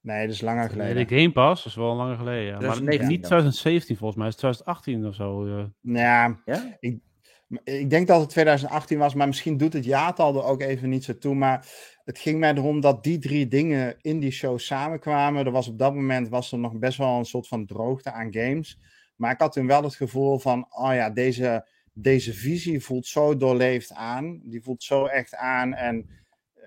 Nee, 0.00 0.26
dat 0.26 0.34
is 0.34 0.40
langer 0.40 0.70
geleden. 0.70 1.06
De 1.06 1.16
Game 1.16 1.32
Pass 1.32 1.62
dat 1.62 1.72
is 1.72 1.78
wel 1.78 1.94
langer 1.94 2.16
geleden. 2.16 2.60
Ja. 2.60 2.66
Maar 2.66 2.82
nee, 2.82 2.98
niet 2.98 3.22
2017 3.22 3.96
volgens 3.96 4.18
mij, 4.18 4.26
het 4.26 4.34
is 4.34 4.40
2018 4.40 5.06
of 5.06 5.14
zo. 5.14 5.46
Uh. 5.46 5.64
Ja, 5.80 6.40
ja? 6.44 6.76
Ik, 6.80 6.98
ik 7.64 7.90
denk 7.90 8.06
dat 8.06 8.20
het 8.20 8.30
2018 8.30 8.98
was, 8.98 9.14
maar 9.14 9.26
misschien 9.26 9.56
doet 9.56 9.72
het 9.72 9.84
jaartal 9.84 10.36
er 10.36 10.44
ook 10.44 10.60
even 10.60 10.88
niet 10.88 11.04
zo 11.04 11.18
toe. 11.18 11.34
Maar 11.34 11.66
het 12.04 12.18
ging 12.18 12.38
mij 12.38 12.54
erom 12.54 12.80
dat 12.80 13.04
die 13.04 13.18
drie 13.18 13.48
dingen 13.48 13.96
in 14.00 14.18
die 14.20 14.30
show 14.30 14.58
samenkwamen. 14.58 15.46
Er 15.46 15.52
was 15.52 15.68
op 15.68 15.78
dat 15.78 15.94
moment 15.94 16.28
was 16.28 16.52
er 16.52 16.58
nog 16.58 16.78
best 16.78 16.98
wel 16.98 17.18
een 17.18 17.24
soort 17.24 17.48
van 17.48 17.66
droogte 17.66 18.12
aan 18.12 18.32
games. 18.32 18.78
Maar 19.16 19.32
ik 19.32 19.40
had 19.40 19.52
toen 19.52 19.66
wel 19.66 19.82
het 19.82 19.94
gevoel 19.94 20.38
van, 20.38 20.66
oh 20.70 20.94
ja, 20.94 21.10
deze, 21.10 21.68
deze 21.98 22.34
visie 22.34 22.80
voelt 22.80 23.06
zo 23.06 23.36
doorleefd 23.36 23.92
aan. 23.92 24.40
Die 24.44 24.62
voelt 24.62 24.82
zo 24.82 25.06
echt 25.06 25.34
aan 25.34 25.74
en 25.74 26.08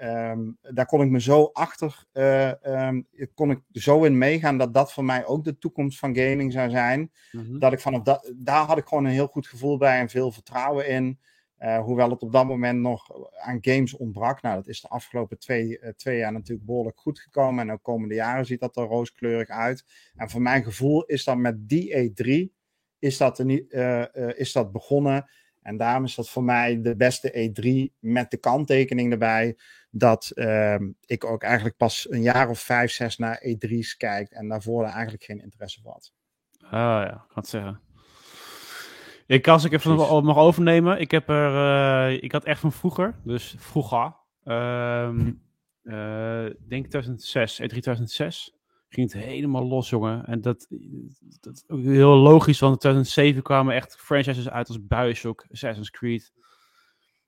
Um, 0.01 0.57
daar 0.61 0.85
kon 0.85 1.01
ik 1.01 1.09
me 1.09 1.21
zo 1.21 1.49
achter, 1.53 2.05
uh, 2.13 2.51
um, 2.87 3.07
kon 3.33 3.51
ik 3.51 3.59
zo 3.71 4.03
in 4.03 4.17
meegaan 4.17 4.57
dat 4.57 4.73
dat 4.73 4.93
voor 4.93 5.05
mij 5.05 5.25
ook 5.25 5.43
de 5.43 5.57
toekomst 5.57 5.99
van 5.99 6.15
gaming 6.15 6.51
zou 6.51 6.69
zijn. 6.69 7.11
Mm-hmm. 7.31 7.59
Dat 7.59 7.73
ik 7.73 7.79
vanaf 7.79 8.01
dat, 8.01 8.33
daar 8.35 8.65
had 8.65 8.77
ik 8.77 8.87
gewoon 8.87 9.05
een 9.05 9.11
heel 9.11 9.27
goed 9.27 9.47
gevoel 9.47 9.77
bij 9.77 9.99
en 9.99 10.09
veel 10.09 10.31
vertrouwen 10.31 10.87
in. 10.87 11.19
Uh, 11.59 11.79
hoewel 11.79 12.09
het 12.09 12.21
op 12.21 12.31
dat 12.31 12.45
moment 12.45 12.79
nog 12.79 13.09
aan 13.39 13.57
games 13.61 13.97
ontbrak. 13.97 14.41
Nou, 14.41 14.55
dat 14.55 14.67
is 14.67 14.81
de 14.81 14.87
afgelopen 14.87 15.39
twee, 15.39 15.79
uh, 15.81 15.89
twee 15.89 16.17
jaar 16.17 16.31
natuurlijk 16.31 16.65
behoorlijk 16.65 16.99
goed 16.99 17.19
gekomen. 17.19 17.67
En 17.67 17.73
ook 17.73 17.83
komende 17.83 18.15
jaren 18.15 18.45
ziet 18.45 18.59
dat 18.59 18.77
er 18.77 18.83
rooskleurig 18.83 19.49
uit. 19.49 19.85
En 20.15 20.29
voor 20.29 20.41
mijn 20.41 20.63
gevoel 20.63 21.03
is 21.05 21.23
dat 21.23 21.37
met 21.37 21.69
die 21.69 22.11
E3 22.11 22.58
is 22.99 23.17
dat, 23.17 23.39
er, 23.39 24.37
is 24.37 24.51
dat 24.51 24.71
begonnen. 24.71 25.29
En 25.61 25.77
daarom 25.77 26.03
is 26.03 26.15
dat 26.15 26.29
voor 26.29 26.43
mij 26.43 26.81
de 26.81 26.95
beste 26.95 27.51
E3 27.51 27.93
met 27.99 28.31
de 28.31 28.37
kanttekening 28.37 29.11
erbij 29.11 29.57
dat 29.91 30.31
uh, 30.35 30.75
ik 31.05 31.25
ook 31.25 31.43
eigenlijk 31.43 31.77
pas 31.77 32.11
een 32.11 32.21
jaar 32.21 32.49
of 32.49 32.59
vijf, 32.59 32.91
zes 32.91 33.17
naar 33.17 33.43
E3's 33.47 33.97
kijk 33.97 34.29
en 34.29 34.47
daarvoor 34.47 34.83
er 34.83 34.91
eigenlijk 34.91 35.23
geen 35.23 35.41
interesse 35.41 35.81
voor 35.81 35.91
had. 35.91 36.13
Ah 36.61 36.71
ja, 36.71 37.13
ik 37.13 37.27
kan 37.27 37.27
het 37.33 37.47
zeggen. 37.47 37.81
Ik, 39.25 39.47
als 39.47 39.63
ik 39.63 39.71
even 39.71 39.95
nog, 39.95 40.23
mag 40.23 40.37
overnemen, 40.37 40.99
ik 40.99 41.11
heb 41.11 41.29
er, 41.29 41.53
uh, 42.09 42.23
ik 42.23 42.31
had 42.31 42.45
echt 42.45 42.59
van 42.59 42.71
vroeger, 42.71 43.15
dus 43.23 43.55
vroeger, 43.57 44.15
um, 44.43 45.41
uh, 45.83 46.45
denk 46.67 46.87
2006, 46.87 47.61
E3 47.61 47.65
2006, 47.67 48.58
ging 48.89 49.11
het 49.11 49.23
helemaal 49.23 49.67
los, 49.67 49.89
jongen. 49.89 50.25
En 50.25 50.41
dat, 50.41 50.67
dat 51.39 51.55
is 51.55 51.63
ook 51.67 51.79
heel 51.79 52.15
logisch, 52.15 52.59
want 52.59 52.73
in 52.73 52.79
2007 52.79 53.43
kwamen 53.43 53.75
echt 53.75 53.95
franchises 53.95 54.49
uit 54.49 54.67
als 54.67 54.85
Bioshock, 54.87 55.45
Assassin's 55.51 55.89
Creed, 55.89 56.33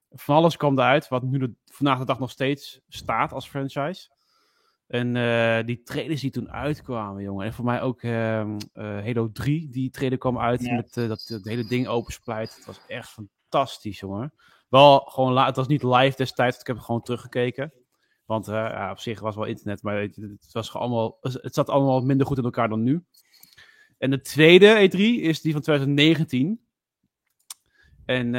van 0.10 0.36
alles 0.36 0.58
kwam 0.58 0.80
eruit, 0.80 1.08
wat 1.08 1.24
nu 1.24 1.40
de, 1.40 1.54
vandaag 1.66 2.00
de 2.00 2.06
dag 2.06 2.20
nog 2.20 2.32
steeds 2.32 2.82
staat 2.88 3.34
als 3.34 3.48
franchise. 3.48 4.10
En 4.88 5.16
uh, 5.16 5.66
die 5.66 5.82
trailers 5.84 6.22
die 6.22 6.32
toen 6.32 6.52
uitkwamen, 6.52 7.24
jongen. 7.24 7.46
En 7.46 7.54
voor 7.54 7.66
mij 7.66 7.82
ook 7.82 8.02
uh, 8.02 8.12
uh, 8.40 8.56
Halo 8.74 9.32
3, 9.32 9.70
die 9.70 9.90
trailer 9.90 10.18
kwam 10.18 10.40
uit 10.40 10.64
ja. 10.64 10.76
met 10.76 10.94
dat 10.94 11.24
het 11.28 11.46
hele 11.46 11.66
ding 11.66 11.88
opensplijt. 11.88 12.56
Het 12.56 12.66
was 12.66 12.80
echt 12.88 13.10
fantastisch, 13.10 14.00
jongen. 14.00 14.34
Wel 14.70 15.00
gewoon, 15.00 15.38
het 15.38 15.56
was 15.56 15.68
niet 15.68 15.84
live 15.84 16.18
destijds, 16.18 16.60
ik 16.60 16.68
heb 16.68 16.76
het 16.76 16.86
gewoon 16.86 17.02
teruggekeken. 17.02 17.74
Want 18.26 18.46
ja, 18.46 18.92
op 18.92 19.00
zich 19.00 19.20
was 19.20 19.36
wel 19.36 19.46
internet, 19.46 19.84
maar 19.84 20.02
het, 20.02 20.16
het, 20.16 20.50
was 20.52 20.74
allemaal, 20.74 21.18
het 21.22 21.54
zat 21.54 21.70
allemaal 21.70 22.02
minder 22.02 22.28
goed 22.28 22.38
in 22.38 22.44
elkaar 22.44 22.70
dan 22.70 22.84
nu. 22.84 23.04
En 23.98 24.10
de 24.10 24.22
tweede 24.22 24.90
E3 24.90 24.98
is 25.00 25.42
die 25.42 25.52
van 25.52 25.62
2019. 25.62 26.66
En 28.06 28.34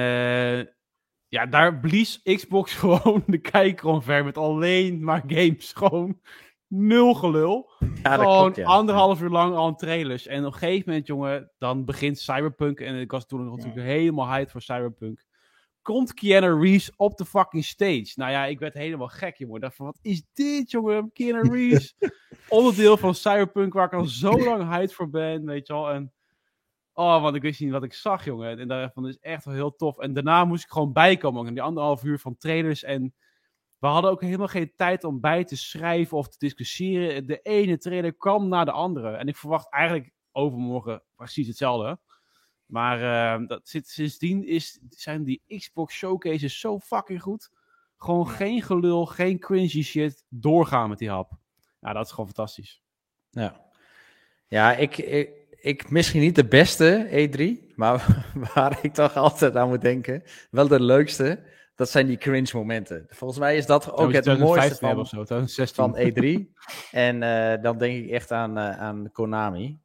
ja, 1.33 1.47
daar 1.47 1.81
blies 1.81 2.23
Xbox 2.23 2.75
gewoon 2.83 3.23
de 3.27 3.39
kijker 3.39 3.87
omver 3.87 4.25
met 4.25 4.39
alleen 4.39 5.05
maar 5.05 5.23
games. 5.27 5.73
Gewoon 5.73 6.21
nul 6.67 7.15
gelul. 7.15 7.71
Ja, 8.03 8.15
gewoon 8.15 8.43
klopt, 8.43 8.57
ja. 8.57 8.67
anderhalf 8.67 9.23
uur 9.23 9.31
lang 9.31 9.55
al 9.55 9.75
trailers. 9.75 10.27
En 10.27 10.47
op 10.47 10.53
een 10.53 10.59
gegeven 10.59 10.85
moment, 10.87 11.07
jongen, 11.07 11.51
dan 11.59 11.85
begint 11.85 12.19
Cyberpunk. 12.19 12.81
En 12.81 13.01
ik 13.01 13.11
was 13.11 13.27
toen 13.27 13.45
natuurlijk 13.45 13.77
ja. 13.77 13.83
helemaal 13.83 14.29
hyped 14.29 14.51
voor 14.51 14.63
Cyberpunk. 14.63 15.25
Komt 15.83 16.15
Keanu 16.15 16.61
Reeves 16.61 16.97
op 16.97 17.17
de 17.17 17.25
fucking 17.25 17.65
stage. 17.65 18.13
Nou 18.15 18.31
ja, 18.31 18.45
ik 18.45 18.59
werd 18.59 18.75
helemaal 18.75 19.09
gek, 19.09 19.37
jongen. 19.37 19.57
Ik 19.57 19.63
dacht 19.63 19.77
van, 19.77 19.87
wat 19.87 19.99
is 20.03 20.23
dit, 20.33 20.71
jongen? 20.71 21.11
Keanu 21.13 21.49
Reeves. 21.55 21.95
Onderdeel 22.49 22.97
van 22.97 23.15
Cyberpunk, 23.15 23.73
waar 23.73 23.87
ik 23.87 23.93
al 23.93 24.05
zo 24.05 24.45
lang 24.45 24.69
hyped 24.69 24.95
voor 24.95 25.11
ben, 25.11 25.45
weet 25.45 25.67
je 25.67 25.73
wel. 25.73 25.91
En 25.91 26.13
Oh, 26.95 27.23
want 27.23 27.37
ik 27.37 27.43
wist 27.43 27.61
niet 27.61 27.71
wat 27.71 27.83
ik 27.83 27.95
zag, 27.95 28.25
jongen. 28.25 28.59
En 28.59 28.69
daarvan 28.69 29.09
is 29.09 29.19
echt 29.19 29.45
wel 29.45 29.55
heel 29.55 29.77
tof. 29.77 29.99
En 29.99 30.13
daarna 30.13 30.45
moest 30.45 30.65
ik 30.65 30.71
gewoon 30.71 30.93
bijkomen. 30.93 31.47
In 31.47 31.53
die 31.55 31.63
anderhalf 31.63 32.05
uur 32.05 32.19
van 32.19 32.37
trailers. 32.37 32.83
En 32.83 33.15
we 33.79 33.87
hadden 33.87 34.11
ook 34.11 34.21
helemaal 34.21 34.49
geen 34.49 34.73
tijd 34.77 35.05
om 35.05 35.21
bij 35.21 35.45
te 35.45 35.57
schrijven 35.57 36.17
of 36.17 36.29
te 36.29 36.39
discussiëren. 36.39 37.27
De 37.27 37.41
ene 37.43 37.79
trailer 37.79 38.15
kwam 38.15 38.49
na 38.49 38.65
de 38.65 38.71
andere. 38.71 39.17
En 39.17 39.29
ik 39.29 39.37
verwacht 39.37 39.73
eigenlijk 39.73 40.13
overmorgen 40.33 41.03
precies 41.17 41.47
hetzelfde. 41.47 41.99
Maar 42.73 43.01
uh, 43.41 43.49
dat, 43.49 43.61
sindsdien 43.65 44.47
is, 44.47 44.79
zijn 44.89 45.25
die 45.25 45.43
Xbox 45.49 45.95
showcases 45.95 46.61
zo 46.61 46.79
fucking 46.79 47.23
goed. 47.23 47.51
Gewoon 47.97 48.29
geen 48.29 48.63
gelul, 48.63 49.07
geen 49.07 49.39
cringy 49.39 49.83
shit. 49.83 50.25
Doorgaan 50.29 50.89
met 50.89 50.99
die 50.99 51.11
hap. 51.11 51.33
Ja, 51.81 51.93
dat 51.93 52.05
is 52.05 52.11
gewoon 52.11 52.27
fantastisch. 52.27 52.83
Ja, 53.31 53.61
ja 54.47 54.75
ik, 54.75 54.99
ik, 54.99 55.31
ik 55.51 55.91
misschien 55.91 56.21
niet 56.21 56.35
de 56.35 56.45
beste 56.45 57.09
E3, 57.11 57.75
maar 57.75 58.25
waar 58.55 58.79
ik 58.83 58.95
toch 58.95 59.17
altijd 59.17 59.57
aan 59.57 59.69
moet 59.69 59.81
denken, 59.81 60.23
wel 60.51 60.69
de 60.69 60.81
leukste, 60.81 61.43
dat 61.75 61.91
zijn 61.91 62.07
die 62.07 62.19
cringe 62.19 62.51
momenten. 62.53 63.07
Volgens 63.09 63.41
mij 63.41 63.57
is 63.57 63.67
dat 63.67 63.93
ook 63.93 64.13
het 64.13 64.39
mooiste 64.39 64.75
van, 64.75 65.07
zo, 65.49 65.65
van 65.65 65.97
E3. 65.97 66.41
en 66.91 67.23
uh, 67.23 67.63
dan 67.63 67.79
denk 67.79 68.05
ik 68.05 68.11
echt 68.11 68.31
aan, 68.31 68.59
uh, 68.59 68.79
aan 68.79 69.11
Konami. 69.13 69.82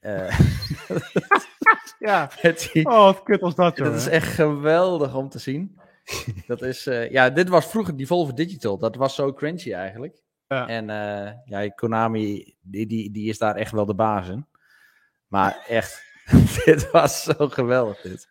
Uh, 0.00 0.38
ja, 1.98 2.30
oh, 2.82 3.04
wat 3.04 3.22
kut 3.22 3.40
was 3.40 3.54
dat, 3.54 3.76
joh. 3.76 3.86
Dat 3.86 3.96
is 3.96 4.06
echt 4.06 4.34
geweldig 4.34 5.14
om 5.14 5.28
te 5.28 5.38
zien. 5.38 5.80
dat 6.46 6.62
is, 6.62 6.84
ja, 6.84 7.30
dit 7.30 7.48
was 7.48 7.66
vroeger 7.66 7.96
Devolver 7.96 8.34
Digital. 8.34 8.78
Dat 8.78 8.96
was 8.96 9.14
zo 9.14 9.32
cringy 9.32 9.72
eigenlijk. 9.72 10.22
Ja. 10.46 10.68
En 10.68 10.86
ja, 11.44 11.68
Konami, 11.68 12.54
die, 12.60 12.86
die, 12.86 13.10
die 13.10 13.28
is 13.28 13.38
daar 13.38 13.56
echt 13.56 13.72
wel 13.72 13.86
de 13.86 13.94
baas 13.94 14.28
in. 14.28 14.46
Maar 15.26 15.64
echt, 15.68 16.04
dit 16.64 16.90
was 16.90 17.22
zo 17.22 17.48
geweldig 17.48 18.00
dit. 18.00 18.28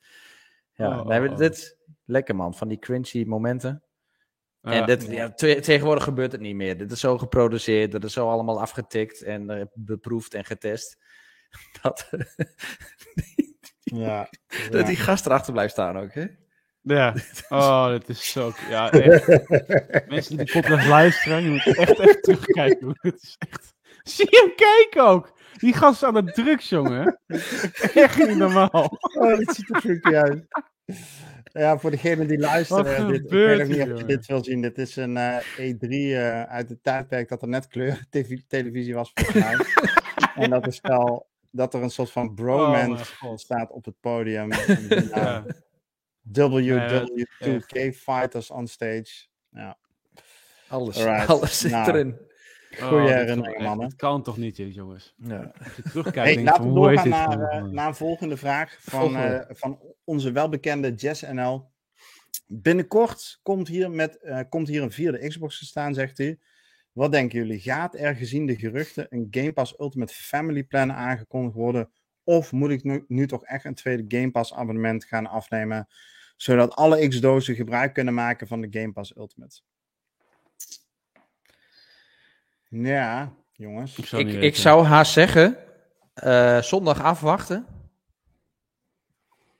Ja, 0.74 1.00
oh, 1.00 1.06
nee, 1.06 1.34
dit 1.34 1.78
lekker 2.06 2.36
man, 2.36 2.54
van 2.54 2.68
die 2.68 2.80
cringy 2.80 3.26
momenten. 3.28 3.84
en 4.62 4.86
dit, 4.86 5.06
ja, 5.06 5.34
tegenwoordig 5.34 6.04
gebeurt 6.04 6.32
het 6.32 6.42
niet 6.42 6.56
meer. 6.56 6.78
Dit 6.78 6.92
is 6.92 7.00
zo 7.00 7.18
geproduceerd, 7.18 7.92
dat 7.92 8.04
is 8.04 8.14
zo 8.14 8.30
allemaal 8.30 8.62
afgetikt 8.62 9.22
en 9.22 9.52
uh, 9.52 9.64
beproefd 9.74 10.34
en 10.34 10.46
getest. 10.46 10.98
Dat, 11.82 12.10
ja, 13.84 14.30
dat 14.70 14.86
die 14.86 14.96
gast 14.96 15.26
erachter 15.26 15.54
blijft 15.54 15.72
staan 15.72 15.98
ook, 15.98 16.14
hè? 16.14 16.26
Ja, 16.82 17.14
oh, 17.50 17.90
dit 17.90 18.10
is 18.10 18.32
zo... 18.32 18.52
Ja, 18.70 18.92
echt. 18.92 19.28
Mensen 20.10 20.38
die 20.38 20.52
podcast 20.52 20.88
luisteren, 20.88 21.44
je 21.44 21.50
moet 21.50 21.78
echt 21.78 22.00
even 22.00 22.22
terugkijken. 22.22 22.98
Het 23.02 23.22
is 23.22 23.36
echt... 23.40 23.74
Zie 24.04 24.28
je 24.30 24.38
hem 24.38 24.56
kijken 24.56 25.12
ook? 25.12 25.34
Die 25.54 25.74
gast 25.74 26.04
aan 26.04 26.14
de 26.14 26.32
drugs, 26.32 26.70
jongen. 26.70 27.20
Echt 27.94 28.28
niet 28.28 28.38
normaal. 28.38 29.00
Oh, 29.18 29.38
dit 29.38 29.56
ziet 29.56 29.70
er 29.70 29.82
freaky 29.82 30.16
uit. 30.16 30.46
Ja, 31.44 31.78
voor 31.78 31.92
degene 31.92 32.26
die 32.26 32.38
luisteren, 32.38 33.08
dit, 33.08 33.24
ik 33.24 33.30
weet 33.30 33.62
ook 33.62 33.68
niet 33.68 33.92
of 33.92 34.00
je 34.00 34.06
dit 34.06 34.26
wil 34.26 34.44
zien. 34.44 34.62
Dit 34.62 34.78
is 34.78 34.96
een 34.96 35.16
uh, 35.16 35.38
E3 35.38 35.88
uh, 35.90 36.44
uit 36.44 36.70
het 36.70 36.84
tijdperk 36.84 37.30
dat 37.30 37.42
er 37.42 37.48
net 37.48 37.68
kleur 37.68 38.06
televisie 38.48 38.94
was, 38.94 39.12
volgens 39.14 39.44
mij. 39.44 39.66
en 40.44 40.50
dat 40.50 40.68
is 40.68 40.80
wel 40.82 41.28
dat 41.56 41.74
er 41.74 41.84
een 41.84 41.90
soort 41.90 42.12
van 42.12 42.34
bromance 42.36 43.26
oh, 43.26 43.36
staat 43.38 43.72
op 43.72 43.86
het 43.86 44.00
podium. 44.00 44.52
ja. 45.16 45.46
WW2K 46.34 47.94
Fighters 47.96 48.52
on 48.52 48.68
stage. 48.68 49.28
Ja. 49.50 49.78
Alles, 50.68 51.06
alles 51.06 51.60
zit 51.60 51.72
nou, 51.72 51.90
erin. 51.90 52.18
Goeie 52.80 53.08
oh, 53.08 53.14
herinnering, 53.14 53.62
man. 53.62 53.84
Het 53.84 53.96
kan 53.96 54.24
toch 54.24 54.38
niet, 54.38 54.58
jongens. 54.58 55.14
Ja. 55.18 55.52
Hey, 56.12 56.44
laten 56.44 56.68
we 56.68 56.74
doorgaan 56.74 57.10
naar, 57.10 57.64
uh, 57.64 57.72
naar 57.72 57.88
een 57.88 57.96
volgende 57.96 58.38
vraag 58.38 58.78
van, 58.82 59.16
uh, 59.16 59.42
van 59.48 59.80
onze 60.04 60.32
welbekende 60.32 60.94
Jess 60.94 61.22
NL. 61.22 61.72
Binnenkort 62.48 63.40
komt 63.44 63.68
hier, 63.68 63.92
met, 63.92 64.20
uh, 64.24 64.40
komt 64.50 64.68
hier 64.68 64.82
een 64.82 64.92
vierde 64.92 65.28
Xbox 65.28 65.60
te 65.60 65.66
staan, 65.66 65.94
zegt 65.94 66.18
hij. 66.18 66.40
Wat 66.96 67.12
denken 67.12 67.40
jullie? 67.40 67.60
Gaat 67.60 67.96
er 67.96 68.16
gezien 68.16 68.46
de 68.46 68.56
geruchten 68.56 69.08
een 69.10 69.28
Game 69.32 69.54
Pass 69.54 69.80
Ultimate 69.80 70.14
Family 70.14 70.64
Plan 70.64 70.94
aangekondigd 70.94 71.56
worden? 71.56 71.92
Of 72.24 72.52
moet 72.52 72.70
ik 72.70 72.84
nu, 72.84 73.06
nu 73.08 73.28
toch 73.28 73.44
echt 73.44 73.66
een 73.66 73.74
tweede 73.74 74.18
Game 74.18 74.32
Pass 74.32 74.54
abonnement 74.54 75.06
gaan 75.06 75.28
afnemen? 75.28 75.88
Zodat 76.36 76.76
alle 76.76 77.08
X-dozen 77.08 77.56
gebruik 77.56 77.94
kunnen 77.94 78.14
maken 78.14 78.48
van 78.48 78.62
de 78.62 78.80
Game 78.80 78.92
Pass 78.92 79.16
Ultimate? 79.18 79.62
Ja, 82.70 83.34
jongens. 83.52 83.98
Ik 83.98 84.06
zou, 84.06 84.28
ik, 84.28 84.56
zou 84.56 84.86
haast 84.86 85.14
zeggen, 85.14 85.58
uh, 86.24 86.62
zondag 86.62 87.04
afwachten. 87.04 87.66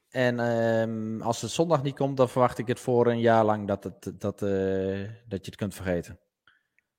En 0.10 0.40
um, 0.40 1.22
als 1.22 1.42
het 1.42 1.52
zondag 1.52 1.84
niet 1.84 1.96
komt, 1.96 2.18
dan 2.18 2.30
verwacht 2.30 2.58
ik 2.58 2.68
het 2.68 2.80
voor 2.80 3.08
een 3.08 3.20
jaar 3.20 3.46
lang 3.46 3.68
dat, 3.68 3.84
het, 3.84 4.12
dat, 4.22 4.42
uh, 4.42 5.10
dat 5.28 5.46
je 5.46 5.52
het 5.52 5.56
kunt 5.56 5.76
vergeten. 5.76 6.20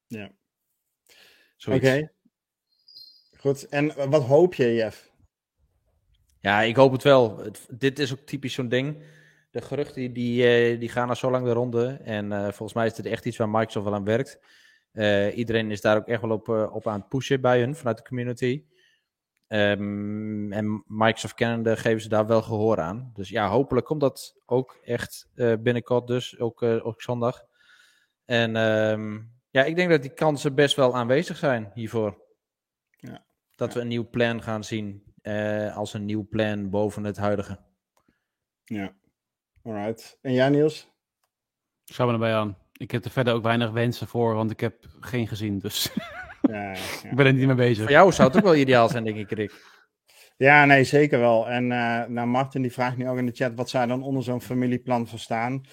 Ja. 0.07 0.31
Oké. 1.67 1.77
Okay. 1.77 2.11
Goed. 3.37 3.69
En 3.69 4.11
wat 4.11 4.23
hoop 4.23 4.55
je, 4.55 4.75
Jeff? 4.75 5.11
Ja, 6.41 6.61
ik 6.61 6.77
hoop 6.77 6.93
het 6.93 7.03
wel. 7.03 7.39
Het, 7.39 7.67
dit 7.71 7.99
is 7.99 8.13
ook 8.13 8.21
typisch 8.21 8.55
zo'n 8.55 8.69
ding. 8.69 9.03
De 9.51 9.61
geruchten 9.61 10.13
die, 10.13 10.73
uh, 10.73 10.81
die 10.81 10.89
gaan 10.89 11.09
al 11.09 11.17
zo 11.17 11.31
lang 11.31 11.45
de 11.45 11.53
ronde. 11.53 12.01
En 12.05 12.31
volgens 12.31 12.73
mij 12.73 12.87
is 12.87 12.95
dit 12.95 13.07
echt 13.07 13.25
iets 13.25 13.37
waar 13.37 13.49
Microsoft 13.49 13.85
wel 13.85 13.95
aan 13.95 14.05
werkt. 14.05 14.41
Uh, 14.93 15.37
iedereen 15.37 15.71
is 15.71 15.81
daar 15.81 15.97
ook 15.97 16.09
echt 16.09 16.21
wel 16.21 16.31
op, 16.31 16.49
uh, 16.49 16.75
op 16.75 16.87
aan 16.87 17.01
het 17.01 17.09
pushen 17.09 17.41
bij 17.41 17.61
hun 17.61 17.75
vanuit 17.75 17.97
de 17.97 18.03
community. 18.03 18.65
Um, 19.49 20.53
en 20.53 20.85
Microsoft 20.87 21.35
kennende 21.35 21.77
geven 21.77 22.01
ze 22.01 22.09
daar 22.09 22.27
wel 22.27 22.43
gehoor 22.43 22.81
aan. 22.81 23.11
Dus 23.15 23.29
ja, 23.29 23.49
hopelijk 23.49 23.87
komt 23.87 24.01
dat 24.01 24.41
ook 24.47 24.79
echt 24.85 25.29
binnenkort, 25.35 26.07
dus 26.07 26.39
ook, 26.39 26.63
ook 26.63 27.03
zondag. 27.03 27.43
En 28.25 28.57
um, 28.57 29.36
ja, 29.57 29.65
ik 29.65 29.77
denk 29.77 29.91
dat 29.91 30.03
die 30.03 30.15
kansen 30.15 30.55
best 30.55 30.77
wel 30.77 30.97
aanwezig 30.97 31.37
zijn 31.37 31.71
hiervoor. 31.75 32.23
Ja. 32.91 33.27
Dat 33.55 33.75
we 33.75 33.81
een 33.81 33.89
nieuw 33.89 34.09
plan 34.09 34.43
gaan 34.43 34.65
zien 34.65 35.15
als 35.75 35.95
een 35.95 36.05
nieuw 36.05 36.29
plan 36.29 36.71
boven 36.71 37.05
het 37.05 37.17
huidige. 37.17 37.59
Ja, 38.65 38.97
alright. 39.63 40.19
En 40.23 40.33
jij 40.33 40.49
Niels? 40.49 40.91
Ik 41.85 41.95
zou 41.95 42.09
me 42.09 42.15
erbij 42.15 42.35
aan. 42.35 42.59
Ik 42.73 42.91
heb 42.91 43.05
er 43.05 43.11
verder 43.11 43.35
ook 43.35 43.43
weinig 43.43 43.71
wensen 43.71 44.07
voor, 44.07 44.35
want 44.35 44.51
ik 44.51 44.61
heb 44.61 44.85
geen 45.01 45.29
gezien. 45.29 45.59
Dus 45.59 45.91
ja, 46.43 46.73
ja. 46.73 47.11
ik 47.11 47.17
ben 47.17 47.27
er 47.27 47.33
niet 47.33 47.47
mee 47.47 47.57
bezig. 47.57 47.83
Voor 47.83 47.93
jou 47.93 48.13
zou 48.13 48.29
het 48.29 48.37
ook 48.37 48.45
wel 48.45 48.55
ideaal 48.55 48.89
zijn, 48.89 49.05
denk 49.05 49.17
ik, 49.17 49.31
Rick. 49.31 49.53
Ja, 50.37 50.65
nee, 50.65 50.85
zeker 50.85 51.19
wel. 51.19 51.49
En 51.49 51.65
uh, 51.65 52.05
nou, 52.05 52.27
Martin 52.27 52.63
die 52.63 52.73
vraagt 52.73 52.97
nu 52.97 53.09
ook 53.09 53.19
in 53.19 53.27
de 53.27 53.33
chat, 53.33 53.55
wat 53.55 53.69
zou 53.69 53.83
je 53.83 53.89
dan 53.89 54.03
onder 54.03 54.23
zo'n 54.23 54.41
familieplan 54.41 55.09
verstaan? 55.09 55.67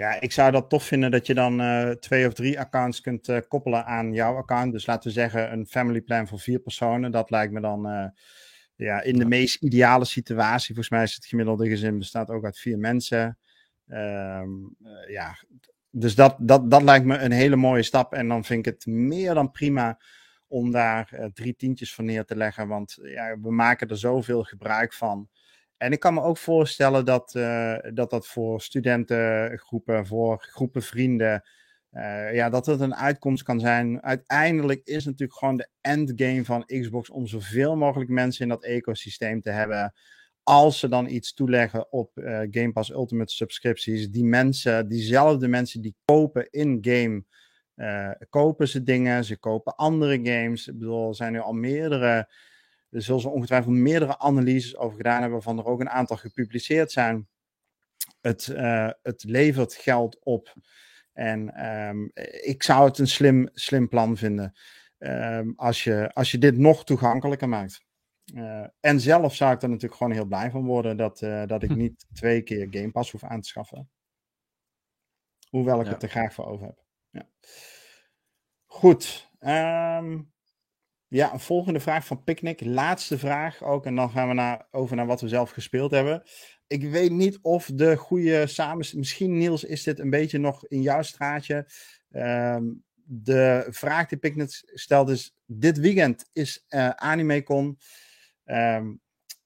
Ja, 0.00 0.20
ik 0.20 0.32
zou 0.32 0.50
dat 0.50 0.68
tof 0.68 0.84
vinden 0.84 1.10
dat 1.10 1.26
je 1.26 1.34
dan 1.34 1.60
uh, 1.60 1.90
twee 1.90 2.26
of 2.26 2.32
drie 2.32 2.60
accounts 2.60 3.00
kunt 3.00 3.28
uh, 3.28 3.38
koppelen 3.48 3.84
aan 3.84 4.12
jouw 4.12 4.36
account. 4.36 4.72
Dus 4.72 4.86
laten 4.86 5.08
we 5.08 5.14
zeggen 5.14 5.52
een 5.52 5.66
family 5.66 6.00
plan 6.00 6.28
voor 6.28 6.38
vier 6.38 6.58
personen. 6.58 7.10
Dat 7.10 7.30
lijkt 7.30 7.52
me 7.52 7.60
dan 7.60 8.12
ja, 8.76 9.02
in 9.02 9.18
de 9.18 9.24
meest 9.24 9.62
ideale 9.62 10.04
situatie. 10.04 10.74
Volgens 10.74 10.88
mij 10.88 11.02
is 11.02 11.14
het 11.14 11.26
gemiddelde 11.26 11.68
gezin 11.68 11.98
bestaat 11.98 12.30
ook 12.30 12.44
uit 12.44 12.58
vier 12.58 12.78
mensen. 12.78 13.38
Um, 13.86 14.76
ja, 15.08 15.36
dus 15.90 16.14
dat, 16.14 16.36
dat, 16.38 16.70
dat 16.70 16.82
lijkt 16.82 17.06
me 17.06 17.18
een 17.18 17.32
hele 17.32 17.56
mooie 17.56 17.82
stap. 17.82 18.12
En 18.12 18.28
dan 18.28 18.44
vind 18.44 18.66
ik 18.66 18.72
het 18.74 18.86
meer 18.86 19.34
dan 19.34 19.50
prima 19.50 19.98
om 20.48 20.70
daar 20.70 21.30
drie 21.34 21.56
tientjes 21.56 21.94
van 21.94 22.04
neer 22.04 22.24
te 22.24 22.36
leggen. 22.36 22.68
Want 22.68 22.98
ja, 23.02 23.40
we 23.40 23.52
maken 23.52 23.88
er 23.88 23.98
zoveel 23.98 24.42
gebruik 24.42 24.92
van. 24.92 25.28
En 25.80 25.92
ik 25.92 26.00
kan 26.00 26.14
me 26.14 26.22
ook 26.22 26.38
voorstellen 26.38 27.04
dat 27.04 27.34
uh, 27.34 27.76
dat, 27.94 28.10
dat 28.10 28.26
voor 28.26 28.60
studentengroepen, 28.60 30.06
voor 30.06 30.42
groepen 30.42 30.82
vrienden, 30.82 31.42
uh, 31.92 32.34
ja, 32.34 32.50
dat 32.50 32.66
het 32.66 32.80
een 32.80 32.94
uitkomst 32.94 33.42
kan 33.42 33.60
zijn. 33.60 34.02
Uiteindelijk 34.02 34.80
is 34.84 35.04
natuurlijk 35.04 35.38
gewoon 35.38 35.56
de 35.56 35.68
endgame 35.80 36.44
van 36.44 36.64
Xbox 36.66 37.10
om 37.10 37.26
zoveel 37.26 37.76
mogelijk 37.76 38.10
mensen 38.10 38.42
in 38.42 38.48
dat 38.48 38.64
ecosysteem 38.64 39.40
te 39.40 39.50
hebben 39.50 39.92
als 40.42 40.78
ze 40.78 40.88
dan 40.88 41.08
iets 41.08 41.34
toeleggen 41.34 41.92
op 41.92 42.10
uh, 42.14 42.38
Game 42.50 42.72
Pass 42.72 42.90
Ultimate 42.90 43.32
subscripties, 43.32 44.10
die 44.10 44.24
mensen, 44.24 44.88
diezelfde 44.88 45.48
mensen 45.48 45.80
die 45.80 45.96
kopen 46.04 46.50
in-game, 46.50 47.24
kopen 48.28 48.68
ze 48.68 48.82
dingen, 48.82 49.24
ze 49.24 49.38
kopen 49.38 49.76
andere 49.76 50.20
games. 50.22 50.68
Ik 50.68 50.78
bedoel, 50.78 51.08
er 51.08 51.14
zijn 51.14 51.32
nu 51.32 51.38
al 51.38 51.52
meerdere, 51.52 52.28
er 52.90 53.02
zullen 53.02 53.20
ze 53.20 53.28
ongetwijfeld 53.28 53.74
meerdere 53.74 54.18
analyses 54.18 54.76
over 54.76 54.96
gedaan 54.96 55.20
hebben, 55.20 55.32
waarvan 55.32 55.58
er 55.58 55.66
ook 55.66 55.80
een 55.80 55.90
aantal 55.90 56.16
gepubliceerd 56.16 56.92
zijn. 56.92 57.28
Het, 58.20 58.46
uh, 58.46 58.90
het 59.02 59.24
levert 59.24 59.74
geld 59.74 60.18
op. 60.20 60.54
En 61.12 61.66
um, 61.66 62.10
ik 62.42 62.62
zou 62.62 62.88
het 62.88 62.98
een 62.98 63.08
slim, 63.08 63.48
slim 63.52 63.88
plan 63.88 64.16
vinden 64.16 64.54
um, 64.98 65.52
als, 65.56 65.84
je, 65.84 66.10
als 66.12 66.30
je 66.30 66.38
dit 66.38 66.56
nog 66.56 66.84
toegankelijker 66.84 67.48
maakt. 67.48 67.84
Uh, 68.34 68.66
en 68.80 69.00
zelf 69.00 69.34
zou 69.34 69.54
ik 69.54 69.62
er 69.62 69.68
natuurlijk 69.68 69.96
gewoon 69.96 70.12
heel 70.12 70.24
blij 70.24 70.50
van 70.50 70.64
worden 70.64 70.96
dat, 70.96 71.20
uh, 71.20 71.46
dat 71.46 71.62
ik 71.62 71.76
niet 71.84 72.06
twee 72.12 72.42
keer 72.42 72.66
Game 72.70 72.90
Pass 72.90 73.10
hoef 73.10 73.24
aan 73.24 73.40
te 73.40 73.48
schaffen. 73.48 73.90
Hoewel 75.48 75.80
ik 75.80 75.86
ja. 75.86 75.92
het 75.92 76.02
er 76.02 76.08
graag 76.08 76.32
voor 76.32 76.46
over 76.46 76.66
heb. 76.66 76.84
Ja. 77.10 77.28
Goed. 78.66 79.30
Um, 79.40 80.32
Ja, 81.10 81.32
een 81.32 81.40
volgende 81.40 81.80
vraag 81.80 82.06
van 82.06 82.24
Picnic. 82.24 82.60
Laatste 82.64 83.18
vraag 83.18 83.62
ook. 83.62 83.86
En 83.86 83.94
dan 83.94 84.10
gaan 84.10 84.28
we 84.28 84.34
naar, 84.34 84.66
over 84.70 84.96
naar 84.96 85.06
wat 85.06 85.20
we 85.20 85.28
zelf 85.28 85.50
gespeeld 85.50 85.90
hebben. 85.90 86.22
Ik 86.66 86.82
weet 86.82 87.10
niet 87.10 87.38
of 87.42 87.70
de 87.74 87.96
goede 87.96 88.46
samen... 88.46 88.86
Misschien 88.94 89.38
Niels 89.38 89.64
is 89.64 89.82
dit 89.82 89.98
een 89.98 90.10
beetje 90.10 90.38
nog 90.38 90.66
in 90.66 90.82
jouw 90.82 91.02
straatje. 91.02 91.66
Ehm, 92.10 92.64
de 93.04 93.66
vraag 93.70 94.08
die 94.08 94.18
Picnic 94.18 94.62
stelt 94.64 95.08
is... 95.08 95.36
Dit 95.46 95.78
weekend 95.78 96.28
is 96.32 96.64
uh, 96.68 96.90
AnimeCon. 96.90 97.78
Um, 98.44 99.00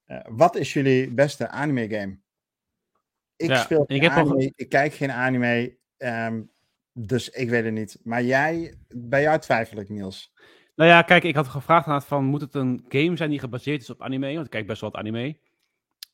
uh, 0.06 0.20
wat 0.28 0.56
is 0.56 0.72
jullie 0.72 1.12
beste 1.12 1.48
anime 1.48 1.88
game? 1.88 2.18
Ik 3.36 3.48
ja, 3.48 3.62
speel 3.62 3.84
ik, 3.86 4.08
anime, 4.08 4.52
ik 4.54 4.68
kijk 4.68 4.94
geen 4.94 5.12
anime. 5.12 5.78
Um, 5.98 6.50
dus 6.92 7.28
ik 7.28 7.48
weet 7.48 7.64
het 7.64 7.72
niet. 7.72 7.98
Maar 8.02 8.22
jij, 8.22 8.74
bij 8.88 9.22
jou 9.22 9.38
twijfel 9.38 9.78
ik, 9.78 9.88
Niels. 9.88 10.32
Nou 10.74 10.90
ja, 10.90 11.02
kijk, 11.02 11.24
ik 11.24 11.34
had 11.34 11.48
gevraagd 11.48 11.86
aan 11.86 12.02
van, 12.02 12.24
moet 12.24 12.40
het 12.40 12.54
een 12.54 12.84
game 12.88 13.16
zijn 13.16 13.30
die 13.30 13.38
gebaseerd 13.38 13.82
is 13.82 13.90
op 13.90 14.02
anime? 14.02 14.34
Want 14.34 14.44
ik 14.44 14.50
kijk 14.50 14.66
best 14.66 14.80
wel 14.80 14.90
wat 14.90 15.00
anime. 15.00 15.38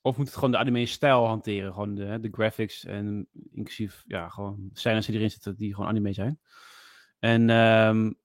Of 0.03 0.17
moet 0.17 0.27
het 0.27 0.35
gewoon 0.35 0.51
de 0.51 0.59
anime-stijl 0.59 1.27
hanteren? 1.27 1.73
Gewoon 1.73 1.95
de, 1.95 2.21
de 2.21 2.29
graphics 2.33 2.85
en 2.85 3.29
inclusief, 3.53 4.05
ja, 4.07 4.29
gewoon 4.29 4.71
scènes 4.73 5.07
die 5.07 5.15
erin 5.15 5.31
zitten 5.31 5.57
die 5.57 5.75
gewoon 5.75 5.91
anime 5.91 6.13
zijn. 6.13 6.41
En 7.19 7.51
um, 7.51 8.19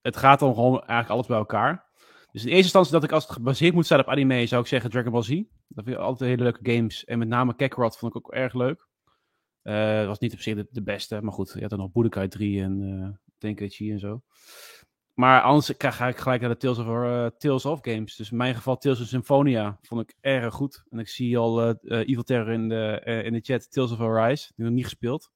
het 0.00 0.16
gaat 0.16 0.38
dan 0.38 0.54
gewoon 0.54 0.78
eigenlijk 0.78 1.10
alles 1.10 1.26
bij 1.26 1.36
elkaar. 1.36 1.84
Dus 2.32 2.42
in 2.42 2.48
eerste 2.48 2.64
instantie 2.64 2.92
dat 2.92 3.04
ik 3.04 3.12
als 3.12 3.22
het 3.22 3.32
gebaseerd 3.32 3.74
moet 3.74 3.86
zijn 3.86 4.00
op 4.00 4.08
anime, 4.08 4.46
zou 4.46 4.62
ik 4.62 4.68
zeggen 4.68 4.90
Dragon 4.90 5.12
Ball 5.12 5.22
Z. 5.22 5.28
Dat 5.68 5.84
vind 5.84 5.96
ik 5.96 6.02
altijd 6.02 6.30
hele 6.30 6.42
leuke 6.42 6.72
games. 6.72 7.04
En 7.04 7.18
met 7.18 7.28
name 7.28 7.54
Kakarot 7.54 7.98
vond 7.98 8.14
ik 8.14 8.26
ook 8.26 8.32
erg 8.32 8.54
leuk. 8.54 8.86
Uh, 9.62 9.96
het 9.98 10.06
was 10.06 10.18
niet 10.18 10.32
op 10.32 10.40
zich 10.40 10.66
de, 10.70 10.82
beste, 10.82 11.22
maar 11.22 11.32
goed, 11.32 11.52
je 11.54 11.60
had 11.60 11.70
dan 11.70 11.78
nog 11.78 11.92
Budokai 11.92 12.28
3 12.28 12.62
en 12.62 12.80
uh, 12.80 13.08
Tenkaichi 13.38 13.92
en 13.92 13.98
zo. 13.98 14.22
Maar 15.16 15.40
anders 15.40 15.72
ga 15.78 16.08
ik 16.08 16.16
gelijk 16.16 16.40
naar 16.40 16.50
de 16.50 16.56
Tales 16.56 16.78
of, 16.78 16.86
uh, 16.86 17.26
Tales 17.26 17.64
of 17.64 17.78
games. 17.82 18.16
Dus 18.16 18.30
in 18.30 18.36
mijn 18.36 18.54
geval 18.54 18.76
Tales 18.76 19.00
of 19.00 19.06
Symphonia 19.06 19.78
vond 19.82 20.00
ik 20.00 20.16
erg 20.20 20.54
goed. 20.54 20.84
En 20.90 20.98
ik 20.98 21.08
zie 21.08 21.38
al 21.38 21.68
uh, 21.68 21.74
Evil 21.82 22.22
Terror 22.22 22.52
in 22.52 22.68
de, 22.68 23.00
in 23.24 23.32
de 23.32 23.40
chat, 23.40 23.72
Tales 23.72 23.92
of 23.92 24.00
Arise. 24.00 24.52
Die 24.56 24.64
nog 24.64 24.74
niet 24.74 24.84
gespeeld. 24.84 25.30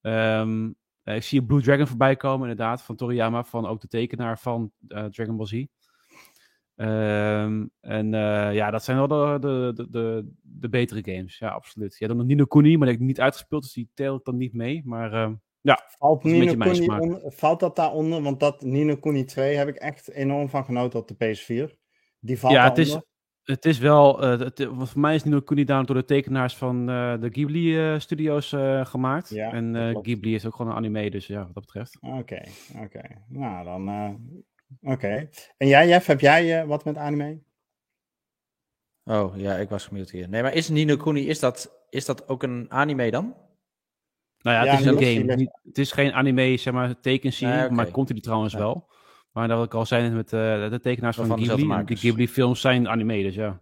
Um, 0.00 0.76
ik 1.04 1.22
zie 1.22 1.44
Blue 1.44 1.62
Dragon 1.62 1.86
voorbij 1.86 2.16
komen, 2.16 2.48
inderdaad, 2.48 2.82
van 2.82 2.96
Toriyama, 2.96 3.44
van 3.44 3.66
ook 3.66 3.80
de 3.80 3.88
tekenaar 3.88 4.38
van 4.38 4.72
Dragon 4.86 5.36
Ball 5.36 5.46
Z. 5.46 5.52
Um, 6.76 7.70
en 7.80 8.10
ja, 8.52 8.70
dat 8.70 8.84
zijn 8.84 8.96
wel 8.96 9.08
de, 9.08 9.38
de, 9.74 9.88
de, 9.90 10.32
de, 10.42 10.68
betere 10.68 11.14
games. 11.14 11.38
Ja, 11.38 11.48
absoluut. 11.48 11.96
Je 11.98 12.04
hebt 12.04 12.18
nog 12.18 12.26
Nino 12.26 12.44
Kuni, 12.44 12.70
maar 12.70 12.78
dat 12.78 12.88
heb 12.88 13.00
ik 13.00 13.06
niet 13.06 13.20
uitgespeeld, 13.20 13.62
dus 13.62 13.72
die 13.72 13.90
telt 13.94 14.24
dan 14.24 14.36
niet 14.36 14.54
mee. 14.54 14.82
Maar 14.84 15.12
ehm, 15.12 15.34
ja, 15.64 15.82
valt, 15.98 16.24
Nino 16.24 16.54
Kuni 16.54 16.88
onder, 16.88 17.32
valt 17.32 17.60
dat 17.60 17.76
daaronder? 17.76 18.22
Want 18.22 18.40
dat 18.40 18.62
Nino 18.62 18.96
Kuni 18.96 19.24
2 19.24 19.56
heb 19.56 19.68
ik 19.68 19.76
echt 19.76 20.10
enorm 20.10 20.48
van 20.48 20.64
genoten 20.64 20.98
op 20.98 21.08
de 21.08 21.14
PS4. 21.14 21.74
Die 22.20 22.38
valt 22.38 22.52
ja, 22.52 22.68
het 22.68 22.78
is, 22.78 22.98
het 23.42 23.64
is 23.64 23.78
wel, 23.78 24.24
uh, 24.24 24.38
het, 24.38 24.68
voor 24.72 25.00
mij 25.00 25.14
is 25.14 25.24
Nino 25.24 25.40
Kuni 25.40 25.64
daar 25.64 25.86
door 25.86 25.96
de 25.96 26.04
tekenaars 26.04 26.56
van 26.56 26.90
uh, 26.90 27.20
de 27.20 27.28
Ghibli 27.30 27.92
uh, 27.92 27.98
studios 27.98 28.48
gemaakt. 28.82 29.28
Ja, 29.28 29.52
en 29.52 29.98
Ghibli 30.02 30.34
is 30.34 30.46
ook 30.46 30.54
gewoon 30.54 30.70
een 30.70 30.76
anime, 30.76 31.10
dus 31.10 31.26
ja, 31.26 31.44
wat 31.44 31.54
dat 31.54 31.64
betreft. 31.64 31.98
Oké, 32.00 32.16
okay, 32.16 32.48
oké. 32.74 32.84
Okay. 32.84 33.24
Nou, 33.28 33.64
dan, 33.64 33.88
oké. 34.80 34.92
Okay. 34.92 35.30
En 35.56 35.68
jij, 35.68 35.88
Jeff, 35.88 36.06
heb 36.06 36.20
jij 36.20 36.66
wat 36.66 36.84
met 36.84 36.96
anime? 36.96 37.42
Oh, 39.04 39.36
ja, 39.36 39.54
ik 39.54 39.68
was 39.68 39.86
gemute 39.86 40.16
hier. 40.16 40.28
Nee, 40.28 40.42
maar 40.42 40.54
is 40.54 40.68
Nino 40.68 40.96
Kuni, 40.96 41.28
is 41.28 41.40
dat, 41.40 41.86
is 41.90 42.04
dat 42.04 42.28
ook 42.28 42.42
een 42.42 42.66
anime 42.68 43.10
dan? 43.10 43.34
Nou 44.44 44.66
ja, 44.66 44.72
het 44.72 44.80
is 44.80 44.86
een 44.86 45.26
game. 45.26 45.50
het 45.64 45.78
is 45.78 45.92
geen 45.92 46.12
anime, 46.12 46.56
zeg 46.56 46.72
maar, 46.72 47.00
tekenserie, 47.00 47.54
nee, 47.54 47.70
maar 47.70 47.90
komt 47.90 48.08
die 48.08 48.20
trouwens 48.20 48.54
wel. 48.54 48.92
Maar 49.32 49.48
dat 49.48 49.64
ik 49.64 49.74
al 49.74 49.86
zei 49.86 50.10
met 50.10 50.32
uh, 50.32 50.70
de 50.70 50.80
tekenaars 50.80 51.16
van, 51.16 51.26
van 51.26 51.42
Ghibli. 51.42 51.84
De 51.84 51.96
Ghibli-films 51.96 52.60
zijn 52.60 52.88
anime, 52.88 53.22
dus 53.22 53.34
ja. 53.34 53.60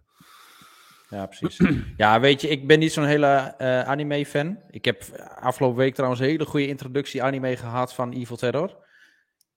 Ja, 1.09 1.25
precies. 1.25 1.61
ja, 1.97 2.19
weet 2.19 2.41
je, 2.41 2.47
ik 2.47 2.67
ben 2.67 2.79
niet 2.79 2.91
zo'n 2.91 3.05
hele 3.05 3.55
uh, 3.57 3.81
anime-fan. 3.81 4.57
Ik 4.69 4.85
heb 4.85 5.03
afgelopen 5.39 5.77
week 5.77 5.93
trouwens 5.93 6.21
een 6.21 6.27
hele 6.27 6.45
goede 6.45 6.67
introductie 6.67 7.23
anime 7.23 7.57
gehad 7.57 7.93
van 7.93 8.11
Evil 8.11 8.35
Terror. 8.35 8.77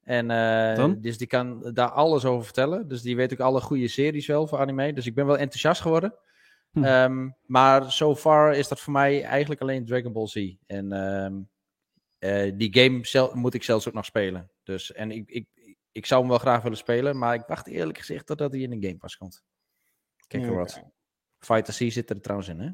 En 0.03 0.31
uh, 0.31 0.95
dus 0.99 1.19
die 1.19 1.27
kan 1.27 1.71
daar 1.75 1.91
alles 1.91 2.25
over 2.25 2.45
vertellen. 2.45 2.89
Dus 2.89 3.03
die 3.03 3.17
weet 3.17 3.33
ook 3.33 3.41
alle 3.41 3.61
goede 3.61 3.89
series 3.89 4.27
wel 4.27 4.47
voor 4.47 4.59
anime. 4.59 4.93
Dus 4.93 5.07
ik 5.07 5.15
ben 5.15 5.27
wel 5.27 5.39
enthousiast 5.39 5.81
geworden. 5.81 6.15
Hm. 6.77 6.85
Um, 6.85 7.37
maar 7.47 7.93
so 7.93 8.17
far 8.17 8.55
is 8.55 8.69
dat 8.69 8.81
voor 8.81 8.93
mij 8.93 9.23
eigenlijk 9.23 9.61
alleen 9.61 9.85
Dragon 9.85 10.13
Ball 10.13 10.27
Z. 10.27 10.55
En 10.67 10.93
um, 10.93 11.49
uh, 12.19 12.53
die 12.57 12.83
game 12.83 13.07
zelf, 13.07 13.35
moet 13.35 13.55
ik 13.55 13.63
zelfs 13.63 13.89
ook 13.89 13.95
nog 13.95 14.05
spelen. 14.05 14.51
Dus, 14.63 14.93
en 14.93 15.11
ik, 15.11 15.31
ik, 15.31 15.47
ik 15.93 16.07
zou 16.07 16.21
hem 16.21 16.31
wel 16.31 16.39
graag 16.39 16.63
willen 16.63 16.79
spelen, 16.79 17.19
maar 17.19 17.35
ik 17.35 17.45
wacht 17.47 17.67
eerlijk 17.67 17.99
gezegd 17.99 18.27
totdat 18.27 18.53
hij 18.53 18.61
in 18.61 18.73
een 18.73 18.83
Game 18.83 18.97
Pass 18.97 19.17
komt. 19.17 19.45
Kijk 20.27 20.45
ja, 20.45 20.51
wat. 20.51 20.77
Okay. 20.77 20.91
Fighter 21.39 21.75
C 21.75 21.93
zit 21.93 22.11
er 22.11 22.21
trouwens 22.21 22.49
in, 22.49 22.61
hè? 22.61 22.71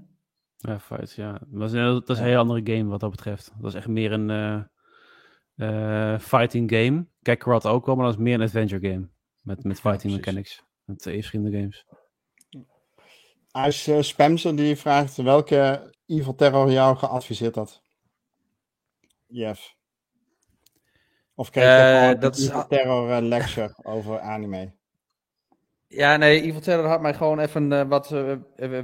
Ja, 0.57 0.81
Fight, 0.81 1.13
ja. 1.13 1.41
Dat 1.47 1.69
is, 1.69 1.73
een, 1.73 1.85
dat 1.85 2.11
is 2.11 2.19
een 2.19 2.25
heel 2.25 2.39
andere 2.39 2.77
game 2.77 2.91
wat 2.91 3.01
dat 3.01 3.11
betreft. 3.11 3.53
Dat 3.59 3.71
is 3.71 3.75
echt 3.75 3.89
meer 3.89 4.13
een 4.13 4.29
uh, 4.29 4.63
uh, 5.57 6.19
fighting 6.19 6.71
game. 6.71 7.07
Kijk, 7.23 7.45
wat 7.45 7.67
ook 7.67 7.87
wel, 7.87 7.95
maar 7.95 8.05
dat 8.05 8.15
is 8.15 8.21
meer 8.21 8.35
een 8.35 8.43
adventure 8.43 8.91
game. 8.91 9.09
Met, 9.41 9.65
met 9.65 9.81
fighting 9.81 10.13
ja, 10.13 10.19
mechanics. 10.19 10.65
Met 10.85 10.99
twee 10.99 11.15
verschillende 11.15 11.59
games. 11.59 11.87
Als 13.53 13.89
uh, 13.89 14.01
Spamser 14.01 14.57
die 14.57 14.77
vraagt 14.77 15.17
welke 15.17 15.93
Evil 16.07 16.35
Terror 16.35 16.71
jou 16.71 16.97
geadviseerd 16.97 17.55
had. 17.55 17.81
Jeff. 19.27 19.75
Of 21.35 21.51
kijk 21.51 21.65
je 21.65 22.15
uh, 22.15 22.21
dat 22.21 22.37
is 22.37 22.49
Evil 22.49 22.67
Terror 22.67 23.11
uh, 23.11 23.29
lecture 23.29 23.75
over 23.95 24.21
anime? 24.21 24.73
Ja, 25.87 26.17
nee, 26.17 26.43
Evil 26.43 26.61
Terror 26.61 26.87
had 26.87 27.01
mij 27.01 27.15
gewoon 27.15 27.39
even 27.39 27.73
uh, 27.73 27.83
wat 27.83 28.11
uh, 28.11 28.37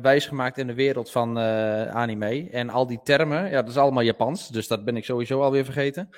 wijs 0.03 0.27
gemaakt 0.27 0.59
in 0.59 0.67
de 0.67 0.75
wereld 0.75 1.11
van 1.11 1.39
uh, 1.39 1.89
anime. 1.89 2.51
En 2.51 2.71
al 2.71 2.87
die 2.87 3.01
termen, 3.03 3.45
ja, 3.45 3.61
dat 3.63 3.69
is 3.69 3.77
allemaal 3.77 4.03
Japans, 4.03 4.49
dus 4.49 4.69
dat 4.69 4.85
ben 4.85 4.97
ik 4.97 5.05
sowieso 5.05 5.43
alweer 5.43 5.65
vergeten. 5.65 6.09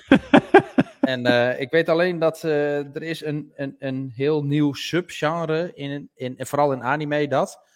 en 1.00 1.26
ik 1.60 1.70
weet 1.70 1.88
alleen 1.88 2.18
dat 2.18 2.42
er 2.42 3.02
is 3.02 3.24
een, 3.24 3.52
een, 3.56 3.76
een 3.78 4.12
heel 4.14 4.44
nieuw 4.44 4.72
subgenre, 4.72 5.70
in, 5.74 6.10
in, 6.14 6.34
vooral 6.38 6.72
in 6.72 6.82
anime, 6.82 7.28
dat 7.28 7.69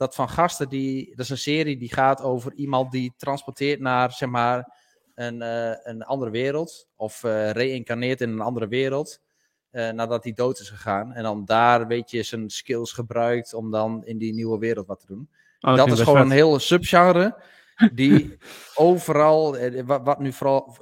dat 0.00 0.14
van 0.14 0.28
gasten 0.28 0.68
die. 0.68 1.08
Dat 1.10 1.24
is 1.24 1.30
een 1.30 1.38
serie 1.38 1.76
die 1.76 1.92
gaat 1.92 2.22
over 2.22 2.52
iemand 2.54 2.92
die 2.92 3.12
transporteert 3.16 3.80
naar 3.80 4.12
zeg 4.12 4.28
maar 4.28 4.76
een, 5.14 5.40
uh, 5.42 5.72
een 5.82 6.02
andere 6.02 6.30
wereld. 6.30 6.88
Of 6.96 7.22
uh, 7.22 7.50
reïncarneert 7.50 8.20
in 8.20 8.30
een 8.30 8.40
andere 8.40 8.68
wereld. 8.68 9.20
Uh, 9.72 9.90
nadat 9.90 10.24
hij 10.24 10.32
dood 10.32 10.60
is 10.60 10.68
gegaan. 10.68 11.12
En 11.12 11.22
dan 11.22 11.44
daar, 11.44 11.86
weet 11.86 12.10
je, 12.10 12.22
zijn 12.22 12.50
skills 12.50 12.92
gebruikt 12.92 13.54
om 13.54 13.70
dan 13.70 14.04
in 14.04 14.18
die 14.18 14.34
nieuwe 14.34 14.58
wereld 14.58 14.86
wat 14.86 15.00
te 15.00 15.06
doen. 15.06 15.28
Oh, 15.60 15.76
dat 15.76 15.92
is 15.92 16.00
gewoon 16.00 16.20
een 16.20 16.30
hele 16.30 16.58
subgenre. 16.58 17.42
Die 17.92 18.36
overal, 18.74 19.56
wat, 19.84 20.02
wat, 20.02 20.18
nu 20.18 20.32
vooral 20.32 20.76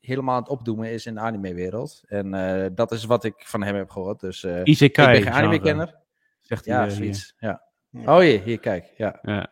helemaal 0.00 0.34
aan 0.34 0.42
het 0.42 0.50
opdoemen 0.50 0.90
is 0.90 1.06
in 1.06 1.14
de 1.14 1.20
anime-wereld. 1.20 2.02
En 2.06 2.30
dat 2.74 2.92
is 2.92 3.04
wat 3.04 3.24
ik 3.24 3.34
van 3.36 3.62
hem 3.62 3.74
heb 3.74 3.90
gehoord. 3.90 4.20
Dus 4.20 4.44
ik 4.44 4.94
ben 4.94 5.22
geen 5.22 5.32
anime-kenner. 5.32 5.94
Zegt 6.40 6.64
hij 6.64 6.74
ja, 6.74 6.88
zoiets. 6.88 7.34
Ja. 7.38 7.65
Oh 8.04 8.22
je, 8.22 8.40
hier, 8.44 8.60
kijk. 8.60 8.92
Ja. 8.96 9.18
ja. 9.22 9.50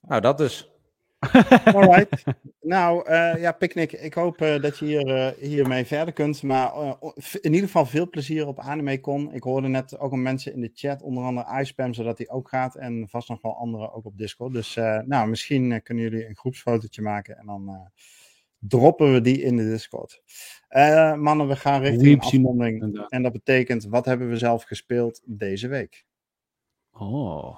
Nou, 0.00 0.20
dat 0.20 0.38
dus. 0.38 0.70
Alright. 1.74 2.24
nou, 2.60 3.10
uh, 3.10 3.40
ja, 3.40 3.52
Picnic, 3.52 3.92
ik 3.92 4.14
hoop 4.14 4.42
uh, 4.42 4.60
dat 4.60 4.78
je 4.78 4.84
hier, 4.84 5.06
uh, 5.06 5.48
hiermee 5.48 5.84
verder 5.84 6.14
kunt. 6.14 6.42
Maar 6.42 6.72
in 7.40 7.52
ieder 7.52 7.66
geval 7.66 7.86
veel 7.86 8.08
plezier 8.08 8.46
op 8.46 8.58
AnimeCon. 8.58 9.32
Ik 9.32 9.42
hoorde 9.42 9.68
net 9.68 9.98
ook 9.98 10.10
al 10.10 10.16
mensen 10.16 10.52
in 10.52 10.60
de 10.60 10.70
chat, 10.74 11.02
onder 11.02 11.24
andere 11.24 11.60
iSpam, 11.60 11.94
zodat 11.94 12.18
hij 12.18 12.28
ook 12.28 12.48
gaat. 12.48 12.74
En 12.74 13.08
vast 13.08 13.28
nog 13.28 13.42
wel 13.42 13.56
anderen 13.56 13.92
ook 13.92 14.04
op 14.04 14.18
Discord. 14.18 14.52
Dus 14.52 14.74
nou, 15.04 15.28
misschien 15.28 15.82
kunnen 15.82 16.04
jullie 16.04 16.28
een 16.28 16.36
groepsfotootje 16.36 17.02
maken 17.02 17.36
en 17.36 17.46
dan 17.46 17.90
droppen 18.58 19.12
we 19.12 19.20
die 19.20 19.42
in 19.42 19.56
de 19.56 19.68
Discord. 19.68 20.22
mannen, 21.16 21.48
we 21.48 21.56
gaan 21.56 21.82
richting 21.82 22.22
afronding. 22.22 23.06
En 23.08 23.22
dat 23.22 23.32
betekent, 23.32 23.84
wat 23.84 24.04
hebben 24.04 24.28
we 24.28 24.38
zelf 24.38 24.62
gespeeld 24.62 25.22
deze 25.24 25.68
week? 25.68 26.04
Oh. 26.98 27.56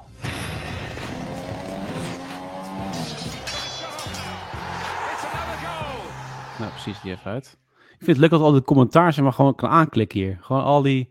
Nou, 6.58 6.70
precies, 6.70 7.00
die 7.00 7.12
even 7.12 7.30
uit. 7.30 7.58
Ik 7.76 8.04
vind 8.04 8.06
het 8.06 8.18
leuk 8.18 8.30
dat 8.30 8.40
al 8.40 8.52
die 8.52 8.62
commentaar 8.62 9.12
zijn 9.12 9.24
maar 9.24 9.34
gewoon 9.34 9.54
kan 9.54 9.70
aanklikken 9.70 10.18
hier. 10.18 10.38
Gewoon 10.40 10.62
al 10.62 10.82
die... 10.82 11.10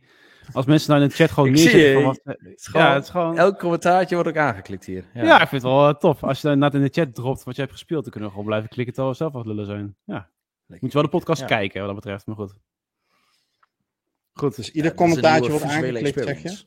Als 0.54 0.66
mensen 0.66 0.90
nou 0.90 1.02
in 1.02 1.08
de 1.08 1.14
chat 1.14 1.32
gewoon 1.32 1.52
neerzetten 1.52 1.94
van 1.94 2.04
wat... 2.04 2.20
Het 2.24 2.38
is 2.56 2.68
gewoon, 2.68 2.86
ja, 2.86 2.94
het 2.94 3.04
is 3.04 3.10
gewoon... 3.10 3.38
Elk 3.38 3.60
commentaartje 3.60 4.16
wordt 4.16 4.30
ook 4.30 4.38
aangeklikt 4.38 4.86
hier. 4.86 5.06
Ja, 5.14 5.24
ja 5.24 5.42
ik 5.42 5.48
vind 5.48 5.62
het 5.62 5.72
wel 5.72 5.90
uh, 5.90 5.94
tof. 5.94 6.24
Als 6.24 6.42
je 6.42 6.50
net 6.50 6.74
in 6.74 6.82
de 6.82 6.90
chat 6.92 7.16
dropt 7.16 7.44
wat 7.44 7.56
je 7.56 7.62
hebt 7.62 7.74
gespeeld, 7.74 8.02
dan 8.02 8.12
kunnen 8.12 8.30
we 8.30 8.36
gewoon 8.36 8.50
blijven 8.50 8.70
klikken 8.70 8.94
terwijl 8.94 9.14
we 9.14 9.20
zelf 9.20 9.34
wat 9.34 9.46
lullen 9.46 9.66
zijn. 9.66 9.96
Ja. 10.04 10.30
Moet 10.68 10.80
je 10.82 10.90
wel 10.90 11.02
de 11.02 11.10
podcast 11.10 11.42
ja. 11.42 11.48
kijken 11.48 11.80
wat 11.80 11.94
dat 11.94 12.04
betreft, 12.04 12.26
maar 12.26 12.36
goed. 12.36 12.54
Goed, 14.34 14.56
dus 14.56 14.72
ieder 14.72 14.92
ja, 14.92 14.98
commentaartje 14.98 15.50
wordt 15.50 15.66
aangeklikt, 15.66 16.24
zeg 16.24 16.42
je? 16.42 16.66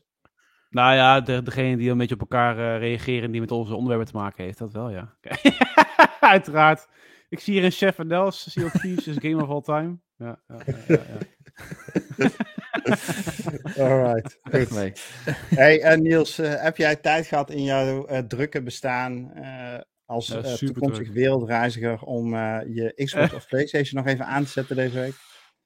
Nou 0.70 0.94
ja, 0.94 1.20
de, 1.20 1.42
degene 1.42 1.76
die 1.76 1.90
een 1.90 1.98
beetje 1.98 2.14
op 2.14 2.20
elkaar 2.20 2.58
uh, 2.58 2.78
reageren 2.78 3.30
die 3.30 3.40
met 3.40 3.50
onze 3.50 3.74
onderwerpen 3.74 4.06
te 4.06 4.16
maken 4.16 4.44
heeft, 4.44 4.58
dat 4.58 4.72
wel, 4.72 4.90
ja. 4.90 5.14
Uiteraard. 6.20 6.86
Ik 7.28 7.40
zie 7.40 7.54
hier 7.54 7.64
een 7.64 7.70
Chef 7.70 7.98
en 7.98 8.08
Dels, 8.08 8.52
Sea 8.52 8.64
of 8.64 8.72
Thieves 8.72 9.06
is 9.06 9.16
Game 9.18 9.42
of 9.42 9.48
All 9.48 9.60
Time. 9.60 9.98
Ja, 10.16 10.40
ja, 10.48 10.58
ja, 10.86 12.28
Alright, 13.84 14.38
goed. 14.42 14.70
mee. 14.70 14.92
Hey, 15.54 15.80
en 15.82 16.02
Niels, 16.02 16.38
uh, 16.38 16.62
heb 16.62 16.76
jij 16.76 16.96
tijd 16.96 17.26
gehad 17.26 17.50
in 17.50 17.62
jouw 17.62 18.08
uh, 18.10 18.18
drukke 18.18 18.62
bestaan 18.62 19.32
uh, 19.36 19.78
als 20.04 20.28
Ja, 20.28 20.36
uh, 20.36 20.52
toekomstig 20.52 21.04
druk. 21.04 21.16
wereldreiziger 21.16 22.00
om 22.02 22.34
uh, 22.34 22.58
je 22.66 22.92
Xbox 23.04 23.32
of 23.40 23.48
PlayStation 23.48 24.02
nog 24.04 24.12
even 24.12 24.26
aan 24.26 24.44
te 24.44 24.50
zetten 24.50 24.76
deze 24.76 24.98
week? 24.98 25.14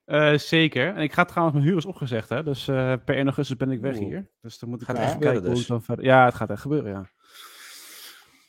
Eh, 0.05 0.39
zeker. 0.39 0.95
En 0.95 1.03
ik 1.03 1.13
ga 1.13 1.25
trouwens, 1.25 1.57
mijn 1.57 1.69
huur 1.69 1.79
is 1.79 1.85
opgezegd, 1.85 2.29
hè. 2.29 2.43
Dus 2.43 2.69
eh, 2.69 2.93
per 3.05 3.17
1 3.17 3.25
augustus 3.25 3.57
ben 3.57 3.71
ik 3.71 3.81
weg 3.81 3.97
Oeh. 3.97 4.07
hier. 4.07 4.31
Dus 4.41 4.59
dan 4.59 4.69
moet 4.69 4.81
ik 4.81 4.87
Gaat 4.87 4.97
even 4.97 5.07
echt 5.07 5.15
gebeuren 5.15 5.43
kijken 5.43 5.57
hoe 5.57 5.61
dus. 5.61 5.69
het 5.69 5.79
dan 5.79 5.97
verder... 5.97 6.05
Ja, 6.05 6.25
het 6.25 6.35
gaat 6.35 6.51
echt 6.51 6.61
gebeuren, 6.61 6.91
ja. 6.91 7.11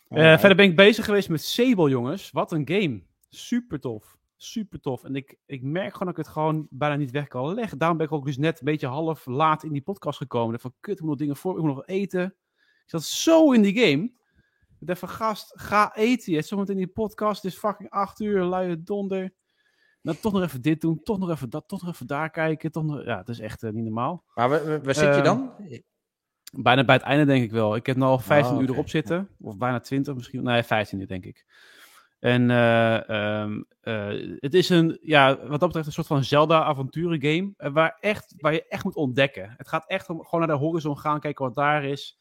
Eh, 0.07 0.40
verder 0.40 0.57
ben 0.57 0.65
ik 0.65 0.76
bezig 0.76 1.06
geweest 1.06 1.30
met 1.30 1.44
Sable, 1.44 1.90
jongens. 1.90 2.32
Wat 2.32 2.52
een 2.52 2.68
game. 2.68 3.03
Super 3.30 3.80
tof. 3.80 4.18
Super 4.36 4.80
tof. 4.80 5.03
En 5.03 5.15
ik, 5.15 5.38
ik 5.45 5.61
merk 5.64 5.91
gewoon 5.91 6.07
dat 6.07 6.18
ik 6.18 6.26
het 6.26 6.34
gewoon 6.34 6.68
bijna 6.69 6.95
niet 6.95 7.11
weg 7.11 7.27
kan 7.27 7.53
leggen. 7.53 7.77
Daarom 7.77 7.98
ben 7.98 8.07
ik 8.07 8.14
ook 8.14 8.26
dus 8.26 8.38
net 8.38 8.60
een 8.60 8.65
beetje 8.65 8.88
half 8.88 9.26
laat 9.26 9.64
in 9.64 9.72
die 9.72 9.82
podcast 9.82 10.18
gekomen. 10.18 10.60
Van, 10.60 10.73
kut, 10.80 10.95
ik 10.95 10.99
moet 10.99 11.10
nog 11.10 11.19
dingen 11.19 11.36
voor, 11.36 11.57
ik 11.57 11.64
moet 11.64 11.76
nog 11.76 11.88
eten. 11.88 12.26
Ik 12.84 12.91
zat 12.91 13.03
zo 13.03 13.52
in 13.52 13.61
die 13.61 13.80
game. 13.80 14.03
Ik 14.80 14.88
dacht 14.88 14.99
van, 14.99 15.10
gast, 15.10 15.52
ga 15.61 15.95
eten. 15.95 16.34
Je 16.34 16.41
zometeen 16.41 16.80
in 16.80 16.84
die 16.86 16.94
podcast. 16.94 17.44
Het 17.44 17.52
is 17.52 17.57
fucking 17.60 17.90
acht 17.90 18.19
uur, 18.19 18.44
luie 18.44 18.84
donder. 18.84 19.34
Nou, 20.06 20.18
toch 20.22 20.34
nog 20.34 20.41
even 20.44 20.61
dit 20.61 20.82
doen, 20.82 20.99
toch 21.03 21.19
nog 21.19 21.30
even 21.30 21.49
dat, 21.49 21.68
toch 21.68 21.82
nog 21.82 21.94
even 21.94 22.07
daar 22.07 22.30
kijken. 22.30 22.72
Toch 22.72 22.84
nog, 22.84 23.03
ja, 23.06 23.18
het 23.18 23.30
is 23.30 23.40
echt 23.40 23.64
eh, 23.64 23.72
niet 23.72 23.84
normaal. 23.84 24.23
Maar 24.36 24.49
waar, 24.49 24.60
zit 24.95 25.03
je 25.03 25.10
Ehm, 25.10 25.23
dan? 25.23 25.52
Bijna 26.57 26.84
bij 26.86 26.95
het 26.95 27.03
einde 27.03 27.26
denk 27.26 27.44
ik 27.44 27.52
wel. 27.52 27.76
Ik 27.76 27.86
heb 27.86 27.95
nu 27.95 28.02
al 28.03 28.19
15 28.19 28.56
Ah, 28.56 28.61
uur 28.61 28.69
erop 28.69 28.90
zitten. 28.90 29.30
Of 29.41 29.57
bijna 29.57 29.80
20 29.80 30.15
misschien. 30.15 30.44
Nee, 30.44 30.64
15 30.64 30.99
uur 30.99 31.07
denk 31.07 31.26
ik. 31.26 31.45
En 32.19 32.49
eh, 32.49 33.10
ehm, 33.10 33.61
eh, 33.82 34.36
het 34.40 34.53
is 34.53 34.69
een, 34.69 34.98
ja, 35.02 35.38
wat 35.38 35.49
dat 35.60 35.60
betreft 35.60 35.88
een 35.88 35.94
soort 35.94 36.07
van 36.07 36.23
Zelda-avonturen 36.23 37.22
game. 37.22 37.53
eh, 37.57 37.72
Waar, 37.72 37.98
echt, 37.99 38.34
waar 38.38 38.53
je 38.53 38.68
echt 38.68 38.84
moet 38.84 38.95
ontdekken. 38.95 39.53
Het 39.57 39.68
gaat 39.68 39.88
echt 39.88 40.10
om 40.10 40.23
gewoon 40.23 40.48
naar 40.48 40.57
de 40.57 40.64
horizon 40.64 40.98
gaan, 40.98 41.19
kijken 41.19 41.45
wat 41.45 41.56
daar 41.56 41.84
is. 41.84 42.19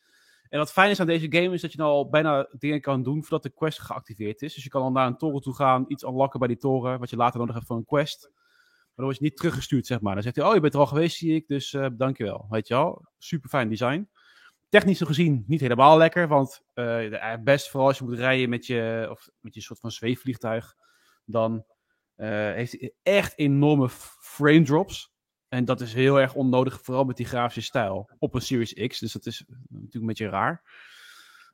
En 0.55 0.61
wat 0.61 0.73
fijn 0.73 0.91
is 0.91 1.01
aan 1.01 1.07
deze 1.07 1.27
game 1.29 1.55
is 1.55 1.61
dat 1.61 1.73
je 1.73 1.79
nou 1.79 1.91
al 1.91 2.09
bijna 2.09 2.49
dingen 2.59 2.81
kan 2.81 3.03
doen 3.03 3.21
voordat 3.21 3.43
de 3.43 3.51
quest 3.51 3.81
geactiveerd 3.81 4.43
is. 4.43 4.55
Dus 4.55 4.63
je 4.63 4.69
kan 4.69 4.83
al 4.83 4.91
naar 4.91 5.07
een 5.07 5.17
toren 5.17 5.41
toe 5.41 5.55
gaan, 5.55 5.85
iets 5.89 6.03
unlocken 6.03 6.39
bij 6.39 6.49
die 6.49 6.57
toren, 6.57 6.99
wat 6.99 7.11
je 7.11 7.17
later 7.17 7.39
nodig 7.39 7.55
hebt 7.55 7.67
voor 7.67 7.77
een 7.77 7.85
quest. 7.85 8.31
Maar 8.33 8.93
dan 8.95 9.05
word 9.05 9.17
je 9.17 9.23
niet 9.23 9.37
teruggestuurd, 9.37 9.87
zeg 9.87 10.01
maar. 10.01 10.15
Dan 10.15 10.23
zegt 10.23 10.37
hij, 10.37 10.45
oh, 10.45 10.55
je 10.55 10.61
bent 10.61 10.75
er 10.75 10.81
al 10.81 10.87
geweest, 10.87 11.17
zie 11.17 11.35
ik, 11.35 11.47
dus 11.47 11.73
eh 11.75 11.87
dankjewel. 11.93 12.47
Weet 12.51 12.69
je 12.69 12.75
wel, 12.75 13.07
super 13.19 13.49
fijn 13.49 13.69
design. 13.69 14.09
Technisch 14.69 15.01
gezien 15.01 15.45
niet 15.47 15.61
helemaal 15.61 15.97
lekker, 15.97 16.29
want 16.29 16.63
eh, 16.75 17.35
best 17.45 17.71
vooral 17.71 17.89
als 17.89 17.99
je 17.99 18.05
moet 18.05 18.19
rijden 18.19 18.49
met 18.49 18.67
je, 18.67 19.07
of 19.11 19.29
met 19.41 19.55
je 19.55 19.61
soort 19.61 19.81
van 19.81 19.91
zweefvliegtuig, 19.91 20.75
dan 21.25 21.65
heeft 22.17 22.73
hij 22.73 22.93
echt 23.03 23.39
enorme 23.39 23.89
frame 24.21 24.63
drops. 24.63 25.14
En 25.55 25.65
dat 25.65 25.81
is 25.81 25.95
heel 25.95 26.21
erg 26.21 26.35
onnodig, 26.35 26.81
vooral 26.83 27.05
met 27.05 27.17
die 27.17 27.27
grafische 27.27 27.63
stijl 27.63 28.11
op 28.19 28.35
een 28.35 28.41
Series 28.41 28.73
X. 28.73 28.99
Dus 28.99 29.13
dat 29.13 29.27
is 29.27 29.45
natuurlijk 29.69 29.95
een 29.95 30.07
beetje 30.07 30.29
raar. 30.29 30.63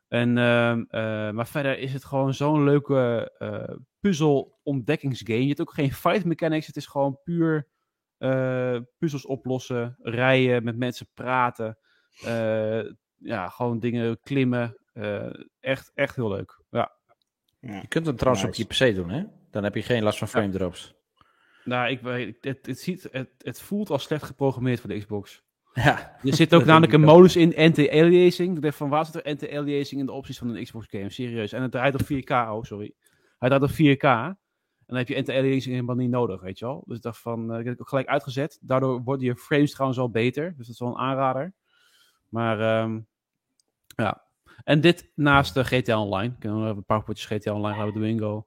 En, 0.08 0.38
ehm, 0.38 0.84
eh, 0.88 1.30
maar 1.30 1.46
verder 1.46 1.78
is 1.78 1.92
het 1.92 2.04
gewoon 2.04 2.34
zo'n 2.34 2.64
leuke 2.64 3.32
eh 3.38 3.76
puzzel-ontdekkingsgame. 4.00 5.40
Je 5.42 5.46
hebt 5.48 5.60
ook 5.60 5.72
geen 5.74 5.92
fight 5.92 6.24
mechanics. 6.24 6.66
Het 6.66 6.76
is 6.76 6.86
gewoon 6.86 7.18
puur 7.24 7.68
eh, 8.18 8.76
puzzels 8.98 9.26
oplossen, 9.26 9.96
rijden, 10.02 10.64
met 10.64 10.76
mensen 10.76 11.08
praten. 11.14 11.78
eh, 12.24 12.82
ja, 13.16 13.48
gewoon 13.48 13.78
dingen 13.78 14.20
klimmen. 14.20 14.76
Eh, 14.92 15.30
echt, 15.60 15.90
echt 15.94 16.16
heel 16.16 16.28
leuk. 16.28 16.62
Ja. 16.70 16.92
Je 17.60 17.88
kunt 17.88 18.06
hem 18.06 18.16
trouwens 18.16 18.44
Nice. 18.44 18.62
op 18.62 18.70
je 18.70 18.90
PC 18.90 18.94
doen, 18.94 19.10
hè? 19.10 19.24
Dan 19.50 19.64
heb 19.64 19.74
je 19.74 19.82
geen 19.82 20.02
last 20.02 20.18
van 20.18 20.28
frame 20.28 20.48
drops. 20.50 20.94
Nou, 21.64 21.90
ik 21.90 22.00
weet, 22.00 22.36
het, 22.40 22.66
het, 22.66 22.80
ziet, 22.80 23.08
het, 23.10 23.30
het 23.38 23.60
voelt 23.60 23.90
al 23.90 23.98
slecht 23.98 24.22
geprogrammeerd 24.22 24.80
voor 24.80 24.88
de 24.88 24.98
Xbox. 24.98 25.42
Ja, 25.74 26.18
Er 26.22 26.34
zit 26.34 26.54
ook 26.54 26.64
namelijk 26.64 26.92
een 26.92 27.00
modus 27.00 27.36
in 27.36 27.56
anti-aliasing. 27.56 28.56
Ik 28.56 28.62
dacht 28.62 28.76
van, 28.76 28.88
waar 28.88 29.04
zit 29.04 29.14
er 29.14 29.22
anti-aliasing 29.22 30.00
in 30.00 30.06
de 30.06 30.12
opties 30.12 30.38
van 30.38 30.48
een 30.48 30.64
Xbox 30.64 30.86
game? 30.90 31.10
Serieus. 31.10 31.52
En 31.52 31.62
het 31.62 31.70
draait 31.70 31.94
op 31.94 32.02
4K. 32.02 32.30
Oh, 32.30 32.62
sorry. 32.62 32.94
Hij 33.38 33.48
draait 33.48 33.62
op 33.62 33.70
4K. 33.70 34.02
En 34.02 34.36
dan 34.86 34.96
heb 34.96 35.08
je 35.08 35.16
anti-aliasing 35.16 35.74
helemaal 35.74 35.96
niet 35.96 36.10
nodig, 36.10 36.40
weet 36.40 36.58
je 36.58 36.64
wel. 36.64 36.82
Dus 36.86 36.96
ik 36.96 37.02
dacht 37.02 37.18
van, 37.18 37.52
eh, 37.52 37.58
ik 37.58 37.64
heb 37.64 37.72
het 37.72 37.80
ook 37.80 37.88
gelijk 37.88 38.08
uitgezet. 38.08 38.58
Daardoor 38.60 39.02
worden 39.02 39.26
je 39.26 39.36
frames 39.36 39.70
trouwens 39.72 40.00
al 40.00 40.10
beter. 40.10 40.54
Dus 40.56 40.66
dat 40.66 40.74
is 40.74 40.80
wel 40.80 40.88
een 40.88 40.96
aanrader. 40.96 41.54
Maar, 42.28 42.60
ehm, 42.60 43.00
ja. 43.96 44.24
En 44.64 44.80
dit 44.80 45.10
naast 45.14 45.54
de 45.54 45.64
GTA 45.64 46.02
Online. 46.02 46.34
Nog 46.38 46.64
even 46.64 46.76
een 46.76 46.84
paar 46.84 47.02
potjes 47.02 47.26
GTA 47.26 47.54
Online 47.54 47.76
gaan 47.76 47.86
we 47.86 47.92
de 47.92 47.98
bingo. 47.98 48.46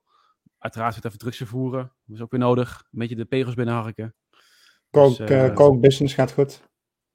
Uiteraard 0.64 0.94
weer 0.94 1.04
even 1.06 1.18
drugs 1.18 1.36
vervoeren. 1.36 1.92
Dat 2.06 2.16
is 2.16 2.22
ook 2.22 2.30
weer 2.30 2.40
nodig. 2.40 2.82
Een 2.92 2.98
beetje 2.98 3.16
de 3.16 3.24
pegels 3.24 3.54
binnenharken. 3.54 4.14
Coke, 4.90 5.16
Dus, 5.16 5.28
eh, 5.30 5.44
eh, 5.46 5.54
Coke 5.54 5.78
Business 5.78 6.14
gaat 6.14 6.32
goed. 6.32 6.62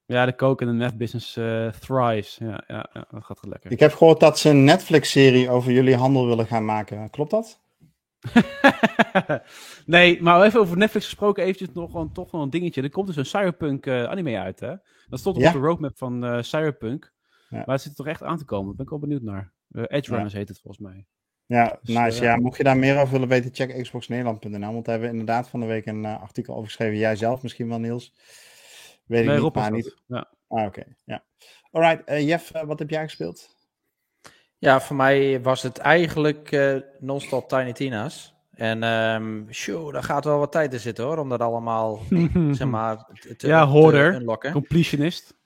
Ja, 0.06 0.26
de 0.26 0.36
coke 0.36 0.66
en 0.66 0.72
de 0.72 0.78
meth 0.78 0.98
business 0.98 1.36
eh, 1.38 1.68
thrives. 1.68 2.36
Ja, 2.38 2.64
ja, 2.68 2.90
ja, 2.94 3.06
dat 3.12 3.24
gaat 3.26 3.42
wel 3.42 3.52
lekker. 3.52 3.72
Ik 3.72 3.80
heb 3.80 3.94
gehoord 3.94 4.20
dat 4.20 4.40
ze 4.40 4.50
een 4.50 4.64
Netflix-serie 4.64 5.50
over 5.50 5.72
jullie 5.72 5.96
handel 5.96 6.28
willen 6.28 6.46
gaan 6.46 6.66
maken. 6.66 7.10
Klopt 7.10 7.32
dat? 7.32 7.60
nee, 9.86 10.22
maar 10.22 10.42
even 10.42 10.60
over 10.60 10.78
Netflix 10.78 11.06
gesproken, 11.06 11.44
eventjes 11.44 11.72
nog 11.74 11.92
gewoon 11.92 12.12
toch 12.12 12.32
wel 12.32 12.42
een 12.42 12.50
dingetje. 12.50 12.82
Er 12.82 12.90
komt 12.90 13.08
dus 13.08 13.16
een 13.16 13.26
Cyberpunk 13.26 13.86
eh, 13.86 14.04
anime 14.04 14.38
uit, 14.40 14.60
hè? 14.60 14.76
Dat 15.08 15.20
stond 15.20 15.38
Ja. 15.38 15.48
op 15.48 15.54
de 15.54 15.60
roadmap 15.60 15.98
van 15.98 16.44
Cyberpunk. 16.44 17.14
Ja. 17.50 17.58
Maar 17.58 17.76
het 17.76 17.82
zit 17.82 17.92
er 17.92 17.98
toch 17.98 18.08
echt 18.08 18.24
aan 18.24 18.38
te 18.38 18.46
komen. 18.46 18.66
Daar 18.68 18.76
ben 18.76 18.86
ik 18.86 18.92
wel 18.92 19.00
benieuwd 19.00 19.22
naar. 19.22 19.54
Eh, 19.72 19.84
Edge 19.88 20.12
Runners 20.14 20.34
heet 20.34 20.48
het 20.48 20.60
volgens 20.60 20.84
mij. 20.88 21.06
Ja, 21.50 21.80
Dus, 21.84 21.96
nice. 21.96 22.18
eh, 22.18 22.24
ja, 22.24 22.36
mocht 22.36 22.58
je 22.58 22.64
daar 22.64 22.78
meer 22.78 22.98
over 23.00 23.12
willen 23.12 23.28
weten, 23.28 23.54
check 23.54 23.82
xboxnederland.nl. 23.82 24.74
Want 24.74 24.86
daar 24.86 24.94
hebben 25.00 25.02
we 25.14 25.20
inderdaad 25.20 25.50
van 25.50 25.60
de 25.60 25.66
week 25.66 25.86
een 25.86 26.06
eh, 26.06 26.22
artikel 26.22 26.54
over 26.54 26.66
geschreven. 26.66 26.98
Jij 26.98 27.16
zelf 27.16 27.42
misschien 27.42 27.70
wel, 27.70 27.80
Niels. 27.80 28.14
Weet 29.06 29.20
ik 29.20 29.26
nee, 29.26 29.36
niet, 29.36 29.44
Rob 29.44 29.56
was 29.56 29.64
maar 29.64 29.72
niet. 29.72 29.96
Ja. 30.08 30.28
Ah, 30.48 30.66
oké. 30.66 30.84
Ja. 31.06 31.24
Alright, 31.72 32.04
eh, 32.04 32.28
Jeff, 32.28 32.52
wat 32.66 32.80
heb 32.80 32.90
jij 32.90 33.04
gespeeld? 33.04 33.58
Ja, 34.58 34.82
voor 34.82 34.96
mij 34.96 35.42
was 35.42 35.62
het 35.62 35.78
eigenlijk 35.78 36.52
eh 36.52 36.76
non-stop 37.00 37.50
Tiny 37.50 37.74
Tina's. 37.74 38.36
En 38.52 38.84
ehm 38.84 39.52
show, 39.52 39.94
daar 39.94 40.04
gaat 40.04 40.26
wel 40.26 40.40
wat 40.40 40.52
tijd 40.52 40.74
in 40.74 40.80
zitten 40.80 41.04
hoor, 41.06 41.18
om 41.18 41.30
dat 41.30 41.42
allemaal, 41.42 42.00
zeg 42.52 42.68
maar, 42.68 43.06
te, 43.38 43.48
Ja, 43.48 43.66
te 43.66 43.72
hoorder. 43.72 44.24
Completionist. 44.52 45.39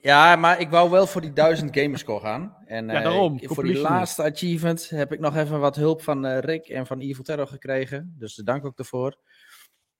Ja, 0.00 0.36
maar 0.36 0.60
ik 0.60 0.70
wou 0.70 0.90
wel 0.90 1.06
voor 1.06 1.20
die 1.20 1.32
1000 1.32 1.76
gamerscore 1.78 2.20
gaan. 2.20 2.56
En 2.66 2.86
Ja, 2.86 2.94
eh, 2.94 3.02
daarom, 3.02 3.40
voor 3.42 3.64
die 3.64 3.78
laatste 3.78 4.22
achievement 4.22 4.88
heb 4.88 5.12
ik 5.12 5.20
nog 5.20 5.36
even 5.36 5.60
wat 5.60 5.76
hulp 5.76 6.02
van 6.02 6.24
eh, 6.26 6.38
Rick 6.38 6.68
en 6.68 6.86
van 6.86 7.00
Evil 7.00 7.24
Terror 7.24 7.46
gekregen. 7.46 8.14
Dus 8.18 8.34
dank 8.34 8.64
ook 8.64 8.76
daarvoor. 8.76 9.16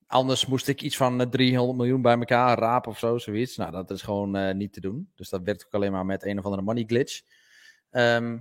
Anders 0.06 0.46
moest 0.46 0.68
ik 0.68 0.82
iets 0.82 0.96
van 0.96 1.20
eh, 1.20 1.26
300 1.26 1.78
miljoen 1.78 2.02
bij 2.02 2.18
elkaar 2.18 2.58
rapen 2.58 2.90
of 2.90 2.98
zo, 2.98 3.18
zoiets. 3.18 3.56
Nou, 3.56 3.70
dat 3.70 3.90
is 3.90 4.02
gewoon 4.02 4.36
eh, 4.36 4.54
niet 4.54 4.72
te 4.72 4.80
doen. 4.80 5.12
Dus 5.14 5.28
dat 5.28 5.42
werkt 5.42 5.66
ook 5.66 5.74
alleen 5.74 5.92
maar 5.92 6.06
met 6.06 6.24
een 6.24 6.38
of 6.38 6.44
andere 6.44 6.62
money 6.62 6.84
glitch. 6.86 7.20
Ehm, 7.90 8.38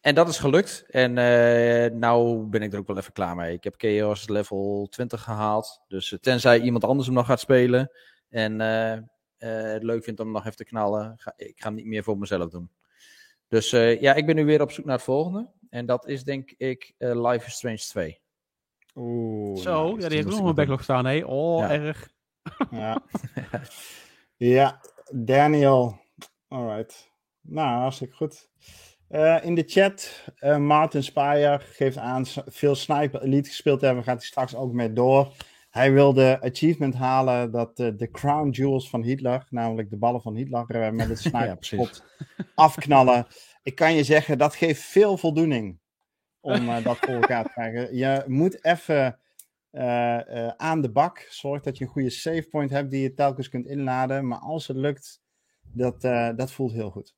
en 0.00 0.14
dat 0.14 0.28
is 0.28 0.38
gelukt. 0.38 0.84
En 0.88 1.18
eh 1.18 1.90
nou 1.92 2.46
ben 2.46 2.62
ik 2.62 2.72
er 2.72 2.78
ook 2.78 2.86
wel 2.86 2.98
even 2.98 3.12
klaar 3.12 3.36
mee. 3.36 3.52
Ik 3.52 3.64
heb 3.64 3.74
Chaos 3.76 4.28
level 4.28 4.86
20 4.90 5.22
gehaald. 5.22 5.82
Dus 5.88 6.12
eh, 6.12 6.18
tenzij 6.18 6.60
iemand 6.60 6.84
anders 6.84 7.06
hem 7.06 7.16
nog 7.16 7.26
gaat 7.26 7.40
spelen. 7.40 7.90
En 8.28 8.60
eh, 8.60 8.92
eh, 8.92 9.02
het 9.48 9.82
leuk 9.82 10.04
vindt 10.04 10.20
om 10.20 10.26
hem 10.26 10.34
nog 10.34 10.44
even 10.44 10.56
te 10.56 10.64
knallen. 10.64 11.14
Ga, 11.16 11.32
ik 11.36 11.60
ga 11.60 11.66
hem 11.66 11.74
niet 11.74 11.86
meer 11.86 12.02
voor 12.02 12.18
mezelf 12.18 12.50
doen. 12.50 12.70
Dus 13.48 13.72
eh, 13.72 14.00
ja, 14.00 14.14
ik 14.14 14.26
ben 14.26 14.36
nu 14.36 14.44
weer 14.44 14.62
op 14.62 14.70
zoek 14.70 14.84
naar 14.84 14.94
het 14.94 15.04
volgende. 15.04 15.50
En 15.70 15.86
dat 15.86 16.08
is 16.08 16.24
denk 16.24 16.50
ik 16.56 16.94
eh, 16.98 17.30
Life 17.30 17.46
is 17.46 17.52
Strange 17.54 17.76
2. 17.76 18.20
Oeh. 18.94 19.60
Zo, 19.60 19.90
nice. 19.90 20.02
ja, 20.02 20.08
die 20.08 20.24
moest 20.24 20.38
nog 20.38 20.48
een 20.48 20.54
backlog 20.54 20.82
staan, 20.82 21.06
hè? 21.06 21.24
Oh, 21.24 21.58
Ja. 21.58 21.70
erg. 21.70 22.08
Ja. 22.70 23.02
ja, 24.36 24.80
Daniel. 25.12 25.98
Alright. 26.48 27.12
Nou, 27.40 27.80
hartstikke 27.80 28.14
goed. 28.14 28.50
Eh, 29.08 29.44
in 29.44 29.54
de 29.54 29.64
chat, 29.66 30.24
eh 30.38 30.56
Martin 30.56 31.02
Spire 31.02 31.60
geeft 31.62 31.96
aan 31.96 32.24
veel 32.46 32.74
Sniper 32.74 33.22
Elite 33.22 33.48
gespeeld 33.48 33.78
te 33.80 33.86
hebben. 33.86 34.04
Gaat 34.04 34.18
hij 34.18 34.26
straks 34.26 34.54
ook 34.54 34.72
mee 34.72 34.92
door. 34.92 35.32
Hij 35.74 35.92
wil 35.92 36.12
de 36.12 36.38
achievement 36.40 36.94
halen 36.94 37.50
dat 37.50 37.78
eh, 37.78 37.88
de 37.96 38.10
crown 38.10 38.48
jewels 38.48 38.90
van 38.90 39.02
Hitler, 39.02 39.46
namelijk 39.50 39.90
de 39.90 39.96
ballen 39.96 40.20
van 40.20 40.34
Hitler, 40.34 40.70
eh, 40.70 40.90
met 40.90 41.08
het 41.08 41.18
sniper 41.28 41.56
schot 41.60 42.04
afknallen. 42.54 43.26
Ik 43.62 43.74
kan 43.74 43.94
je 43.94 44.04
zeggen, 44.04 44.38
dat 44.38 44.54
geeft 44.54 44.82
veel 44.82 45.16
voldoening 45.16 45.80
om 46.40 46.68
eh, 46.68 46.84
dat 46.84 46.98
voor 46.98 47.14
elkaar 47.14 47.44
te 47.44 47.50
krijgen. 47.50 47.94
Je 48.02 48.24
moet 48.26 48.64
even 48.64 49.18
aan 50.56 50.80
de 50.80 50.90
bak. 50.92 51.26
Zorg 51.30 51.62
dat 51.62 51.78
je 51.78 51.84
een 51.84 51.90
goede 51.90 52.10
save 52.10 52.46
point 52.50 52.70
hebt 52.70 52.90
die 52.90 53.02
je 53.02 53.14
telkens 53.14 53.48
kunt 53.48 53.66
inladen. 53.66 54.26
Maar 54.26 54.38
als 54.38 54.66
het 54.66 54.76
lukt, 54.76 55.22
dat, 55.72 56.00
dat 56.36 56.52
voelt 56.52 56.72
heel 56.72 56.90
goed. 56.90 57.14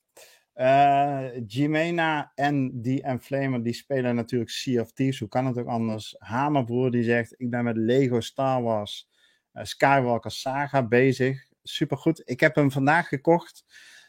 Eh 0.56 1.26
Jimena 1.46 2.32
en 2.34 2.80
die 2.82 3.02
Enflamer 3.02 3.62
die 3.62 3.72
spelen 3.72 4.14
natuurlijk 4.14 4.50
Sea 4.50 4.80
of 4.82 4.92
Thieves. 4.92 5.18
Hoe 5.18 5.28
kan 5.28 5.46
het 5.46 5.58
ook 5.58 5.66
anders? 5.66 6.14
Hamerbroer 6.18 6.90
die 6.90 7.02
zegt, 7.02 7.34
ik 7.36 7.50
ben 7.50 7.64
met 7.64 7.76
Lego 7.76 8.20
Star 8.20 8.62
Wars 8.62 9.08
eh, 9.52 9.64
Skywalker 9.64 10.30
Saga 10.30 10.82
bezig. 10.86 11.44
Supergoed. 11.62 12.22
Ik 12.24 12.40
heb 12.40 12.54
hem 12.54 12.70
vandaag 12.70 13.08
gekocht. 13.08 13.64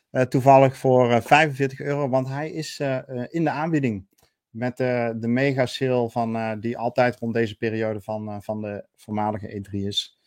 eh, 0.10 0.22
toevallig 0.22 0.78
voor 0.78 1.12
eh, 1.12 1.22
45 1.22 1.80
euro. 1.80 2.10
Want 2.10 2.28
hij 2.28 2.52
is 2.52 2.80
in 3.28 3.44
de 3.44 3.50
aanbieding. 3.50 4.08
Met 4.50 4.78
de 4.78 5.28
mega 5.28 5.66
sale 5.66 6.10
van, 6.10 6.60
die 6.60 6.78
altijd 6.78 7.20
rond 7.20 7.34
deze 7.34 7.58
periode 7.58 8.02
van, 8.02 8.44
van 8.44 8.62
de 8.62 8.86
voormalige 8.96 9.62
E3 9.62 9.72
is. 9.72 10.20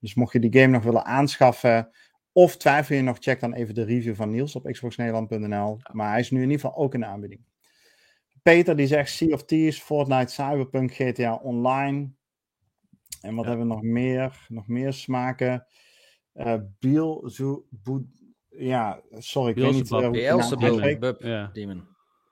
Dus 0.00 0.14
mocht 0.14 0.32
je 0.32 0.40
die 0.40 0.60
game 0.60 0.72
nog 0.72 0.82
willen 0.82 1.04
aanschaffen, 1.04 1.90
of 2.38 2.56
twijfel 2.56 2.96
je 2.96 3.02
nog, 3.02 3.16
check 3.20 3.40
dan 3.40 3.52
even 3.52 3.74
de 3.74 3.84
review 3.84 4.14
van 4.14 4.30
Niels 4.30 4.54
op 4.54 4.70
xboxnederland.nl. 4.70 5.78
Maar 5.92 6.10
hij 6.10 6.20
is 6.20 6.30
nu 6.30 6.42
in 6.42 6.50
ieder 6.50 6.60
geval 6.60 6.84
ook 6.84 6.94
in 6.94 7.00
de 7.00 7.06
aanbieding. 7.06 7.40
Peter 8.42 8.76
die 8.76 8.86
zegt 8.86 9.10
Sea 9.10 9.34
of 9.34 9.44
Thieves, 9.44 9.82
Fortnite, 9.82 10.32
Cyberpunk, 10.32 10.92
GTA 10.92 11.34
Online. 11.34 12.10
En 13.20 13.34
wat 13.34 13.44
hebben 13.44 13.66
we 13.66 13.74
nog 13.74 13.82
meer? 13.82 14.46
Nog 14.48 14.66
meer 14.66 14.92
smaken. 14.92 15.66
Uh, 16.34 16.54
Biel, 16.78 17.28
zo, 17.28 17.66
ja, 18.48 19.00
sorry, 19.10 19.50
ik 19.50 19.56
weet 19.56 19.72
niet. 19.72 19.90
Uh, 19.90 20.10
Beelzebub 20.10 21.22
ja. 21.22 21.50
Demon. 21.52 21.84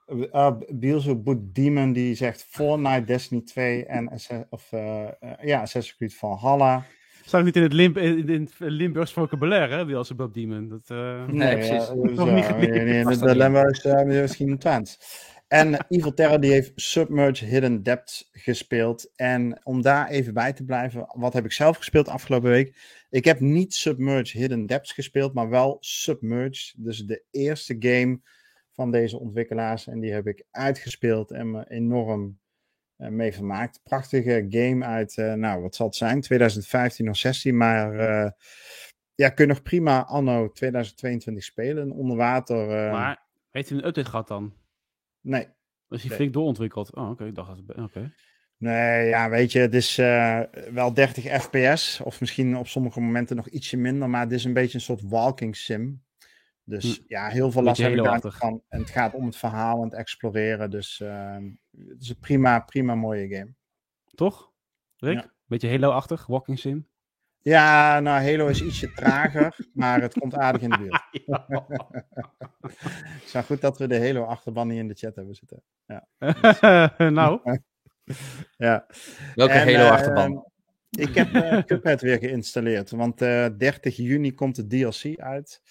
Uh, 0.07 0.57
Beelzebub 0.69 1.39
Demon 1.53 1.93
die 1.93 2.15
zegt 2.15 2.43
Fortnite, 2.43 3.03
Destiny 3.03 3.41
2 3.41 3.85
en 3.85 4.11
of, 4.49 4.71
uh, 4.71 5.09
ja, 5.41 5.61
Assassin's 5.61 5.95
Creed 5.95 6.15
Valhalla. 6.15 6.85
Staat 7.27 7.43
niet 7.43 7.55
in 7.55 7.61
het, 7.61 7.73
in, 7.73 8.29
in 8.29 8.41
het 8.41 8.53
Limburgs 8.57 9.13
vocabulaire, 9.13 9.75
hè, 9.75 9.85
Beelzebub 9.85 10.33
Demon. 10.33 10.67
Dat, 10.67 10.89
uh... 10.91 11.25
nee, 11.25 11.35
nee, 11.35 11.53
precies. 11.53 11.87
Ja, 11.87 11.93
nog 11.93 12.31
niet 12.31 12.57
nee, 12.57 13.03
nee, 13.03 13.17
de 13.17 13.35
Limburgs 13.35 13.85
uh, 13.85 14.03
misschien 14.03 14.49
een 14.49 14.57
Twents. 14.57 14.99
En 15.47 15.85
Evil 15.89 16.13
Terror 16.13 16.39
die 16.39 16.51
heeft 16.51 16.71
Submerge 16.75 17.45
Hidden 17.45 17.83
Depths 17.83 18.29
gespeeld. 18.31 19.11
En 19.15 19.59
om 19.63 19.81
daar 19.81 20.07
even 20.07 20.33
bij 20.33 20.53
te 20.53 20.63
blijven, 20.63 21.05
wat 21.13 21.33
heb 21.33 21.45
ik 21.45 21.51
zelf 21.51 21.77
gespeeld 21.77 22.07
afgelopen 22.07 22.49
week? 22.49 22.75
Ik 23.09 23.25
heb 23.25 23.39
niet 23.39 23.73
Submerge 23.73 24.37
Hidden 24.37 24.65
Depths 24.65 24.91
gespeeld, 24.91 25.33
maar 25.33 25.49
wel 25.49 25.77
Submerge. 25.79 26.73
Dus 26.77 27.05
de 27.05 27.23
eerste 27.31 27.75
game 27.79 28.19
van 28.73 28.91
deze 28.91 29.19
ontwikkelaars. 29.19 29.87
En 29.87 29.99
die 29.99 30.11
heb 30.11 30.27
ik 30.27 30.45
uitgespeeld 30.51 31.31
en 31.31 31.51
me 31.51 31.69
enorm 31.69 32.23
uh, 32.23 32.46
mee 32.97 33.33
vermaakt. 33.33 33.79
Prachtige 33.83 34.45
game 34.49 34.85
uit, 34.85 35.17
uh, 35.17 35.33
nou 35.33 35.61
wat 35.61 35.75
zal 35.75 35.85
het 35.85 35.95
zijn, 35.95 36.21
2015 36.21 37.09
of 37.09 37.17
16. 37.17 37.57
Maar 37.57 37.93
uh, 37.93 38.31
ja, 39.15 39.29
kun 39.29 39.45
je 39.45 39.51
nog 39.51 39.61
prima 39.61 40.05
anno 40.05 40.51
2022 40.51 41.43
spelen, 41.43 41.91
onder 41.91 42.17
water. 42.17 42.91
Maar 42.91 43.25
heeft 43.51 43.69
hij 43.69 43.77
een 43.77 43.87
update 43.87 44.09
gehad 44.09 44.27
dan? 44.27 44.53
Nee. 45.21 45.47
Dus 45.87 46.03
hij 46.03 46.15
flink 46.15 46.33
doorontwikkeld? 46.33 46.95
Oh, 46.95 47.03
oké. 47.03 47.11
Okay. 47.11 47.27
Ik 47.27 47.35
dacht, 47.35 47.59
oké. 47.75 48.13
Nee, 48.57 49.07
ja, 49.07 49.29
weet 49.29 49.51
je, 49.51 49.59
het 49.59 49.73
is 49.73 49.97
uh, 49.97 50.41
wel 50.71 50.93
30 50.93 51.41
fps. 51.41 52.01
Of 52.01 52.19
misschien 52.19 52.57
op 52.57 52.67
sommige 52.67 52.99
momenten 52.99 53.35
nog 53.35 53.47
ietsje 53.47 53.77
minder. 53.77 54.09
Maar 54.09 54.21
het 54.21 54.31
is 54.31 54.43
een 54.43 54.53
beetje 54.53 54.77
een 54.77 54.83
soort 54.83 55.01
walking 55.01 55.55
sim. 55.55 56.03
Dus 56.67 56.97
hm. 56.97 57.03
ja, 57.07 57.27
heel 57.27 57.51
veel 57.51 57.63
last 57.63 57.81
heb 57.81 57.91
ik 57.91 58.31
van. 58.31 58.63
En 58.67 58.79
het 58.79 58.89
gaat 58.89 59.13
om 59.13 59.25
het 59.25 59.35
verhaal 59.35 59.77
en 59.77 59.83
het 59.83 59.93
exploreren. 59.93 60.69
Dus 60.69 60.99
uh, 60.99 61.37
het 61.87 62.01
is 62.01 62.09
een 62.09 62.19
prima, 62.19 62.59
prima 62.59 62.95
mooie 62.95 63.27
game. 63.35 63.53
Toch? 64.15 64.51
Rick? 64.97 65.13
Ja. 65.13 65.33
Beetje 65.45 65.69
Halo-achtig, 65.69 66.25
walking 66.25 66.59
sim? 66.59 66.87
Ja, 67.37 67.99
nou, 67.99 68.23
Halo 68.23 68.47
is 68.47 68.61
ietsje 68.61 68.93
trager, 68.93 69.55
maar 69.73 70.01
het 70.01 70.19
komt 70.19 70.35
aardig 70.35 70.61
in 70.61 70.69
de 70.69 70.77
buurt. 70.77 71.03
Het 73.13 73.23
is 73.23 73.45
goed 73.45 73.61
dat 73.61 73.77
we 73.77 73.87
de 73.87 73.99
Halo-achterban 73.99 74.67
niet 74.67 74.77
in 74.77 74.87
de 74.87 74.93
chat 74.93 75.15
hebben 75.15 75.35
zitten. 75.35 75.63
Ja. 75.85 76.07
nou. 77.09 77.59
ja. 78.57 78.85
Welke 79.35 79.57
Halo-achterban? 79.57 80.31
Uh, 80.31 80.41
ik 80.89 81.15
heb 81.15 81.29
uh, 81.29 81.63
Cuphead 81.63 82.01
weer 82.01 82.17
geïnstalleerd, 82.17 82.91
want 82.91 83.21
uh, 83.21 83.45
eh, 83.45 83.57
30 83.57 83.95
juni 83.95 84.33
komt 84.33 84.55
de 84.55 84.67
DLC 84.67 85.19
uit. 85.19 85.61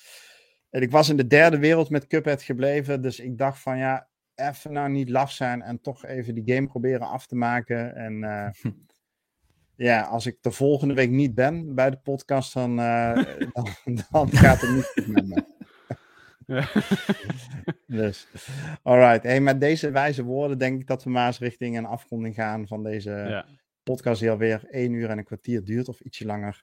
En 0.77 0.83
ik 0.83 0.91
was 0.91 1.09
in 1.09 1.17
de 1.17 1.27
derde 1.27 1.59
wereld 1.59 1.91
met 1.91 2.07
Cuphead 2.07 2.43
gebleven, 2.43 3.03
dus 3.03 3.21
ik 3.21 3.39
dacht 3.39 3.61
van 3.61 3.79
ja, 3.79 4.09
even 4.35 4.73
nou 4.73 4.91
niet 4.91 5.09
laf 5.09 5.31
zijn 5.31 5.63
en 5.63 5.81
toch 5.81 6.05
even 6.05 6.35
die 6.35 6.55
game 6.55 6.67
proberen 6.67 7.09
af 7.09 7.27
te 7.27 7.37
maken. 7.37 7.95
En 7.95 8.15
ja, 9.89 10.03
als 10.03 10.27
ik 10.27 10.39
de 10.41 10.51
volgende 10.51 10.95
week 10.95 11.11
niet 11.11 11.35
ben 11.35 11.75
bij 11.75 11.91
de 11.91 11.97
podcast, 11.97 12.55
dan, 12.55 12.81
uh, 12.81 13.15
dan, 13.53 13.69
dan, 14.11 14.31
gaat 14.31 14.61
het 14.61 14.71
niet 14.71 14.93
goed 14.95 15.07
met 15.07 15.27
me. 15.27 15.45
dus, 18.03 18.29
alright. 18.83 19.23
Hey, 19.23 19.41
met 19.41 19.61
deze 19.61 19.91
wijze 19.91 20.23
woorden 20.23 20.59
denk 20.59 20.81
ik 20.81 20.87
dat 20.87 21.05
we 21.05 21.11
maar 21.11 21.27
eens 21.27 21.39
richting 21.39 21.77
een 21.77 21.87
afronding 21.87 22.35
gaan 22.35 22.67
van 22.67 22.83
deze 22.83 23.11
ja. 23.11 23.47
podcast 23.83 24.21
die 24.21 24.31
alweer 24.31 24.65
één 24.71 24.93
uur 24.93 25.11
en 25.11 25.19
een 25.19 25.25
kwartier 25.25 25.65
duurt 25.65 25.89
of 25.89 26.01
ietsje 26.01 26.27
langer. 26.27 26.63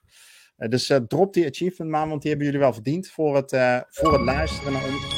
Uh, 0.58 0.68
dus 0.68 0.90
uh, 0.90 0.96
drop 0.96 1.32
die 1.32 1.46
achievement 1.46 1.90
maar, 1.90 2.08
want 2.08 2.20
die 2.20 2.30
hebben 2.30 2.46
jullie 2.46 2.62
wel 2.62 2.72
verdiend 2.72 3.08
voor 3.08 3.36
het, 3.36 3.50
voor 3.88 4.12
het 4.12 4.20
luisteren 4.20 4.72
naar 4.72 4.84
ons. 4.84 5.12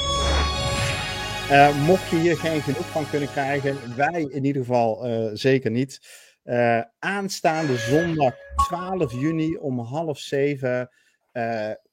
mocht 1.86 2.08
je 2.08 2.16
hier 2.16 2.36
geen 2.36 2.60
genoeg 2.60 2.90
van 2.90 3.10
kunnen 3.10 3.30
krijgen, 3.30 3.96
wij 3.96 4.22
in 4.22 4.44
ieder 4.44 4.64
geval 4.64 5.00
zeker 5.36 5.70
niet. 5.70 6.24
Uh, 6.44 6.80
aanstaande 6.98 7.76
zondag 7.76 8.34
12 8.68 9.12
juni 9.12 9.56
om 9.56 9.78
half 9.78 10.18
zeven. 10.18 10.90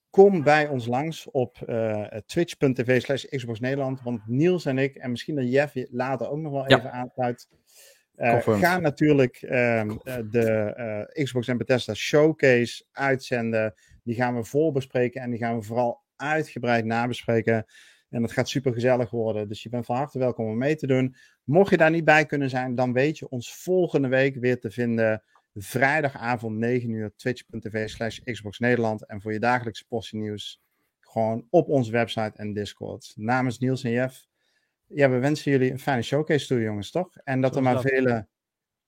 Kom 0.10 0.44
bij 0.44 0.68
ons 0.68 0.86
langs 0.86 1.32
op 1.32 1.57
twitch.tv 2.26 3.02
slash 3.02 3.26
Xbox 3.26 3.60
Nederland. 3.60 4.02
Want 4.02 4.28
Niels 4.28 4.65
en 4.65 4.78
ik, 4.78 4.95
en 4.95 5.11
misschien 5.11 5.36
dat 5.36 5.52
Jeff 5.52 5.74
later 5.90 6.30
ook 6.30 6.40
nog 6.40 6.52
wel 6.52 6.70
ja. 6.70 6.78
even 6.78 6.91
aansluit. 6.91 7.48
Gaan 8.60 8.81
natuurlijk 8.81 9.35
ehm, 9.41 9.98
de 10.30 11.10
Xbox 11.23 11.48
en 11.48 11.57
Bethesda 11.57 11.94
Showcase 11.94 12.85
uitzenden. 12.91 13.73
Die 14.03 14.15
gaan 14.15 14.35
we 14.35 14.44
voorbespreken 14.44 15.22
en 15.22 15.30
die 15.30 15.40
gaan 15.40 15.57
we 15.57 15.64
vooral 15.64 16.02
uitgebreid 16.15 16.85
nabespreken. 16.85 17.65
En 18.10 18.22
dat 18.22 18.31
gaat 18.31 18.49
super 18.49 18.73
gezellig 18.73 19.10
worden. 19.10 19.48
Dus 19.48 19.64
je 19.64 19.69
bent 19.69 19.85
van 19.85 19.95
harte 19.95 20.19
welkom 20.19 20.45
om 20.45 20.57
mee 20.57 20.76
te 20.76 20.88
doen. 20.88 21.15
Mocht 21.44 21.69
je 21.69 21.77
daar 21.77 21.91
niet 21.91 22.06
bij 22.06 22.26
kunnen 22.26 22.49
zijn, 22.49 22.76
dan 22.76 22.94
weet 22.94 23.18
je 23.18 23.30
ons 23.30 23.56
volgende 23.56 24.07
week 24.07 24.35
weer 24.35 24.60
te 24.60 24.72
vinden. 24.72 25.23
Vrijdagavond 25.53 26.57
9 26.57 26.90
uur, 26.90 27.14
twitch.tv 27.15 27.90
slash 27.90 28.19
Xbox 28.19 28.60
Nederland. 28.60 29.06
En 29.06 29.22
voor 29.22 29.34
je 29.34 29.40
dagelijkse 29.40 29.85
portie 29.88 30.19
nieuws 30.19 30.61
gewoon 30.99 31.48
op 31.49 31.69
onze 31.69 31.91
website 31.91 32.31
en 32.35 32.53
Discord. 32.53 33.14
Namens 33.15 33.60
Niels 33.60 33.84
en 33.84 33.91
Jeff. 33.91 34.27
Ja, 34.95 35.10
we 35.10 35.18
wensen 35.20 35.52
jullie 35.52 35.72
een 35.72 35.80
fijne 35.80 36.02
showcase 36.02 36.48
toe, 36.48 36.61
jongens, 36.61 36.91
toch? 36.91 37.18
En 37.24 37.41
dat 37.41 37.56
er 37.56 37.61
maar 37.61 37.82
vele 37.82 38.28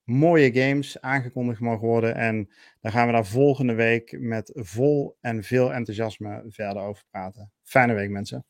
mooie 0.03 0.53
games 0.53 1.01
aangekondigd 1.01 1.59
mogen 1.59 1.87
worden. 1.87 2.15
En 2.15 2.49
dan 2.81 2.91
gaan 2.91 3.05
we 3.05 3.13
daar 3.13 3.25
volgende 3.25 3.73
week 3.73 4.19
met 4.19 4.51
vol 4.53 5.17
en 5.21 5.43
veel 5.43 5.73
enthousiasme 5.73 6.43
verder 6.47 6.81
over 6.83 7.03
praten. 7.11 7.51
Fijne 7.63 7.93
week, 7.93 8.09
mensen. 8.09 8.45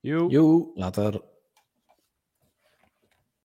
Joe. 0.00 0.30
Joe. 0.30 0.70
Later. 0.74 1.22